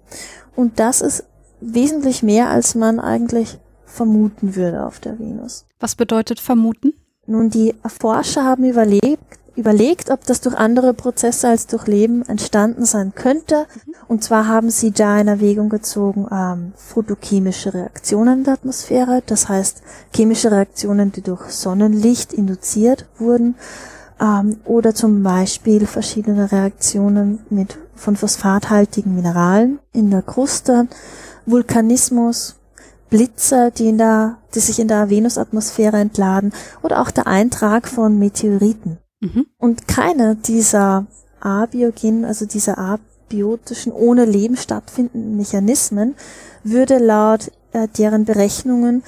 Und 0.55 0.79
das 0.79 1.01
ist 1.01 1.25
wesentlich 1.61 2.23
mehr, 2.23 2.49
als 2.49 2.75
man 2.75 3.01
eigentlich 3.01 3.59
vermuten 3.85 4.55
würde 4.55 4.87
auf 4.87 5.01
der 5.01 5.19
Venus. 5.19 5.67
Was 5.81 5.97
bedeutet 5.97 6.41
vermuten? 6.41 6.95
Nun, 7.27 7.51
die 7.51 7.75
Forscher 7.87 8.45
haben 8.45 8.65
überlegt, 8.65 9.32
überlegt, 9.57 10.11
ob 10.11 10.25
das 10.27 10.41
durch 10.41 10.57
andere 10.57 10.95
Prozesse 10.95 11.49
als 11.49 11.67
durch 11.67 11.87
Leben 11.87 12.23
entstanden 12.23 12.85
sein 12.85 13.13
könnte. 13.15 13.67
Mhm. 13.75 13.95
Und 14.09 14.25
zwar 14.25 14.49
haben 14.49 14.71
sie 14.71 14.91
da 14.91 15.19
in 15.19 15.29
Erwägung 15.29 15.69
gezogen 15.69 16.27
ähm, 16.31 16.73
photochemische 16.77 17.75
Reaktionen 17.75 18.39
in 18.39 18.45
der 18.45 18.55
Atmosphäre, 18.55 19.23
das 19.27 19.49
heißt 19.49 19.83
chemische 20.15 20.51
Reaktionen, 20.51 21.13
die 21.13 21.23
durch 21.23 21.51
Sonnenlicht 21.51 22.33
induziert 22.33 23.07
wurden, 23.19 23.55
ähm, 24.21 24.59
oder 24.65 24.95
zum 24.95 25.23
Beispiel 25.23 25.87
verschiedene 25.87 26.51
Reaktionen 26.51 27.41
mit 27.51 27.79
von 27.95 28.17
phosphathaltigen 28.17 29.15
Mineralen 29.15 29.79
in 29.93 30.11
der 30.11 30.23
Kruste, 30.23 30.89
Vulkanismus, 31.47 32.57
Blitze, 33.11 33.71
die, 33.77 33.89
in 33.91 33.99
der, 33.99 34.39
die 34.55 34.61
sich 34.61 34.79
in 34.79 34.89
der 34.89 35.11
Venusatmosphäre 35.11 35.99
entladen 35.99 36.53
oder 36.83 37.03
auch 37.03 37.11
der 37.11 37.27
Eintrag 37.27 37.87
von 37.87 38.19
Meteoriten. 38.19 39.02
Mhm. 39.23 39.47
Und 39.59 39.89
keine 39.89 40.37
dieser 40.37 41.07
abiogen, 41.41 42.25
also 42.25 42.45
dieser 42.45 42.79
abiotischen, 42.79 43.93
ohne 43.93 44.25
Leben 44.25 44.57
stattfindenden 44.57 45.37
Mechanismen 45.37 46.15
würde 46.65 46.99
laut 46.99 47.51
äh, 47.73 47.89
deren 47.89 48.25
Berechnungen 48.25 49.03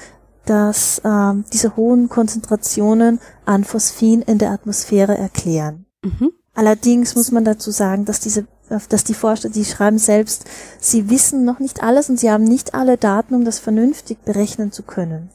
dass 0.45 0.99
äh, 0.99 1.32
diese 1.53 1.77
hohen 1.77 2.09
Konzentrationen 2.09 3.20
an 3.45 3.65
Phosphin 3.65 4.23
in 4.23 4.39
der 4.39 4.51
Atmosphäre 4.51 5.16
erklären. 5.16 5.86
Mhm. 6.03 6.32
Allerdings 6.55 7.15
muss 7.15 7.32
man 7.32 7.45
dazu 7.45 7.70
sagen, 7.70 8.05
dass 8.05 8.20
diese 8.20 8.47
dass 8.89 9.05
die 9.05 9.15
Forscher, 9.15 9.51
die 9.51 9.66
schreiben 9.66 9.99
selbst, 9.99 10.47
sie 10.81 11.11
wissen 11.11 11.45
noch 11.45 11.59
nicht 11.59 11.82
alles 11.82 12.09
und 12.09 12.19
sie 12.19 12.31
haben 12.31 12.45
nicht 12.45 12.73
alle 12.73 12.97
Daten, 12.97 13.35
um 13.35 13.45
das 13.45 13.59
vernünftig 13.59 14.16
berechnen 14.24 14.73
zu 14.73 14.82
können. 14.82 15.28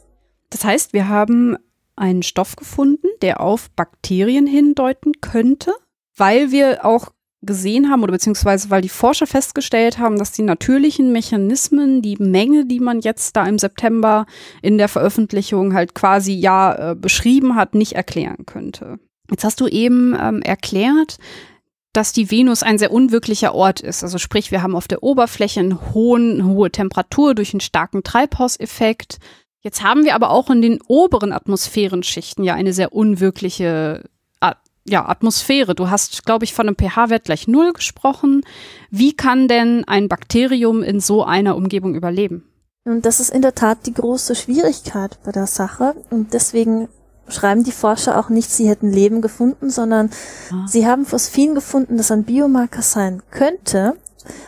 Das 0.50 0.64
heißt, 0.64 0.92
wir 0.92 1.08
haben 1.08 1.56
einen 1.96 2.22
Stoff 2.22 2.56
gefunden, 2.56 3.08
der 3.22 3.40
auf 3.40 3.70
Bakterien 3.70 4.46
hindeuten 4.46 5.12
könnte, 5.20 5.72
weil 6.16 6.50
wir 6.50 6.84
auch 6.84 7.12
gesehen 7.42 7.90
haben 7.90 8.02
oder 8.02 8.12
beziehungsweise 8.12 8.68
weil 8.68 8.82
die 8.82 8.90
Forscher 8.90 9.26
festgestellt 9.26 9.98
haben, 9.98 10.18
dass 10.18 10.32
die 10.32 10.42
natürlichen 10.42 11.10
Mechanismen, 11.12 12.02
die 12.02 12.16
Menge, 12.16 12.66
die 12.66 12.80
man 12.80 13.00
jetzt 13.00 13.34
da 13.36 13.46
im 13.46 13.58
September 13.58 14.26
in 14.60 14.76
der 14.76 14.88
Veröffentlichung 14.88 15.72
halt 15.72 15.94
quasi 15.94 16.32
ja 16.32 16.90
äh, 16.90 16.94
beschrieben 16.94 17.54
hat, 17.54 17.74
nicht 17.74 17.92
erklären 17.92 18.44
könnte. 18.44 18.98
Jetzt 19.30 19.44
hast 19.44 19.60
du 19.60 19.68
eben 19.68 20.14
ähm, 20.20 20.42
erklärt, 20.42 21.18
dass 21.92 22.12
die 22.12 22.30
Venus 22.30 22.62
ein 22.62 22.78
sehr 22.78 22.92
unwirklicher 22.92 23.54
Ort 23.54 23.80
ist. 23.80 24.02
Also 24.02 24.18
sprich, 24.18 24.50
wir 24.50 24.62
haben 24.62 24.76
auf 24.76 24.86
der 24.86 25.02
Oberfläche 25.02 25.60
eine, 25.60 25.92
hohe 25.92 26.70
Temperatur 26.70 27.34
durch 27.34 27.52
einen 27.52 27.60
starken 27.60 28.02
Treibhauseffekt. 28.02 29.18
Jetzt 29.62 29.82
haben 29.82 30.04
wir 30.04 30.14
aber 30.14 30.30
auch 30.30 30.48
in 30.50 30.62
den 30.62 30.80
oberen 30.88 31.32
Atmosphärenschichten 31.32 32.44
ja 32.44 32.54
eine 32.54 32.72
sehr 32.72 32.92
unwirkliche 32.92 34.04
ja, 34.88 35.08
Atmosphäre. 35.08 35.74
Du 35.74 35.90
hast, 35.90 36.24
glaube 36.24 36.44
ich, 36.44 36.54
von 36.54 36.66
einem 36.66 36.76
pH-Wert 36.76 37.24
gleich 37.24 37.48
null 37.48 37.72
gesprochen. 37.72 38.42
Wie 38.90 39.14
kann 39.14 39.48
denn 39.48 39.84
ein 39.86 40.08
Bakterium 40.08 40.82
in 40.82 41.00
so 41.00 41.24
einer 41.24 41.56
Umgebung 41.56 41.94
überleben? 41.94 42.44
Und 42.84 43.04
das 43.04 43.20
ist 43.20 43.30
in 43.30 43.42
der 43.42 43.54
Tat 43.54 43.86
die 43.86 43.94
große 43.94 44.34
Schwierigkeit 44.34 45.18
bei 45.22 45.32
der 45.32 45.46
Sache. 45.46 45.94
Und 46.10 46.32
deswegen 46.32 46.88
schreiben 47.28 47.62
die 47.62 47.72
Forscher 47.72 48.18
auch 48.18 48.30
nicht, 48.30 48.50
sie 48.50 48.68
hätten 48.68 48.90
Leben 48.90 49.20
gefunden, 49.20 49.70
sondern 49.70 50.10
ah. 50.50 50.66
sie 50.66 50.86
haben 50.86 51.04
Phosphin 51.04 51.54
gefunden, 51.54 51.96
das 51.96 52.10
ein 52.10 52.24
Biomarker 52.24 52.82
sein 52.82 53.22
könnte, 53.30 53.94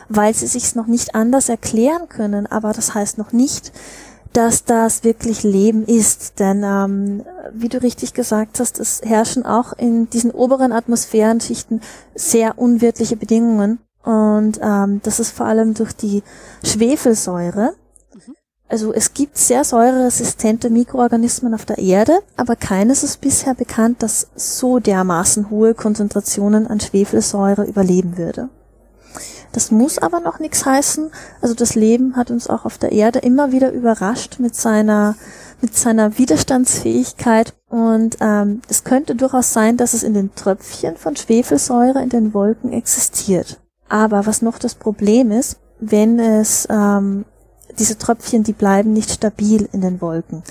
weil 0.09 0.33
sie 0.33 0.47
sich 0.47 0.75
noch 0.75 0.87
nicht 0.87 1.15
anders 1.15 1.47
erklären 1.47 2.09
können. 2.09 2.47
Aber 2.47 2.73
das 2.73 2.95
heißt 2.95 3.17
noch 3.17 3.31
nicht, 3.31 3.71
dass 4.33 4.65
das 4.65 5.03
wirklich 5.03 5.43
Leben 5.43 5.85
ist. 5.85 6.39
Denn 6.39 6.63
ähm, 6.63 7.23
wie 7.53 7.69
du 7.69 7.81
richtig 7.81 8.13
gesagt 8.13 8.59
hast, 8.59 8.79
es 8.79 9.01
herrschen 9.03 9.45
auch 9.45 9.73
in 9.73 10.09
diesen 10.09 10.31
oberen 10.31 10.71
Atmosphärenschichten 10.71 11.81
sehr 12.15 12.57
unwirtliche 12.57 13.15
Bedingungen. 13.15 13.79
Und 14.03 14.59
ähm, 14.61 14.99
das 15.03 15.19
ist 15.19 15.31
vor 15.31 15.45
allem 15.45 15.73
durch 15.73 15.93
die 15.93 16.23
Schwefelsäure, 16.63 17.73
also 18.73 18.91
es 18.91 19.13
gibt 19.13 19.37
sehr 19.37 19.63
säureresistente 19.63 20.71
Mikroorganismen 20.71 21.53
auf 21.53 21.63
der 21.63 21.77
Erde, 21.77 22.17
aber 22.37 22.55
keines 22.55 23.03
ist 23.03 23.21
bisher 23.21 23.53
bekannt, 23.53 24.01
das 24.01 24.29
so 24.35 24.79
dermaßen 24.79 25.51
hohe 25.51 25.75
Konzentrationen 25.75 26.65
an 26.65 26.79
Schwefelsäure 26.79 27.65
überleben 27.65 28.17
würde. 28.17 28.49
Das 29.51 29.71
muss 29.71 29.97
aber 29.99 30.19
noch 30.19 30.39
nichts 30.39 30.65
heißen. 30.65 31.11
Also 31.41 31.53
das 31.53 31.75
Leben 31.75 32.15
hat 32.15 32.31
uns 32.31 32.49
auch 32.49 32.65
auf 32.65 32.77
der 32.77 32.91
Erde 32.91 33.19
immer 33.19 33.51
wieder 33.51 33.71
überrascht 33.71 34.39
mit 34.39 34.55
seiner 34.55 35.15
mit 35.61 35.77
seiner 35.77 36.17
Widerstandsfähigkeit 36.17 37.53
und 37.69 38.17
ähm, 38.19 38.61
es 38.67 38.83
könnte 38.83 39.15
durchaus 39.15 39.53
sein, 39.53 39.77
dass 39.77 39.93
es 39.93 40.03
in 40.03 40.13
den 40.13 40.35
Tröpfchen 40.35 40.97
von 40.97 41.15
Schwefelsäure 41.15 42.03
in 42.03 42.09
den 42.09 42.33
Wolken 42.33 42.73
existiert. 42.73 43.61
Aber 43.87 44.25
was 44.25 44.41
noch 44.41 44.59
das 44.59 44.75
Problem 44.75 45.31
ist, 45.31 45.57
wenn 45.79 46.19
es 46.19 46.67
ähm, 46.69 47.23
diese 47.79 47.97
Tröpfchen, 47.97 48.43
die 48.43 48.53
bleiben 48.53 48.91
nicht 48.91 49.09
stabil 49.09 49.69
in 49.71 49.79
den 49.79 50.01
Wolken. 50.01 50.43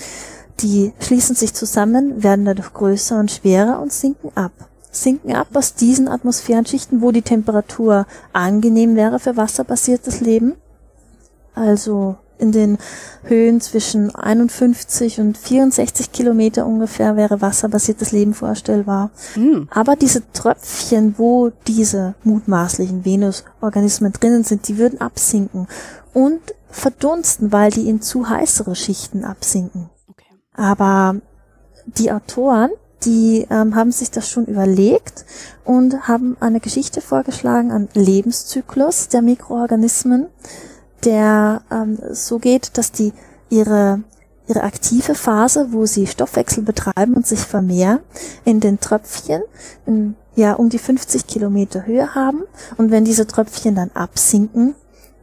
Die 0.59 0.93
schließen 0.99 1.35
sich 1.35 1.53
zusammen, 1.53 2.23
werden 2.23 2.45
dadurch 2.45 2.73
größer 2.73 3.19
und 3.19 3.31
schwerer 3.31 3.79
und 3.81 3.93
sinken 3.93 4.31
ab. 4.35 4.51
Sinken 4.95 5.35
ab 5.35 5.47
aus 5.53 5.75
diesen 5.75 6.07
Atmosphärenschichten, 6.07 7.01
wo 7.01 7.11
die 7.11 7.21
Temperatur 7.21 8.05
angenehm 8.31 8.95
wäre 8.95 9.19
für 9.19 9.37
wasserbasiertes 9.37 10.21
Leben. 10.21 10.55
Also 11.55 12.17
in 12.39 12.51
den 12.51 12.77
Höhen 13.23 13.61
zwischen 13.61 14.13
51 14.13 15.19
und 15.19 15.37
64 15.37 16.11
Kilometer 16.11 16.65
ungefähr 16.65 17.15
wäre 17.15 17.41
wasserbasiertes 17.41 18.11
Leben 18.11 18.33
vorstellbar. 18.33 19.11
Mhm. 19.35 19.67
Aber 19.71 19.95
diese 19.95 20.23
Tröpfchen, 20.33 21.15
wo 21.17 21.51
diese 21.67 22.15
mutmaßlichen 22.23 23.05
Venusorganismen 23.05 24.11
drinnen 24.13 24.43
sind, 24.43 24.67
die 24.67 24.77
würden 24.77 24.99
absinken. 24.99 25.67
Und 26.13 26.41
verdunsten, 26.69 27.51
weil 27.51 27.71
die 27.71 27.87
in 27.87 28.01
zu 28.01 28.27
heißere 28.27 28.75
Schichten 28.75 29.23
absinken. 29.23 29.89
Okay. 30.09 30.25
Aber 30.53 31.15
die 31.85 32.11
Autoren, 32.11 32.71
die 33.05 33.47
ähm, 33.49 33.75
haben 33.75 33.91
sich 33.91 34.11
das 34.11 34.29
schon 34.29 34.45
überlegt 34.45 35.25
und 35.65 36.07
haben 36.07 36.37
eine 36.39 36.59
Geschichte 36.59 37.01
vorgeschlagen, 37.01 37.71
einen 37.71 37.89
Lebenszyklus 37.93 39.09
der 39.09 39.21
Mikroorganismen, 39.21 40.27
der 41.03 41.61
ähm, 41.71 41.97
so 42.11 42.39
geht, 42.39 42.77
dass 42.77 42.91
die 42.91 43.13
ihre 43.49 44.03
ihre 44.45 44.63
aktive 44.63 45.15
Phase, 45.15 45.67
wo 45.71 45.85
sie 45.85 46.05
Stoffwechsel 46.05 46.63
betreiben 46.63 47.13
und 47.13 47.25
sich 47.25 47.39
vermehren, 47.39 47.99
in 48.43 48.59
den 48.59 48.79
Tröpfchen 48.79 49.41
in, 49.85 50.15
ja 50.35 50.53
um 50.53 50.69
die 50.69 50.79
50 50.79 51.27
Kilometer 51.27 51.85
Höhe 51.85 52.13
haben 52.13 52.43
und 52.77 52.91
wenn 52.91 53.05
diese 53.05 53.25
Tröpfchen 53.25 53.75
dann 53.75 53.91
absinken 53.93 54.75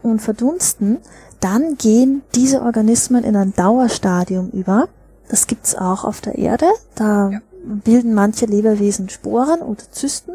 und 0.02 0.20
verdunsten, 0.20 0.98
dann 1.40 1.76
gehen 1.76 2.22
diese 2.34 2.62
Organismen 2.62 3.24
in 3.24 3.36
ein 3.36 3.54
Dauerstadium 3.54 4.50
über. 4.50 4.88
Das 5.28 5.46
gibt's 5.46 5.74
auch 5.74 6.04
auf 6.04 6.20
der 6.20 6.36
Erde. 6.36 6.66
Da 6.94 7.30
ja. 7.30 7.40
Bilden 7.64 8.14
manche 8.14 8.46
Lebewesen 8.46 9.08
Sporen 9.08 9.60
oder 9.60 9.82
Zysten, 9.90 10.32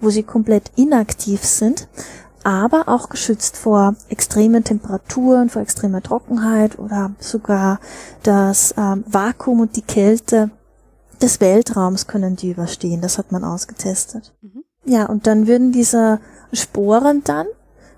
wo 0.00 0.10
sie 0.10 0.22
komplett 0.22 0.70
inaktiv 0.76 1.44
sind, 1.44 1.88
aber 2.44 2.88
auch 2.88 3.08
geschützt 3.08 3.56
vor 3.56 3.94
extremen 4.08 4.64
Temperaturen, 4.64 5.50
vor 5.50 5.62
extremer 5.62 6.02
Trockenheit 6.02 6.78
oder 6.78 7.12
sogar 7.18 7.80
das 8.22 8.74
ähm, 8.78 9.04
Vakuum 9.06 9.60
und 9.60 9.76
die 9.76 9.82
Kälte 9.82 10.50
des 11.20 11.40
Weltraums 11.40 12.06
können 12.06 12.36
die 12.36 12.50
überstehen. 12.50 13.00
Das 13.00 13.18
hat 13.18 13.32
man 13.32 13.44
ausgetestet. 13.44 14.32
Mhm. 14.40 14.64
Ja, 14.84 15.06
und 15.06 15.26
dann 15.26 15.46
würden 15.46 15.72
diese 15.72 16.20
Sporen 16.52 17.22
dann 17.24 17.46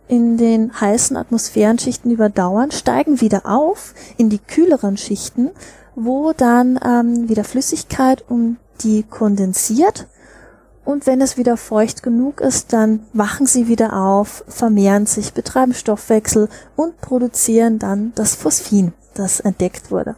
in 0.09 0.36
den 0.36 0.81
heißen 0.81 1.16
Atmosphärenschichten 1.16 2.11
überdauern, 2.11 2.73
steigen 2.73 3.20
wieder 3.20 3.47
auf 3.47 3.94
in 4.16 4.28
die 4.28 4.40
kühleren 4.40 4.97
Schichten, 4.97 5.51
wo 5.94 6.32
dann 6.32 6.81
ähm, 6.85 7.28
wieder 7.28 7.44
Flüssigkeit 7.44 8.24
um 8.28 8.57
die 8.82 9.02
kondensiert. 9.02 10.07
Und 10.85 11.07
wenn 11.07 11.20
es 11.20 11.36
wieder 11.36 11.57
feucht 11.57 12.02
genug 12.02 12.40
ist, 12.40 12.73
dann 12.73 13.01
wachen 13.12 13.47
sie 13.47 13.69
wieder 13.69 13.94
auf, 13.94 14.44
vermehren 14.48 15.07
sich, 15.07 15.32
betreiben 15.32 15.74
Stoffwechsel 15.74 16.48
und 16.74 17.01
produzieren 17.01 17.78
dann 17.78 18.12
das 18.15 18.35
Phosphin, 18.35 18.93
das 19.15 19.40
entdeckt 19.40 19.90
wurde. 19.90 20.16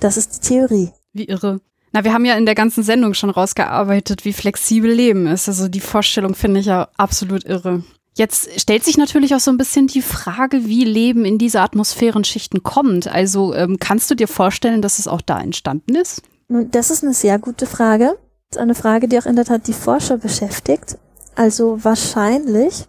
Das 0.00 0.16
ist 0.16 0.36
die 0.36 0.48
Theorie. 0.48 0.90
Wie 1.12 1.26
irre. 1.26 1.60
Na, 1.92 2.04
wir 2.04 2.12
haben 2.12 2.24
ja 2.24 2.34
in 2.34 2.46
der 2.46 2.54
ganzen 2.54 2.82
Sendung 2.82 3.14
schon 3.14 3.30
rausgearbeitet, 3.30 4.24
wie 4.24 4.32
flexibel 4.32 4.90
Leben 4.90 5.26
ist. 5.26 5.48
Also 5.48 5.68
die 5.68 5.80
Vorstellung 5.80 6.34
finde 6.34 6.60
ich 6.60 6.66
ja 6.66 6.88
absolut 6.96 7.44
irre. 7.44 7.84
Jetzt 8.16 8.60
stellt 8.60 8.84
sich 8.84 8.96
natürlich 8.96 9.34
auch 9.34 9.40
so 9.40 9.50
ein 9.50 9.58
bisschen 9.58 9.88
die 9.88 10.02
Frage, 10.02 10.66
wie 10.66 10.84
Leben 10.84 11.24
in 11.24 11.36
diese 11.36 11.60
Atmosphärenschichten 11.60 12.62
kommt. 12.62 13.08
Also 13.08 13.54
ähm, 13.54 13.78
kannst 13.80 14.10
du 14.10 14.14
dir 14.14 14.28
vorstellen, 14.28 14.82
dass 14.82 15.00
es 15.00 15.08
auch 15.08 15.20
da 15.20 15.40
entstanden 15.40 15.96
ist? 15.96 16.22
Nun, 16.48 16.70
das 16.70 16.90
ist 16.90 17.02
eine 17.02 17.14
sehr 17.14 17.38
gute 17.38 17.66
Frage. 17.66 18.16
Das 18.50 18.58
ist 18.58 18.62
eine 18.62 18.74
Frage, 18.74 19.08
die 19.08 19.18
auch 19.18 19.26
in 19.26 19.36
der 19.36 19.44
Tat 19.44 19.66
die 19.66 19.72
Forscher 19.72 20.18
beschäftigt. 20.18 20.98
Also 21.34 21.82
wahrscheinlich 21.82 22.86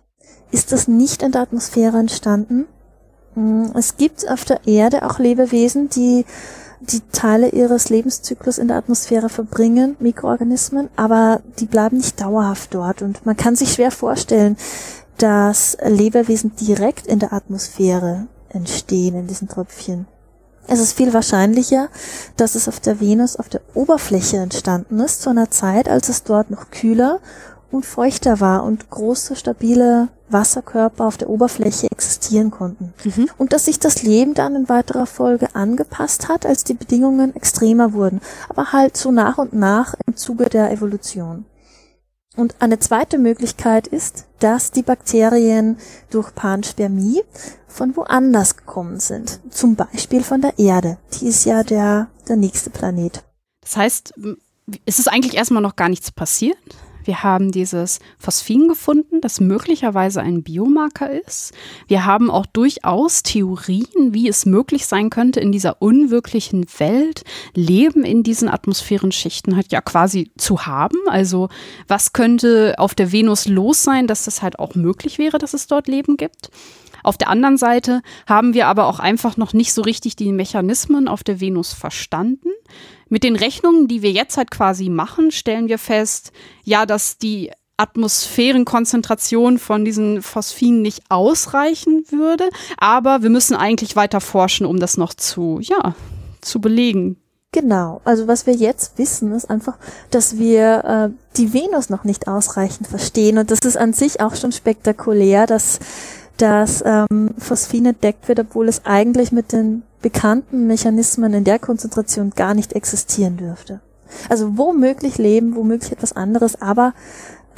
ist 0.52 0.72
das 0.72 0.88
nicht 0.88 1.24
in 1.24 1.32
der 1.32 1.42
Atmosphäre 1.42 1.98
entstanden. 1.98 2.68
Hm, 3.34 3.72
es 3.76 3.98
gibt 3.98 4.30
auf 4.30 4.46
der 4.46 4.68
Erde 4.68 5.04
auch 5.04 5.20
Lebewesen, 5.20 5.90
die 5.90 6.26
die 6.82 7.02
Teile 7.12 7.50
ihres 7.50 7.90
Lebenszyklus 7.90 8.58
in 8.58 8.68
der 8.68 8.78
Atmosphäre 8.78 9.30
verbringen, 9.30 9.96
Mikroorganismen, 10.00 10.90
aber 10.96 11.42
die 11.60 11.66
bleiben 11.66 11.98
nicht 11.98 12.22
dauerhaft 12.22 12.74
dort. 12.74 13.02
Und 13.02 13.26
man 13.26 13.38
kann 13.38 13.56
sich 13.56 13.74
schwer 13.74 13.92
vorstellen, 13.92 14.58
dass 15.18 15.78
Lebewesen 15.84 16.56
direkt 16.56 17.08
in 17.08 17.20
der 17.20 17.34
Atmosphäre 17.34 18.28
entstehen, 18.50 19.16
in 19.16 19.28
diesen 19.28 19.48
Tröpfchen. 19.48 20.08
Es 20.68 20.80
ist 20.80 20.94
viel 20.94 21.14
wahrscheinlicher, 21.14 21.90
dass 22.38 22.56
es 22.56 22.68
auf 22.68 22.80
der 22.80 23.00
Venus 23.00 23.36
auf 23.36 23.50
der 23.50 23.62
Oberfläche 23.74 24.38
entstanden 24.38 25.00
ist, 25.00 25.22
zu 25.22 25.30
einer 25.30 25.52
Zeit, 25.52 25.88
als 25.88 26.10
es 26.10 26.24
dort 26.24 26.50
noch 26.50 26.72
kühler 26.72 27.20
und 27.72 27.86
feuchter 27.86 28.40
war 28.40 28.64
und 28.64 28.90
große, 28.90 29.36
stabile 29.36 30.08
Wasserkörper 30.30 31.06
auf 31.06 31.18
der 31.18 31.30
Oberfläche 31.30 31.88
existieren 31.92 32.50
konnten. 32.50 32.94
Mhm. 33.04 33.30
Und 33.38 33.54
dass 33.54 33.66
sich 33.66 33.80
das 33.80 34.02
Leben 34.02 34.34
dann 34.34 34.56
in 34.56 34.70
weiterer 34.70 35.06
Folge 35.06 35.54
angepasst 35.54 36.30
hat, 36.30 36.46
als 36.46 36.64
die 36.64 36.74
Bedingungen 36.74 37.36
extremer 37.36 37.94
wurden, 37.94 38.22
aber 38.50 38.72
halt 38.72 38.98
so 38.98 39.12
nach 39.12 39.38
und 39.38 39.54
nach 39.54 39.94
im 40.08 40.16
Zuge 40.16 40.46
der 40.46 40.72
Evolution. 40.72 41.46
Und 42.36 42.56
eine 42.60 42.80
zweite 42.80 43.18
Möglichkeit 43.18 43.88
ist, 43.88 44.26
dass 44.40 44.72
die 44.72 44.82
Bakterien 44.82 45.78
durch 46.10 46.36
Panspermie 46.36 47.22
von 47.68 47.96
woanders 47.96 48.58
gekommen 48.58 49.00
sind. 49.00 49.40
Zum 49.50 49.76
Beispiel 49.76 50.24
von 50.24 50.42
der 50.42 50.58
Erde. 50.60 50.98
Die 51.14 51.28
ist 51.28 51.46
ja 51.46 51.64
der, 51.64 52.10
der 52.28 52.36
nächste 52.36 52.70
Planet. 52.70 53.24
Das 53.62 53.78
heißt, 53.78 54.14
ist 54.86 55.00
es 55.00 55.08
eigentlich 55.08 55.36
erstmal 55.36 55.62
noch 55.62 55.76
gar 55.76 55.90
nichts 55.90 56.12
passiert? 56.12 56.58
Wir 57.06 57.24
haben 57.24 57.52
dieses 57.52 58.00
Phosphin 58.18 58.68
gefunden, 58.68 59.22
das 59.22 59.40
möglicherweise 59.40 60.22
ein 60.22 60.44
Biomarker 60.44 61.10
ist. 61.10 61.54
Wir 61.88 62.06
haben 62.06 62.30
auch 62.30 62.46
durchaus 62.46 63.24
Theorien, 63.24 64.14
wie 64.14 64.28
es 64.28 64.46
möglich 64.46 64.88
sein 64.88 65.10
könnte, 65.10 65.40
in 65.40 65.52
dieser 65.52 65.82
unwirklichen 65.82 66.66
Welt 66.80 67.24
Leben 67.54 68.04
in 68.04 68.24
diesen 68.24 68.50
Atmosphärenschichten 68.50 69.56
halt 69.56 69.72
ja 69.72 69.82
quasi 69.82 70.32
zu 70.38 70.66
haben. 70.66 70.98
Also 71.08 71.50
was 71.88 72.12
könnte 72.12 72.76
auf 72.78 72.96
der 72.96 73.12
Venus 73.12 73.48
los 73.48 73.84
sein, 73.84 74.08
dass 74.08 74.26
das 74.26 74.42
halt 74.42 74.60
auch 74.60 74.76
möglich 74.76 75.20
wäre, 75.20 75.38
dass 75.38 75.54
es 75.54 75.68
dort 75.68 75.88
Leben 75.88 76.18
gibt? 76.18 76.50
Auf 77.06 77.18
der 77.20 77.30
anderen 77.30 77.58
Seite 77.58 78.02
haben 78.26 78.56
wir 78.56 78.66
aber 78.66 78.88
auch 78.88 78.98
einfach 78.98 79.38
noch 79.38 79.54
nicht 79.54 79.74
so 79.74 79.84
richtig 79.84 80.16
die 80.16 80.32
Mechanismen 80.32 81.08
auf 81.08 81.24
der 81.24 81.40
Venus 81.40 81.72
verstanden. 81.72 82.50
Mit 83.10 83.24
den 83.24 83.36
Rechnungen, 83.36 83.88
die 83.88 84.02
wir 84.02 84.12
jetzt 84.12 84.38
halt 84.38 84.52
quasi 84.52 84.90
machen, 84.90 85.32
stellen 85.32 85.68
wir 85.68 85.78
fest, 85.78 86.32
ja, 86.64 86.86
dass 86.86 87.18
die 87.18 87.52
Atmosphärenkonzentration 87.78 89.60
von 89.60 89.84
diesen 89.84 90.22
Phosphinen 90.22 90.82
nicht 90.82 91.04
ausreichen 91.10 92.06
würde, 92.10 92.50
aber 92.78 93.22
wir 93.22 93.30
müssen 93.30 93.56
eigentlich 93.56 93.96
weiter 93.96 94.22
forschen, 94.22 94.66
um 94.66 94.80
das 94.80 94.98
noch 94.98 95.14
zu, 95.14 95.60
ja, 95.62 95.94
zu 96.42 96.62
belegen. 96.62 97.18
Genau, 97.52 98.02
also 98.04 98.28
was 98.28 98.46
wir 98.48 98.54
jetzt 98.54 98.98
wissen, 98.98 99.32
ist 99.32 99.50
einfach, 99.50 99.78
dass 100.12 100.38
wir 100.38 100.84
äh, 101.14 101.38
die 101.38 101.54
Venus 101.54 101.90
noch 101.90 102.04
nicht 102.04 102.28
ausreichend 102.28 102.88
verstehen. 102.88 103.38
Und 103.38 103.50
das 103.50 103.60
ist 103.60 103.78
an 103.78 103.94
sich 103.94 104.20
auch 104.20 104.36
schon 104.36 104.52
spektakulär, 104.52 105.48
dass 105.48 105.80
dass 106.38 106.84
ähm, 106.86 107.32
Phosphin 107.38 107.86
entdeckt 107.86 108.28
wird, 108.28 108.40
obwohl 108.40 108.68
es 108.68 108.86
eigentlich 108.86 109.32
mit 109.32 109.52
den 109.52 109.84
bekannten 110.02 110.68
Mechanismen 110.68 111.34
in 111.34 111.44
der 111.44 111.60
Konzentration 111.60 112.32
gar 112.32 112.54
nicht 112.54 112.74
existieren 112.74 113.38
dürfte. 113.38 113.82
Also 114.30 114.58
womöglich 114.58 115.18
Leben, 115.18 115.56
womöglich 115.56 115.92
etwas 115.92 116.14
anderes, 116.14 116.62
aber 116.62 116.94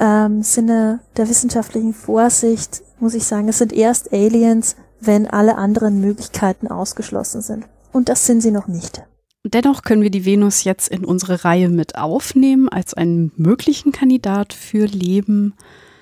ähm, 0.00 0.42
Sinne 0.42 1.00
der 1.16 1.28
wissenschaftlichen 1.28 1.92
Vorsicht 1.92 2.82
muss 3.00 3.14
ich 3.14 3.24
sagen, 3.24 3.48
es 3.48 3.58
sind 3.58 3.72
erst 3.72 4.12
Aliens, 4.12 4.76
wenn 5.00 5.26
alle 5.28 5.56
anderen 5.56 6.00
Möglichkeiten 6.00 6.68
ausgeschlossen 6.68 7.42
sind. 7.42 7.66
Und 7.92 8.08
das 8.08 8.26
sind 8.26 8.40
sie 8.40 8.50
noch 8.50 8.68
nicht. 8.68 9.02
Dennoch 9.44 9.82
können 9.82 10.02
wir 10.02 10.10
die 10.10 10.24
Venus 10.24 10.64
jetzt 10.64 10.88
in 10.88 11.04
unsere 11.04 11.44
Reihe 11.44 11.68
mit 11.68 11.96
aufnehmen 11.96 12.68
als 12.68 12.94
einen 12.94 13.32
möglichen 13.36 13.92
Kandidat 13.92 14.52
für 14.52 14.86
Leben. 14.86 15.54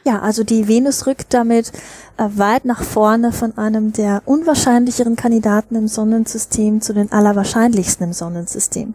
Ja, 0.06 0.20
also 0.20 0.44
die 0.44 0.68
Venus 0.68 1.08
rückt 1.08 1.34
damit 1.34 1.72
äh, 2.16 2.28
weit 2.28 2.64
nach 2.64 2.84
vorne 2.84 3.32
von 3.32 3.58
einem 3.58 3.92
der 3.92 4.22
unwahrscheinlicheren 4.24 5.16
Kandidaten 5.16 5.74
im 5.74 5.88
Sonnensystem 5.88 6.80
zu 6.80 6.92
den 6.92 7.10
allerwahrscheinlichsten 7.10 8.06
im 8.06 8.12
Sonnensystem. 8.12 8.94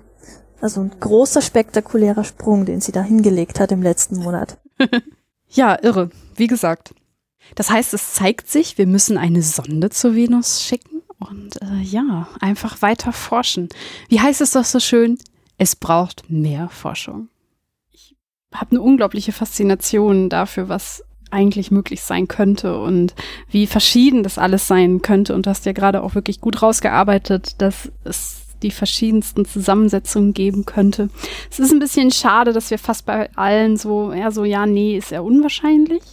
Also 0.61 0.79
ein 0.79 0.91
großer 0.97 1.41
spektakulärer 1.41 2.23
Sprung, 2.23 2.65
den 2.65 2.79
sie 2.79 2.93
da 2.93 3.01
hingelegt 3.03 3.59
hat 3.59 3.73
im 3.73 3.81
letzten 3.81 4.19
Monat. 4.19 4.57
ja, 5.49 5.77
irre. 5.83 6.11
Wie 6.37 6.47
gesagt. 6.47 6.95
Das 7.55 7.69
heißt, 7.69 7.93
es 7.93 8.13
zeigt 8.13 8.49
sich, 8.49 8.77
wir 8.77 8.87
müssen 8.87 9.17
eine 9.17 9.41
Sonde 9.41 9.89
zur 9.89 10.15
Venus 10.15 10.63
schicken 10.63 11.01
und 11.19 11.61
äh, 11.61 11.81
ja, 11.81 12.29
einfach 12.39 12.81
weiter 12.81 13.11
forschen. 13.11 13.67
Wie 14.07 14.21
heißt 14.21 14.39
es 14.39 14.51
doch 14.51 14.63
so 14.63 14.79
schön? 14.79 15.17
Es 15.57 15.75
braucht 15.75 16.29
mehr 16.29 16.69
Forschung 16.69 17.27
habe 18.53 18.71
eine 18.71 18.81
unglaubliche 18.81 19.31
Faszination 19.31 20.29
dafür, 20.29 20.69
was 20.69 21.03
eigentlich 21.31 21.71
möglich 21.71 22.01
sein 22.01 22.27
könnte 22.27 22.77
und 22.79 23.15
wie 23.49 23.65
verschieden 23.65 24.23
das 24.23 24.37
alles 24.37 24.67
sein 24.67 25.01
könnte. 25.01 25.33
Und 25.33 25.45
du 25.45 25.49
hast 25.49 25.65
ja 25.65 25.71
gerade 25.71 26.03
auch 26.03 26.13
wirklich 26.13 26.41
gut 26.41 26.61
rausgearbeitet, 26.61 27.61
dass 27.61 27.91
es 28.03 28.41
die 28.61 28.71
verschiedensten 28.71 29.45
Zusammensetzungen 29.45 30.33
geben 30.33 30.65
könnte. 30.65 31.09
Es 31.49 31.59
ist 31.59 31.71
ein 31.71 31.79
bisschen 31.79 32.11
schade, 32.11 32.53
dass 32.53 32.69
wir 32.69 32.77
fast 32.77 33.05
bei 33.05 33.29
allen 33.35 33.77
so, 33.77 34.13
ja, 34.13 34.29
so, 34.29 34.43
ja, 34.43 34.65
nee, 34.65 34.97
ist 34.97 35.11
ja 35.11 35.21
unwahrscheinlich. 35.21 36.03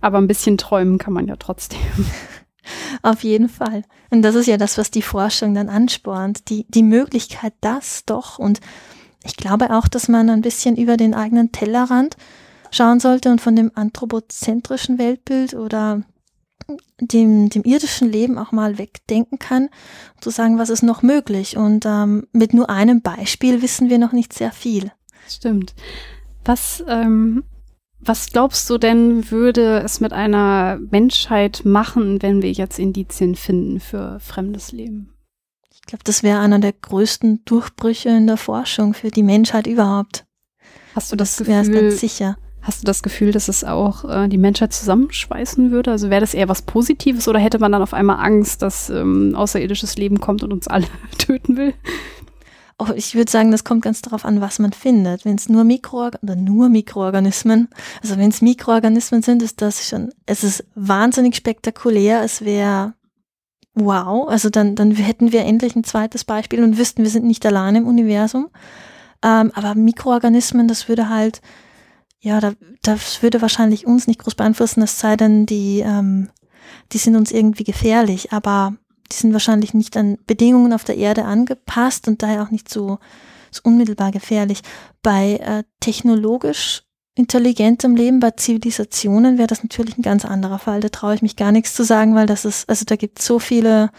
Aber 0.00 0.18
ein 0.18 0.28
bisschen 0.28 0.58
träumen 0.58 0.98
kann 0.98 1.12
man 1.12 1.26
ja 1.26 1.36
trotzdem. 1.36 1.80
Auf 3.02 3.24
jeden 3.24 3.48
Fall. 3.48 3.82
Und 4.10 4.22
das 4.22 4.34
ist 4.34 4.46
ja 4.46 4.58
das, 4.58 4.78
was 4.78 4.90
die 4.90 5.02
Forschung 5.02 5.54
dann 5.54 5.68
anspornt. 5.68 6.50
Die, 6.50 6.66
die 6.68 6.82
Möglichkeit, 6.82 7.54
das 7.60 8.04
doch 8.04 8.38
und 8.38 8.60
ich 9.28 9.36
glaube 9.36 9.70
auch, 9.70 9.88
dass 9.88 10.08
man 10.08 10.30
ein 10.30 10.40
bisschen 10.40 10.76
über 10.76 10.96
den 10.96 11.14
eigenen 11.14 11.52
Tellerrand 11.52 12.16
schauen 12.70 12.98
sollte 12.98 13.30
und 13.30 13.40
von 13.40 13.54
dem 13.54 13.70
anthropozentrischen 13.74 14.98
Weltbild 14.98 15.54
oder 15.54 16.02
dem, 17.00 17.48
dem 17.48 17.62
irdischen 17.62 18.10
Leben 18.10 18.38
auch 18.38 18.52
mal 18.52 18.78
wegdenken 18.78 19.38
kann, 19.38 19.64
um 20.16 20.22
zu 20.22 20.30
sagen, 20.30 20.58
was 20.58 20.70
ist 20.70 20.82
noch 20.82 21.02
möglich. 21.02 21.56
Und 21.56 21.86
ähm, 21.86 22.26
mit 22.32 22.52
nur 22.52 22.68
einem 22.70 23.02
Beispiel 23.02 23.62
wissen 23.62 23.88
wir 23.88 23.98
noch 23.98 24.12
nicht 24.12 24.32
sehr 24.32 24.52
viel. 24.52 24.92
Stimmt. 25.28 25.74
Was, 26.44 26.82
ähm, 26.88 27.44
was 28.00 28.30
glaubst 28.30 28.68
du 28.70 28.78
denn, 28.78 29.30
würde 29.30 29.80
es 29.80 30.00
mit 30.00 30.12
einer 30.12 30.78
Menschheit 30.90 31.62
machen, 31.64 32.22
wenn 32.22 32.42
wir 32.42 32.52
jetzt 32.52 32.78
Indizien 32.78 33.34
finden 33.34 33.80
für 33.80 34.18
fremdes 34.20 34.72
Leben? 34.72 35.12
Ich 35.88 35.90
glaube, 35.90 36.04
das 36.04 36.22
wäre 36.22 36.40
einer 36.40 36.58
der 36.58 36.74
größten 36.74 37.46
Durchbrüche 37.46 38.10
in 38.10 38.26
der 38.26 38.36
Forschung 38.36 38.92
für 38.92 39.10
die 39.10 39.22
Menschheit 39.22 39.66
überhaupt. 39.66 40.26
Hast 40.94 41.10
du 41.10 41.16
das, 41.16 41.36
das 41.36 41.46
Gefühl? 41.46 41.88
Ganz 41.88 42.00
sicher. 42.00 42.36
Hast 42.60 42.82
du 42.82 42.84
das 42.84 43.02
Gefühl, 43.02 43.32
dass 43.32 43.48
es 43.48 43.64
auch 43.64 44.04
äh, 44.04 44.28
die 44.28 44.36
Menschheit 44.36 44.74
zusammenschweißen 44.74 45.70
würde? 45.70 45.90
Also 45.90 46.10
wäre 46.10 46.20
das 46.20 46.34
eher 46.34 46.50
was 46.50 46.60
Positives 46.60 47.26
oder 47.26 47.38
hätte 47.38 47.58
man 47.58 47.72
dann 47.72 47.80
auf 47.80 47.94
einmal 47.94 48.22
Angst, 48.22 48.60
dass 48.60 48.90
ähm, 48.90 49.34
außerirdisches 49.34 49.96
Leben 49.96 50.20
kommt 50.20 50.42
und 50.42 50.52
uns 50.52 50.68
alle 50.68 50.84
töten 51.18 51.56
will? 51.56 51.72
Oh, 52.78 52.92
ich 52.94 53.14
würde 53.14 53.32
sagen, 53.32 53.50
das 53.50 53.64
kommt 53.64 53.80
ganz 53.80 54.02
darauf 54.02 54.26
an, 54.26 54.42
was 54.42 54.58
man 54.58 54.74
findet. 54.74 55.24
Wenn 55.24 55.36
es 55.36 55.48
nur 55.48 55.64
Mikro 55.64 56.10
oder 56.20 56.36
nur 56.36 56.68
Mikroorganismen, 56.68 57.68
also 58.02 58.18
wenn 58.18 58.28
es 58.28 58.42
Mikroorganismen 58.42 59.22
sind, 59.22 59.42
ist 59.42 59.62
das 59.62 59.88
schon, 59.88 60.10
es 60.26 60.44
ist 60.44 60.66
wahnsinnig 60.74 61.34
spektakulär. 61.34 62.22
Es 62.22 62.44
wäre 62.44 62.92
wow, 63.80 64.28
also 64.28 64.50
dann, 64.50 64.74
dann 64.74 64.92
hätten 64.92 65.32
wir 65.32 65.44
endlich 65.44 65.76
ein 65.76 65.84
zweites 65.84 66.24
Beispiel 66.24 66.62
und 66.62 66.78
wüssten, 66.78 67.02
wir 67.02 67.10
sind 67.10 67.24
nicht 67.24 67.44
allein 67.46 67.76
im 67.76 67.86
Universum. 67.86 68.48
Ähm, 69.22 69.50
aber 69.54 69.74
Mikroorganismen, 69.74 70.68
das 70.68 70.88
würde 70.88 71.08
halt, 71.08 71.40
ja, 72.20 72.40
da, 72.40 72.52
das 72.82 73.22
würde 73.22 73.42
wahrscheinlich 73.42 73.86
uns 73.86 74.06
nicht 74.06 74.20
groß 74.20 74.34
beeinflussen, 74.34 74.82
es 74.82 74.98
sei 74.98 75.16
denn, 75.16 75.46
die, 75.46 75.80
ähm, 75.80 76.30
die 76.92 76.98
sind 76.98 77.16
uns 77.16 77.32
irgendwie 77.32 77.64
gefährlich, 77.64 78.32
aber 78.32 78.74
die 79.10 79.16
sind 79.16 79.32
wahrscheinlich 79.32 79.74
nicht 79.74 79.96
an 79.96 80.18
Bedingungen 80.26 80.72
auf 80.72 80.84
der 80.84 80.96
Erde 80.96 81.24
angepasst 81.24 82.08
und 82.08 82.22
daher 82.22 82.42
auch 82.42 82.50
nicht 82.50 82.68
so, 82.68 82.98
so 83.50 83.62
unmittelbar 83.64 84.12
gefährlich. 84.12 84.60
Bei 85.02 85.36
äh, 85.36 85.64
technologisch 85.80 86.82
intelligentem 87.18 87.96
Leben, 87.96 88.20
bei 88.20 88.30
Zivilisationen 88.30 89.38
wäre 89.38 89.48
das 89.48 89.62
natürlich 89.62 89.98
ein 89.98 90.02
ganz 90.02 90.24
anderer 90.24 90.58
Fall. 90.58 90.80
Da 90.80 90.88
traue 90.88 91.14
ich 91.14 91.22
mich 91.22 91.36
gar 91.36 91.52
nichts 91.52 91.74
zu 91.74 91.84
sagen, 91.84 92.14
weil 92.14 92.26
das 92.26 92.44
ist, 92.44 92.68
also 92.68 92.84
da 92.84 92.96
gibt 92.96 93.18
es 93.18 93.26
so 93.26 93.38
viele 93.38 93.90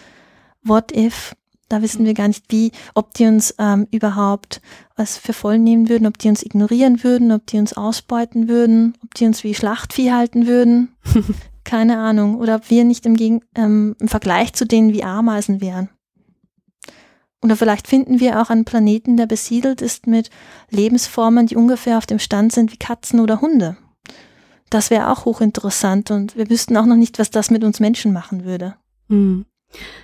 What 0.64 0.96
if, 0.96 1.36
da 1.70 1.82
wissen 1.82 2.06
wir 2.06 2.14
gar 2.14 2.28
nicht, 2.28 2.46
wie, 2.50 2.72
ob 2.96 3.14
die 3.14 3.26
uns 3.28 3.54
ähm, 3.60 3.88
überhaupt 3.92 4.62
was 4.96 5.18
für 5.18 5.34
voll 5.34 5.60
nehmen 5.60 5.88
würden, 5.88 6.08
ob 6.08 6.18
die 6.18 6.30
uns 6.30 6.44
ignorieren 6.44 7.04
würden, 7.04 7.32
ob 7.32 7.46
die 7.46 7.58
uns 7.58 7.74
ausbeuten 7.74 8.48
würden, 8.48 8.98
ob 9.04 9.14
die 9.14 9.26
uns 9.26 9.44
wie 9.44 9.54
Schlachtvieh 9.54 10.12
halten 10.12 10.48
würden. 10.48 10.96
keine 11.70 12.00
Ahnung. 12.00 12.38
Oder 12.38 12.56
ob 12.56 12.70
wir 12.70 12.84
nicht 12.84 13.06
im, 13.06 13.16
Gegen 13.16 13.42
ähm, 13.56 13.96
im 14.00 14.08
Vergleich 14.08 14.54
zu 14.54 14.66
denen 14.66 14.92
wie 14.92 15.04
Ameisen 15.04 15.62
wären. 15.62 15.90
Oder 17.42 17.56
vielleicht 17.56 17.88
finden 17.88 18.20
wir 18.20 18.42
auch 18.42 18.50
einen 18.50 18.66
Planeten, 18.66 19.16
der 19.16 19.26
besiedelt 19.26 19.82
ist 19.82 20.08
mit 20.08 20.30
Lebensformen, 20.70 21.48
die 21.48 21.56
ungefähr 21.56 21.98
auf 21.98 22.06
dem 22.06 22.20
Stand 22.20 22.52
sind 22.52 22.72
wie 22.72 22.78
Katzen 22.78 23.20
oder 23.20 23.42
Hunde. 23.42 23.78
Das 24.70 24.90
wäre 24.90 25.10
auch 25.10 25.26
hochinteressant 25.26 26.12
und 26.12 26.36
wir 26.36 26.50
wüssten 26.50 26.78
auch 26.78 26.86
noch 26.86 26.96
nicht, 26.96 27.18
was 27.18 27.32
das 27.32 27.50
mit 27.50 27.64
uns 27.64 27.80
Menschen 27.80 28.14
machen 28.14 28.44
würde. 28.44 28.76
Hm. 29.08 29.46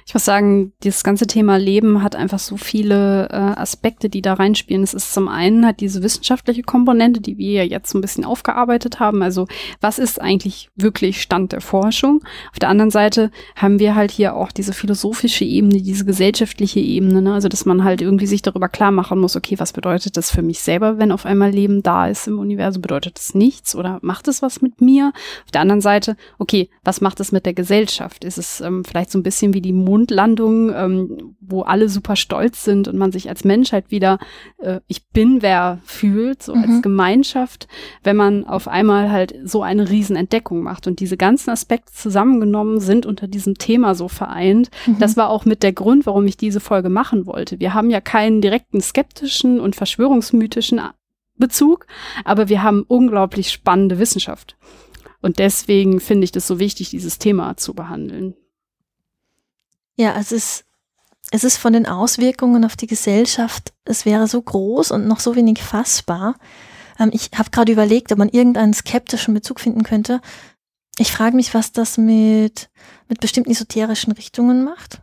Ich 0.07 0.13
muss 0.13 0.23
sagen, 0.23 0.71
dieses 0.83 1.03
ganze 1.03 1.25
Thema 1.25 1.57
Leben 1.57 2.03
hat 2.03 2.15
einfach 2.15 2.37
so 2.37 2.57
viele 2.57 3.27
äh, 3.29 3.59
Aspekte, 3.59 4.07
die 4.07 4.21
da 4.21 4.35
reinspielen. 4.35 4.83
Es 4.83 4.93
ist 4.93 5.13
zum 5.13 5.27
einen 5.27 5.65
halt 5.65 5.79
diese 5.79 6.03
wissenschaftliche 6.03 6.61
Komponente, 6.61 7.21
die 7.21 7.39
wir 7.39 7.51
ja 7.53 7.63
jetzt 7.63 7.89
so 7.89 7.97
ein 7.97 8.01
bisschen 8.01 8.23
aufgearbeitet 8.23 8.99
haben. 8.99 9.23
Also 9.23 9.47
was 9.81 9.97
ist 9.97 10.21
eigentlich 10.21 10.69
wirklich 10.75 11.21
Stand 11.21 11.53
der 11.53 11.61
Forschung? 11.61 12.21
Auf 12.51 12.59
der 12.59 12.69
anderen 12.69 12.91
Seite 12.91 13.31
haben 13.55 13.79
wir 13.79 13.95
halt 13.95 14.11
hier 14.11 14.35
auch 14.35 14.51
diese 14.51 14.73
philosophische 14.73 15.43
Ebene, 15.43 15.81
diese 15.81 16.05
gesellschaftliche 16.05 16.79
Ebene. 16.79 17.23
Ne? 17.23 17.33
Also 17.33 17.49
dass 17.49 17.65
man 17.65 17.83
halt 17.83 18.01
irgendwie 18.03 18.27
sich 18.27 18.43
darüber 18.43 18.69
klar 18.69 18.91
machen 18.91 19.19
muss, 19.19 19.35
okay, 19.35 19.57
was 19.57 19.73
bedeutet 19.73 20.17
das 20.17 20.29
für 20.29 20.43
mich 20.43 20.59
selber, 20.59 20.99
wenn 20.99 21.11
auf 21.11 21.25
einmal 21.25 21.49
Leben 21.49 21.81
da 21.81 22.07
ist 22.07 22.27
im 22.27 22.37
Universum? 22.37 22.83
Bedeutet 22.83 23.17
das 23.17 23.33
nichts 23.33 23.75
oder 23.75 23.97
macht 24.03 24.27
es 24.27 24.43
was 24.43 24.61
mit 24.61 24.81
mir? 24.81 25.13
Auf 25.45 25.51
der 25.51 25.61
anderen 25.61 25.81
Seite, 25.81 26.15
okay, 26.37 26.69
was 26.83 27.01
macht 27.01 27.19
es 27.19 27.31
mit 27.31 27.47
der 27.47 27.55
Gesellschaft? 27.55 28.23
Ist 28.23 28.37
es 28.37 28.61
ähm, 28.61 28.83
vielleicht 28.85 29.09
so 29.09 29.17
ein 29.17 29.23
bisschen 29.23 29.54
wie 29.55 29.61
die 29.61 29.73
Mondlandung, 29.73 30.71
ähm, 30.71 31.35
wo 31.39 31.63
alle 31.63 31.89
super 31.89 32.15
stolz 32.15 32.63
sind 32.63 32.87
und 32.87 32.97
man 32.97 33.11
sich 33.11 33.27
als 33.29 33.43
Menschheit 33.43 33.89
wieder 33.89 34.19
äh, 34.59 34.81
ich 34.87 35.07
bin 35.09 35.41
wer 35.41 35.79
fühlt, 35.83 36.43
so 36.43 36.55
mhm. 36.55 36.63
als 36.63 36.81
Gemeinschaft, 36.81 37.67
wenn 38.03 38.15
man 38.15 38.45
auf 38.45 38.67
einmal 38.67 39.11
halt 39.11 39.35
so 39.43 39.63
eine 39.63 39.89
Riesenentdeckung 39.89 40.61
macht 40.61 40.87
und 40.87 40.99
diese 40.99 41.17
ganzen 41.17 41.49
Aspekte 41.49 41.93
zusammengenommen 41.93 42.79
sind 42.79 43.05
unter 43.05 43.27
diesem 43.27 43.55
Thema 43.55 43.95
so 43.95 44.07
vereint. 44.07 44.69
Mhm. 44.85 44.99
Das 44.99 45.17
war 45.17 45.29
auch 45.29 45.45
mit 45.45 45.63
der 45.63 45.73
Grund, 45.73 46.05
warum 46.05 46.27
ich 46.27 46.37
diese 46.37 46.59
Folge 46.59 46.89
machen 46.89 47.25
wollte. 47.25 47.59
Wir 47.59 47.73
haben 47.73 47.89
ja 47.89 48.01
keinen 48.01 48.41
direkten 48.41 48.81
skeptischen 48.81 49.59
und 49.59 49.75
verschwörungsmythischen 49.75 50.81
Bezug, 51.37 51.87
aber 52.23 52.49
wir 52.49 52.63
haben 52.63 52.83
unglaublich 52.87 53.51
spannende 53.51 53.99
Wissenschaft. 53.99 54.57
Und 55.21 55.39
deswegen 55.39 55.99
finde 55.99 56.25
ich 56.25 56.31
das 56.31 56.47
so 56.47 56.59
wichtig, 56.59 56.91
dieses 56.91 57.17
Thema 57.17 57.57
zu 57.57 57.73
behandeln. 57.73 58.35
Ja, 59.95 60.15
es 60.19 60.31
ist, 60.31 60.65
es 61.31 61.43
ist 61.43 61.57
von 61.57 61.73
den 61.73 61.85
Auswirkungen 61.85 62.65
auf 62.65 62.75
die 62.75 62.87
Gesellschaft, 62.87 63.73
es 63.85 64.05
wäre 64.05 64.27
so 64.27 64.41
groß 64.41 64.91
und 64.91 65.07
noch 65.07 65.19
so 65.19 65.35
wenig 65.35 65.61
fassbar. 65.61 66.35
Ähm, 66.99 67.11
ich 67.13 67.31
habe 67.35 67.49
gerade 67.51 67.71
überlegt, 67.71 68.11
ob 68.11 68.17
man 68.17 68.29
irgendeinen 68.29 68.73
skeptischen 68.73 69.33
Bezug 69.33 69.59
finden 69.59 69.83
könnte. 69.83 70.21
Ich 70.97 71.11
frage 71.11 71.35
mich, 71.35 71.53
was 71.53 71.71
das 71.71 71.97
mit, 71.97 72.69
mit 73.09 73.19
bestimmten 73.19 73.51
esoterischen 73.51 74.13
Richtungen 74.13 74.63
macht. 74.63 75.01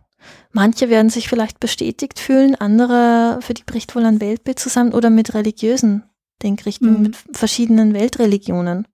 Manche 0.52 0.88
werden 0.88 1.10
sich 1.10 1.28
vielleicht 1.28 1.60
bestätigt 1.60 2.18
fühlen, 2.18 2.54
andere, 2.54 3.40
für 3.42 3.54
die 3.54 3.64
bricht 3.64 3.94
wohl 3.96 4.04
ein 4.04 4.20
Weltbild 4.20 4.58
zusammen 4.58 4.92
oder 4.92 5.10
mit 5.10 5.34
religiösen 5.34 6.04
Denkrichtungen, 6.42 6.96
mhm. 6.96 7.02
mit 7.02 7.16
verschiedenen 7.32 7.94
Weltreligionen. 7.94 8.86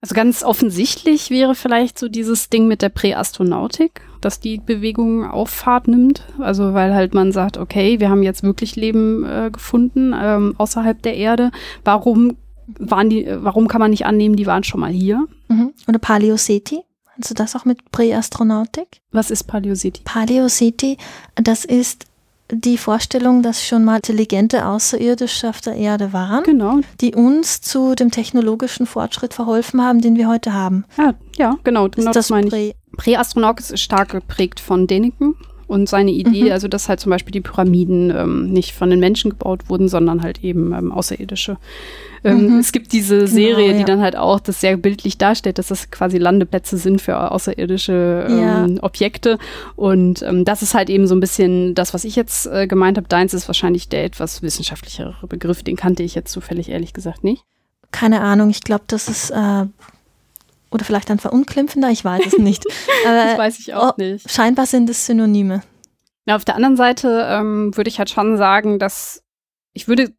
Also 0.00 0.14
ganz 0.14 0.42
offensichtlich 0.42 1.30
wäre 1.30 1.54
vielleicht 1.54 1.98
so 1.98 2.08
dieses 2.08 2.50
Ding 2.50 2.68
mit 2.68 2.82
der 2.82 2.90
Präastronautik, 2.90 4.02
dass 4.24 4.40
die 4.40 4.58
Bewegung 4.58 5.24
Auffahrt 5.24 5.88
nimmt. 5.88 6.22
Also 6.38 6.74
weil 6.74 6.94
halt 6.94 7.14
man 7.14 7.32
sagt, 7.32 7.58
okay, 7.58 8.00
wir 8.00 8.10
haben 8.10 8.22
jetzt 8.22 8.42
wirklich 8.42 8.76
Leben 8.76 9.24
äh, 9.24 9.50
gefunden 9.52 10.14
ähm, 10.16 10.54
außerhalb 10.58 11.00
der 11.02 11.16
Erde. 11.16 11.50
Warum 11.84 12.36
waren 12.78 13.10
die, 13.10 13.26
warum 13.28 13.68
kann 13.68 13.80
man 13.80 13.90
nicht 13.90 14.06
annehmen, 14.06 14.36
die 14.36 14.46
waren 14.46 14.64
schon 14.64 14.80
mal 14.80 14.92
hier? 14.92 15.26
Mhm. 15.48 15.72
Oder 15.86 15.98
Paleoseti? 15.98 16.80
Kannst 17.14 17.30
du 17.30 17.34
das 17.34 17.54
auch 17.54 17.64
mit 17.64 17.92
Präastronautik? 17.92 19.00
Was 19.12 19.30
ist 19.30 19.44
Paleoseti? 19.44 20.02
Paleoseti, 20.04 20.98
das 21.36 21.64
ist 21.64 22.06
die 22.50 22.76
Vorstellung, 22.76 23.42
dass 23.42 23.64
schon 23.64 23.84
mal 23.84 23.96
intelligente 23.96 24.66
Außerirdische 24.66 25.48
auf 25.48 25.60
der 25.60 25.74
Erde 25.74 26.12
waren, 26.12 26.44
genau. 26.44 26.80
die 27.00 27.14
uns 27.14 27.60
zu 27.60 27.94
dem 27.94 28.10
technologischen 28.10 28.86
Fortschritt 28.86 29.34
verholfen 29.34 29.82
haben, 29.82 30.00
den 30.00 30.16
wir 30.16 30.28
heute 30.28 30.52
haben. 30.52 30.84
Ja, 30.98 31.14
ja 31.36 31.56
genau, 31.64 31.88
genau 31.88 32.06
das, 32.06 32.14
das 32.14 32.30
meine 32.30 32.54
ich. 32.56 32.74
Präastronaut 32.96 33.60
ist 33.60 33.78
stark 33.80 34.10
geprägt 34.10 34.60
von 34.60 34.86
Däniken 34.86 35.34
und 35.66 35.88
seine 35.88 36.10
Idee, 36.10 36.44
mhm. 36.44 36.52
also 36.52 36.68
dass 36.68 36.88
halt 36.88 37.00
zum 37.00 37.10
Beispiel 37.10 37.32
die 37.32 37.40
Pyramiden 37.40 38.10
ähm, 38.14 38.52
nicht 38.52 38.72
von 38.72 38.90
den 38.90 39.00
Menschen 39.00 39.30
gebaut 39.30 39.68
wurden, 39.68 39.88
sondern 39.88 40.22
halt 40.22 40.44
eben 40.44 40.72
ähm, 40.72 40.92
außerirdische. 40.92 41.56
Ähm, 42.24 42.54
mhm. 42.54 42.58
Es 42.58 42.72
gibt 42.72 42.92
diese 42.92 43.18
genau, 43.18 43.30
Serie, 43.30 43.72
ja. 43.72 43.78
die 43.78 43.84
dann 43.84 44.00
halt 44.00 44.16
auch 44.16 44.40
das 44.40 44.60
sehr 44.60 44.76
bildlich 44.76 45.18
darstellt, 45.18 45.58
dass 45.58 45.68
das 45.68 45.90
quasi 45.90 46.18
Landeplätze 46.18 46.78
sind 46.78 47.00
für 47.02 47.30
außerirdische 47.30 48.26
ähm, 48.28 48.76
ja. 48.76 48.82
Objekte. 48.82 49.38
Und 49.76 50.22
ähm, 50.22 50.44
das 50.44 50.62
ist 50.62 50.74
halt 50.74 50.88
eben 50.88 51.06
so 51.06 51.14
ein 51.14 51.20
bisschen 51.20 51.74
das, 51.74 51.92
was 51.92 52.04
ich 52.04 52.16
jetzt 52.16 52.46
äh, 52.46 52.66
gemeint 52.66 52.96
habe. 52.96 53.08
Deins 53.08 53.34
ist 53.34 53.46
wahrscheinlich 53.46 53.88
der 53.88 54.04
etwas 54.04 54.42
wissenschaftlichere 54.42 55.14
Begriff. 55.28 55.62
Den 55.62 55.76
kannte 55.76 56.02
ich 56.02 56.14
jetzt 56.14 56.32
zufällig 56.32 56.70
ehrlich 56.70 56.94
gesagt 56.94 57.22
nicht. 57.22 57.44
Keine 57.92 58.22
Ahnung, 58.22 58.50
ich 58.50 58.62
glaube, 58.62 58.84
das 58.86 59.08
ist 59.08 59.30
äh, 59.30 59.66
oder 60.70 60.84
vielleicht 60.84 61.10
ein 61.10 61.20
verunglimpfender, 61.20 61.90
ich 61.90 62.04
weiß 62.04 62.26
es 62.26 62.38
nicht. 62.38 62.64
das 63.04 63.38
weiß 63.38 63.60
ich 63.60 63.74
auch 63.74 63.92
oh, 63.92 64.02
nicht. 64.02 64.28
Scheinbar 64.30 64.66
sind 64.66 64.90
es 64.90 65.06
Synonyme. 65.06 65.62
Ja, 66.26 66.36
auf 66.36 66.44
der 66.44 66.56
anderen 66.56 66.76
Seite 66.76 67.26
ähm, 67.30 67.76
würde 67.76 67.88
ich 67.88 67.98
halt 67.98 68.10
schon 68.10 68.36
sagen, 68.36 68.78
dass 68.78 69.22
ich 69.72 69.88
würde 69.88 70.12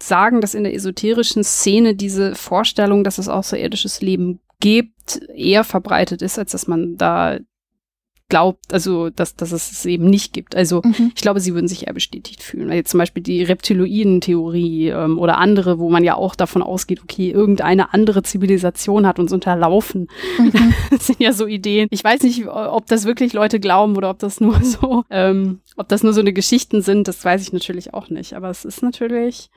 sagen, 0.00 0.40
dass 0.40 0.54
in 0.54 0.64
der 0.64 0.74
esoterischen 0.74 1.44
Szene 1.44 1.94
diese 1.94 2.34
Vorstellung, 2.34 3.04
dass 3.04 3.18
es 3.18 3.28
außerirdisches 3.28 4.00
Leben 4.00 4.40
gibt, 4.60 5.20
eher 5.34 5.64
verbreitet 5.64 6.22
ist, 6.22 6.38
als 6.38 6.52
dass 6.52 6.66
man 6.66 6.96
da 6.96 7.38
glaubt, 8.28 8.72
also 8.72 9.08
dass, 9.08 9.36
dass 9.36 9.52
es 9.52 9.72
es 9.72 9.86
eben 9.86 10.04
nicht 10.04 10.32
gibt. 10.32 10.54
Also 10.54 10.82
mhm. 10.84 11.12
ich 11.14 11.22
glaube, 11.22 11.40
sie 11.40 11.54
würden 11.54 11.68
sich 11.68 11.86
eher 11.86 11.94
bestätigt 11.94 12.42
fühlen. 12.42 12.68
Weil 12.68 12.76
jetzt 12.76 12.90
zum 12.90 12.98
Beispiel 12.98 13.22
die 13.22 13.42
Reptiloiden-Theorie 13.42 14.88
ähm, 14.88 15.18
oder 15.18 15.38
andere, 15.38 15.78
wo 15.78 15.88
man 15.88 16.04
ja 16.04 16.14
auch 16.14 16.34
davon 16.34 16.62
ausgeht, 16.62 17.00
okay, 17.02 17.30
irgendeine 17.30 17.94
andere 17.94 18.22
Zivilisation 18.22 19.06
hat 19.06 19.18
uns 19.18 19.32
unterlaufen. 19.32 20.08
Mhm. 20.38 20.52
das 20.90 21.06
sind 21.06 21.20
ja 21.20 21.32
so 21.32 21.46
Ideen. 21.46 21.88
Ich 21.90 22.04
weiß 22.04 22.22
nicht, 22.22 22.46
ob 22.46 22.86
das 22.86 23.06
wirklich 23.06 23.32
Leute 23.32 23.60
glauben 23.60 23.96
oder 23.96 24.10
ob 24.10 24.18
das 24.18 24.40
nur 24.40 24.60
so, 24.62 25.04
ähm, 25.10 25.60
ob 25.76 25.88
das 25.88 26.02
nur 26.02 26.12
so 26.12 26.20
eine 26.20 26.34
Geschichten 26.34 26.82
sind, 26.82 27.08
das 27.08 27.24
weiß 27.24 27.40
ich 27.42 27.52
natürlich 27.52 27.94
auch 27.94 28.10
nicht. 28.10 28.34
Aber 28.34 28.50
es 28.50 28.66
ist 28.66 28.82
natürlich, 28.82 29.50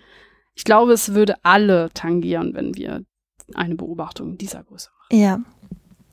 ich 0.55 0.63
glaube, 0.63 0.93
es 0.93 1.13
würde 1.13 1.35
alle 1.43 1.89
tangieren, 1.93 2.53
wenn 2.53 2.75
wir 2.75 3.03
eine 3.53 3.75
Beobachtung 3.75 4.37
dieser 4.37 4.63
Größe 4.63 4.89
machen. 4.97 5.21
Ja, 5.21 5.41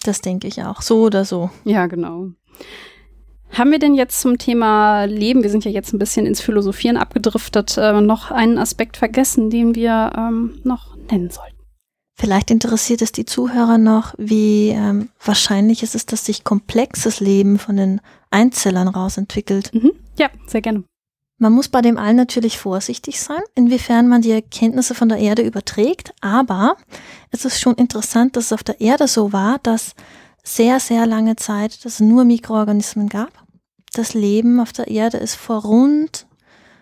das 0.04 0.20
denke 0.20 0.46
ich 0.46 0.62
auch. 0.62 0.82
So 0.82 1.02
oder 1.02 1.24
so. 1.24 1.50
Ja, 1.64 1.86
genau. 1.86 2.28
Haben 3.52 3.70
wir 3.70 3.78
denn 3.78 3.94
jetzt 3.94 4.20
zum 4.20 4.38
Thema 4.38 5.04
Leben, 5.04 5.42
wir 5.42 5.50
sind 5.50 5.64
ja 5.64 5.70
jetzt 5.70 5.92
ein 5.92 5.98
bisschen 5.98 6.26
ins 6.26 6.40
Philosophieren 6.40 6.96
abgedriftet, 6.96 7.76
äh, 7.78 8.00
noch 8.00 8.30
einen 8.30 8.58
Aspekt 8.58 8.96
vergessen, 8.96 9.50
den 9.50 9.74
wir 9.74 10.12
ähm, 10.16 10.60
noch 10.64 10.96
nennen 11.10 11.30
sollten? 11.30 11.56
Vielleicht 12.20 12.50
interessiert 12.50 13.00
es 13.00 13.12
die 13.12 13.24
Zuhörer 13.24 13.78
noch, 13.78 14.14
wie 14.18 14.70
ähm, 14.70 15.08
wahrscheinlich 15.24 15.82
ist 15.84 15.94
es, 15.94 16.04
dass 16.04 16.26
sich 16.26 16.42
komplexes 16.42 17.20
Leben 17.20 17.58
von 17.58 17.76
den 17.76 18.00
Einzellern 18.30 18.88
rausentwickelt. 18.88 19.72
Mhm. 19.72 19.92
Ja, 20.18 20.28
sehr 20.46 20.60
gerne. 20.60 20.82
Man 21.38 21.52
muss 21.52 21.68
bei 21.68 21.80
dem 21.82 21.96
allen 21.96 22.16
natürlich 22.16 22.58
vorsichtig 22.58 23.20
sein, 23.20 23.40
inwiefern 23.54 24.08
man 24.08 24.22
die 24.22 24.32
Erkenntnisse 24.32 24.94
von 24.94 25.08
der 25.08 25.18
Erde 25.18 25.42
überträgt, 25.42 26.12
aber 26.20 26.76
es 27.30 27.44
ist 27.44 27.60
schon 27.60 27.76
interessant, 27.76 28.36
dass 28.36 28.46
es 28.46 28.52
auf 28.52 28.64
der 28.64 28.80
Erde 28.80 29.06
so 29.06 29.32
war, 29.32 29.60
dass 29.60 29.94
sehr, 30.42 30.80
sehr 30.80 31.06
lange 31.06 31.36
Zeit, 31.36 31.84
dass 31.84 31.94
es 31.94 32.00
nur 32.00 32.24
Mikroorganismen 32.24 33.08
gab. 33.08 33.30
Das 33.92 34.14
Leben 34.14 34.58
auf 34.58 34.72
der 34.72 34.88
Erde 34.88 35.18
ist 35.18 35.36
vor 35.36 35.62
rund 35.62 36.26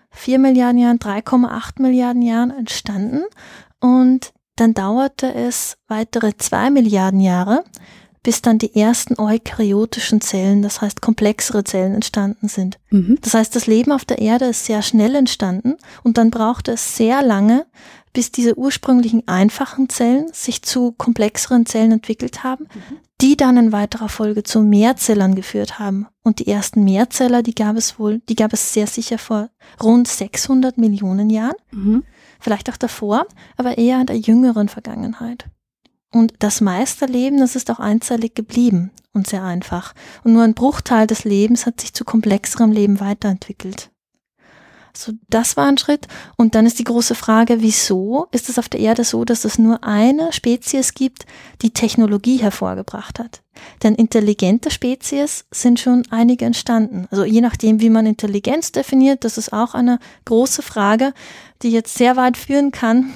4 0.09 0.39
Milliarden 0.39 0.79
Jahren, 0.79 0.97
3,8 0.97 1.81
Milliarden 1.81 2.23
Jahren 2.23 2.49
entstanden 2.49 3.23
und 3.79 4.33
dann 4.55 4.73
dauerte 4.73 5.31
es 5.31 5.77
weitere 5.87 6.35
2 6.35 6.71
Milliarden 6.71 7.19
Jahre, 7.19 7.63
bis 8.27 8.41
dann 8.41 8.57
die 8.57 8.75
ersten 8.75 9.17
eukaryotischen 9.17 10.19
Zellen, 10.19 10.61
das 10.61 10.81
heißt 10.81 11.01
komplexere 11.01 11.63
Zellen 11.63 11.93
entstanden 11.93 12.49
sind. 12.49 12.77
Mhm. 12.89 13.17
Das 13.21 13.33
heißt, 13.33 13.55
das 13.55 13.67
Leben 13.67 13.93
auf 13.93 14.03
der 14.03 14.19
Erde 14.19 14.47
ist 14.47 14.65
sehr 14.65 14.81
schnell 14.81 15.15
entstanden 15.15 15.77
und 16.03 16.17
dann 16.17 16.29
brauchte 16.29 16.73
es 16.73 16.97
sehr 16.97 17.23
lange, 17.23 17.65
bis 18.11 18.29
diese 18.29 18.57
ursprünglichen 18.57 19.25
einfachen 19.29 19.87
Zellen 19.87 20.25
sich 20.33 20.61
zu 20.61 20.91
komplexeren 20.91 21.65
Zellen 21.65 21.93
entwickelt 21.93 22.43
haben, 22.43 22.65
mhm. 22.65 22.97
die 23.21 23.37
dann 23.37 23.55
in 23.55 23.71
weiterer 23.71 24.09
Folge 24.09 24.43
zu 24.43 24.59
Mehrzellern 24.59 25.33
geführt 25.33 25.79
haben. 25.79 26.07
Und 26.21 26.39
die 26.39 26.47
ersten 26.49 26.83
Mehrzeller, 26.83 27.43
die 27.43 27.55
gab 27.55 27.77
es 27.77 27.97
wohl, 27.97 28.19
die 28.27 28.35
gab 28.35 28.51
es 28.51 28.73
sehr 28.73 28.87
sicher 28.87 29.19
vor 29.19 29.51
rund 29.81 30.05
600 30.05 30.77
Millionen 30.77 31.29
Jahren, 31.29 31.55
mhm. 31.71 32.03
vielleicht 32.41 32.69
auch 32.69 32.75
davor, 32.75 33.25
aber 33.55 33.77
eher 33.77 34.01
in 34.01 34.07
der 34.07 34.17
jüngeren 34.17 34.67
Vergangenheit. 34.67 35.45
Und 36.13 36.33
das 36.39 36.61
meiste 36.61 37.05
Leben, 37.05 37.39
das 37.39 37.55
ist 37.55 37.69
auch 37.69 37.79
einzellig 37.79 38.33
geblieben 38.35 38.91
und 39.13 39.27
sehr 39.27 39.43
einfach. 39.43 39.93
Und 40.23 40.33
nur 40.33 40.43
ein 40.43 40.53
Bruchteil 40.53 41.05
des 41.05 41.25
Lebens 41.25 41.65
hat 41.65 41.81
sich 41.81 41.93
zu 41.93 42.05
komplexerem 42.05 42.71
Leben 42.71 42.99
weiterentwickelt. 42.99 43.91
So, 44.97 45.11
das 45.29 45.55
war 45.57 45.67
ein 45.67 45.77
Schritt. 45.77 46.07
Und 46.37 46.55
dann 46.55 46.65
ist 46.65 46.79
die 46.79 46.83
große 46.83 47.13
Frage, 47.13 47.61
wieso 47.61 48.27
ist 48.31 48.49
es 48.49 48.57
auf 48.57 48.67
der 48.67 48.79
Erde 48.79 49.03
so, 49.03 49.25
dass 49.25 49.45
es 49.45 49.59
nur 49.59 49.83
eine 49.83 50.33
Spezies 50.33 50.93
gibt, 50.93 51.25
die 51.61 51.71
Technologie 51.71 52.37
hervorgebracht 52.37 53.19
hat? 53.19 53.43
Denn 53.83 53.93
intelligente 53.93 54.71
Spezies 54.71 55.45
sind 55.51 55.79
schon 55.79 56.03
einige 56.09 56.45
entstanden. 56.45 57.07
Also 57.11 57.25
je 57.25 57.41
nachdem, 57.41 57.79
wie 57.79 57.91
man 57.91 58.07
Intelligenz 58.07 58.71
definiert, 58.71 59.23
das 59.23 59.37
ist 59.37 59.53
auch 59.53 59.75
eine 59.75 59.99
große 60.25 60.63
Frage, 60.63 61.13
die 61.61 61.69
jetzt 61.69 61.95
sehr 61.95 62.15
weit 62.15 62.37
führen 62.37 62.71
kann. 62.71 63.13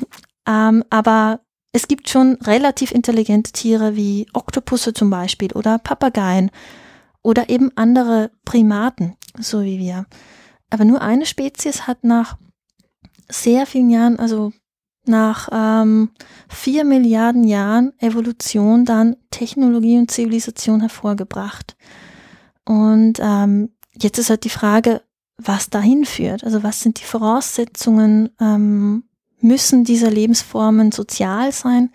Ähm, 0.47 0.83
aber 0.89 1.41
es 1.73 1.87
gibt 1.87 2.09
schon 2.09 2.35
relativ 2.41 2.91
intelligente 2.91 3.51
Tiere 3.51 3.95
wie 3.95 4.27
Oktopusse 4.33 4.93
zum 4.93 5.09
Beispiel 5.09 5.51
oder 5.53 5.79
Papageien 5.79 6.51
oder 7.21 7.49
eben 7.49 7.71
andere 7.75 8.31
Primaten, 8.45 9.15
so 9.39 9.63
wie 9.63 9.79
wir. 9.79 10.05
Aber 10.69 10.85
nur 10.85 11.01
eine 11.01 11.25
Spezies 11.25 11.87
hat 11.87 12.03
nach 12.03 12.37
sehr 13.29 13.65
vielen 13.65 13.89
Jahren, 13.89 14.19
also 14.19 14.51
nach 15.05 15.49
ähm, 15.51 16.11
vier 16.49 16.83
Milliarden 16.83 17.43
Jahren 17.43 17.93
Evolution 17.99 18.85
dann 18.85 19.15
Technologie 19.31 19.97
und 19.97 20.11
Zivilisation 20.11 20.81
hervorgebracht. 20.81 21.75
Und 22.65 23.13
ähm, 23.19 23.69
jetzt 23.93 24.19
ist 24.19 24.29
halt 24.29 24.43
die 24.43 24.49
Frage, 24.49 25.01
was 25.37 25.69
dahin 25.69 26.05
führt. 26.05 26.43
Also 26.43 26.63
was 26.63 26.81
sind 26.81 26.99
die 26.99 27.05
Voraussetzungen? 27.05 28.29
Ähm, 28.39 29.03
müssen 29.41 29.83
diese 29.83 30.09
Lebensformen 30.09 30.91
sozial 30.91 31.51
sein? 31.51 31.91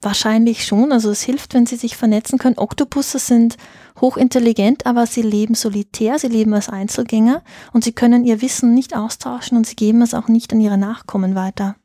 Wahrscheinlich 0.00 0.66
schon. 0.66 0.92
Also 0.92 1.10
es 1.10 1.22
hilft, 1.22 1.54
wenn 1.54 1.66
sie 1.66 1.76
sich 1.76 1.96
vernetzen 1.96 2.38
können. 2.38 2.58
Oktopusse 2.58 3.18
sind 3.18 3.56
hochintelligent, 4.00 4.86
aber 4.86 5.06
sie 5.06 5.22
leben 5.22 5.54
solitär, 5.54 6.18
sie 6.18 6.28
leben 6.28 6.52
als 6.52 6.68
Einzelgänger 6.68 7.42
und 7.72 7.84
sie 7.84 7.92
können 7.92 8.24
ihr 8.24 8.42
Wissen 8.42 8.74
nicht 8.74 8.94
austauschen 8.94 9.56
und 9.56 9.66
sie 9.66 9.76
geben 9.76 10.02
es 10.02 10.12
auch 10.14 10.28
nicht 10.28 10.52
an 10.52 10.60
ihre 10.60 10.76
Nachkommen 10.76 11.34
weiter. 11.34 11.76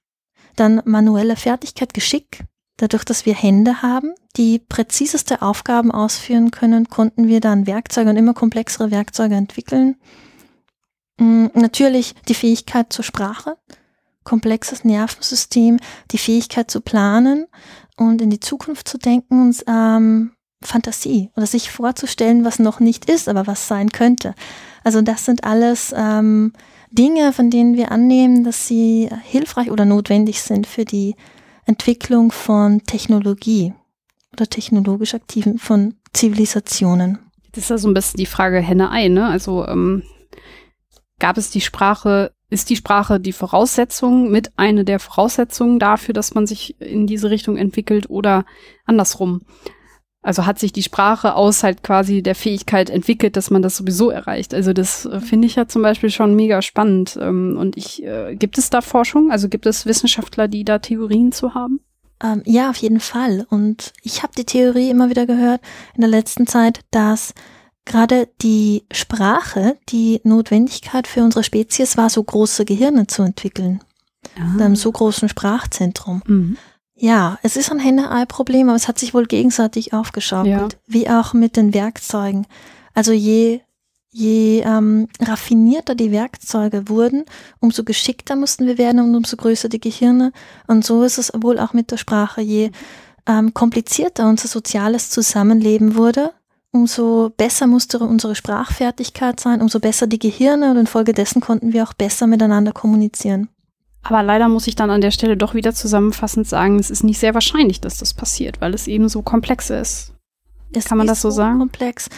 Dann 0.55 0.81
manuelle 0.85 1.37
Fertigkeit, 1.37 1.93
Geschick. 1.93 2.43
Dadurch, 2.75 3.03
dass 3.03 3.25
wir 3.25 3.35
Hände 3.35 3.81
haben, 3.81 4.13
die 4.37 4.59
präziseste 4.59 5.41
Aufgaben 5.41 5.91
ausführen 5.91 6.51
können, 6.51 6.89
konnten 6.89 7.27
wir 7.27 7.41
dann 7.41 7.67
Werkzeuge 7.67 8.09
und 8.09 8.17
immer 8.17 8.33
komplexere 8.33 8.89
Werkzeuge 8.89 9.35
entwickeln. 9.35 9.95
Mm, 11.19 11.47
natürlich 11.53 12.15
die 12.27 12.33
Fähigkeit 12.33 12.91
zur 12.93 13.03
Sprache, 13.03 13.57
komplexes 14.23 14.83
Nervensystem, 14.83 15.79
die 16.11 16.17
Fähigkeit 16.17 16.69
zu 16.69 16.81
planen 16.81 17.47
und 17.97 18.21
in 18.21 18.29
die 18.29 18.39
Zukunft 18.39 18.87
zu 18.87 18.97
denken 18.97 19.41
und 19.41 19.63
ähm, 19.67 20.31
Fantasie 20.61 21.31
oder 21.35 21.45
sich 21.45 21.71
vorzustellen, 21.71 22.43
was 22.43 22.59
noch 22.59 22.79
nicht 22.79 23.09
ist, 23.09 23.29
aber 23.29 23.47
was 23.47 23.67
sein 23.67 23.91
könnte. 23.91 24.35
Also 24.83 25.01
das 25.01 25.25
sind 25.25 25.43
alles 25.43 25.93
ähm, 25.95 26.53
Dinge, 26.91 27.33
von 27.33 27.49
denen 27.49 27.75
wir 27.75 27.91
annehmen, 27.91 28.43
dass 28.43 28.67
sie 28.67 29.09
hilfreich 29.23 29.71
oder 29.71 29.85
notwendig 29.85 30.41
sind 30.41 30.67
für 30.67 30.85
die 30.85 31.15
Entwicklung 31.65 32.31
von 32.31 32.83
Technologie 32.83 33.73
oder 34.33 34.47
technologisch 34.47 35.13
aktiven 35.13 35.59
von 35.59 35.95
Zivilisationen. 36.13 37.19
Das 37.51 37.65
ist 37.65 37.69
ja 37.69 37.77
so 37.77 37.87
ein 37.87 37.93
bisschen 37.93 38.17
die 38.17 38.25
Frage 38.25 38.59
Henne-Ei, 38.59 39.07
ne? 39.07 39.27
Also 39.27 39.65
ähm, 39.67 40.03
gab 41.19 41.37
es 41.37 41.51
die 41.51 41.61
Sprache, 41.61 42.33
ist 42.49 42.69
die 42.69 42.75
Sprache 42.75 43.19
die 43.19 43.33
Voraussetzung 43.33 44.31
mit 44.31 44.51
eine 44.57 44.83
der 44.83 44.99
Voraussetzungen 44.99 45.79
dafür, 45.79 46.13
dass 46.13 46.33
man 46.33 46.47
sich 46.47 46.79
in 46.81 47.07
diese 47.07 47.29
Richtung 47.29 47.57
entwickelt 47.57 48.09
oder 48.09 48.45
andersrum? 48.85 49.41
Also 50.21 50.45
hat 50.45 50.59
sich 50.59 50.73
die 50.73 50.83
Sprache 50.83 51.35
aus 51.35 51.63
halt 51.63 51.81
quasi 51.81 52.21
der 52.21 52.35
Fähigkeit 52.35 52.89
entwickelt, 52.89 53.37
dass 53.37 53.51
man 53.51 53.61
das 53.61 53.77
sowieso 53.77 54.09
erreicht. 54.09 54.53
Also 54.53 54.73
das 54.73 55.05
äh, 55.05 55.21
finde 55.21 55.47
ich 55.47 55.55
ja 55.55 55.67
zum 55.67 55.81
Beispiel 55.81 56.09
schon 56.09 56.35
mega 56.35 56.61
spannend. 56.61 57.17
Ähm, 57.21 57.55
und 57.57 57.77
ich, 57.77 58.03
äh, 58.03 58.35
gibt 58.35 58.57
es 58.57 58.69
da 58.69 58.81
Forschung? 58.81 59.31
Also 59.31 59.47
gibt 59.47 59.65
es 59.65 59.85
Wissenschaftler, 59.85 60.49
die 60.49 60.65
da 60.65 60.79
Theorien 60.79 61.31
zu 61.31 61.53
haben? 61.53 61.79
Ähm, 62.21 62.41
ja, 62.45 62.69
auf 62.69 62.75
jeden 62.77 62.99
Fall. 62.99 63.45
Und 63.49 63.93
ich 64.03 64.21
habe 64.21 64.33
die 64.37 64.43
Theorie 64.43 64.89
immer 64.89 65.09
wieder 65.09 65.25
gehört 65.25 65.61
in 65.95 66.01
der 66.01 66.09
letzten 66.09 66.47
Zeit, 66.47 66.81
dass 66.91 67.33
gerade 67.85 68.27
die 68.41 68.83
Sprache 68.91 69.77
die 69.89 70.21
Notwendigkeit 70.23 71.07
für 71.07 71.23
unsere 71.23 71.43
Spezies 71.43 71.97
war, 71.97 72.09
so 72.09 72.23
große 72.23 72.65
Gehirne 72.65 73.07
zu 73.07 73.23
entwickeln. 73.23 73.81
Ah. 74.37 74.53
In 74.55 74.61
einem 74.61 74.75
so 74.75 74.91
großen 74.91 75.29
Sprachzentrum. 75.29 76.21
Mhm. 76.25 76.57
Ja, 76.95 77.39
es 77.43 77.55
ist 77.55 77.71
ein 77.71 77.79
Henne-Ei-Problem, 77.79 78.67
aber 78.67 78.75
es 78.75 78.89
hat 78.89 78.99
sich 78.99 79.13
wohl 79.13 79.25
gegenseitig 79.25 79.93
aufgeschaukelt, 79.93 80.73
ja. 80.73 80.79
wie 80.85 81.09
auch 81.09 81.33
mit 81.33 81.55
den 81.55 81.73
Werkzeugen. 81.73 82.45
Also 82.93 83.13
je, 83.13 83.61
je 84.11 84.59
ähm, 84.59 85.07
raffinierter 85.21 85.95
die 85.95 86.11
Werkzeuge 86.11 86.89
wurden, 86.89 87.23
umso 87.61 87.85
geschickter 87.85 88.35
mussten 88.35 88.67
wir 88.67 88.77
werden 88.77 88.99
und 88.99 89.15
umso 89.15 89.37
größer 89.37 89.69
die 89.69 89.79
Gehirne. 89.79 90.33
Und 90.67 90.83
so 90.83 91.03
ist 91.03 91.17
es 91.17 91.31
wohl 91.33 91.57
auch 91.57 91.71
mit 91.71 91.89
der 91.89 91.97
Sprache. 91.97 92.41
Je 92.41 92.71
ähm, 93.25 93.53
komplizierter 93.53 94.27
unser 94.27 94.49
soziales 94.49 95.09
Zusammenleben 95.09 95.95
wurde, 95.95 96.33
umso 96.71 97.31
besser 97.35 97.67
musste 97.67 97.99
unsere 97.99 98.35
Sprachfertigkeit 98.35 99.39
sein, 99.39 99.61
umso 99.61 99.79
besser 99.79 100.07
die 100.07 100.19
Gehirne 100.19 100.71
und 100.71 100.77
infolgedessen 100.77 101.41
konnten 101.41 101.73
wir 101.73 101.83
auch 101.83 101.93
besser 101.93 102.27
miteinander 102.27 102.71
kommunizieren. 102.71 103.49
Aber 104.03 104.23
leider 104.23 104.47
muss 104.47 104.67
ich 104.67 104.75
dann 104.75 104.89
an 104.89 105.01
der 105.01 105.11
Stelle 105.11 105.35
doch 105.35 105.53
wieder 105.53 105.73
zusammenfassend 105.73 106.47
sagen, 106.47 106.79
es 106.79 106.89
ist 106.89 107.03
nicht 107.03 107.19
sehr 107.19 107.33
wahrscheinlich, 107.33 107.81
dass 107.81 107.97
das 107.97 108.13
passiert, 108.13 108.61
weil 108.61 108.73
es 108.73 108.87
eben 108.87 109.09
so 109.09 109.21
komplex 109.21 109.69
ist. 109.69 110.13
Es 110.73 110.85
Kann 110.85 110.97
man 110.97 111.07
das 111.07 111.21
so 111.21 111.31
sagen? 111.31 111.59
Komplex. 111.59 112.09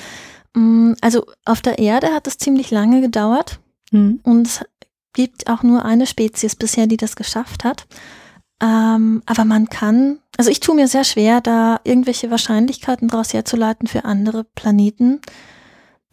Mm, 0.54 0.94
also 1.02 1.26
auf 1.46 1.62
der 1.62 1.80
Erde 1.80 2.14
hat 2.14 2.28
es 2.28 2.38
ziemlich 2.38 2.70
lange 2.72 3.02
gedauert 3.02 3.60
hm. 3.92 4.20
und 4.24 4.48
es 4.48 4.66
gibt 5.14 5.50
auch 5.50 5.64
nur 5.64 5.86
eine 5.86 6.06
Spezies 6.06 6.56
bisher, 6.56 6.88
die 6.88 6.98
das 6.98 7.16
geschafft 7.16 7.64
hat. 7.64 7.88
Ähm, 8.62 9.24
aber 9.26 9.44
man 9.44 9.68
kann, 9.70 10.20
also 10.38 10.52
ich 10.52 10.60
tue 10.60 10.76
mir 10.76 10.88
sehr 10.88 11.04
schwer, 11.04 11.42
da 11.42 11.80
irgendwelche 11.84 12.30
Wahrscheinlichkeiten 12.30 13.08
daraus 13.08 13.34
herzuleiten 13.34 13.88
für 13.88 14.06
andere 14.06 14.44
Planeten, 14.44 15.20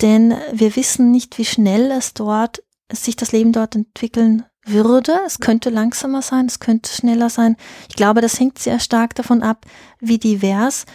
denn 0.01 0.35
wir 0.53 0.75
wissen 0.77 1.11
nicht, 1.11 1.37
wie 1.39 1.45
schnell 1.45 1.91
es 1.91 2.15
dort, 2.15 2.63
sich 2.91 3.17
das 3.17 3.33
Leben 3.33 3.53
dort 3.53 3.75
entwickeln 3.75 4.45
würde. 4.65 5.21
Es 5.27 5.41
könnte 5.41 5.71
langsamer 5.71 6.23
sein, 6.23 6.47
es 6.47 6.61
könnte 6.61 6.91
schneller 6.91 7.29
sein. 7.29 7.57
Ich 7.89 7.97
glaube, 7.97 8.21
das 8.21 8.39
hängt 8.41 8.59
sehr 8.59 8.81
stark 8.81 9.15
davon 9.15 9.43
ab, 9.43 9.67
wie 10.01 10.19
divers 10.19 10.87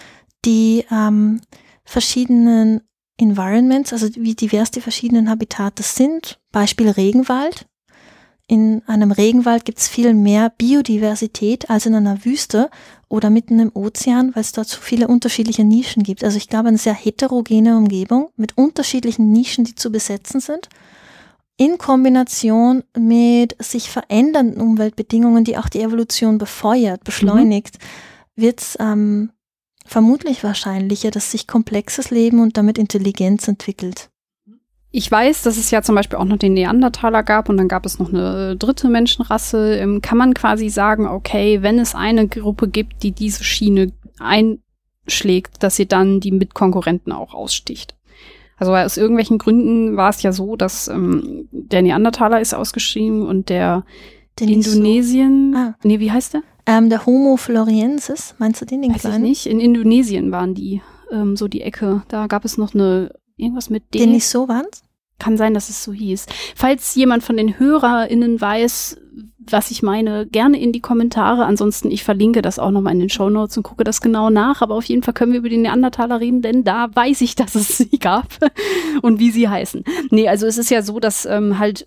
die 0.46 0.86
ähm, 0.92 1.42
verschiedenen 1.84 2.82
Environments, 3.18 3.94
also 3.94 4.08
wie 4.16 4.36
divers 4.36 4.72
die 4.72 4.82
verschiedenen 4.82 5.30
Habitate 5.30 5.84
sind. 5.84 6.40
Beispiel 6.52 6.90
Regenwald. 6.90 7.68
In 8.54 8.84
einem 8.86 9.12
Regenwald 9.12 9.66
gibt 9.66 9.80
es 9.80 9.88
viel 9.88 10.14
mehr 10.14 10.52
Biodiversität 10.52 11.72
als 11.72 11.88
in 11.88 11.96
einer 11.96 12.24
Wüste 12.24 12.70
oder 13.10 13.32
mitten 13.32 13.58
im 13.58 13.72
Ozean, 13.74 14.30
weil 14.36 14.42
es 14.42 14.52
dort 14.52 14.68
so 14.68 14.80
viele 14.80 15.08
unterschiedliche 15.08 15.64
Nischen 15.64 16.04
gibt. 16.04 16.24
Also 16.24 16.38
ich 16.38 16.50
glaube, 16.50 16.68
eine 16.68 16.78
sehr 16.78 16.94
heterogene 16.94 17.76
Umgebung 17.76 18.30
mit 18.36 18.56
unterschiedlichen 18.56 19.32
Nischen, 19.32 19.64
die 19.64 19.74
zu 19.74 19.92
besetzen 19.92 20.40
sind 20.40 20.70
in 21.58 21.80
Kombination 21.80 22.84
mit 22.96 23.56
sich 23.58 23.90
verändernden 23.90 24.62
Umweltbedingungen, 24.62 25.46
die 25.46 25.58
auch 25.58 25.70
die 25.70 25.82
Evolution 25.82 26.38
befeuert, 26.38 27.04
beschleunigt, 27.04 27.80
mhm. 28.36 28.42
wird 28.44 28.62
es 28.62 28.78
ähm, 28.80 29.32
vermutlich 29.84 30.44
wahrscheinlicher, 30.44 31.10
dass 31.10 31.32
sich 31.32 31.48
komplexes 31.48 32.12
Leben 32.12 32.40
und 32.40 32.56
damit 32.56 32.78
Intelligenz 32.78 33.48
entwickelt. 33.48 34.12
Ich 34.96 35.10
weiß, 35.10 35.42
dass 35.42 35.58
es 35.58 35.72
ja 35.72 35.82
zum 35.82 35.96
Beispiel 35.96 36.20
auch 36.20 36.26
noch 36.26 36.38
den 36.38 36.54
Neandertaler 36.54 37.24
gab 37.24 37.50
und 37.50 37.58
dann 37.58 37.68
gab 37.68 37.84
es 37.84 37.98
noch 37.98 38.10
eine 38.10 38.56
dritte 38.56 38.90
Menschenrasse. 38.90 39.76
Ähm, 39.78 40.02
kann 40.02 40.20
man 40.20 40.36
quasi 40.36 40.70
sagen, 40.70 41.08
okay, 41.08 41.64
wenn 41.64 41.80
es 41.80 41.96
eine 41.96 42.28
Gruppe 42.28 42.68
gibt, 42.68 43.02
die 43.02 43.12
diese 43.12 43.44
Schiene 43.44 43.92
einschlägt, 44.20 45.64
dass 45.64 45.78
sie 45.78 45.88
dann 45.88 46.20
die 46.20 46.32
Mitkonkurrenten 46.32 47.12
auch 47.12 47.34
aussticht? 47.34 47.96
Also 48.58 48.76
aus 48.76 48.98
irgendwelchen 48.98 49.40
Gründen 49.40 49.98
war 49.98 50.12
es 50.12 50.22
ja 50.22 50.32
so, 50.32 50.56
dass 50.56 50.88
ähm, 50.88 51.50
der 51.52 51.82
Neandertaler 51.82 52.40
ist 52.40 52.54
ausgeschrieben 52.54 53.26
und 53.26 53.50
der 53.50 53.86
Deniso. 54.40 54.74
Indonesien. 54.74 55.56
Ah. 55.56 55.76
Nee, 55.84 56.00
wie 56.00 56.12
heißt 56.12 56.36
der? 56.36 56.44
Ähm, 56.68 56.92
der 56.92 57.08
Homo 57.08 57.36
floriensis, 57.38 58.36
meinst 58.38 58.62
du 58.62 58.66
den, 58.66 58.84
den 58.84 58.94
Weiß 58.94 59.02
kleinen? 59.02 59.26
Ich 59.26 59.30
nicht. 59.30 59.46
In 59.48 59.60
Indonesien 59.60 60.32
waren 60.32 60.54
die, 60.54 60.84
ähm, 61.12 61.36
so 61.36 61.48
die 61.48 61.62
Ecke. 61.62 62.04
Da 62.10 62.28
gab 62.28 62.46
es 62.46 62.60
noch 62.60 62.76
eine, 62.76 63.12
irgendwas 63.38 63.70
mit 63.70 63.94
D. 63.94 64.00
Denisovans? 64.00 64.84
Kann 65.20 65.38
sein, 65.38 65.54
dass 65.54 65.70
es 65.70 65.84
so 65.84 65.94
hieß. 65.94 66.26
Falls 66.56 66.96
jemand 66.96 67.24
von 67.24 67.38
den 67.38 67.58
HörerInnen 67.60 68.42
weiß, 68.42 68.98
was 69.50 69.72
ich 69.72 69.84
meine, 69.84 70.26
gerne 70.26 70.60
in 70.60 70.72
die 70.72 70.80
Kommentare. 70.80 71.46
Ansonsten, 71.46 71.92
ich 71.92 72.04
verlinke 72.04 72.42
das 72.42 72.60
auch 72.60 72.72
nochmal 72.72 72.94
in 72.94 73.00
den 73.00 73.10
Show 73.10 73.30
Notes 73.30 73.58
und 73.58 73.64
gucke 73.64 73.84
das 73.84 74.02
genau 74.02 74.30
nach. 74.30 74.62
Aber 74.62 74.76
auf 74.76 74.86
jeden 74.86 75.04
Fall 75.04 75.14
können 75.14 75.32
wir 75.32 75.40
über 75.40 75.50
die 75.50 75.58
Neandertaler 75.58 76.20
reden, 76.20 76.42
denn 76.42 76.64
da 76.64 76.94
weiß 76.94 77.22
ich, 77.22 77.36
dass 77.36 77.56
es 77.56 77.78
sie 77.78 78.00
gab 78.00 78.28
und 79.02 79.20
wie 79.20 79.32
sie 79.32 79.48
heißen. 79.48 79.84
Nee, 80.10 80.28
also 80.30 80.48
es 80.48 80.58
ist 80.58 80.72
ja 80.72 80.82
so, 80.82 81.00
dass 81.00 81.26
ähm, 81.26 81.60
halt 81.60 81.86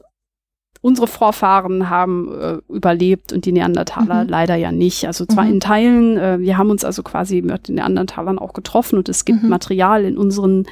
unsere 0.83 1.07
Vorfahren 1.07 1.91
haben 1.91 2.33
äh, 2.39 2.59
überlebt 2.69 3.33
und 3.33 3.45
die 3.45 3.53
Neandertaler 3.53 4.25
mhm. 4.25 4.31
leider 4.31 4.55
ja 4.55 4.71
nicht. 4.71 5.07
Also 5.07 5.27
zwar 5.27 5.45
mhm. 5.45 5.53
in 5.53 5.61
Teilen, 5.61 6.17
äh, 6.17 6.39
wir 6.39 6.59
haben 6.59 6.71
uns 6.71 6.85
also 6.85 7.03
quasi 7.03 7.43
mit 7.43 7.69
den 7.69 7.77
Neandertalern 7.77 8.39
auch 8.39 8.53
getroffen 8.53 8.99
und 8.99 9.09
es 9.09 9.25
gibt 9.25 9.43
mhm. 9.43 9.49
Material 9.49 10.05
in 10.05 10.17
unseren 10.17 10.67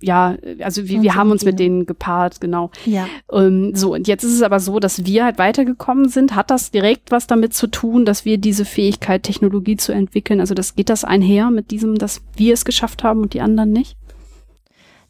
ja, 0.00 0.36
also 0.60 0.86
wir, 0.86 1.02
wir 1.02 1.14
haben 1.16 1.32
uns 1.32 1.44
mit 1.44 1.58
denen 1.58 1.84
gepaart, 1.84 2.40
genau. 2.40 2.70
Ja. 2.84 3.08
Ähm, 3.32 3.74
so, 3.74 3.94
und 3.94 4.06
jetzt 4.06 4.22
ist 4.22 4.34
es 4.34 4.42
aber 4.42 4.60
so, 4.60 4.78
dass 4.78 5.04
wir 5.04 5.24
halt 5.24 5.38
weitergekommen 5.38 6.08
sind. 6.08 6.36
Hat 6.36 6.50
das 6.50 6.70
direkt 6.70 7.10
was 7.10 7.26
damit 7.26 7.52
zu 7.52 7.66
tun, 7.66 8.04
dass 8.04 8.24
wir 8.24 8.38
diese 8.38 8.64
Fähigkeit, 8.64 9.24
Technologie 9.24 9.76
zu 9.76 9.92
entwickeln? 9.92 10.40
Also 10.40 10.54
das 10.54 10.76
geht 10.76 10.88
das 10.88 11.02
einher 11.04 11.50
mit 11.50 11.72
diesem, 11.72 11.96
dass 11.96 12.20
wir 12.36 12.54
es 12.54 12.64
geschafft 12.64 13.02
haben 13.02 13.22
und 13.22 13.34
die 13.34 13.40
anderen 13.40 13.72
nicht? 13.72 13.96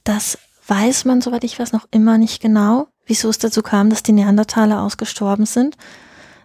Das 0.05 0.39
weiß 0.66 1.05
man, 1.05 1.20
soweit 1.20 1.44
ich 1.44 1.59
weiß, 1.59 1.73
noch 1.73 1.86
immer 1.90 2.16
nicht 2.16 2.40
genau, 2.40 2.89
wieso 3.05 3.28
es 3.28 3.39
dazu 3.39 3.60
kam, 3.60 3.90
dass 3.90 4.02
die 4.02 4.12
Neandertaler 4.12 4.82
ausgestorben 4.82 5.44
sind. 5.44 5.77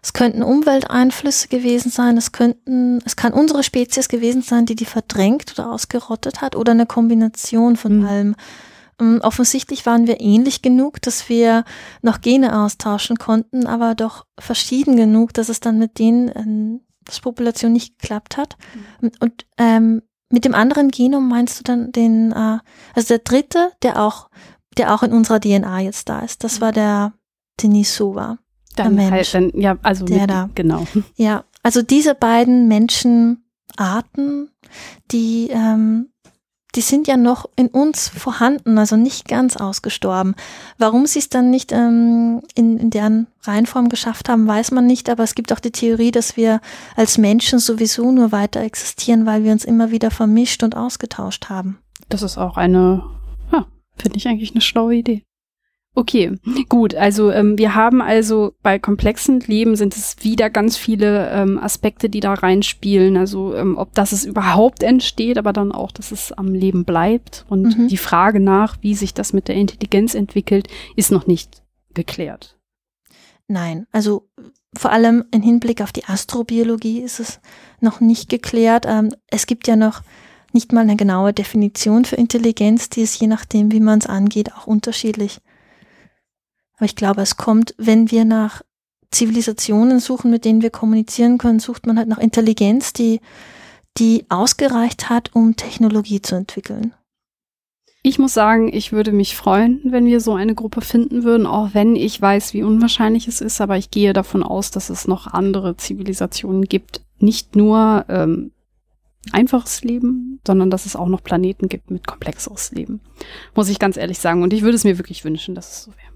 Es 0.03 0.11
könnten 0.11 0.43
Umwelteinflüsse 0.43 1.47
gewesen 1.47 1.89
sein, 1.89 2.17
es 2.17 2.34
könnten, 2.34 2.99
es 3.05 3.15
kann 3.15 3.31
unsere 3.31 3.63
Spezies 3.63 4.09
gewesen 4.09 4.41
sein, 4.41 4.65
die 4.65 4.75
die 4.75 4.85
verdrängt 4.85 5.53
oder 5.53 5.71
ausgerottet 5.71 6.41
hat 6.41 6.57
oder 6.57 6.73
eine 6.73 6.85
Kombination 6.85 7.77
von 7.77 7.99
mhm. 7.99 8.05
allem. 8.05 8.35
Ähm, 8.99 9.21
offensichtlich 9.23 9.85
waren 9.85 10.05
wir 10.05 10.19
ähnlich 10.19 10.61
genug, 10.61 11.01
dass 11.01 11.30
wir 11.30 11.63
noch 12.01 12.19
Gene 12.19 12.59
austauschen 12.59 13.15
konnten, 13.17 13.65
aber 13.65 13.95
doch 13.95 14.25
verschieden 14.38 14.97
genug, 14.97 15.34
dass 15.34 15.47
es 15.47 15.61
dann 15.61 15.80
mit 15.80 15.97
denen 15.99 16.30
ähm, 16.35 16.81
das 17.05 17.21
Population 17.21 17.71
nicht 17.71 17.97
geklappt 17.97 18.35
hat. 18.35 18.57
Mhm. 18.99 19.11
Und 19.21 19.45
ähm, 19.57 20.01
mit 20.30 20.43
dem 20.43 20.53
anderen 20.53 20.89
Genom 20.89 21.30
meinst 21.30 21.59
du 21.59 21.63
dann 21.63 21.91
den, 21.93 22.34
äh, 22.34 22.57
also 22.93 23.07
der 23.07 23.19
dritte, 23.19 23.71
der 23.84 24.01
auch, 24.01 24.30
der 24.77 24.93
auch 24.93 25.03
in 25.03 25.13
unserer 25.13 25.39
DNA 25.39 25.80
jetzt 25.80 26.09
da 26.09 26.19
ist. 26.19 26.43
Das 26.43 26.59
war 26.59 26.73
der 26.73 27.13
Denisova. 27.61 28.38
Dann 28.75 28.95
Mensch, 28.95 29.11
halt, 29.11 29.33
dann, 29.33 29.51
ja, 29.59 29.77
also 29.83 30.05
der 30.05 30.21
mit, 30.21 30.29
da. 30.29 30.49
genau. 30.55 30.85
Ja, 31.15 31.43
also 31.61 31.81
diese 31.81 32.15
beiden 32.15 32.67
Menschenarten, 32.67 34.49
die, 35.11 35.49
ähm, 35.51 36.09
die 36.75 36.81
sind 36.81 37.07
ja 37.07 37.17
noch 37.17 37.45
in 37.55 37.67
uns 37.67 38.09
vorhanden, 38.09 38.77
also 38.77 38.95
nicht 38.95 39.27
ganz 39.27 39.57
ausgestorben. 39.57 40.35
Warum 40.77 41.05
sie 41.05 41.19
es 41.19 41.29
dann 41.29 41.51
nicht 41.51 41.71
ähm, 41.71 42.41
in, 42.55 42.77
in 42.77 42.89
deren 42.89 43.27
Reihenform 43.43 43.89
geschafft 43.89 44.27
haben, 44.27 44.47
weiß 44.47 44.71
man 44.71 44.87
nicht, 44.87 45.09
aber 45.09 45.23
es 45.23 45.35
gibt 45.35 45.53
auch 45.53 45.59
die 45.59 45.71
Theorie, 45.71 46.11
dass 46.11 46.35
wir 46.35 46.61
als 46.95 47.17
Menschen 47.17 47.59
sowieso 47.59 48.11
nur 48.11 48.31
weiter 48.31 48.61
existieren, 48.61 49.25
weil 49.25 49.43
wir 49.43 49.51
uns 49.51 49.65
immer 49.65 49.91
wieder 49.91 50.09
vermischt 50.09 50.63
und 50.63 50.75
ausgetauscht 50.75 51.49
haben. 51.49 51.77
Das 52.09 52.23
ist 52.23 52.37
auch 52.37 52.57
eine, 52.57 53.03
ja, 53.51 53.65
finde 53.95 54.17
ich 54.17 54.27
eigentlich 54.27 54.51
eine 54.51 54.61
schlaue 54.61 54.95
Idee. 54.95 55.23
Okay, 55.95 56.40
gut. 56.70 56.95
Also 56.95 57.32
ähm, 57.32 57.57
wir 57.60 57.76
haben 57.76 58.02
also 58.02 58.56
bei 58.64 58.80
komplexen 58.80 59.41
Leben 59.41 59.76
sind 59.76 59.95
es 59.95 60.15
wieder 60.22 60.49
ganz 60.49 60.76
viele 60.76 61.30
ähm, 61.30 61.60
Aspekte, 61.60 62.10
die 62.10 62.20
da 62.20 62.34
reinspielen. 62.34 63.15
Also 63.15 63.56
ähm, 63.56 63.78
ob 63.78 63.94
das 63.94 64.11
es 64.11 64.26
überhaupt 64.26 64.82
entsteht, 64.82 65.38
aber 65.38 65.53
dann 65.53 65.72
auch, 65.72 65.91
dass 65.91 66.11
es 66.11 66.32
am 66.32 66.56
Leben 66.56 66.84
bleibt. 66.84 67.45
Und 67.48 67.78
mhm. 67.78 67.88
die 67.90 67.98
Frage 67.98 68.40
nach, 68.40 68.78
wie 68.82 68.95
sich 68.95 69.14
das 69.14 69.34
mit 69.34 69.48
der 69.48 69.56
Intelligenz 69.56 70.15
entwickelt, 70.15 70.68
ist 70.95 71.11
noch 71.11 71.28
nicht 71.28 71.61
geklärt. 71.94 72.57
Nein, 73.48 73.86
also 73.91 74.28
vor 74.76 74.91
allem 74.91 75.26
im 75.32 75.44
Hinblick 75.44 75.82
auf 75.82 75.91
die 75.91 76.06
Astrobiologie 76.06 77.02
ist 77.02 77.20
es 77.20 77.40
noch 77.82 77.99
nicht 77.99 78.30
geklärt. 78.30 78.86
Ähm, 78.88 79.14
es 79.28 79.45
gibt 79.45 79.68
ja 79.68 79.76
noch 79.76 80.02
nicht 80.53 80.72
mal 80.72 80.82
eine 80.82 80.95
genaue 80.95 81.34
Definition 81.34 82.06
für 82.06 82.15
Intelligenz, 82.15 82.90
die 82.90 83.02
ist 83.02 83.20
je 83.20 83.28
nachdem, 83.28 83.72
wie 83.72 83.80
man 83.80 83.99
es 83.99 84.07
angeht, 84.07 84.53
auch 84.56 84.65
unterschiedlich. 84.65 85.40
Aber 86.77 86.85
ich 86.85 86.95
glaube, 86.95 87.21
es 87.21 87.37
kommt, 87.37 87.75
wenn 87.77 88.11
wir 88.11 88.25
nach 88.25 88.61
Zivilisationen 89.11 89.99
suchen, 89.99 90.31
mit 90.31 90.43
denen 90.43 90.61
wir 90.61 90.71
kommunizieren 90.71 91.37
können, 91.37 91.59
sucht 91.59 91.85
man 91.85 91.97
halt 91.97 92.07
nach 92.07 92.17
Intelligenz, 92.17 92.93
die, 92.93 93.21
die 93.97 94.25
ausgereicht 94.29 95.09
hat, 95.09 95.35
um 95.35 95.55
Technologie 95.55 96.21
zu 96.21 96.35
entwickeln. 96.35 96.93
Ich 98.05 98.19
muss 98.19 98.33
sagen, 98.33 98.73
ich 98.73 98.91
würde 98.91 99.13
mich 99.13 99.37
freuen, 99.37 99.79
wenn 99.85 100.05
wir 100.05 100.19
so 100.19 100.33
eine 100.33 100.55
Gruppe 100.55 100.81
finden 100.81 101.23
würden, 101.23 101.47
auch 101.47 101.69
wenn 101.73 101.95
ich 101.95 102.21
weiß, 102.21 102.53
wie 102.53 102.63
unwahrscheinlich 102.63 103.29
es 103.29 103.39
ist, 103.39 103.61
aber 103.61 103.77
ich 103.77 103.91
gehe 103.91 104.11
davon 104.11 104.43
aus, 104.43 104.71
dass 104.71 104.89
es 104.89 105.07
noch 105.07 105.27
andere 105.27 105.77
Zivilisationen 105.77 106.63
gibt. 106.63 107.01
Nicht 107.19 107.55
nur 107.55 108.03
ähm, 108.09 108.51
einfaches 109.31 109.83
Leben, 109.85 110.41
sondern 110.45 110.69
dass 110.69 110.85
es 110.85 110.97
auch 110.97 111.07
noch 111.07 111.23
Planeten 111.23 111.69
gibt 111.69 111.91
mit 111.91 112.05
komplexeres 112.05 112.71
Leben. 112.71 112.99
Muss 113.55 113.69
ich 113.69 113.79
ganz 113.79 113.95
ehrlich 113.95 114.19
sagen. 114.19 114.43
Und 114.43 114.51
ich 114.51 114.63
würde 114.63 114.75
es 114.75 114.83
mir 114.83 114.97
wirklich 114.97 115.23
wünschen, 115.23 115.55
dass 115.55 115.71
es 115.71 115.83
so 115.83 115.91
wäre. 115.91 116.12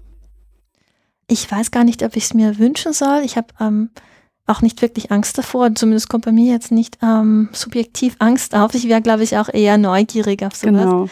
Ich 1.28 1.50
weiß 1.50 1.70
gar 1.70 1.84
nicht, 1.84 2.02
ob 2.02 2.16
ich 2.16 2.24
es 2.24 2.34
mir 2.34 2.58
wünschen 2.58 2.92
soll. 2.94 3.20
Ich 3.22 3.36
habe 3.36 3.48
ähm, 3.60 3.90
auch 4.46 4.62
nicht 4.62 4.80
wirklich 4.80 5.12
Angst 5.12 5.36
davor. 5.36 5.74
Zumindest 5.74 6.08
kommt 6.08 6.24
bei 6.24 6.32
mir 6.32 6.50
jetzt 6.50 6.72
nicht 6.72 6.98
ähm, 7.02 7.50
subjektiv 7.52 8.16
Angst 8.18 8.54
auf. 8.54 8.74
Ich 8.74 8.88
wäre, 8.88 9.02
glaube 9.02 9.22
ich, 9.22 9.36
auch 9.36 9.50
eher 9.52 9.76
neugierig 9.76 10.42
auf 10.42 10.56
sowas. 10.56 10.72
Genau. 10.72 11.08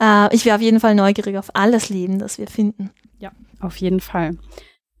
Äh, 0.00 0.34
ich 0.34 0.46
wäre 0.46 0.56
auf 0.56 0.62
jeden 0.62 0.80
Fall 0.80 0.94
neugierig 0.94 1.36
auf 1.36 1.54
alles 1.54 1.90
Leben, 1.90 2.18
das 2.18 2.38
wir 2.38 2.46
finden. 2.46 2.90
Ja, 3.18 3.32
auf 3.60 3.76
jeden 3.76 4.00
Fall. 4.00 4.38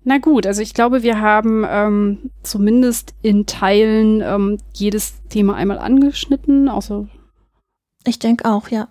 Na 0.04 0.18
gut, 0.18 0.46
also 0.46 0.60
ich 0.60 0.74
glaube, 0.74 1.02
wir 1.02 1.20
haben 1.20 1.64
ähm, 1.66 2.30
zumindest 2.42 3.14
in 3.22 3.46
Teilen 3.46 4.20
ähm, 4.20 4.58
jedes 4.74 5.22
Thema 5.28 5.54
einmal 5.54 5.78
angeschnitten, 5.78 6.68
außer. 6.68 7.08
Ich 8.06 8.18
denke 8.18 8.46
auch, 8.50 8.68
ja. 8.68 8.88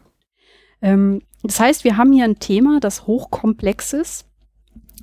Ähm, 0.82 1.22
das 1.44 1.60
heißt, 1.60 1.84
wir 1.84 1.98
haben 1.98 2.12
hier 2.12 2.26
ein 2.26 2.40
Thema, 2.40 2.80
das 2.80 3.08
hochkomplex 3.08 3.94
ist 3.94 4.28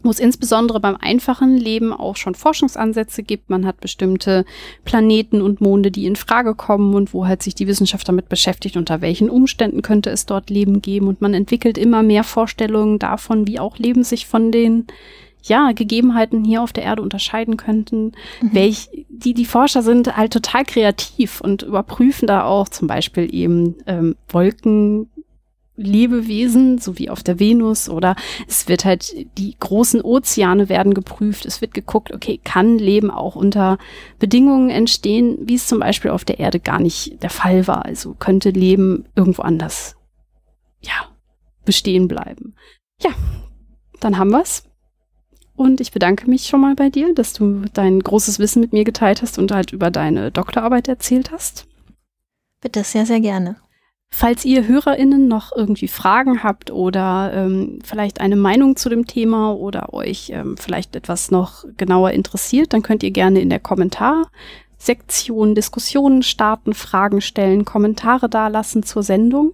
wo 0.02 0.10
es 0.10 0.18
insbesondere 0.18 0.81
beim 0.81 0.97
einfachen 0.97 1.56
Leben 1.56 1.93
auch 1.93 2.16
schon 2.16 2.35
Forschungsansätze 2.35 3.23
gibt. 3.23 3.51
Man 3.51 3.66
hat 3.66 3.81
bestimmte 3.81 4.44
Planeten 4.85 5.43
und 5.43 5.60
Monde, 5.60 5.90
die 5.90 6.06
in 6.06 6.16
Frage 6.16 6.55
kommen 6.55 6.94
und 6.94 7.14
wo 7.14 7.27
halt 7.27 7.43
sich 7.43 7.55
die 7.55 7.66
Wissenschaft 7.66 8.09
damit 8.09 8.28
beschäftigt, 8.28 8.77
unter 8.77 9.01
welchen 9.01 9.31
Umständen 9.31 9.82
könnte 9.82 10.10
es 10.10 10.27
dort 10.27 10.51
Leben 10.51 10.82
geben. 10.82 11.09
Und 11.09 11.20
man 11.20 11.35
entwickelt 11.35 11.78
immer 11.78 12.02
mehr 12.02 12.24
Vorstellungen 12.24 12.98
davon, 12.98 13.47
wie 13.47 13.59
auch 13.59 13.78
Leben 13.78 14.05
sich 14.05 14.27
von 14.27 14.52
den 14.52 14.86
ja, 15.48 15.73
Gegebenheiten 15.73 16.44
hier 16.44 16.62
auf 16.62 16.73
der 16.73 16.85
Erde 16.85 17.02
unterscheiden 17.02 17.56
könnten. 17.56 18.12
Mhm. 18.40 18.51
Welch, 18.52 18.89
die, 19.09 19.35
die 19.35 19.44
Forscher 19.44 19.82
sind 19.82 20.16
halt 20.16 20.32
total 20.32 20.64
kreativ 20.64 21.40
und 21.40 21.62
überprüfen 21.62 22.27
da 22.27 22.44
auch 22.44 22.68
zum 22.68 22.89
Beispiel 22.89 23.32
eben 23.32 23.77
ähm, 23.86 24.16
Wolken, 24.28 25.09
Lebewesen, 25.77 26.78
so 26.78 26.98
wie 26.98 27.11
auf 27.11 27.23
der 27.23 27.39
Venus 27.39 27.89
oder 27.89 28.16
es 28.48 28.69
wird 28.69 28.85
halt, 28.85 29.15
die 29.39 29.57
großen 29.59 30.01
Ozeane 30.01 30.69
werden 30.69 30.94
geprüft. 30.94 31.44
Es 31.44 31.61
wird 31.61 31.74
geguckt, 31.74 32.12
okay, 32.12 32.40
kann 32.43 32.78
Leben 32.78 33.11
auch 33.11 33.36
unter 33.36 33.78
Bedingungen 34.19 34.70
entstehen, 34.70 35.39
wie 35.43 35.55
es 35.55 35.66
zum 35.66 35.81
Beispiel 35.81 36.11
auf 36.11 36.24
der 36.24 36.39
Erde 36.39 36.61
gar 36.61 36.81
nicht 36.81 37.23
der 37.23 37.31
Fall 37.31 37.66
war. 37.66 37.85
Also 37.85 38.15
könnte 38.15 38.51
Leben 38.51 39.05
irgendwo 39.15 39.43
anders, 39.43 39.97
ja, 40.81 41.09
bestehen 41.65 42.09
bleiben. 42.09 42.55
Ja, 43.03 43.11
dann 44.01 44.19
haben 44.19 44.31
wir's. 44.31 44.65
Und 45.57 45.81
ich 45.81 45.90
bedanke 45.90 46.28
mich 46.28 46.47
schon 46.47 46.61
mal 46.61 46.74
bei 46.74 46.90
dir, 46.90 47.15
dass 47.15 47.32
du 47.32 47.65
dein 47.73 48.01
großes 48.01 48.39
Wissen 48.39 48.61
mit 48.61 48.73
mir 48.73 48.85
geteilt 48.85 49.23
hast 49.23 49.39
und 49.39 49.53
halt 49.53 49.73
über 49.73 49.90
deine 49.90 50.31
Doktorarbeit 50.31 50.86
erzählt 50.86 51.32
hast. 51.32 51.66
Bitte, 52.61 52.85
sehr, 52.85 53.07
sehr 53.07 53.20
gerne. 53.20 53.57
Falls 54.19 54.47
ihr 54.47 54.67
HörerInnen 54.67 55.29
noch 55.29 55.55
irgendwie 55.55 55.89
Fragen 55.89 56.43
habt 56.43 56.71
oder 56.71 57.33
ähm, 57.35 57.81
vielleicht 57.85 58.23
eine 58.23 58.37
Meinung 58.37 58.75
zu 58.77 58.89
dem 58.89 59.07
Thema 59.07 59.53
oder 59.53 59.93
euch 59.93 60.31
ähm, 60.33 60.57
vielleicht 60.57 60.97
etwas 60.97 61.31
noch 61.31 61.67
genauer 61.77 62.13
interessiert, 62.13 62.73
dann 62.73 62.81
könnt 62.81 63.03
ihr 63.03 63.11
gerne 63.11 63.41
in 63.41 63.51
der 63.51 63.61
Kommentarsektion 63.61 65.55
Diskussionen 65.55 66.23
starten, 66.23 66.73
Fragen 66.73 67.21
stellen, 67.21 67.67
Kommentare 67.67 68.31
dalassen 68.31 68.85
zur 68.85 69.03
Sendung. 69.03 69.53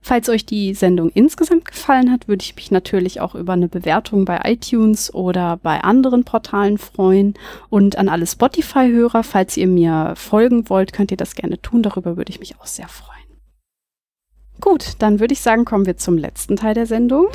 Falls 0.00 0.28
euch 0.28 0.46
die 0.46 0.74
Sendung 0.74 1.10
insgesamt 1.10 1.64
gefallen 1.64 2.12
hat, 2.12 2.28
würde 2.28 2.44
ich 2.44 2.54
mich 2.54 2.70
natürlich 2.70 3.20
auch 3.20 3.34
über 3.34 3.54
eine 3.54 3.66
Bewertung 3.66 4.24
bei 4.24 4.42
iTunes 4.44 5.12
oder 5.12 5.56
bei 5.56 5.80
anderen 5.80 6.22
Portalen 6.22 6.78
freuen. 6.78 7.34
Und 7.68 7.98
an 7.98 8.08
alle 8.08 8.28
Spotify-Hörer, 8.28 9.24
falls 9.24 9.56
ihr 9.56 9.66
mir 9.66 10.12
folgen 10.14 10.70
wollt, 10.70 10.92
könnt 10.92 11.10
ihr 11.10 11.16
das 11.16 11.34
gerne 11.34 11.60
tun. 11.60 11.82
Darüber 11.82 12.16
würde 12.16 12.30
ich 12.30 12.38
mich 12.38 12.60
auch 12.60 12.66
sehr 12.66 12.86
freuen. 12.86 13.17
Gut, 14.60 14.94
dann 14.98 15.20
würde 15.20 15.32
ich 15.34 15.40
sagen, 15.40 15.64
kommen 15.64 15.86
wir 15.86 15.96
zum 15.96 16.18
letzten 16.18 16.56
Teil 16.56 16.74
der 16.74 16.86
Sendung. 16.86 17.28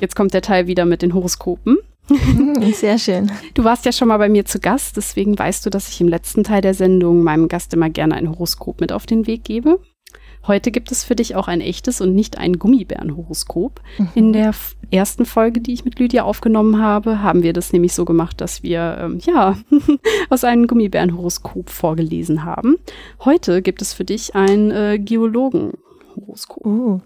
Jetzt 0.00 0.16
kommt 0.16 0.34
der 0.34 0.42
Teil 0.42 0.66
wieder 0.66 0.84
mit 0.84 1.02
den 1.02 1.14
Horoskopen. 1.14 1.78
Mhm, 2.08 2.72
sehr 2.72 2.98
schön. 2.98 3.30
Du 3.54 3.64
warst 3.64 3.84
ja 3.84 3.92
schon 3.92 4.08
mal 4.08 4.18
bei 4.18 4.28
mir 4.28 4.44
zu 4.44 4.60
Gast, 4.60 4.96
deswegen 4.96 5.38
weißt 5.38 5.66
du, 5.66 5.70
dass 5.70 5.88
ich 5.88 6.00
im 6.00 6.08
letzten 6.08 6.44
Teil 6.44 6.62
der 6.62 6.74
Sendung 6.74 7.22
meinem 7.22 7.48
Gast 7.48 7.74
immer 7.74 7.90
gerne 7.90 8.14
ein 8.14 8.30
Horoskop 8.30 8.80
mit 8.80 8.92
auf 8.92 9.06
den 9.06 9.26
Weg 9.26 9.44
gebe. 9.44 9.80
Heute 10.46 10.70
gibt 10.70 10.92
es 10.92 11.02
für 11.02 11.16
dich 11.16 11.34
auch 11.34 11.48
ein 11.48 11.60
echtes 11.60 12.00
und 12.00 12.14
nicht 12.14 12.38
ein 12.38 12.58
Gummibärenhoroskop. 12.58 13.80
Mhm. 13.98 14.08
In 14.14 14.32
der 14.32 14.54
ersten 14.90 15.24
Folge, 15.24 15.60
die 15.60 15.72
ich 15.72 15.84
mit 15.84 15.98
Lydia 15.98 16.22
aufgenommen 16.22 16.80
habe, 16.80 17.22
haben 17.22 17.42
wir 17.42 17.52
das 17.52 17.72
nämlich 17.72 17.94
so 17.94 18.04
gemacht, 18.04 18.40
dass 18.40 18.62
wir 18.62 18.98
ähm, 19.00 19.18
ja 19.24 19.58
aus 20.30 20.44
einem 20.44 20.66
Gummibärenhoroskop 20.66 21.70
vorgelesen 21.70 22.44
haben. 22.44 22.76
Heute 23.24 23.62
gibt 23.62 23.82
es 23.82 23.92
für 23.92 24.04
dich 24.04 24.34
ein 24.34 24.70
äh, 24.70 24.98
Geologenhoroskop. 24.98 26.64
Uh. 26.64 27.00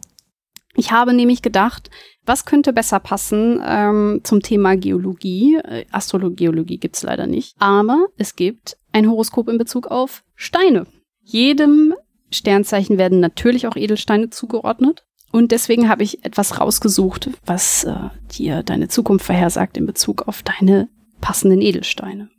Ich 0.77 0.93
habe 0.93 1.13
nämlich 1.15 1.43
gedacht, 1.43 1.91
was 2.25 2.45
könnte 2.45 2.73
besser 2.73 3.01
passen 3.01 3.61
ähm, 3.67 4.21
zum 4.23 4.41
Thema 4.41 4.77
Geologie? 4.77 5.57
Äh, 5.57 5.85
Astrologeologie 5.91 6.79
gibt's 6.79 7.03
leider 7.03 7.27
nicht, 7.27 7.57
aber 7.59 8.07
es 8.17 8.37
gibt 8.37 8.77
ein 8.93 9.09
Horoskop 9.09 9.49
in 9.49 9.59
Bezug 9.59 9.87
auf 9.87 10.23
Steine. 10.37 10.87
Jedem 11.23 11.95
Sternzeichen 12.31 12.99
werden 12.99 13.21
natürlich 13.21 13.67
auch 13.67 13.77
Edelsteine 13.77 14.31
zugeordnet. 14.31 15.05
Und 15.33 15.53
deswegen 15.53 15.89
habe 15.89 16.03
ich 16.03 16.25
etwas 16.25 16.61
rausgesucht, 16.61 17.31
was 17.45 17.85
äh, 17.85 17.95
dir 18.37 18.63
deine 18.63 18.89
Zukunft 18.89 19.27
vorhersagt 19.27 19.77
in 19.77 19.87
Bezug 19.87 20.27
auf 20.27 20.43
deine 20.43 20.89
passenden 21.21 21.61
Edelsteine. 21.61 22.31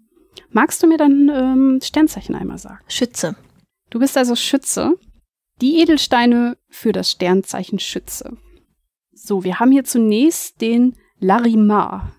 Magst 0.50 0.84
du 0.84 0.88
mir 0.88 0.98
dein 0.98 1.30
ähm, 1.34 1.80
Sternzeichen 1.82 2.36
einmal 2.36 2.58
sagen? 2.58 2.84
Schütze. 2.88 3.36
Du 3.90 4.00
bist 4.00 4.18
also 4.18 4.36
Schütze. 4.36 4.98
Die 5.62 5.80
Edelsteine 5.80 6.58
für 6.70 6.92
das 6.92 7.12
Sternzeichen 7.12 7.80
Schütze. 7.80 8.38
So, 9.14 9.44
wir 9.44 9.60
haben 9.60 9.72
hier 9.72 9.84
zunächst 9.84 10.60
den 10.60 10.96
Larimar. 11.20 12.14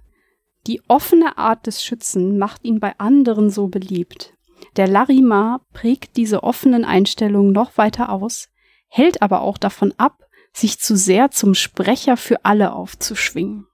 Die 0.67 0.81
offene 0.89 1.37
Art 1.39 1.67
des 1.67 1.83
Schützen 1.83 2.39
macht 2.39 2.65
ihn 2.65 2.79
bei 2.79 2.99
anderen 2.99 3.51
so 3.51 3.67
beliebt. 3.67 4.35
Der 4.77 4.89
Larimar 4.89 5.61
prägt 5.73 6.17
diese 6.17 6.43
offenen 6.43 6.85
Einstellungen 6.85 7.53
noch 7.53 7.77
weiter 7.77 8.11
aus, 8.11 8.49
hält 8.89 9.23
aber 9.23 9.43
auch 9.43 9.59
davon 9.59 9.93
ab, 9.99 10.19
sich 10.53 10.79
zu 10.79 10.97
sehr 10.97 11.31
zum 11.31 11.55
Sprecher 11.55 12.17
für 12.17 12.45
alle 12.45 12.73
aufzuschwingen. 12.73 13.67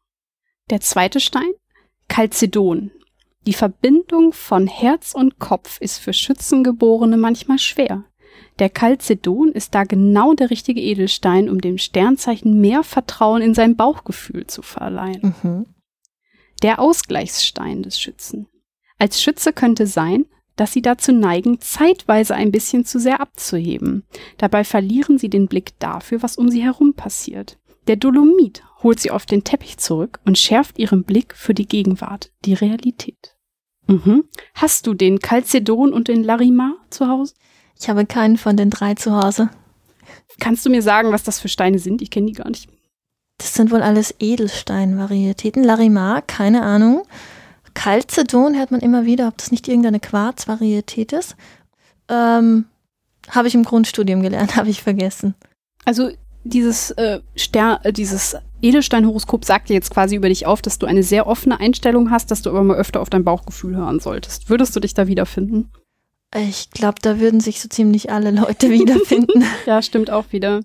Der 0.71 0.81
zweite 0.81 1.21
Stein? 1.21 1.51
Chalcedon. 2.11 2.91
Die 3.47 3.53
Verbindung 3.53 4.33
von 4.33 4.67
Herz 4.67 5.15
und 5.15 5.39
Kopf 5.39 5.81
ist 5.81 5.99
für 5.99 6.13
Schützengeborene 6.13 7.17
manchmal 7.17 7.59
schwer. 7.59 8.05
Der 8.59 8.71
Chalcedon 8.71 9.53
ist 9.53 9.75
da 9.75 9.85
genau 9.85 10.35
der 10.35 10.51
richtige 10.51 10.81
Edelstein, 10.81 11.49
um 11.49 11.61
dem 11.61 11.79
Sternzeichen 11.79 12.61
mehr 12.61 12.83
Vertrauen 12.83 13.41
in 13.41 13.55
sein 13.55 13.77
Bauchgefühl 13.77 14.47
zu 14.47 14.63
verleihen. 14.63 15.35
Mhm. 15.43 15.67
Der 16.63 16.81
Ausgleichsstein 16.81 17.83
des 17.83 18.01
Schützen. 18.01 18.49
Als 18.99 19.23
Schütze 19.23 19.53
könnte 19.53 19.87
sein, 19.87 20.27
dass 20.59 20.73
sie 20.73 20.83
dazu 20.83 21.13
neigen, 21.13 21.61
zeitweise 21.61 22.35
ein 22.35 22.51
bisschen 22.51 22.85
zu 22.85 22.99
sehr 22.99 23.21
abzuheben. 23.21 24.05
Dabei 24.37 24.65
verlieren 24.65 25.17
sie 25.17 25.31
den 25.31 25.47
Blick 25.47 25.79
dafür, 25.79 26.23
was 26.23 26.37
um 26.37 26.51
sie 26.51 26.63
herum 26.63 26.95
passiert. 26.95 27.59
Der 27.87 27.97
Dolomit 27.97 28.63
holt 28.83 29.01
sie 29.01 29.11
auf 29.11 29.25
den 29.25 29.45
Teppich 29.45 29.79
zurück 29.79 30.21
und 30.25 30.37
schärft 30.37 30.79
ihren 30.79 31.05
Blick 31.05 31.35
für 31.35 31.55
die 31.55 31.67
Gegenwart, 31.67 32.33
die 32.45 32.55
Realität. 32.55 33.37
Mhm. 33.87 34.25
Hast 34.55 34.87
du 34.87 34.95
den 34.95 35.21
Chalcedon 35.21 35.93
und 35.93 36.09
den 36.09 36.23
Larimar 36.23 36.75
zu 36.91 37.09
Hause? 37.09 37.35
Ich 37.81 37.89
habe 37.89 38.05
keinen 38.05 38.37
von 38.37 38.57
den 38.57 38.71
drei 38.71 38.95
zu 38.95 39.17
Hause. 39.17 39.51
Kannst 40.41 40.67
du 40.67 40.71
mir 40.71 40.83
sagen, 40.83 41.13
was 41.13 41.23
das 41.23 41.41
für 41.41 41.49
Steine 41.49 41.79
sind? 41.79 42.03
Ich 42.03 42.11
kenne 42.11 42.27
die 42.27 42.33
gar 42.33 42.51
nicht. 42.51 42.69
Das 43.39 43.55
sind 43.55 43.71
wohl 43.71 43.83
alles 43.83 44.15
Edelsteinvarietäten. 44.19 45.63
Larimar, 45.63 46.23
keine 46.23 46.63
Ahnung. 46.63 47.05
Chalcedon 47.79 48.57
hört 48.57 48.71
man 48.71 48.81
immer 48.81 49.05
wieder, 49.05 49.29
ob 49.29 49.39
das 49.39 49.51
nicht 49.51 49.69
irgendeine 49.69 50.01
Quarzvarietät 50.01 51.13
ist. 51.13 51.37
Ähm, 52.09 52.67
habe 53.31 53.49
ich 53.49 53.55
im 53.55 53.65
Grundstudium 53.65 54.23
gelernt, 54.23 54.57
habe 54.57 54.71
ich 54.71 54.83
vergessen. 54.83 55.35
Also 55.85 56.11
dieses 56.45 56.91
äh, 56.93 57.21
Stern, 57.37 57.79
äh, 57.83 57.93
dieses 57.93 58.37
Edelsteinhoroskop 58.63 59.45
sagt 59.45 59.69
dir 59.69 59.75
jetzt 59.75 59.91
quasi 59.91 60.17
über 60.17 60.29
dich 60.29 60.47
auf, 60.47 60.63
dass 60.63 60.79
du 60.79 60.87
eine 60.87 61.03
sehr 61.03 61.27
offene 61.27 61.61
Einstellung 61.61 62.11
hast, 62.11 62.31
dass 62.31 62.43
du 62.43 62.51
aber 62.51 62.65
mal 62.65 62.77
öfter 62.77 63.01
auf 63.01 63.11
dein 63.11 63.25
Bauchgefühl 63.25 63.77
hören 63.77 64.01
solltest. 64.01 64.51
Würdest 64.51 64.75
du 64.75 64.81
dich 64.81 64.95
da 64.95 65.07
wiederfinden? 65.07 65.71
Ich 66.35 66.71
glaube, 66.71 66.99
da 67.01 67.21
würden 67.21 67.41
sich 67.41 67.61
so 67.61 67.69
ziemlich 67.69 68.11
alle 68.11 68.31
Leute 68.31 68.71
wiederfinden. 68.71 69.45
ja, 69.67 69.81
stimmt 69.83 70.11
auch 70.11 70.33
wieder. 70.33 70.63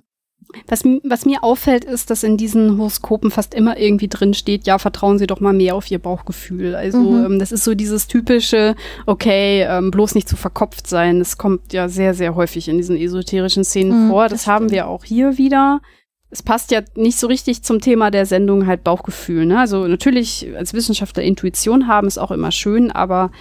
Was, 0.67 0.83
was, 1.03 1.25
mir 1.25 1.43
auffällt, 1.43 1.85
ist, 1.85 2.09
dass 2.09 2.23
in 2.23 2.37
diesen 2.37 2.77
Horoskopen 2.77 3.31
fast 3.31 3.53
immer 3.53 3.77
irgendwie 3.77 4.07
drin 4.07 4.33
steht, 4.33 4.65
ja, 4.67 4.77
vertrauen 4.77 5.17
Sie 5.17 5.27
doch 5.27 5.39
mal 5.39 5.53
mehr 5.53 5.75
auf 5.75 5.89
Ihr 5.89 5.99
Bauchgefühl. 5.99 6.75
Also 6.75 6.99
mhm. 6.99 7.25
ähm, 7.25 7.39
das 7.39 7.51
ist 7.51 7.63
so 7.63 7.75
dieses 7.75 8.07
typische, 8.07 8.75
okay, 9.05 9.63
ähm, 9.63 9.91
bloß 9.91 10.15
nicht 10.15 10.29
zu 10.29 10.35
verkopft 10.35 10.87
sein. 10.87 11.19
Das 11.19 11.37
kommt 11.37 11.73
ja 11.73 11.89
sehr, 11.89 12.13
sehr 12.13 12.35
häufig 12.35 12.67
in 12.67 12.77
diesen 12.77 12.97
esoterischen 12.97 13.63
Szenen 13.63 14.05
mhm, 14.05 14.09
vor. 14.09 14.23
Das, 14.29 14.41
das 14.41 14.47
haben 14.47 14.71
wir 14.71 14.87
auch 14.87 15.03
hier 15.03 15.37
wieder. 15.37 15.81
Es 16.29 16.41
passt 16.41 16.71
ja 16.71 16.81
nicht 16.95 17.19
so 17.19 17.27
richtig 17.27 17.63
zum 17.63 17.79
Thema 17.79 18.09
der 18.09 18.25
Sendung 18.25 18.65
halt 18.65 18.83
Bauchgefühl. 18.83 19.45
Ne? 19.45 19.59
Also 19.59 19.87
natürlich 19.87 20.47
als 20.57 20.73
Wissenschaftler 20.73 21.23
Intuition 21.23 21.87
haben 21.87 22.07
ist 22.07 22.17
auch 22.17 22.31
immer 22.31 22.51
schön, 22.51 22.91
aber 22.91 23.31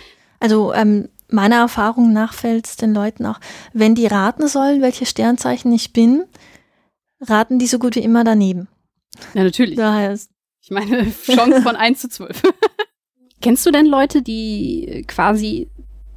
also 0.41 0.75
ähm, 0.75 1.09
meiner 1.33 1.57
Erfahrung 1.57 2.13
nach 2.13 2.35
fällt 2.35 2.67
es 2.67 2.77
den 2.77 2.93
Leuten 2.93 3.27
auch, 3.27 3.41
wenn 3.73 3.95
die 3.95 4.07
raten 4.07 4.47
sollen, 4.47 4.83
welche 4.83 5.07
Sternzeichen 5.07 5.73
ich 5.73 5.93
bin, 5.93 6.25
raten 7.23 7.59
die 7.59 7.67
so 7.67 7.79
gut 7.79 7.97
wie 7.97 8.01
immer 8.01 8.25
daneben. 8.25 8.69
Ja, 9.35 9.45
natürlich. 9.45 9.77
Daher 9.77 10.13
ist 10.13 10.33
ich 10.63 10.71
meine, 10.71 11.11
Chance 11.11 11.61
von 11.63 11.77
1 11.77 12.01
zu 12.01 12.09
12. 12.09 12.43
Kennst 13.41 13.67
du 13.67 13.73
denn 13.73 13.87
Leute, 13.87 14.23
die 14.23 15.05
quasi 15.09 15.69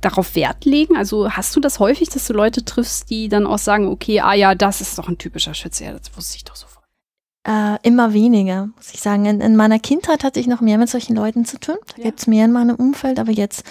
darauf 0.01 0.35
Wert 0.35 0.65
legen? 0.65 0.95
Also 0.95 1.31
hast 1.31 1.55
du 1.55 1.59
das 1.59 1.79
häufig, 1.79 2.09
dass 2.09 2.27
du 2.27 2.33
Leute 2.33 2.63
triffst, 2.63 3.09
die 3.09 3.27
dann 3.27 3.47
auch 3.47 3.57
sagen, 3.57 3.87
okay, 3.87 4.21
ah 4.21 4.35
ja, 4.35 4.53
das 4.53 4.81
ist 4.81 4.97
doch 4.99 5.07
ein 5.07 5.17
typischer 5.17 5.55
Schütze, 5.55 5.85
ja, 5.85 5.93
das 5.93 6.15
wusste 6.15 6.37
ich 6.37 6.43
doch 6.43 6.55
sofort. 6.55 6.85
Äh, 7.47 7.77
immer 7.81 8.13
weniger, 8.13 8.67
muss 8.75 8.93
ich 8.93 9.01
sagen. 9.01 9.25
In, 9.25 9.41
in, 9.41 9.55
meiner 9.55 9.79
Kindheit 9.79 10.23
hatte 10.23 10.39
ich 10.39 10.47
noch 10.47 10.61
mehr 10.61 10.77
mit 10.77 10.89
solchen 10.89 11.15
Leuten 11.15 11.45
zu 11.45 11.59
tun. 11.59 11.77
Da 11.87 11.97
ja. 11.97 12.03
gibt 12.05 12.19
es 12.19 12.27
mehr 12.27 12.45
in 12.45 12.51
meinem 12.51 12.75
Umfeld, 12.75 13.19
aber 13.19 13.31
jetzt 13.31 13.63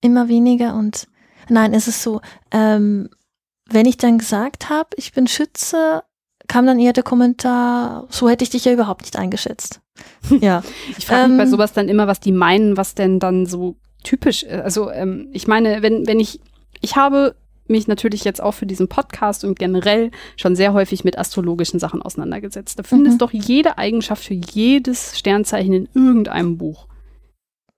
immer 0.00 0.28
weniger. 0.28 0.74
Und 0.74 1.06
nein, 1.48 1.72
es 1.72 1.86
ist 1.86 2.02
so, 2.02 2.20
ähm, 2.50 3.08
wenn 3.66 3.86
ich 3.86 3.96
dann 3.96 4.18
gesagt 4.18 4.70
habe, 4.70 4.90
ich 4.96 5.12
bin 5.12 5.28
Schütze, 5.28 6.02
kam 6.50 6.66
dann 6.66 6.80
eher 6.80 6.92
der 6.92 7.04
Kommentar, 7.04 8.08
so 8.10 8.28
hätte 8.28 8.42
ich 8.42 8.50
dich 8.50 8.64
ja 8.64 8.72
überhaupt 8.72 9.02
nicht 9.02 9.16
eingeschätzt. 9.16 9.80
ja. 10.40 10.64
Ich 10.98 11.06
frage 11.06 11.28
mich 11.28 11.30
ähm, 11.30 11.38
bei 11.38 11.46
sowas 11.46 11.72
dann 11.72 11.88
immer, 11.88 12.08
was 12.08 12.18
die 12.18 12.32
meinen, 12.32 12.76
was 12.76 12.96
denn 12.96 13.20
dann 13.20 13.46
so 13.46 13.76
typisch 14.02 14.42
ist. 14.42 14.60
Also 14.60 14.90
ähm, 14.90 15.28
ich 15.32 15.46
meine, 15.46 15.80
wenn, 15.82 16.08
wenn 16.08 16.18
ich, 16.18 16.40
ich 16.80 16.96
habe 16.96 17.36
mich 17.68 17.86
natürlich 17.86 18.24
jetzt 18.24 18.42
auch 18.42 18.50
für 18.50 18.66
diesen 18.66 18.88
Podcast 18.88 19.44
und 19.44 19.60
generell 19.60 20.10
schon 20.36 20.56
sehr 20.56 20.72
häufig 20.72 21.04
mit 21.04 21.16
astrologischen 21.16 21.78
Sachen 21.78 22.02
auseinandergesetzt. 22.02 22.80
Da 22.80 22.82
findest 22.82 23.14
mhm. 23.14 23.18
doch 23.18 23.32
jede 23.32 23.78
Eigenschaft 23.78 24.24
für 24.24 24.34
jedes 24.34 25.16
Sternzeichen 25.16 25.72
in 25.72 25.88
irgendeinem 25.94 26.58
Buch. 26.58 26.88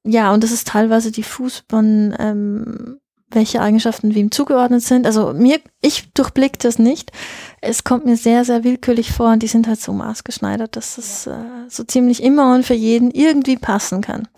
Ja, 0.05 0.33
und 0.33 0.43
das 0.43 0.51
ist 0.51 0.67
teilweise 0.67 1.13
diffus 1.13 1.63
von 1.69 2.17
ähm, 2.19 3.01
welche 3.35 3.61
Eigenschaften 3.61 4.15
wem 4.15 4.31
zugeordnet 4.31 4.83
sind. 4.83 5.07
Also 5.07 5.33
mir, 5.33 5.61
ich 5.81 6.13
durchblick 6.13 6.59
das 6.59 6.79
nicht. 6.79 7.13
Es 7.61 7.85
kommt 7.85 8.05
mir 8.05 8.17
sehr, 8.17 8.45
sehr 8.45 8.65
willkürlich 8.65 9.13
vor 9.13 9.33
und 9.33 9.43
die 9.43 9.49
sind 9.49 9.69
halt 9.69 9.81
so 9.81 9.93
maßgeschneidert, 9.93 10.77
dass 10.77 10.99
es 10.99 11.27
äh, 11.27 11.37
so 11.69 11.85
ziemlich 11.85 12.23
immer 12.23 12.55
und 12.55 12.65
für 12.65 12.75
jeden 12.75 13.11
irgendwie 13.11 13.57
passen 13.57 14.01
kann. 14.01 14.29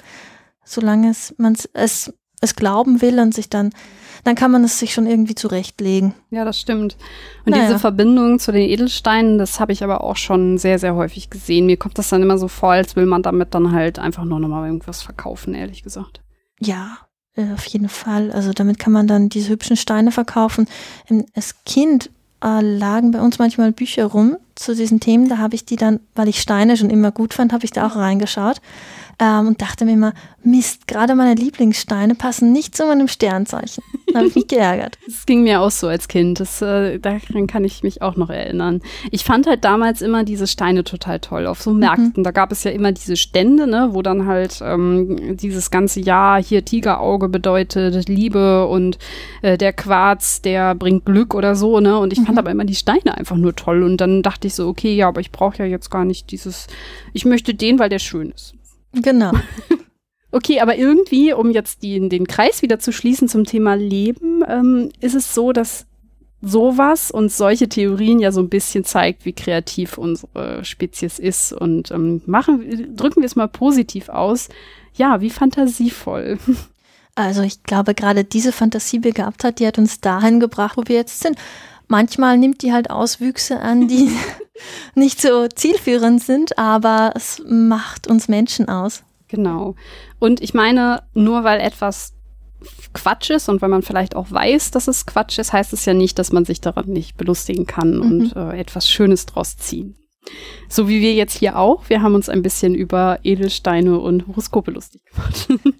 Solange 0.65 1.11
es, 1.11 1.35
man 1.37 1.57
es, 1.73 2.13
es 2.41 2.57
glauben 2.57 3.03
will 3.03 3.19
und 3.19 3.35
sich 3.35 3.51
dann, 3.51 3.71
dann 4.25 4.35
kann 4.35 4.51
man 4.51 4.65
es 4.65 4.79
sich 4.79 4.95
schon 4.95 5.07
irgendwie 5.07 5.35
zurechtlegen. 5.35 6.15
Ja, 6.31 6.45
das 6.45 6.59
stimmt. 6.59 6.97
Und 7.45 7.51
naja. 7.51 7.65
diese 7.67 7.79
Verbindung 7.79 8.39
zu 8.39 8.53
den 8.53 8.69
Edelsteinen, 8.69 9.39
das 9.39 9.61
habe 9.61 9.73
ich 9.73 9.85
aber 9.85 10.03
auch 10.03 10.17
schon 10.17 10.57
sehr, 10.59 10.79
sehr 10.79 10.95
häufig 10.95 11.29
gesehen. 11.29 11.67
Mir 11.67 11.77
kommt 11.77 11.99
das 11.99 12.09
dann 12.09 12.23
immer 12.23 12.39
so 12.39 12.49
vor, 12.49 12.73
als 12.73 12.97
will 12.97 13.07
man 13.07 13.23
damit 13.23 13.55
dann 13.55 13.73
halt 13.73 13.99
einfach 13.99 14.25
nur 14.25 14.41
nochmal 14.41 14.67
irgendwas 14.67 15.03
verkaufen, 15.03 15.55
ehrlich 15.55 15.83
gesagt. 15.83 16.23
Ja, 16.61 16.99
äh, 17.37 17.53
auf 17.53 17.65
jeden 17.67 17.89
Fall. 17.89 18.31
Also 18.33 18.53
damit 18.53 18.79
kann 18.79 18.93
man 18.93 19.07
dann 19.07 19.29
diese 19.29 19.51
hübschen 19.51 19.77
Steine 19.77 20.13
verkaufen. 20.13 20.67
Ähm, 21.11 21.25
als 21.35 21.55
Kind 21.65 22.11
äh, 22.43 22.61
lagen 22.61 23.11
bei 23.11 23.21
uns 23.21 23.39
manchmal 23.39 23.73
Bücher 23.73 24.07
rum 24.07 24.37
zu 24.55 24.75
diesen 24.75 25.01
Themen. 25.01 25.29
Da 25.29 25.39
habe 25.39 25.55
ich 25.55 25.65
die 25.65 25.77
dann, 25.77 26.01
weil 26.15 26.29
ich 26.29 26.41
Steine 26.41 26.77
schon 26.77 26.91
immer 26.91 27.11
gut 27.11 27.35
fand, 27.35 27.53
habe 27.53 27.65
ich 27.65 27.73
da 27.73 27.87
auch 27.87 27.97
reingeschaut 27.97 28.61
ähm, 29.19 29.49
und 29.49 29.63
dachte 29.63 29.85
mir 29.85 29.93
immer, 29.93 30.13
Mist, 30.43 30.87
gerade 30.87 31.15
meine 31.15 31.35
Lieblingssteine 31.35 32.15
passen 32.15 32.53
nicht 32.53 32.77
zu 32.77 32.85
meinem 32.87 33.09
Sternzeichen. 33.09 33.83
Da 34.13 34.19
habe 34.19 34.29
ich 34.29 34.35
mich 34.35 34.47
geärgert. 34.47 34.99
Das 35.07 35.27
ging 35.27 35.43
mir 35.43 35.61
auch 35.61 35.71
so 35.71 35.87
als 35.87 36.09
Kind. 36.09 36.41
Das, 36.41 36.61
äh, 36.61 36.99
daran 36.99 37.47
kann 37.47 37.65
ich 37.65 37.83
mich 37.83 38.03
auch 38.03 38.17
noch 38.17 38.31
erinnern. 38.31 38.81
Ich 39.11 39.25
fand 39.25 39.47
halt 39.47 39.65
damals 39.65 40.03
immer 40.03 40.25
diese 40.25 40.47
Steine 40.47 40.85
total 40.85 41.21
toll. 41.21 41.47
Auf 41.47 41.63
so 41.63 41.73
mhm. 41.73 41.81
Märkten, 41.81 42.13
mhm. 42.17 42.23
da 42.25 42.31
gab 42.31 42.53
es 42.53 42.65
ja 42.65 42.71
immer 42.71 42.93
diese 42.93 43.17
Stände, 43.17 43.67
ne, 43.67 43.91
wo 43.93 44.03
dann 44.03 44.27
halt 44.27 44.61
ähm, 44.63 45.37
dieses 45.37 45.71
ganze 45.71 46.01
Jahr 46.01 46.43
hier 46.43 46.65
Tigerauge 46.65 47.29
bedeutet 47.29 48.09
Liebe 48.09 48.67
und 48.67 48.99
äh, 49.43 49.57
der 49.57 49.73
Quarz, 49.73 50.43
der 50.43 50.75
bringt 50.75 51.05
Glück 51.05 51.35
oder 51.35 51.55
so, 51.55 51.81
ne? 51.81 51.99
Und 51.99 52.13
ich 52.13 52.19
fand 52.19 52.33
mhm. 52.33 52.39
aber 52.39 52.51
immer 52.51 52.65
die 52.65 52.75
Steine 52.75 53.17
einfach 53.17 53.37
nur 53.37 53.55
toll. 53.55 53.83
Und 53.83 53.99
dann 54.01 54.23
dachte 54.23 54.47
ich 54.47 54.55
so, 54.55 54.69
okay, 54.69 54.95
ja, 54.95 55.09
aber 55.09 55.21
ich 55.21 55.33
brauche 55.33 55.59
ja 55.59 55.65
jetzt 55.65 55.91
gar 55.91 56.05
nicht 56.05 56.31
dieses, 56.31 56.67
ich 57.13 57.25
möchte 57.25 57.55
den, 57.55 57.79
weil 57.79 57.89
der 57.89 57.99
schön 57.99 58.31
ist. 58.31 58.55
Genau. 58.95 59.33
Okay, 60.35 60.59
aber 60.59 60.77
irgendwie, 60.77 61.33
um 61.33 61.53
jetzt 61.53 61.85
die, 61.85 62.09
den 62.09 62.27
Kreis 62.27 62.61
wieder 62.61 62.81
zu 62.81 62.91
schließen 62.91 63.29
zum 63.29 63.45
Thema 63.45 63.75
Leben, 63.75 64.43
ähm, 64.49 64.91
ist 64.99 65.15
es 65.15 65.33
so, 65.33 65.53
dass 65.53 65.87
sowas 66.43 67.13
und 67.13 67.31
solche 67.31 67.69
Theorien 67.69 68.19
ja 68.19 68.33
so 68.33 68.41
ein 68.41 68.49
bisschen 68.49 68.83
zeigt, 68.83 69.25
wie 69.25 69.33
kreativ 69.33 69.97
unsere 69.97 70.65
Spezies 70.65 71.21
ist. 71.21 71.53
Und 71.53 71.93
ähm, 71.93 72.21
machen, 72.27 72.97
drücken 72.97 73.21
wir 73.21 73.27
es 73.27 73.37
mal 73.37 73.47
positiv 73.47 74.09
aus. 74.09 74.49
Ja, 74.95 75.21
wie 75.21 75.31
fantasievoll. 75.31 76.39
Also 77.17 77.43
ich 77.43 77.63
glaube, 77.63 77.95
gerade 77.95 78.25
diese 78.25 78.51
Fantasie, 78.51 78.99
die 78.99 79.05
wir 79.05 79.13
gehabt 79.13 79.45
hat, 79.45 79.61
die 79.61 79.67
hat 79.69 79.79
uns 79.79 80.01
dahin 80.01 80.41
gebracht, 80.41 80.77
wo 80.77 80.83
wir 80.87 80.97
jetzt 80.97 81.21
sind. 81.21 81.39
Manchmal 81.87 82.39
nimmt 82.39 82.63
die 82.63 82.73
halt 82.73 82.91
Auswüchse 82.91 83.61
an, 83.61 83.87
die 83.87 84.11
nicht 84.95 85.21
so 85.21 85.49
zielführend 85.49 86.23
sind, 86.23 86.59
aber 86.59 87.13
es 87.15 87.43
macht 87.47 88.07
uns 88.07 88.29
Menschen 88.29 88.69
aus. 88.69 89.05
Genau. 89.29 89.75
Und 90.19 90.41
ich 90.43 90.55
meine, 90.55 91.03
nur 91.15 91.45
weil 91.45 91.61
etwas 91.61 92.15
Quatsch 92.93 93.31
ist 93.31 93.49
und 93.49 93.61
wenn 93.63 93.71
man 93.71 93.83
vielleicht 93.83 94.17
auch 94.17 94.31
weiß, 94.31 94.71
dass 94.71 94.89
es 94.89 95.07
Quatsch 95.07 95.39
ist, 95.39 95.53
heißt 95.53 95.73
es 95.73 95.85
ja 95.85 95.95
nicht, 95.95 96.19
dass 96.19 96.33
man 96.33 96.45
sich 96.45 96.61
daran 96.61 96.87
nicht 96.87 97.17
belustigen 97.17 97.67
kann 97.67 97.97
mhm. 97.97 98.03
und 98.03 98.37
äh, 98.37 98.59
etwas 98.59 98.89
Schönes 98.89 99.27
draus 99.27 99.57
ziehen. 99.57 99.97
So 100.69 100.89
wie 100.89 101.01
wir 101.01 101.13
jetzt 101.13 101.37
hier 101.37 101.59
auch. 101.59 101.89
Wir 101.89 102.01
haben 102.01 102.15
uns 102.15 102.29
ein 102.29 102.43
bisschen 102.43 102.75
über 102.75 103.19
Edelsteine 103.23 103.99
und 103.99 104.27
Horoskope 104.27 104.71
lustig 104.71 105.03
gemacht. 105.05 105.49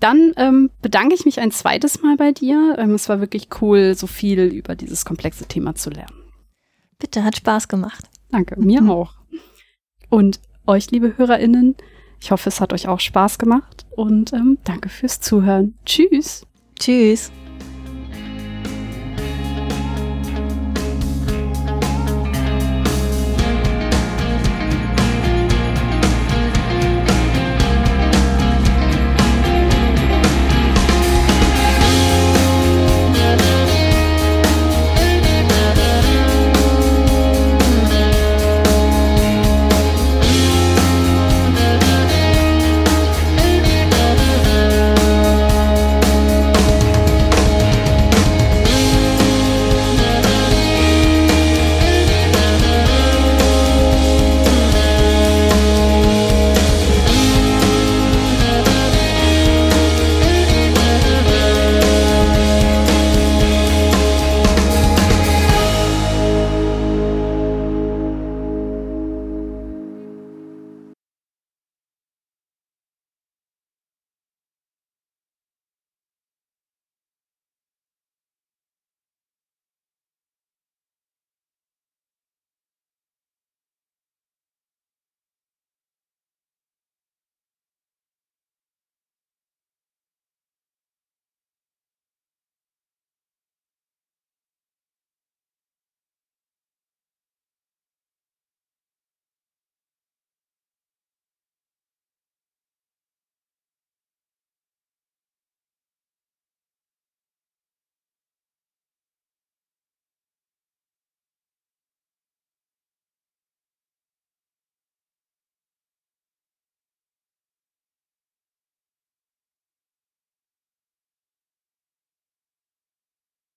Dann 0.00 0.32
ähm, 0.36 0.70
bedanke 0.80 1.14
ich 1.14 1.24
mich 1.24 1.40
ein 1.40 1.50
zweites 1.50 2.00
Mal 2.00 2.16
bei 2.16 2.32
dir. 2.32 2.76
Ähm, 2.78 2.94
es 2.94 3.08
war 3.08 3.20
wirklich 3.20 3.48
cool, 3.60 3.94
so 3.94 4.06
viel 4.06 4.40
über 4.40 4.74
dieses 4.74 5.04
komplexe 5.04 5.44
Thema 5.46 5.74
zu 5.74 5.90
lernen. 5.90 6.19
Bitte, 7.00 7.24
hat 7.24 7.36
Spaß 7.36 7.66
gemacht. 7.66 8.04
Danke, 8.30 8.60
mir 8.60 8.82
mhm. 8.82 8.90
auch. 8.92 9.14
Und 10.08 10.40
euch, 10.66 10.90
liebe 10.92 11.16
HörerInnen, 11.16 11.74
ich 12.20 12.30
hoffe, 12.30 12.48
es 12.48 12.60
hat 12.60 12.72
euch 12.72 12.86
auch 12.86 13.00
Spaß 13.00 13.38
gemacht 13.38 13.86
und 13.96 14.32
ähm, 14.32 14.58
danke 14.64 14.88
fürs 14.88 15.20
Zuhören. 15.20 15.74
Tschüss. 15.84 16.46
Tschüss. 16.78 17.32